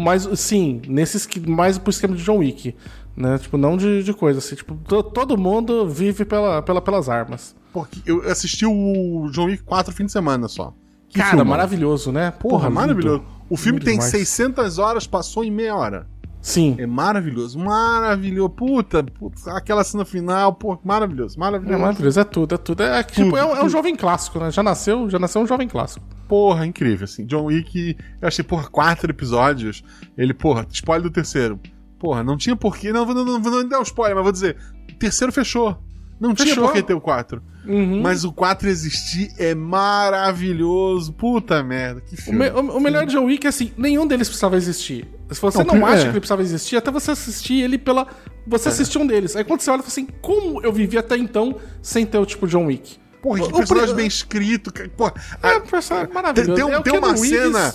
Mais, 0.00 0.28
sim, 0.38 0.80
nesses 0.88 1.28
mais 1.46 1.76
pro 1.76 1.90
esquema 1.90 2.14
de 2.16 2.22
John 2.22 2.38
Wick. 2.38 2.74
Né? 3.16 3.36
Tipo, 3.38 3.58
não 3.58 3.76
de, 3.76 4.02
de 4.04 4.14
coisa 4.14 4.38
assim. 4.38 4.54
Tipo, 4.54 4.76
to- 4.86 5.02
todo 5.02 5.36
mundo 5.36 5.88
vive 5.88 6.24
pela, 6.24 6.62
pela, 6.62 6.80
pelas 6.80 7.08
armas. 7.08 7.54
Porque 7.72 8.00
eu 8.06 8.22
assisti 8.30 8.64
o 8.64 9.28
John 9.32 9.46
Wick 9.46 9.62
4 9.64 9.92
fim 9.92 10.06
de 10.06 10.12
semana 10.12 10.46
só. 10.48 10.72
Que 11.08 11.18
Cara, 11.18 11.30
filmão. 11.30 11.46
maravilhoso, 11.46 12.12
né? 12.12 12.30
Porra, 12.30 12.68
lindo. 12.68 12.74
maravilhoso. 12.74 13.24
O 13.50 13.56
filme 13.56 13.80
tem 13.80 13.94
demais. 13.94 14.10
600 14.10 14.78
horas, 14.78 15.06
passou 15.06 15.42
em 15.42 15.50
meia 15.50 15.74
hora. 15.74 16.06
Sim. 16.40 16.76
É 16.78 16.86
maravilhoso, 16.86 17.58
maravilhoso. 17.58 18.50
Puta, 18.50 19.02
puta, 19.02 19.52
aquela 19.52 19.82
cena 19.84 20.04
final, 20.04 20.54
pô, 20.54 20.78
maravilhoso, 20.84 21.36
É 21.36 21.40
maravilhoso. 21.40 21.78
maravilhoso, 21.80 22.20
é 22.20 22.24
tudo, 22.24 22.54
é 22.54 22.58
tudo. 22.58 22.82
É, 22.82 23.02
tipo, 23.02 23.24
Tudo, 23.30 23.36
é, 23.36 23.44
um, 23.44 23.56
é 23.56 23.64
um 23.64 23.68
jovem 23.68 23.94
clássico, 23.96 24.38
né? 24.38 24.50
Já 24.50 24.62
nasceu, 24.62 25.10
já 25.10 25.18
nasceu 25.18 25.42
um 25.42 25.46
jovem 25.46 25.68
clássico. 25.68 26.04
Porra, 26.28 26.64
incrível, 26.66 27.04
assim. 27.04 27.26
John 27.26 27.44
Wick, 27.46 27.96
eu 28.20 28.28
achei, 28.28 28.44
porra, 28.44 28.68
quatro 28.68 29.10
episódios. 29.10 29.82
Ele, 30.16 30.32
porra, 30.32 30.66
spoiler 30.70 31.02
do 31.02 31.10
terceiro. 31.10 31.58
Porra, 31.98 32.22
não 32.22 32.36
tinha 32.36 32.54
porquê. 32.54 32.92
Não, 32.92 33.04
não, 33.04 33.14
não, 33.14 33.24
não 33.24 33.42
vou 33.42 33.68
dar 33.68 33.80
o 33.80 33.82
spoiler, 33.82 34.14
mas 34.14 34.22
vou 34.24 34.32
dizer. 34.32 34.56
O 34.90 34.94
terceiro 34.94 35.32
fechou. 35.32 35.76
Não 36.20 36.34
tinha 36.34 36.48
Fechou. 36.48 36.64
por 36.64 36.72
que 36.72 36.82
ter 36.82 36.94
o 36.94 37.00
4. 37.00 37.42
Uhum. 37.68 38.00
Mas 38.00 38.24
o 38.24 38.32
4 38.32 38.68
existir 38.68 39.30
é 39.38 39.54
maravilhoso. 39.54 41.12
Puta 41.12 41.62
merda, 41.62 42.00
que 42.00 42.14
O, 42.14 42.16
filme. 42.16 42.38
me- 42.38 42.50
o- 42.50 42.76
o 42.76 42.80
melhor 42.80 43.04
de 43.06 43.12
John 43.12 43.24
Wick 43.26 43.46
é 43.46 43.50
assim, 43.50 43.72
nenhum 43.76 44.06
deles 44.06 44.26
precisava 44.28 44.56
existir. 44.56 45.06
Se 45.30 45.40
você 45.40 45.62
Não, 45.62 45.74
não, 45.74 45.86
acha 45.86 45.96
é. 45.96 46.02
que 46.04 46.08
ele 46.10 46.20
precisava 46.20 46.42
existir, 46.42 46.76
até 46.76 46.90
você 46.90 47.10
assistir 47.10 47.60
ele 47.62 47.76
pela. 47.76 48.06
Você 48.46 48.70
assistiu 48.70 49.02
um 49.02 49.06
deles. 49.06 49.36
Aí 49.36 49.44
quando 49.44 49.60
você 49.60 49.70
olha, 49.70 49.82
fala 49.82 49.88
assim, 49.92 50.06
como 50.22 50.62
eu 50.62 50.72
vivi 50.72 50.96
até 50.96 51.16
então 51.18 51.56
sem 51.82 52.06
ter 52.06 52.16
o 52.18 52.24
tipo 52.24 52.46
John 52.46 52.64
Wick? 52.66 52.96
Porra, 53.20 53.40
que 53.40 53.44
o- 53.46 53.48
o 53.48 53.52
personagem 53.58 53.88
pri- 53.88 53.96
bem 53.96 54.06
escrito. 54.06 54.72
Porra, 54.96 55.12
É 55.42 55.56
a- 55.56 55.60
personagem 55.60 56.12
maravilhoso. 56.14 56.54
Tem, 56.54 56.64
tem, 56.64 56.74
É 56.74 56.78
o 56.78 56.82
tem 56.82 56.98
uma 56.98 57.16
cena. 57.16 57.74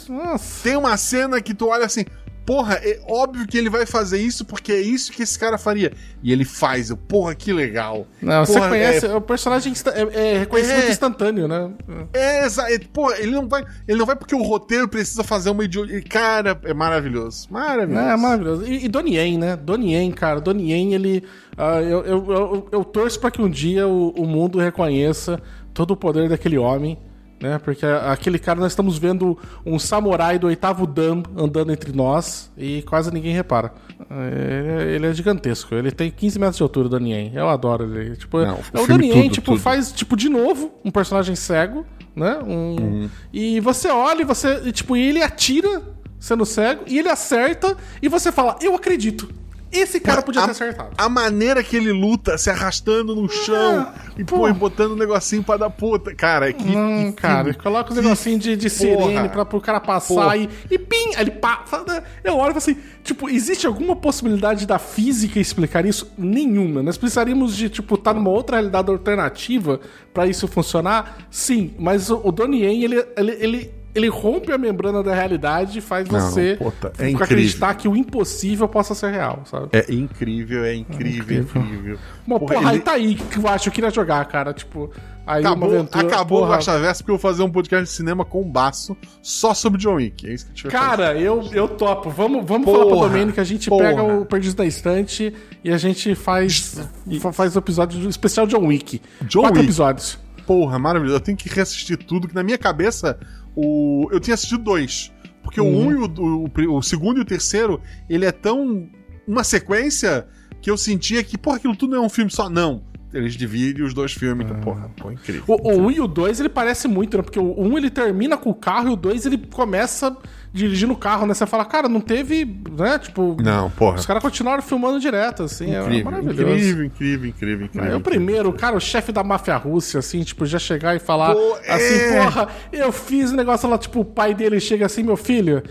Tem 0.64 0.76
uma 0.78 0.98
cena 0.98 1.42
que 1.42 1.54
tu 1.54 1.68
olha 1.68 1.86
assim. 1.86 2.06
Porra, 2.46 2.76
é 2.76 3.00
óbvio 3.08 3.48
que 3.48 3.58
ele 3.58 3.70
vai 3.70 3.86
fazer 3.86 4.20
isso 4.20 4.44
porque 4.44 4.72
é 4.72 4.82
isso 4.82 5.12
que 5.12 5.24
esse 5.24 5.40
cara 5.40 5.58
faria. 5.58 5.94
E 6.22 6.32
ele 6.32 6.44
faz. 6.44 6.90
Eu, 6.90 6.98
porra, 6.98 7.34
que 7.34 7.54
legal. 7.54 8.06
Não, 8.22 8.46
você 8.46 8.54
Porra, 8.54 8.70
conhece, 8.70 9.06
é... 9.06 9.16
o 9.16 9.22
personagem 9.22 9.74
é, 10.14 10.34
é 10.34 10.38
reconhecimento 10.40 10.88
É. 10.88 10.92
instantâneo, 10.92 11.48
né? 11.48 11.72
É, 12.14 12.46
é, 12.46 12.80
porra, 12.92 13.18
ele 13.20 13.32
não 13.32 13.48
vai. 13.48 13.64
Ele 13.88 13.98
não 13.98 14.06
vai 14.06 14.16
porque 14.16 14.36
o 14.36 14.42
roteiro 14.42 14.88
precisa 14.88 15.24
fazer 15.24 15.50
uma 15.52 15.64
idiota. 15.64 16.02
Cara, 16.10 16.60
é 16.64 16.74
maravilhoso. 16.74 17.48
Maravilhoso. 17.50 18.08
É 18.08 18.18
maravilhoso. 18.18 18.66
E, 18.66 18.86
e 18.86 18.88
Donnie 18.90 19.16
Yen, 19.16 19.38
né? 19.38 19.56
Donnie 19.56 19.94
Yen, 19.94 20.12
cara. 20.12 20.42
Donnie 20.42 20.72
Yen, 20.72 20.94
ele. 20.94 21.24
ah, 21.58 21.82
eu, 21.82 22.04
eu, 22.04 22.32
eu, 22.32 22.70
eu 22.72 22.84
torço 22.84 23.20
pra 23.20 23.32
que 23.32 23.42
um 23.42 23.50
dia 23.50 23.88
o, 23.88 24.10
o 24.10 24.26
mundo 24.26 24.60
reconheça 24.60 25.42
todo 25.74 25.92
o 25.92 25.98
poder 25.98 26.28
daquele 26.30 26.58
homem. 26.58 26.98
Né? 27.44 27.60
Porque 27.60 27.86
aquele 27.86 28.40
cara, 28.40 28.58
nós 28.58 28.72
estamos 28.72 28.98
vendo 28.98 29.38
um 29.66 29.78
samurai 29.78 30.40
do 30.40 30.48
oitavo 30.48 30.88
Dan 30.88 31.24
andando 31.36 31.74
entre 31.74 31.92
nós 31.92 32.50
e 32.58 32.84
quase 32.84 33.14
ninguém 33.14 33.36
repara. 33.36 33.74
É, 34.10 34.94
Ele 34.96 35.08
é 35.08 35.14
gigantesco. 35.14 35.76
Ele 35.76 35.92
tem 35.92 36.10
15 36.10 36.40
metros 36.40 36.56
de 36.56 36.64
altura, 36.64 36.86
o 36.88 36.90
Donnie 36.90 37.12
Yen. 37.12 37.32
Eu 37.36 37.50
adoro 37.50 37.84
ele. 37.84 38.16
Tipo, 38.16 38.40
Não, 38.40 38.56
o 38.56 38.82
o 38.82 38.88
tudo, 38.88 39.30
tipo, 39.30 39.52
tudo. 39.52 39.60
faz, 39.60 39.92
tipo, 39.92 40.16
de 40.16 40.30
novo, 40.30 40.72
um 40.86 40.90
personagem 40.90 41.36
cego, 41.36 41.86
né? 42.16 42.40
Um... 42.48 42.76
Uhum. 42.80 43.10
E 43.34 43.60
você 43.60 43.90
olha 43.90 44.22
e 44.22 44.26
você. 44.26 44.62
E, 44.64 44.72
tipo, 44.72 44.96
e 44.96 45.02
ele 45.06 45.22
atira 45.22 45.82
sendo 46.18 46.46
cego, 46.46 46.86
e 46.88 46.98
ele 46.98 47.10
acerta, 47.10 47.76
e 48.02 48.08
você 48.08 48.32
fala, 48.32 48.56
eu 48.62 48.74
acredito. 48.74 49.28
Esse 49.74 50.00
cara 50.00 50.22
podia 50.22 50.42
a, 50.42 50.46
ter 50.46 50.52
acertado. 50.52 50.92
A 50.98 51.10
maneira 51.10 51.64
que 51.64 51.76
ele 51.76 51.92
luta, 51.92 52.38
se 52.38 52.50
arrastando 52.50 53.16
no 53.16 53.28
chão 53.28 53.92
e, 54.18 54.24
pô, 54.24 54.52
botando 54.54 54.92
um 54.92 54.96
negocinho 54.96 55.44
pra 55.44 55.58
dar 55.58 55.70
puta. 55.70 56.14
Cara, 56.14 56.54
que. 56.54 56.64
Não, 56.76 57.12
que 57.12 57.22
cara, 57.22 57.54
coloca 57.56 57.92
os 57.92 57.98
Que 57.98 58.04
negocinhos 58.04 58.40
de, 58.44 58.56
de 58.56 58.70
sirene 58.70 59.30
pra, 59.30 59.44
pro 59.44 59.60
cara 59.60 59.80
passar 59.80 60.14
Porra. 60.14 60.38
e, 60.38 60.50
e 60.70 60.78
pim! 60.78 61.12
Ele 61.18 61.32
passa. 61.32 62.04
Eu 62.24 62.38
olho 62.38 62.54
e 62.54 62.58
assim: 62.58 62.78
tipo, 63.04 63.30
existe 63.30 63.66
alguma 63.66 63.96
possibilidade 63.96 64.66
da 64.66 64.78
física 64.78 65.40
explicar 65.40 65.86
isso? 65.86 66.12
Nenhuma. 66.18 66.84
Nós 66.84 66.98
precisaríamos 66.98 67.56
de, 67.56 67.70
tipo, 67.70 67.96
estar 67.96 68.14
numa 68.14 68.30
outra 68.30 68.58
realidade 68.58 68.90
alternativa 68.90 69.80
pra 70.14 70.28
isso 70.28 70.48
funcionar? 70.48 71.18
Sim, 71.30 71.74
mas 71.80 72.10
o, 72.10 72.22
o 72.24 72.32
Donnie 72.32 72.64
Yen, 72.64 72.84
ele, 72.84 73.06
ele, 73.18 73.32
ele, 73.40 73.74
ele 73.96 74.08
rompe 74.10 74.52
a 74.52 74.58
membrana 74.58 75.04
da 75.04 75.14
realidade 75.14 75.78
e 75.80 75.82
faz 75.82 76.08
Não, 76.10 76.20
você 76.20 76.58
não, 76.60 76.72
puta, 76.72 76.94
é 76.98 77.14
acreditar 77.14 77.74
que 77.76 77.88
o 77.88 77.96
impossível 77.96 78.68
possa 78.68 78.96
ser 78.96 79.12
real, 79.12 79.44
sabe? 79.46 79.68
É 79.72 79.94
incrível, 79.94 80.64
é 80.64 80.74
incrível, 80.76 81.38
é 81.38 81.42
incrível. 81.60 82.00
Bom, 82.26 82.40
Porra, 82.40 82.54
porra, 82.56 82.70
aí 82.70 82.76
ele- 82.78 82.84
tá 82.84 82.92
aí 82.94 83.16
que 83.16 83.38
eu 83.38 83.48
acho 83.48 83.64
que 83.64 83.70
eu 83.70 83.74
queria 83.74 83.90
jogar, 83.92 84.24
cara. 84.26 84.54
Tipo, 84.54 84.90
Aí 85.26 85.40
Acabou, 85.40 85.70
aventura. 85.70 86.06
acabou 86.06 86.40
porra, 86.40 86.50
o 86.50 86.54
Guaxaverso 86.56 87.02
porque 87.02 87.12
eu 87.12 87.18
vou 87.18 87.32
fazer 87.32 87.44
um 87.44 87.50
podcast 87.50 87.86
de 87.86 87.92
cinema 87.92 88.26
com 88.26 88.44
baço 88.44 88.98
só 89.22 89.54
sobre 89.54 89.80
John 89.80 89.94
Wick. 89.96 90.28
É 90.28 90.34
isso 90.34 90.46
que 90.48 90.52
a 90.52 90.54
gente 90.56 90.64
vai 90.64 90.72
fazer. 90.74 90.86
Cara, 90.98 91.18
eu, 91.18 91.50
eu 91.54 91.66
topo. 91.70 92.10
Vamos, 92.10 92.46
vamos 92.46 92.66
Porra, 92.66 92.80
falar 92.80 92.98
pra 92.98 93.08
Domênica, 93.08 93.42
a 93.42 93.46
gente 93.46 93.70
porra. 93.70 93.86
pega 93.86 94.04
o 94.04 94.26
Perdido 94.26 94.56
da 94.58 94.66
Estante 94.66 95.34
e 95.64 95.72
a 95.72 95.78
gente 95.78 96.14
faz, 96.14 96.78
fa- 97.22 97.32
faz 97.32 97.56
o 97.56 97.60
episódio 97.60 98.10
especial 98.10 98.46
John 98.48 98.66
Wick. 98.68 99.02
John 99.22 99.44
Quatro 99.44 99.60
Wick. 99.60 99.68
episódios. 99.70 100.20
Porra, 100.46 100.78
maravilhoso. 100.78 101.16
Eu 101.16 101.22
tenho 101.22 101.38
que 101.38 101.48
reassistir 101.48 101.96
tudo, 102.04 102.28
que 102.28 102.36
na 102.36 102.44
minha 102.44 102.58
cabeça, 102.58 103.18
o... 103.56 104.08
eu 104.12 104.20
tinha 104.20 104.34
assistido 104.34 104.64
dois. 104.64 105.12
Porque 105.42 105.60
o 105.60 105.66
Uhum. 105.66 105.88
um 105.88 105.92
e 105.92 105.96
o, 105.96 106.72
o, 106.72 106.78
o 106.78 106.82
segundo 106.82 107.18
e 107.18 107.22
o 107.22 107.26
terceiro, 107.26 107.82
ele 108.10 108.26
é 108.26 108.32
tão. 108.32 108.90
uma 109.28 109.44
sequência 109.44 110.26
que 110.62 110.72
eu 110.72 110.78
sentia 110.78 111.24
que, 111.24 111.38
porra, 111.38 111.58
aquilo 111.58 111.76
tudo 111.76 111.96
não 111.96 112.04
é 112.04 112.06
um 112.06 112.10
filme 112.10 112.32
só. 112.32 112.50
Não. 112.50 112.82
Eles 113.14 113.36
dividem 113.36 113.84
os 113.84 113.94
dois 113.94 114.14
filmes. 114.14 114.48
Então, 114.48 114.60
porra, 114.62 114.90
pô, 114.98 115.12
incrível. 115.12 115.44
O, 115.48 115.72
o 115.72 115.88
1 115.88 115.92
e 115.92 116.02
o 116.02 116.08
2, 116.08 116.40
ele 116.40 116.50
parece 116.50 116.88
muito, 116.88 117.16
né? 117.16 117.22
Porque 117.22 117.38
o 117.38 117.62
1 117.62 117.78
ele 117.78 117.90
termina 117.92 118.38
com 118.38 118.50
o 118.50 118.56
carro 118.56 118.90
e 118.90 118.94
o 118.94 118.96
2 118.96 119.26
ele 119.28 119.38
começa 119.38 120.18
dirigindo 120.54 120.94
o 120.94 120.96
carro, 120.96 121.26
né? 121.26 121.34
Você 121.34 121.48
fala, 121.48 121.66
cara, 121.66 121.90
não 121.90 122.00
teve, 122.00 122.46
né? 122.78 123.00
Tipo, 123.00 123.36
Não, 123.42 123.72
porra. 123.72 123.96
os 123.98 124.06
caras 124.06 124.22
continuaram 124.22 124.62
filmando 124.62 125.00
direto, 125.00 125.44
assim. 125.44 125.74
é 125.76 125.82
Incrível, 125.82 126.06
maravilhoso. 126.06 126.42
incrível, 126.44 126.86
incrível, 126.86 127.30
incrível, 127.30 127.66
incrível. 127.66 127.90
Aí 127.90 127.96
o 127.96 128.00
primeiro, 128.02 128.54
cara, 128.54 128.76
o 128.76 128.80
chefe 128.80 129.12
da 129.12 129.24
máfia 129.24 129.58
russa, 129.58 129.98
assim, 130.00 130.22
tipo, 130.22 130.46
já 130.46 130.60
chegar 130.60 130.96
e 130.96 131.00
falar 131.00 131.34
Pô, 131.34 131.58
assim, 131.68 131.96
é. 131.96 132.24
porra, 132.24 132.48
eu 132.72 132.92
fiz 132.92 133.32
um 133.32 133.36
negócio 133.36 133.68
lá, 133.68 133.78
tipo, 133.80 134.02
o 134.02 134.06
pai 134.06 134.36
dele 134.36 134.60
chega 134.60 134.86
assim, 134.86 135.02
meu 135.02 135.18
filho, 135.18 135.64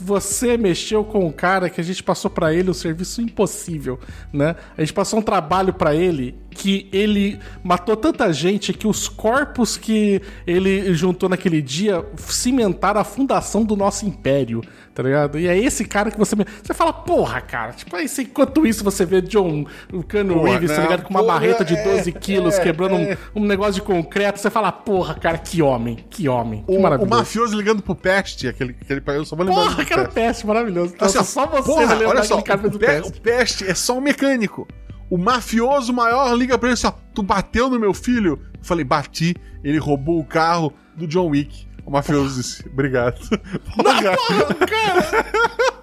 você 0.00 0.56
mexeu 0.56 1.04
com 1.04 1.26
um 1.26 1.32
cara 1.32 1.70
que 1.70 1.80
a 1.80 1.84
gente 1.84 2.02
passou 2.02 2.30
pra 2.30 2.52
ele 2.52 2.70
um 2.70 2.74
serviço 2.74 3.20
impossível, 3.22 3.98
né? 4.32 4.56
A 4.76 4.80
gente 4.80 4.92
passou 4.92 5.18
um 5.18 5.22
trabalho 5.22 5.72
pra 5.72 5.94
ele 5.94 6.34
que 6.50 6.88
ele 6.92 7.38
matou 7.62 7.96
tanta 7.96 8.32
gente 8.32 8.72
que 8.72 8.88
os 8.88 9.08
corpos 9.08 9.76
que 9.76 10.20
ele 10.44 10.92
juntou 10.92 11.28
naquele 11.28 11.62
dia 11.62 12.04
cimentaram 12.16 13.00
a 13.00 13.04
fundação 13.04 13.64
do 13.64 13.76
nosso 13.76 14.04
império, 14.04 14.62
tá 14.92 15.02
ligado? 15.04 15.38
E 15.38 15.46
é 15.46 15.56
esse 15.56 15.84
cara 15.84 16.10
que 16.10 16.18
você... 16.18 16.34
Você 16.34 16.74
fala, 16.74 16.92
porra, 16.92 17.40
cara, 17.40 17.72
tipo, 17.72 17.94
aí, 17.94 18.08
você- 18.08 18.22
enquanto 18.22 18.66
isso 18.66 18.82
você 18.82 19.06
vê 19.06 19.20
John, 19.20 19.66
o 19.92 20.02
Cano 20.02 20.42
Reeves, 20.42 20.70
tá 20.70 20.78
não, 20.78 20.82
ligado? 20.84 21.02
Com 21.04 21.10
uma 21.10 21.20
porra, 21.20 21.34
barreta 21.34 21.64
de 21.64 21.74
é, 21.76 21.84
12 21.96 22.12
quilos, 22.12 22.58
é, 22.58 22.62
quebrando 22.62 22.96
um- 22.96 23.02
é. 23.02 23.18
Um, 23.36 23.44
negócio 23.44 23.74
de 23.74 23.82
concreto, 23.82 24.40
você 24.40 24.50
fala, 24.50 24.72
porra, 24.72 25.14
cara, 25.14 25.38
que 25.38 25.62
homem, 25.62 25.98
que 26.10 26.28
homem, 26.28 26.64
que 26.66 26.72
O, 26.72 26.78
o 26.78 26.82
maravilhoso. 26.82 27.16
mafioso 27.16 27.56
ligando 27.56 27.82
pro 27.82 27.94
Peste, 27.94 28.48
aquele, 28.48 28.74
aquele 28.80 29.00
eu 29.06 29.24
só 29.24 29.36
vou 29.36 29.46
lembrar 29.46 29.67
Porra, 29.70 29.82
do 29.82 29.86
que 29.86 29.92
era 29.92 30.02
Peste. 30.02 30.14
peste, 30.14 30.46
maravilhoso. 30.46 30.94
Assim, 30.98 31.18
Nossa, 31.18 31.20
ó, 31.20 31.46
só 31.46 31.46
você 31.46 31.62
porra, 31.62 32.06
olha 32.06 32.22
só, 32.22 32.38
aquele 32.38 32.58
cara 32.58 32.70
fez 32.70 33.04
o, 33.04 33.08
o 33.08 33.12
Peste 33.20 33.64
é 33.66 33.74
só 33.74 33.98
um 33.98 34.00
mecânico. 34.00 34.66
O 35.10 35.16
mafioso 35.16 35.92
maior 35.92 36.34
liga 36.34 36.58
pra 36.58 36.68
ele 36.68 36.74
assim, 36.74 36.86
ó, 36.86 36.92
tu 37.14 37.22
bateu 37.22 37.70
no 37.70 37.78
meu 37.78 37.94
filho? 37.94 38.40
Eu 38.58 38.64
falei, 38.64 38.84
bati, 38.84 39.34
ele 39.64 39.78
roubou 39.78 40.20
o 40.20 40.24
carro 40.24 40.72
do 40.94 41.06
John 41.06 41.28
Wick. 41.28 41.66
O 41.86 41.90
mafioso 41.90 42.34
disse, 42.36 42.68
obrigado. 42.68 43.18
Porra, 43.74 44.14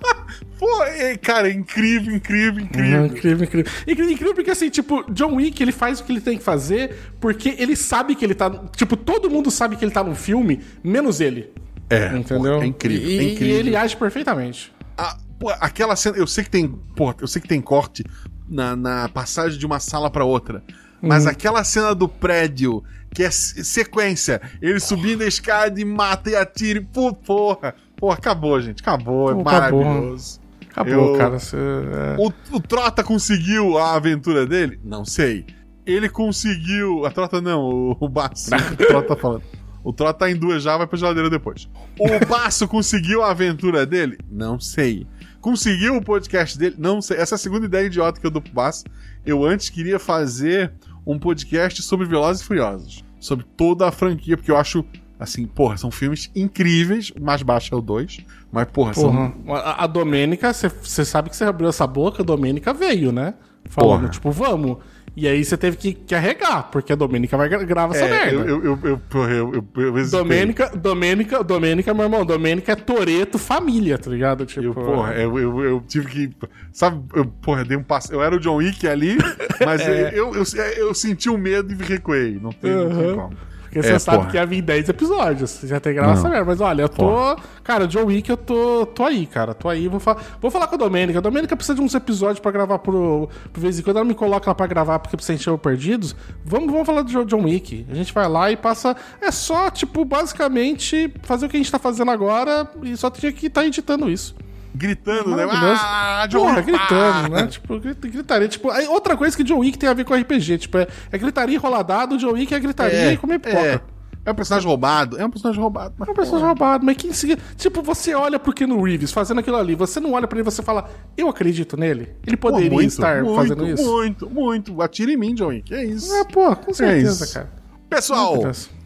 Pô, 0.59 0.83
é, 0.83 1.17
cara, 1.17 1.49
é 1.49 1.51
incrível, 1.51 2.15
incrível, 2.15 2.63
incrível. 2.63 2.99
Uhum, 2.99 3.05
incrível, 3.07 3.43
incrível. 3.45 3.71
Incrível, 3.87 4.11
incrível 4.11 4.33
porque, 4.35 4.51
assim, 4.51 4.69
tipo, 4.69 5.03
John 5.11 5.35
Wick, 5.35 5.61
ele 5.61 5.71
faz 5.71 5.99
o 5.99 6.03
que 6.03 6.11
ele 6.11 6.21
tem 6.21 6.37
que 6.37 6.43
fazer 6.43 6.95
porque 7.19 7.55
ele 7.57 7.75
sabe 7.75 8.15
que 8.15 8.23
ele 8.23 8.35
tá... 8.35 8.49
Tipo, 8.75 8.95
todo 8.95 9.29
mundo 9.29 9.51
sabe 9.51 9.75
que 9.75 9.83
ele 9.83 9.91
tá 9.91 10.03
num 10.03 10.15
filme, 10.15 10.61
menos 10.83 11.19
ele. 11.19 11.51
É, 11.89 12.15
Entendeu? 12.17 12.57
pô, 12.57 12.63
é 12.63 12.65
incrível, 12.65 13.09
E, 13.09 13.17
é 13.19 13.23
incrível. 13.33 13.47
e 13.55 13.59
ele 13.59 13.75
age 13.75 13.95
perfeitamente. 13.95 14.73
Ah, 14.97 15.17
pô, 15.39 15.49
aquela 15.59 15.95
cena, 15.95 16.17
eu 16.17 16.25
sei 16.27 16.43
que 16.43 16.49
tem, 16.49 16.67
pô, 16.67 17.13
eu 17.19 17.27
sei 17.27 17.41
que 17.41 17.47
tem 17.47 17.61
corte 17.61 18.03
na, 18.49 18.75
na 18.75 19.09
passagem 19.09 19.59
de 19.59 19.65
uma 19.65 19.79
sala 19.79 20.09
pra 20.09 20.23
outra, 20.25 20.63
mas 21.01 21.27
aquela 21.27 21.63
cena 21.63 21.93
do 21.93 22.07
prédio 22.07 22.83
que 23.13 23.23
é 23.23 23.29
se- 23.31 23.63
sequência, 23.63 24.41
ele 24.61 24.79
subindo 24.79 25.21
a 25.23 25.27
escada 25.27 25.79
e 25.79 25.85
mata 25.85 26.29
e 26.29 26.35
atira, 26.35 26.83
pô, 26.91 27.13
porra, 27.13 27.75
porra, 27.95 28.15
acabou, 28.15 28.59
gente, 28.61 28.81
acabou, 28.81 29.31
é 29.31 29.33
Pô, 29.35 29.41
acabou. 29.49 29.83
maravilhoso. 29.85 30.39
Acabou, 30.71 31.13
Eu- 31.13 31.17
cara. 31.17 31.39
Você, 31.39 31.55
é... 31.55 32.15
O, 32.19 32.33
o 32.57 32.59
Trota 32.59 33.01
conseguiu 33.03 33.77
a 33.77 33.93
aventura 33.95 34.45
dele? 34.45 34.77
Não 34.83 35.05
sei. 35.05 35.45
Ele 35.85 36.09
conseguiu. 36.09 37.05
A 37.05 37.11
Trota 37.11 37.39
não, 37.39 37.61
o, 37.61 37.97
o 37.97 38.09
Baço. 38.09 38.49
o 38.73 38.75
Trota 38.75 39.15
tá 39.15 39.15
falando. 39.15 39.43
O 39.85 39.93
Trota 39.93 40.17
tá 40.19 40.31
em 40.31 40.35
duas 40.35 40.63
já, 40.63 40.75
vai 40.75 40.87
pra 40.87 40.97
geladeira 40.97 41.29
depois. 41.29 41.69
O 41.99 42.07
Baço 42.27 42.67
conseguiu 42.67 43.21
a 43.21 43.29
aventura 43.29 43.85
dele? 43.85 44.17
Não 44.31 44.59
sei. 44.59 45.05
Conseguiu 45.39 45.95
o 45.95 46.03
podcast 46.03 46.57
dele? 46.57 46.75
Não 46.79 47.03
sei. 47.03 47.17
Essa 47.17 47.35
é 47.35 47.37
a 47.37 47.39
segunda 47.39 47.67
ideia 47.67 47.85
idiota 47.85 48.19
que 48.19 48.25
eu 48.25 48.31
dou 48.31 48.41
pro 48.41 48.51
Baço. 48.51 48.83
Eu 49.23 49.45
antes 49.45 49.69
queria 49.69 49.99
fazer 49.99 50.73
um 51.05 51.19
podcast 51.19 51.83
sobre 51.83 52.07
Velozes 52.07 52.41
e 52.41 52.45
Furiosos. 52.45 53.05
Sobre 53.19 53.45
toda 53.55 53.87
a 53.87 53.91
franquia, 53.91 54.35
porque 54.35 54.49
eu 54.49 54.57
acho. 54.57 54.83
Assim, 55.19 55.45
porra, 55.45 55.77
são 55.77 55.91
filmes 55.91 56.29
incríveis. 56.35 57.11
O 57.11 57.23
mais 57.23 57.43
baixo 57.43 57.73
é 57.73 57.77
o 57.77 57.81
2. 57.81 58.25
Mas, 58.51 58.65
porra, 58.65 58.93
são 58.95 59.31
Porra, 59.31 59.59
a, 59.59 59.83
a 59.83 59.87
Domênica, 59.87 60.51
você 60.51 61.05
sabe 61.05 61.29
que 61.29 61.35
você 61.37 61.43
abriu 61.45 61.69
essa 61.69 61.85
boca, 61.85 62.23
a 62.23 62.25
Domênica 62.25 62.73
veio, 62.73 63.11
né? 63.11 63.35
Falando, 63.69 63.99
Porra. 63.99 64.09
tipo, 64.09 64.31
vamos. 64.31 64.77
E 65.17 65.27
aí 65.29 65.45
você 65.45 65.55
teve 65.55 65.77
que 65.77 65.93
carregar, 65.93 66.63
porque 66.71 66.91
a 66.91 66.95
Domênica 66.95 67.37
vai 67.37 67.47
gra- 67.47 67.63
gravar 67.63 67.95
essa 67.95 68.03
É, 68.05 68.09
merda. 68.09 68.49
eu, 68.49 68.63
eu, 68.65 68.79
eu, 68.83 69.01
eu, 69.29 69.63
eu. 69.97 70.09
Domênica, 70.11 70.69
Domênica, 70.75 71.41
Domênica, 71.43 71.93
meu 71.93 72.03
irmão, 72.03 72.25
Domênica 72.25 72.73
é 72.73 72.75
Toreto 72.75 73.39
família, 73.39 73.97
tá 73.97 74.09
ligado? 74.11 74.45
Tipo, 74.45 74.65
Eu, 74.65 74.73
porra, 74.73 75.13
eu, 75.13 75.63
eu, 75.63 75.81
tive 75.87 76.07
que. 76.07 76.29
Sabe, 76.73 77.01
eu, 77.13 77.25
porra, 77.25 77.63
dei 77.63 77.77
um 77.77 77.83
passo. 77.83 78.11
Eu 78.13 78.21
era 78.21 78.35
o 78.35 78.39
John 78.39 78.57
Wick 78.57 78.85
ali, 78.87 79.17
mas 79.65 79.79
É. 79.81 80.09
eu, 80.13 80.33
eu, 80.35 80.43
eu, 80.77 80.93
senti 80.93 81.29
o 81.29 81.37
medo 81.37 81.71
e 81.73 81.77
recuei. 81.81 82.37
Não 82.41 82.51
tem, 82.51 82.71
não 82.71 82.89
tem 82.89 83.15
como. 83.15 83.37
Porque 83.75 83.87
você 83.89 83.93
É, 83.95 83.99
sabe 83.99 84.17
porra. 84.19 84.29
que 84.31 84.37
ia 84.37 84.45
vir 84.45 84.61
10 84.61 84.87
episódios. 84.89 85.51
Você 85.51 85.67
já 85.67 85.79
tem 85.81 85.91
que 85.93 85.99
gravar 85.99 86.13
essa 86.13 86.29
merda. 86.29 86.45
Mas 86.45 86.61
olha, 86.61 86.83
eu 86.83 86.89
tô. 86.89 86.95
Porra. 87.09 87.35
Cara, 87.61 87.85
John 87.87 88.05
Wick, 88.05 88.29
eu 88.29 88.37
tô, 88.37 88.85
tô 88.85 89.03
aí, 89.03 89.25
cara. 89.25 89.53
Tô 89.53 89.67
aí. 89.67 89.87
Vou, 89.89 89.99
fa... 89.99 90.15
vou 90.41 90.49
falar 90.49 90.67
com 90.67 90.75
a 90.75 90.77
Domênica. 90.77 91.19
A 91.19 91.21
Domênica 91.21 91.55
precisa 91.57 91.75
de 91.75 91.81
uns 91.81 91.93
episódios 91.93 92.39
pra 92.39 92.51
gravar 92.51 92.79
pro, 92.79 93.27
pro 93.51 93.61
vez 93.61 93.77
em 93.77 93.81
quando. 93.81 93.97
Ela 93.97 94.05
me 94.05 94.13
coloca 94.15 94.49
lá 94.49 94.55
pra 94.55 94.65
gravar 94.65 94.99
porque 94.99 95.17
precisa 95.17 95.33
encher 95.35 95.49
o 95.49 95.57
perdidos. 95.57 96.15
Vamos, 96.45 96.71
vamos 96.71 96.85
falar 96.85 97.01
do 97.01 97.11
Jo- 97.11 97.25
John 97.25 97.43
Wick. 97.43 97.85
A 97.89 97.95
gente 97.95 98.13
vai 98.13 98.29
lá 98.29 98.49
e 98.49 98.55
passa. 98.55 98.95
É 99.19 99.29
só, 99.31 99.69
tipo, 99.69 100.05
basicamente 100.05 101.13
fazer 101.23 101.45
o 101.45 101.49
que 101.49 101.57
a 101.57 101.59
gente 101.59 101.71
tá 101.71 101.79
fazendo 101.79 102.11
agora 102.11 102.69
e 102.83 102.95
só 102.95 103.09
tinha 103.09 103.31
que 103.31 103.47
estar 103.47 103.61
tá 103.61 103.67
editando 103.67 104.09
isso. 104.09 104.35
Gritando, 104.75 105.35
né? 105.35 105.47
Ah, 105.49 106.27
John 106.29 106.39
Porra, 106.39 106.61
gritando, 106.61 107.29
né? 107.29 107.47
Tipo, 107.47 107.79
grit- 107.79 107.99
gritaria. 108.07 108.47
Tipo, 108.47 108.69
aí 108.69 108.85
outra 108.87 109.15
coisa 109.15 109.35
que 109.35 109.43
John 109.43 109.59
Wick 109.59 109.77
tem 109.77 109.87
a 109.89 109.93
ver 109.93 110.03
com 110.03 110.13
RPG. 110.13 110.57
Tipo, 110.57 110.77
é, 110.79 110.87
é 111.11 111.17
gritaria 111.17 111.55
enroladado, 111.55 112.17
John 112.17 112.33
Wick 112.33 112.53
é 112.53 112.59
gritaria 112.59 113.13
e 113.13 113.17
comer 113.17 113.39
pipoca. 113.39 113.61
É. 113.91 113.95
É 114.25 114.31
um 114.31 114.35
personagem 114.35 114.67
roubado. 114.67 115.19
É 115.19 115.25
um 115.25 115.29
personagem 115.29 115.61
roubado. 115.61 115.93
É 115.99 116.11
um 116.11 116.15
personagem 116.15 116.47
roubado, 116.47 116.83
mas 116.83 116.97
quem 116.97 117.13
se... 117.13 117.37
Tipo, 117.57 117.83
você 117.83 118.15
olha 118.15 118.39
pro 118.39 118.51
Keanu 118.51 118.81
Reeves 118.81 119.11
fazendo 119.11 119.39
aquilo 119.39 119.55
ali, 119.55 119.75
você 119.75 119.99
não 119.99 120.13
olha 120.13 120.25
pra 120.27 120.39
ele 120.39 120.47
e 120.47 120.51
você 120.51 120.63
fala, 120.63 120.89
eu 121.15 121.29
acredito 121.29 121.77
nele? 121.77 122.09
Ele 122.25 122.35
pô, 122.35 122.49
poderia 122.49 122.71
muito, 122.71 122.89
estar 122.89 123.21
muito, 123.23 123.35
fazendo 123.35 123.67
isso? 123.67 123.85
Muito, 123.85 124.27
muito. 124.27 124.81
Atira 124.81 125.11
em 125.11 125.15
mim, 125.15 125.35
John 125.35 125.49
Wick. 125.49 125.71
É 125.71 125.85
isso. 125.85 126.11
É, 126.11 126.23
pô, 126.23 126.55
com 126.55 126.73
certeza, 126.73 127.23
isso. 127.23 127.33
cara. 127.35 127.64
Pessoal, 127.89 128.35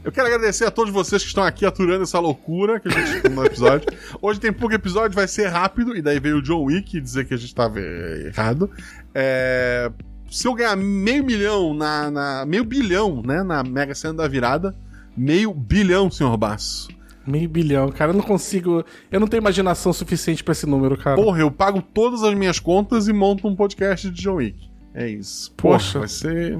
eu 0.04 0.12
quero 0.12 0.28
agradecer 0.28 0.66
a 0.66 0.72
todos 0.72 0.94
vocês 0.94 1.22
que 1.22 1.28
estão 1.30 1.44
aqui 1.44 1.66
aturando 1.66 2.04
essa 2.04 2.20
loucura 2.20 2.80
que 2.80 2.88
a 2.88 2.92
gente 2.92 3.28
no 3.30 3.44
episódio. 3.46 3.88
Hoje 4.22 4.40
tem 4.40 4.52
pouco 4.54 4.76
episódio, 4.76 5.16
vai 5.16 5.28
ser 5.28 5.48
rápido, 5.48 5.96
e 5.96 6.02
daí 6.02 6.20
veio 6.20 6.38
o 6.38 6.42
John 6.42 6.64
Wick 6.66 7.00
dizer 7.00 7.26
que 7.26 7.34
a 7.34 7.38
gente 7.38 7.54
tava 7.56 7.80
eh, 7.80 8.28
errado. 8.28 8.70
É, 9.14 9.92
Se 10.30 10.48
eu 10.48 10.54
ganhar 10.54 10.76
meio 10.76 11.24
milhão 11.24 11.74
na, 11.74 12.12
na- 12.12 12.46
meio 12.46 12.64
bilhão, 12.64 13.22
né, 13.26 13.42
na 13.42 13.64
Mega 13.64 13.96
Sena 13.96 14.14
da 14.16 14.28
virada, 14.28 14.76
meio 15.18 15.54
bilhão, 15.54 16.12
senhor 16.12 16.36
Basso. 16.38 16.88
Meio 17.26 17.50
bilhão, 17.50 17.90
cara, 17.92 18.12
eu 18.12 18.16
não 18.16 18.24
consigo... 18.24 18.84
Eu 19.12 19.20
não 19.20 19.28
tenho 19.28 19.42
imaginação 19.42 19.92
suficiente 19.94 20.44
pra 20.44 20.52
esse 20.52 20.66
número, 20.66 20.98
cara. 20.98 21.16
Porra, 21.16 21.40
eu 21.40 21.52
pago 21.52 21.82
todas 21.82 22.24
as 22.24 22.34
minhas 22.34 22.60
contas 22.60 23.08
e 23.08 23.14
monto 23.14 23.48
um 23.48 23.56
podcast 23.56 24.10
de 24.10 24.22
John 24.22 24.36
Wick. 24.36 24.70
É 24.94 25.08
isso. 25.08 25.52
Porra, 25.56 25.78
Poxa. 25.78 26.00
vai 26.00 26.08
ser. 26.08 26.60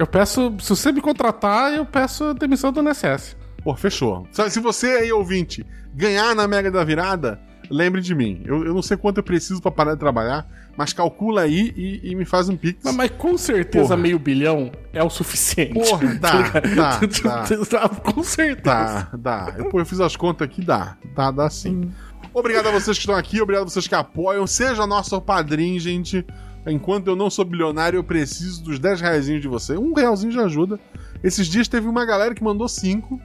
Eu 0.00 0.06
peço... 0.06 0.54
Se 0.60 0.70
você 0.70 0.90
me 0.90 1.00
contratar, 1.02 1.74
eu 1.74 1.84
peço 1.84 2.24
a 2.24 2.32
demissão 2.32 2.72
do 2.72 2.80
INSS. 2.80 3.36
Pô, 3.62 3.76
fechou. 3.76 4.26
Se 4.32 4.48
se 4.48 4.58
você 4.58 4.86
aí, 4.86 5.12
ouvinte, 5.12 5.62
ganhar 5.94 6.34
na 6.34 6.48
Mega 6.48 6.70
da 6.70 6.82
Virada, 6.82 7.38
lembre 7.70 8.00
de 8.00 8.14
mim. 8.14 8.40
Eu, 8.46 8.64
eu 8.64 8.72
não 8.72 8.80
sei 8.80 8.96
quanto 8.96 9.18
eu 9.18 9.22
preciso 9.22 9.60
pra 9.60 9.70
parar 9.70 9.92
de 9.92 10.00
trabalhar, 10.00 10.48
mas 10.74 10.94
calcula 10.94 11.42
aí 11.42 11.74
e, 11.76 12.00
e 12.10 12.14
me 12.14 12.24
faz 12.24 12.48
um 12.48 12.56
pix. 12.56 12.80
Mas, 12.82 12.94
mas 12.94 13.10
com 13.10 13.36
certeza 13.36 13.88
Porra. 13.88 13.96
meio 13.98 14.18
bilhão 14.18 14.72
é 14.90 15.04
o 15.04 15.10
suficiente. 15.10 15.74
Porra, 15.74 16.06
dá, 16.18 16.42
dá, 16.60 17.00
dá. 17.70 17.88
Com 17.90 18.22
certeza. 18.22 18.62
Dá, 18.64 19.10
dá. 19.12 19.54
Eu, 19.58 19.68
pô, 19.68 19.80
eu 19.80 19.84
fiz 19.84 20.00
as 20.00 20.16
contas 20.16 20.46
aqui, 20.48 20.64
dá. 20.64 20.96
Dá, 21.14 21.30
dá 21.30 21.50
sim. 21.50 21.92
Obrigado 22.32 22.68
a 22.68 22.70
vocês 22.70 22.96
que 22.96 23.02
estão 23.02 23.14
aqui, 23.14 23.38
obrigado 23.42 23.66
a 23.66 23.68
vocês 23.68 23.86
que 23.86 23.94
apoiam. 23.94 24.46
Seja 24.46 24.86
nosso 24.86 25.20
padrinho, 25.20 25.78
gente. 25.78 26.24
Enquanto 26.66 27.08
eu 27.08 27.16
não 27.16 27.30
sou 27.30 27.44
bilionário, 27.44 27.96
eu 27.96 28.04
preciso 28.04 28.62
dos 28.62 28.78
10 28.78 29.00
reais 29.00 29.26
de 29.26 29.48
você. 29.48 29.76
Um 29.76 29.94
realzinho 29.94 30.32
já 30.32 30.44
ajuda. 30.44 30.78
Esses 31.22 31.46
dias 31.46 31.68
teve 31.68 31.88
uma 31.88 32.04
galera 32.04 32.34
que 32.34 32.44
mandou 32.44 32.68
5. 32.68 33.20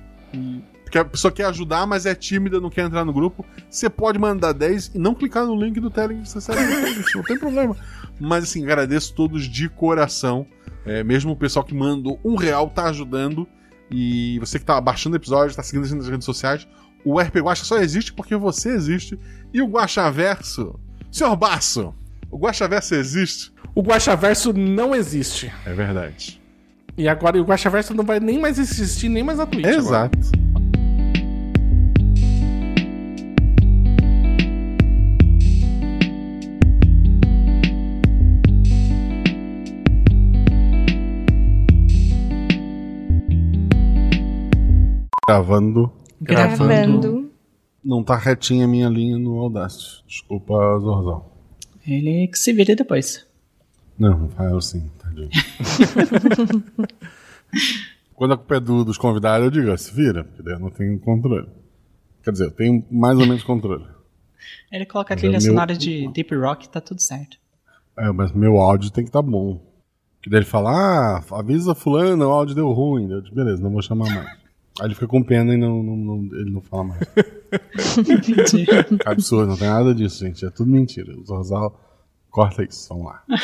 Porque 0.84 0.98
a 0.98 1.06
pessoa 1.06 1.32
quer 1.32 1.45
ajudar, 1.45 1.86
mas 1.86 2.06
é 2.06 2.16
tímida, 2.16 2.62
não 2.62 2.70
quer 2.70 2.86
entrar 2.86 3.03
no 3.03 3.12
grupo. 3.12 3.45
Você 3.70 3.90
pode 3.90 4.18
mandar 4.18 4.53
10 4.53 4.91
e 4.95 4.98
não 4.98 5.14
clicar 5.16 5.45
no 5.45 5.56
link 5.56 5.80
do 5.80 5.90
Telegram 5.90 6.22
que 6.24 6.30
você 6.30 6.52
não 7.16 7.24
tem 7.24 7.38
problema. 7.38 7.76
Mas 8.20 8.45
assim, 8.45 8.64
agradeço 8.64 9.14
todos 9.14 9.44
de 9.44 9.68
coração. 9.68 10.45
É, 10.86 11.03
mesmo 11.03 11.32
o 11.32 11.36
pessoal 11.36 11.66
que 11.66 11.74
mandou 11.74 12.20
um 12.24 12.36
real 12.36 12.70
tá 12.70 12.86
ajudando. 12.86 13.48
E 13.91 14.40
você 14.40 14.57
que 14.57 14.66
tá 14.66 14.80
baixando 14.80 15.16
o 15.16 15.20
episódio, 15.20 15.56
tá 15.56 15.64
seguindo 15.64 15.84
a 15.84 15.88
gente 15.88 15.98
nas 15.98 16.07
redes 16.07 16.26
sociais, 16.26 16.68
o 17.03 17.20
RP 17.20 17.36
Guacha 17.38 17.64
só 17.64 17.78
existe 17.78 18.12
porque 18.12 18.36
você 18.36 18.70
existe. 18.70 19.20
E 19.53 19.62
o 19.62 19.68
Guachaverso, 19.68 20.80
senhor 21.12 21.36
Baço, 21.36 21.94
o 22.36 22.38
Guachaverso 22.38 22.95
existe? 22.95 23.53
O 23.74 23.82
Guaxaverso 23.82 24.52
não 24.52 24.94
existe. 24.94 25.49
É 25.66 25.74
verdade. 25.74 26.41
E 26.98 27.07
agora 27.07 27.41
o 27.41 27.45
Guaxaverso 27.45 27.94
não 27.94 28.03
vai 28.03 28.20
nem 28.20 28.38
mais 28.38 28.60
existir, 28.60 29.07
nem 29.07 29.24
mais 29.24 29.38
na 29.38 29.45
Twitch. 29.45 29.66
agora. 29.66 29.78
Exato. 29.78 30.20
Gravando. 45.30 45.90
Gravando. 46.20 47.32
Não 47.82 48.03
tá 48.03 48.18
retinha 48.18 48.66
a 48.66 48.68
minha 48.68 48.90
linha 48.90 49.18
no 49.18 49.40
Audacity. 49.40 50.03
Desculpa, 50.06 50.53
Zorzão. 50.80 51.35
Ele 51.88 52.28
que 52.28 52.38
se 52.40 52.52
vire 52.53 52.76
depois. 52.76 53.26
Não, 53.98 54.28
Rafael 54.28 54.60
sim, 54.62 54.90
tadinho. 54.99 55.30
Quando 58.16 58.34
a 58.34 58.38
culpa 58.38 58.56
é 58.56 58.60
do, 58.60 58.84
dos 58.86 58.98
convidados, 58.98 59.45
eu 59.45 59.52
digo, 59.52 59.72
"Ah, 59.72 59.78
se 59.78 59.94
vira, 59.94 60.24
porque 60.24 60.41
daí 60.41 60.53
eu 60.53 60.60
não 60.60 60.70
tenho 60.70 60.98
controle. 60.99 61.48
Quer 62.24 62.32
dizer, 62.32 62.45
eu 62.45 62.52
tenho 62.52 62.84
mais 62.90 63.18
ou 63.20 63.26
menos 63.28 63.44
controle. 63.44 63.86
Ele 64.72 64.86
coloca 64.86 65.14
a 65.14 65.16
Mas 65.16 65.22
trilha 65.22 65.38
é 65.38 65.40
meu- 65.40 65.48
sonora 65.52 65.76
de 65.76 66.07
Deep 66.12 66.34
Rock, 66.36 66.70
tá 66.70 66.80
tudo 66.82 67.02
certo. 67.02 67.38
É, 67.98 68.10
mas 68.12 68.32
meu 68.34 68.57
áudio 68.57 68.90
tem 68.91 69.03
que 69.03 69.10
estar 69.10 69.22
bom. 69.22 69.62
Que 70.22 70.30
daí 70.30 70.40
ele 70.40 70.45
fala, 70.45 70.72
ah, 71.20 71.24
avisa 71.38 71.76
fulano, 71.76 72.26
o 72.26 72.32
áudio 72.32 72.56
deu 72.56 72.72
ruim. 72.72 73.10
Eu 73.12 73.22
digo, 73.22 73.36
beleza, 73.36 73.62
não 73.62 73.72
vou 73.72 73.82
chamar 73.82 74.10
mais. 74.14 74.38
Aí 74.80 74.88
ele 74.88 74.94
fica 74.94 75.08
com 75.08 75.24
pena 75.24 75.54
e 75.54 75.58
não, 75.58 75.82
não- 75.82 75.96
não- 75.96 76.38
ele 76.38 76.52
não 76.52 76.62
fala 76.62 76.84
mais. 76.84 77.00
Que 78.52 78.66
absurdo, 79.10 79.48
não 79.48 79.58
tem 79.58 79.70
nada 79.70 79.96
disso, 79.96 80.26
gente. 80.26 80.46
É 80.46 80.50
tudo 80.50 80.70
mentira. 80.72 81.14
O 81.18 81.24
Zorzal 81.26 81.80
corta 82.30 82.64
isso, 82.64 82.90
vamos 82.90 83.06
lá. 83.06 83.24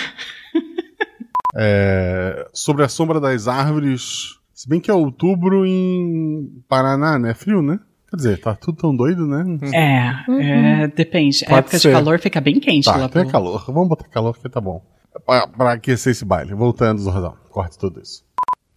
É, 1.53 2.47
sobre 2.53 2.83
a 2.83 2.87
sombra 2.87 3.19
das 3.19 3.45
árvores. 3.47 4.37
Se 4.53 4.69
bem 4.69 4.79
que 4.79 4.89
é 4.89 4.93
outubro 4.93 5.65
em 5.65 6.63
Paraná, 6.69 7.19
né? 7.19 7.31
É 7.31 7.33
frio, 7.33 7.61
né? 7.61 7.77
Quer 8.09 8.15
dizer, 8.15 8.39
tá 8.39 8.55
tudo 8.55 8.77
tão 8.77 8.95
doido, 8.95 9.25
né? 9.27 9.43
É, 9.73 10.83
é, 10.83 10.87
depende. 10.87 11.43
A 11.49 11.57
época 11.57 11.77
ser. 11.77 11.89
de 11.89 11.93
calor 11.93 12.19
fica 12.19 12.39
bem 12.39 12.57
quente 12.59 12.85
Tá, 12.85 12.95
lá 12.95 13.05
é 13.05 13.07
pro... 13.09 13.27
calor. 13.27 13.65
Vamos 13.67 13.89
botar 13.89 14.07
calor 14.07 14.37
que 14.37 14.47
tá 14.49 14.61
bom. 14.61 14.81
Pra, 15.25 15.47
pra 15.47 15.73
aquecer 15.73 16.11
esse 16.11 16.23
baile. 16.23 16.53
Voltando, 16.53 17.01
Zorzal. 17.01 17.37
Corte 17.49 17.77
tudo 17.77 17.99
isso. 18.01 18.23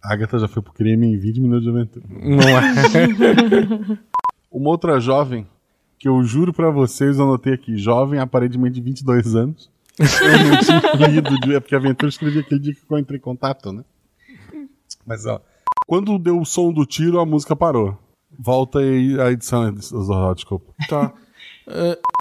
A 0.09 0.13
Agatha 0.13 0.37
já 0.39 0.47
foi 0.47 0.61
pro 0.61 0.73
crime 0.73 1.07
em 1.07 1.17
20 1.17 1.41
minutos 1.41 1.63
de 1.63 1.69
aventura. 1.69 2.05
Não 2.09 2.39
é. 2.49 3.99
Uma 4.51 4.69
outra 4.69 4.99
jovem, 4.99 5.47
que 5.99 6.07
eu 6.07 6.23
juro 6.23 6.53
pra 6.53 6.69
vocês, 6.69 7.17
eu 7.17 7.25
anotei 7.25 7.53
aqui, 7.53 7.77
jovem, 7.77 8.19
aparentemente 8.19 8.75
de 8.75 8.81
22 8.81 9.35
anos. 9.35 9.69
Eu 9.99 10.05
não 10.49 10.59
tinha 10.97 11.07
lido, 11.07 11.39
de- 11.39 11.55
é 11.55 11.59
porque 11.59 11.75
a 11.75 11.77
aventura 11.77 12.05
eu 12.05 12.09
escrevi 12.09 12.39
aquele 12.39 12.59
dia 12.59 12.73
que 12.73 12.81
eu 12.89 12.97
entrei 12.97 13.17
em 13.17 13.21
contato, 13.21 13.71
né? 13.71 13.83
Mas, 15.05 15.25
ó, 15.25 15.41
quando 15.87 16.17
deu 16.19 16.39
o 16.39 16.45
som 16.45 16.71
do 16.71 16.85
tiro, 16.85 17.19
a 17.19 17.25
música 17.25 17.55
parou. 17.55 17.97
Volta 18.37 18.79
aí 18.79 19.19
a 19.19 19.31
edição, 19.31 19.73
desculpa. 19.73 20.73
Tá. 20.89 21.13
Eh, 21.67 21.99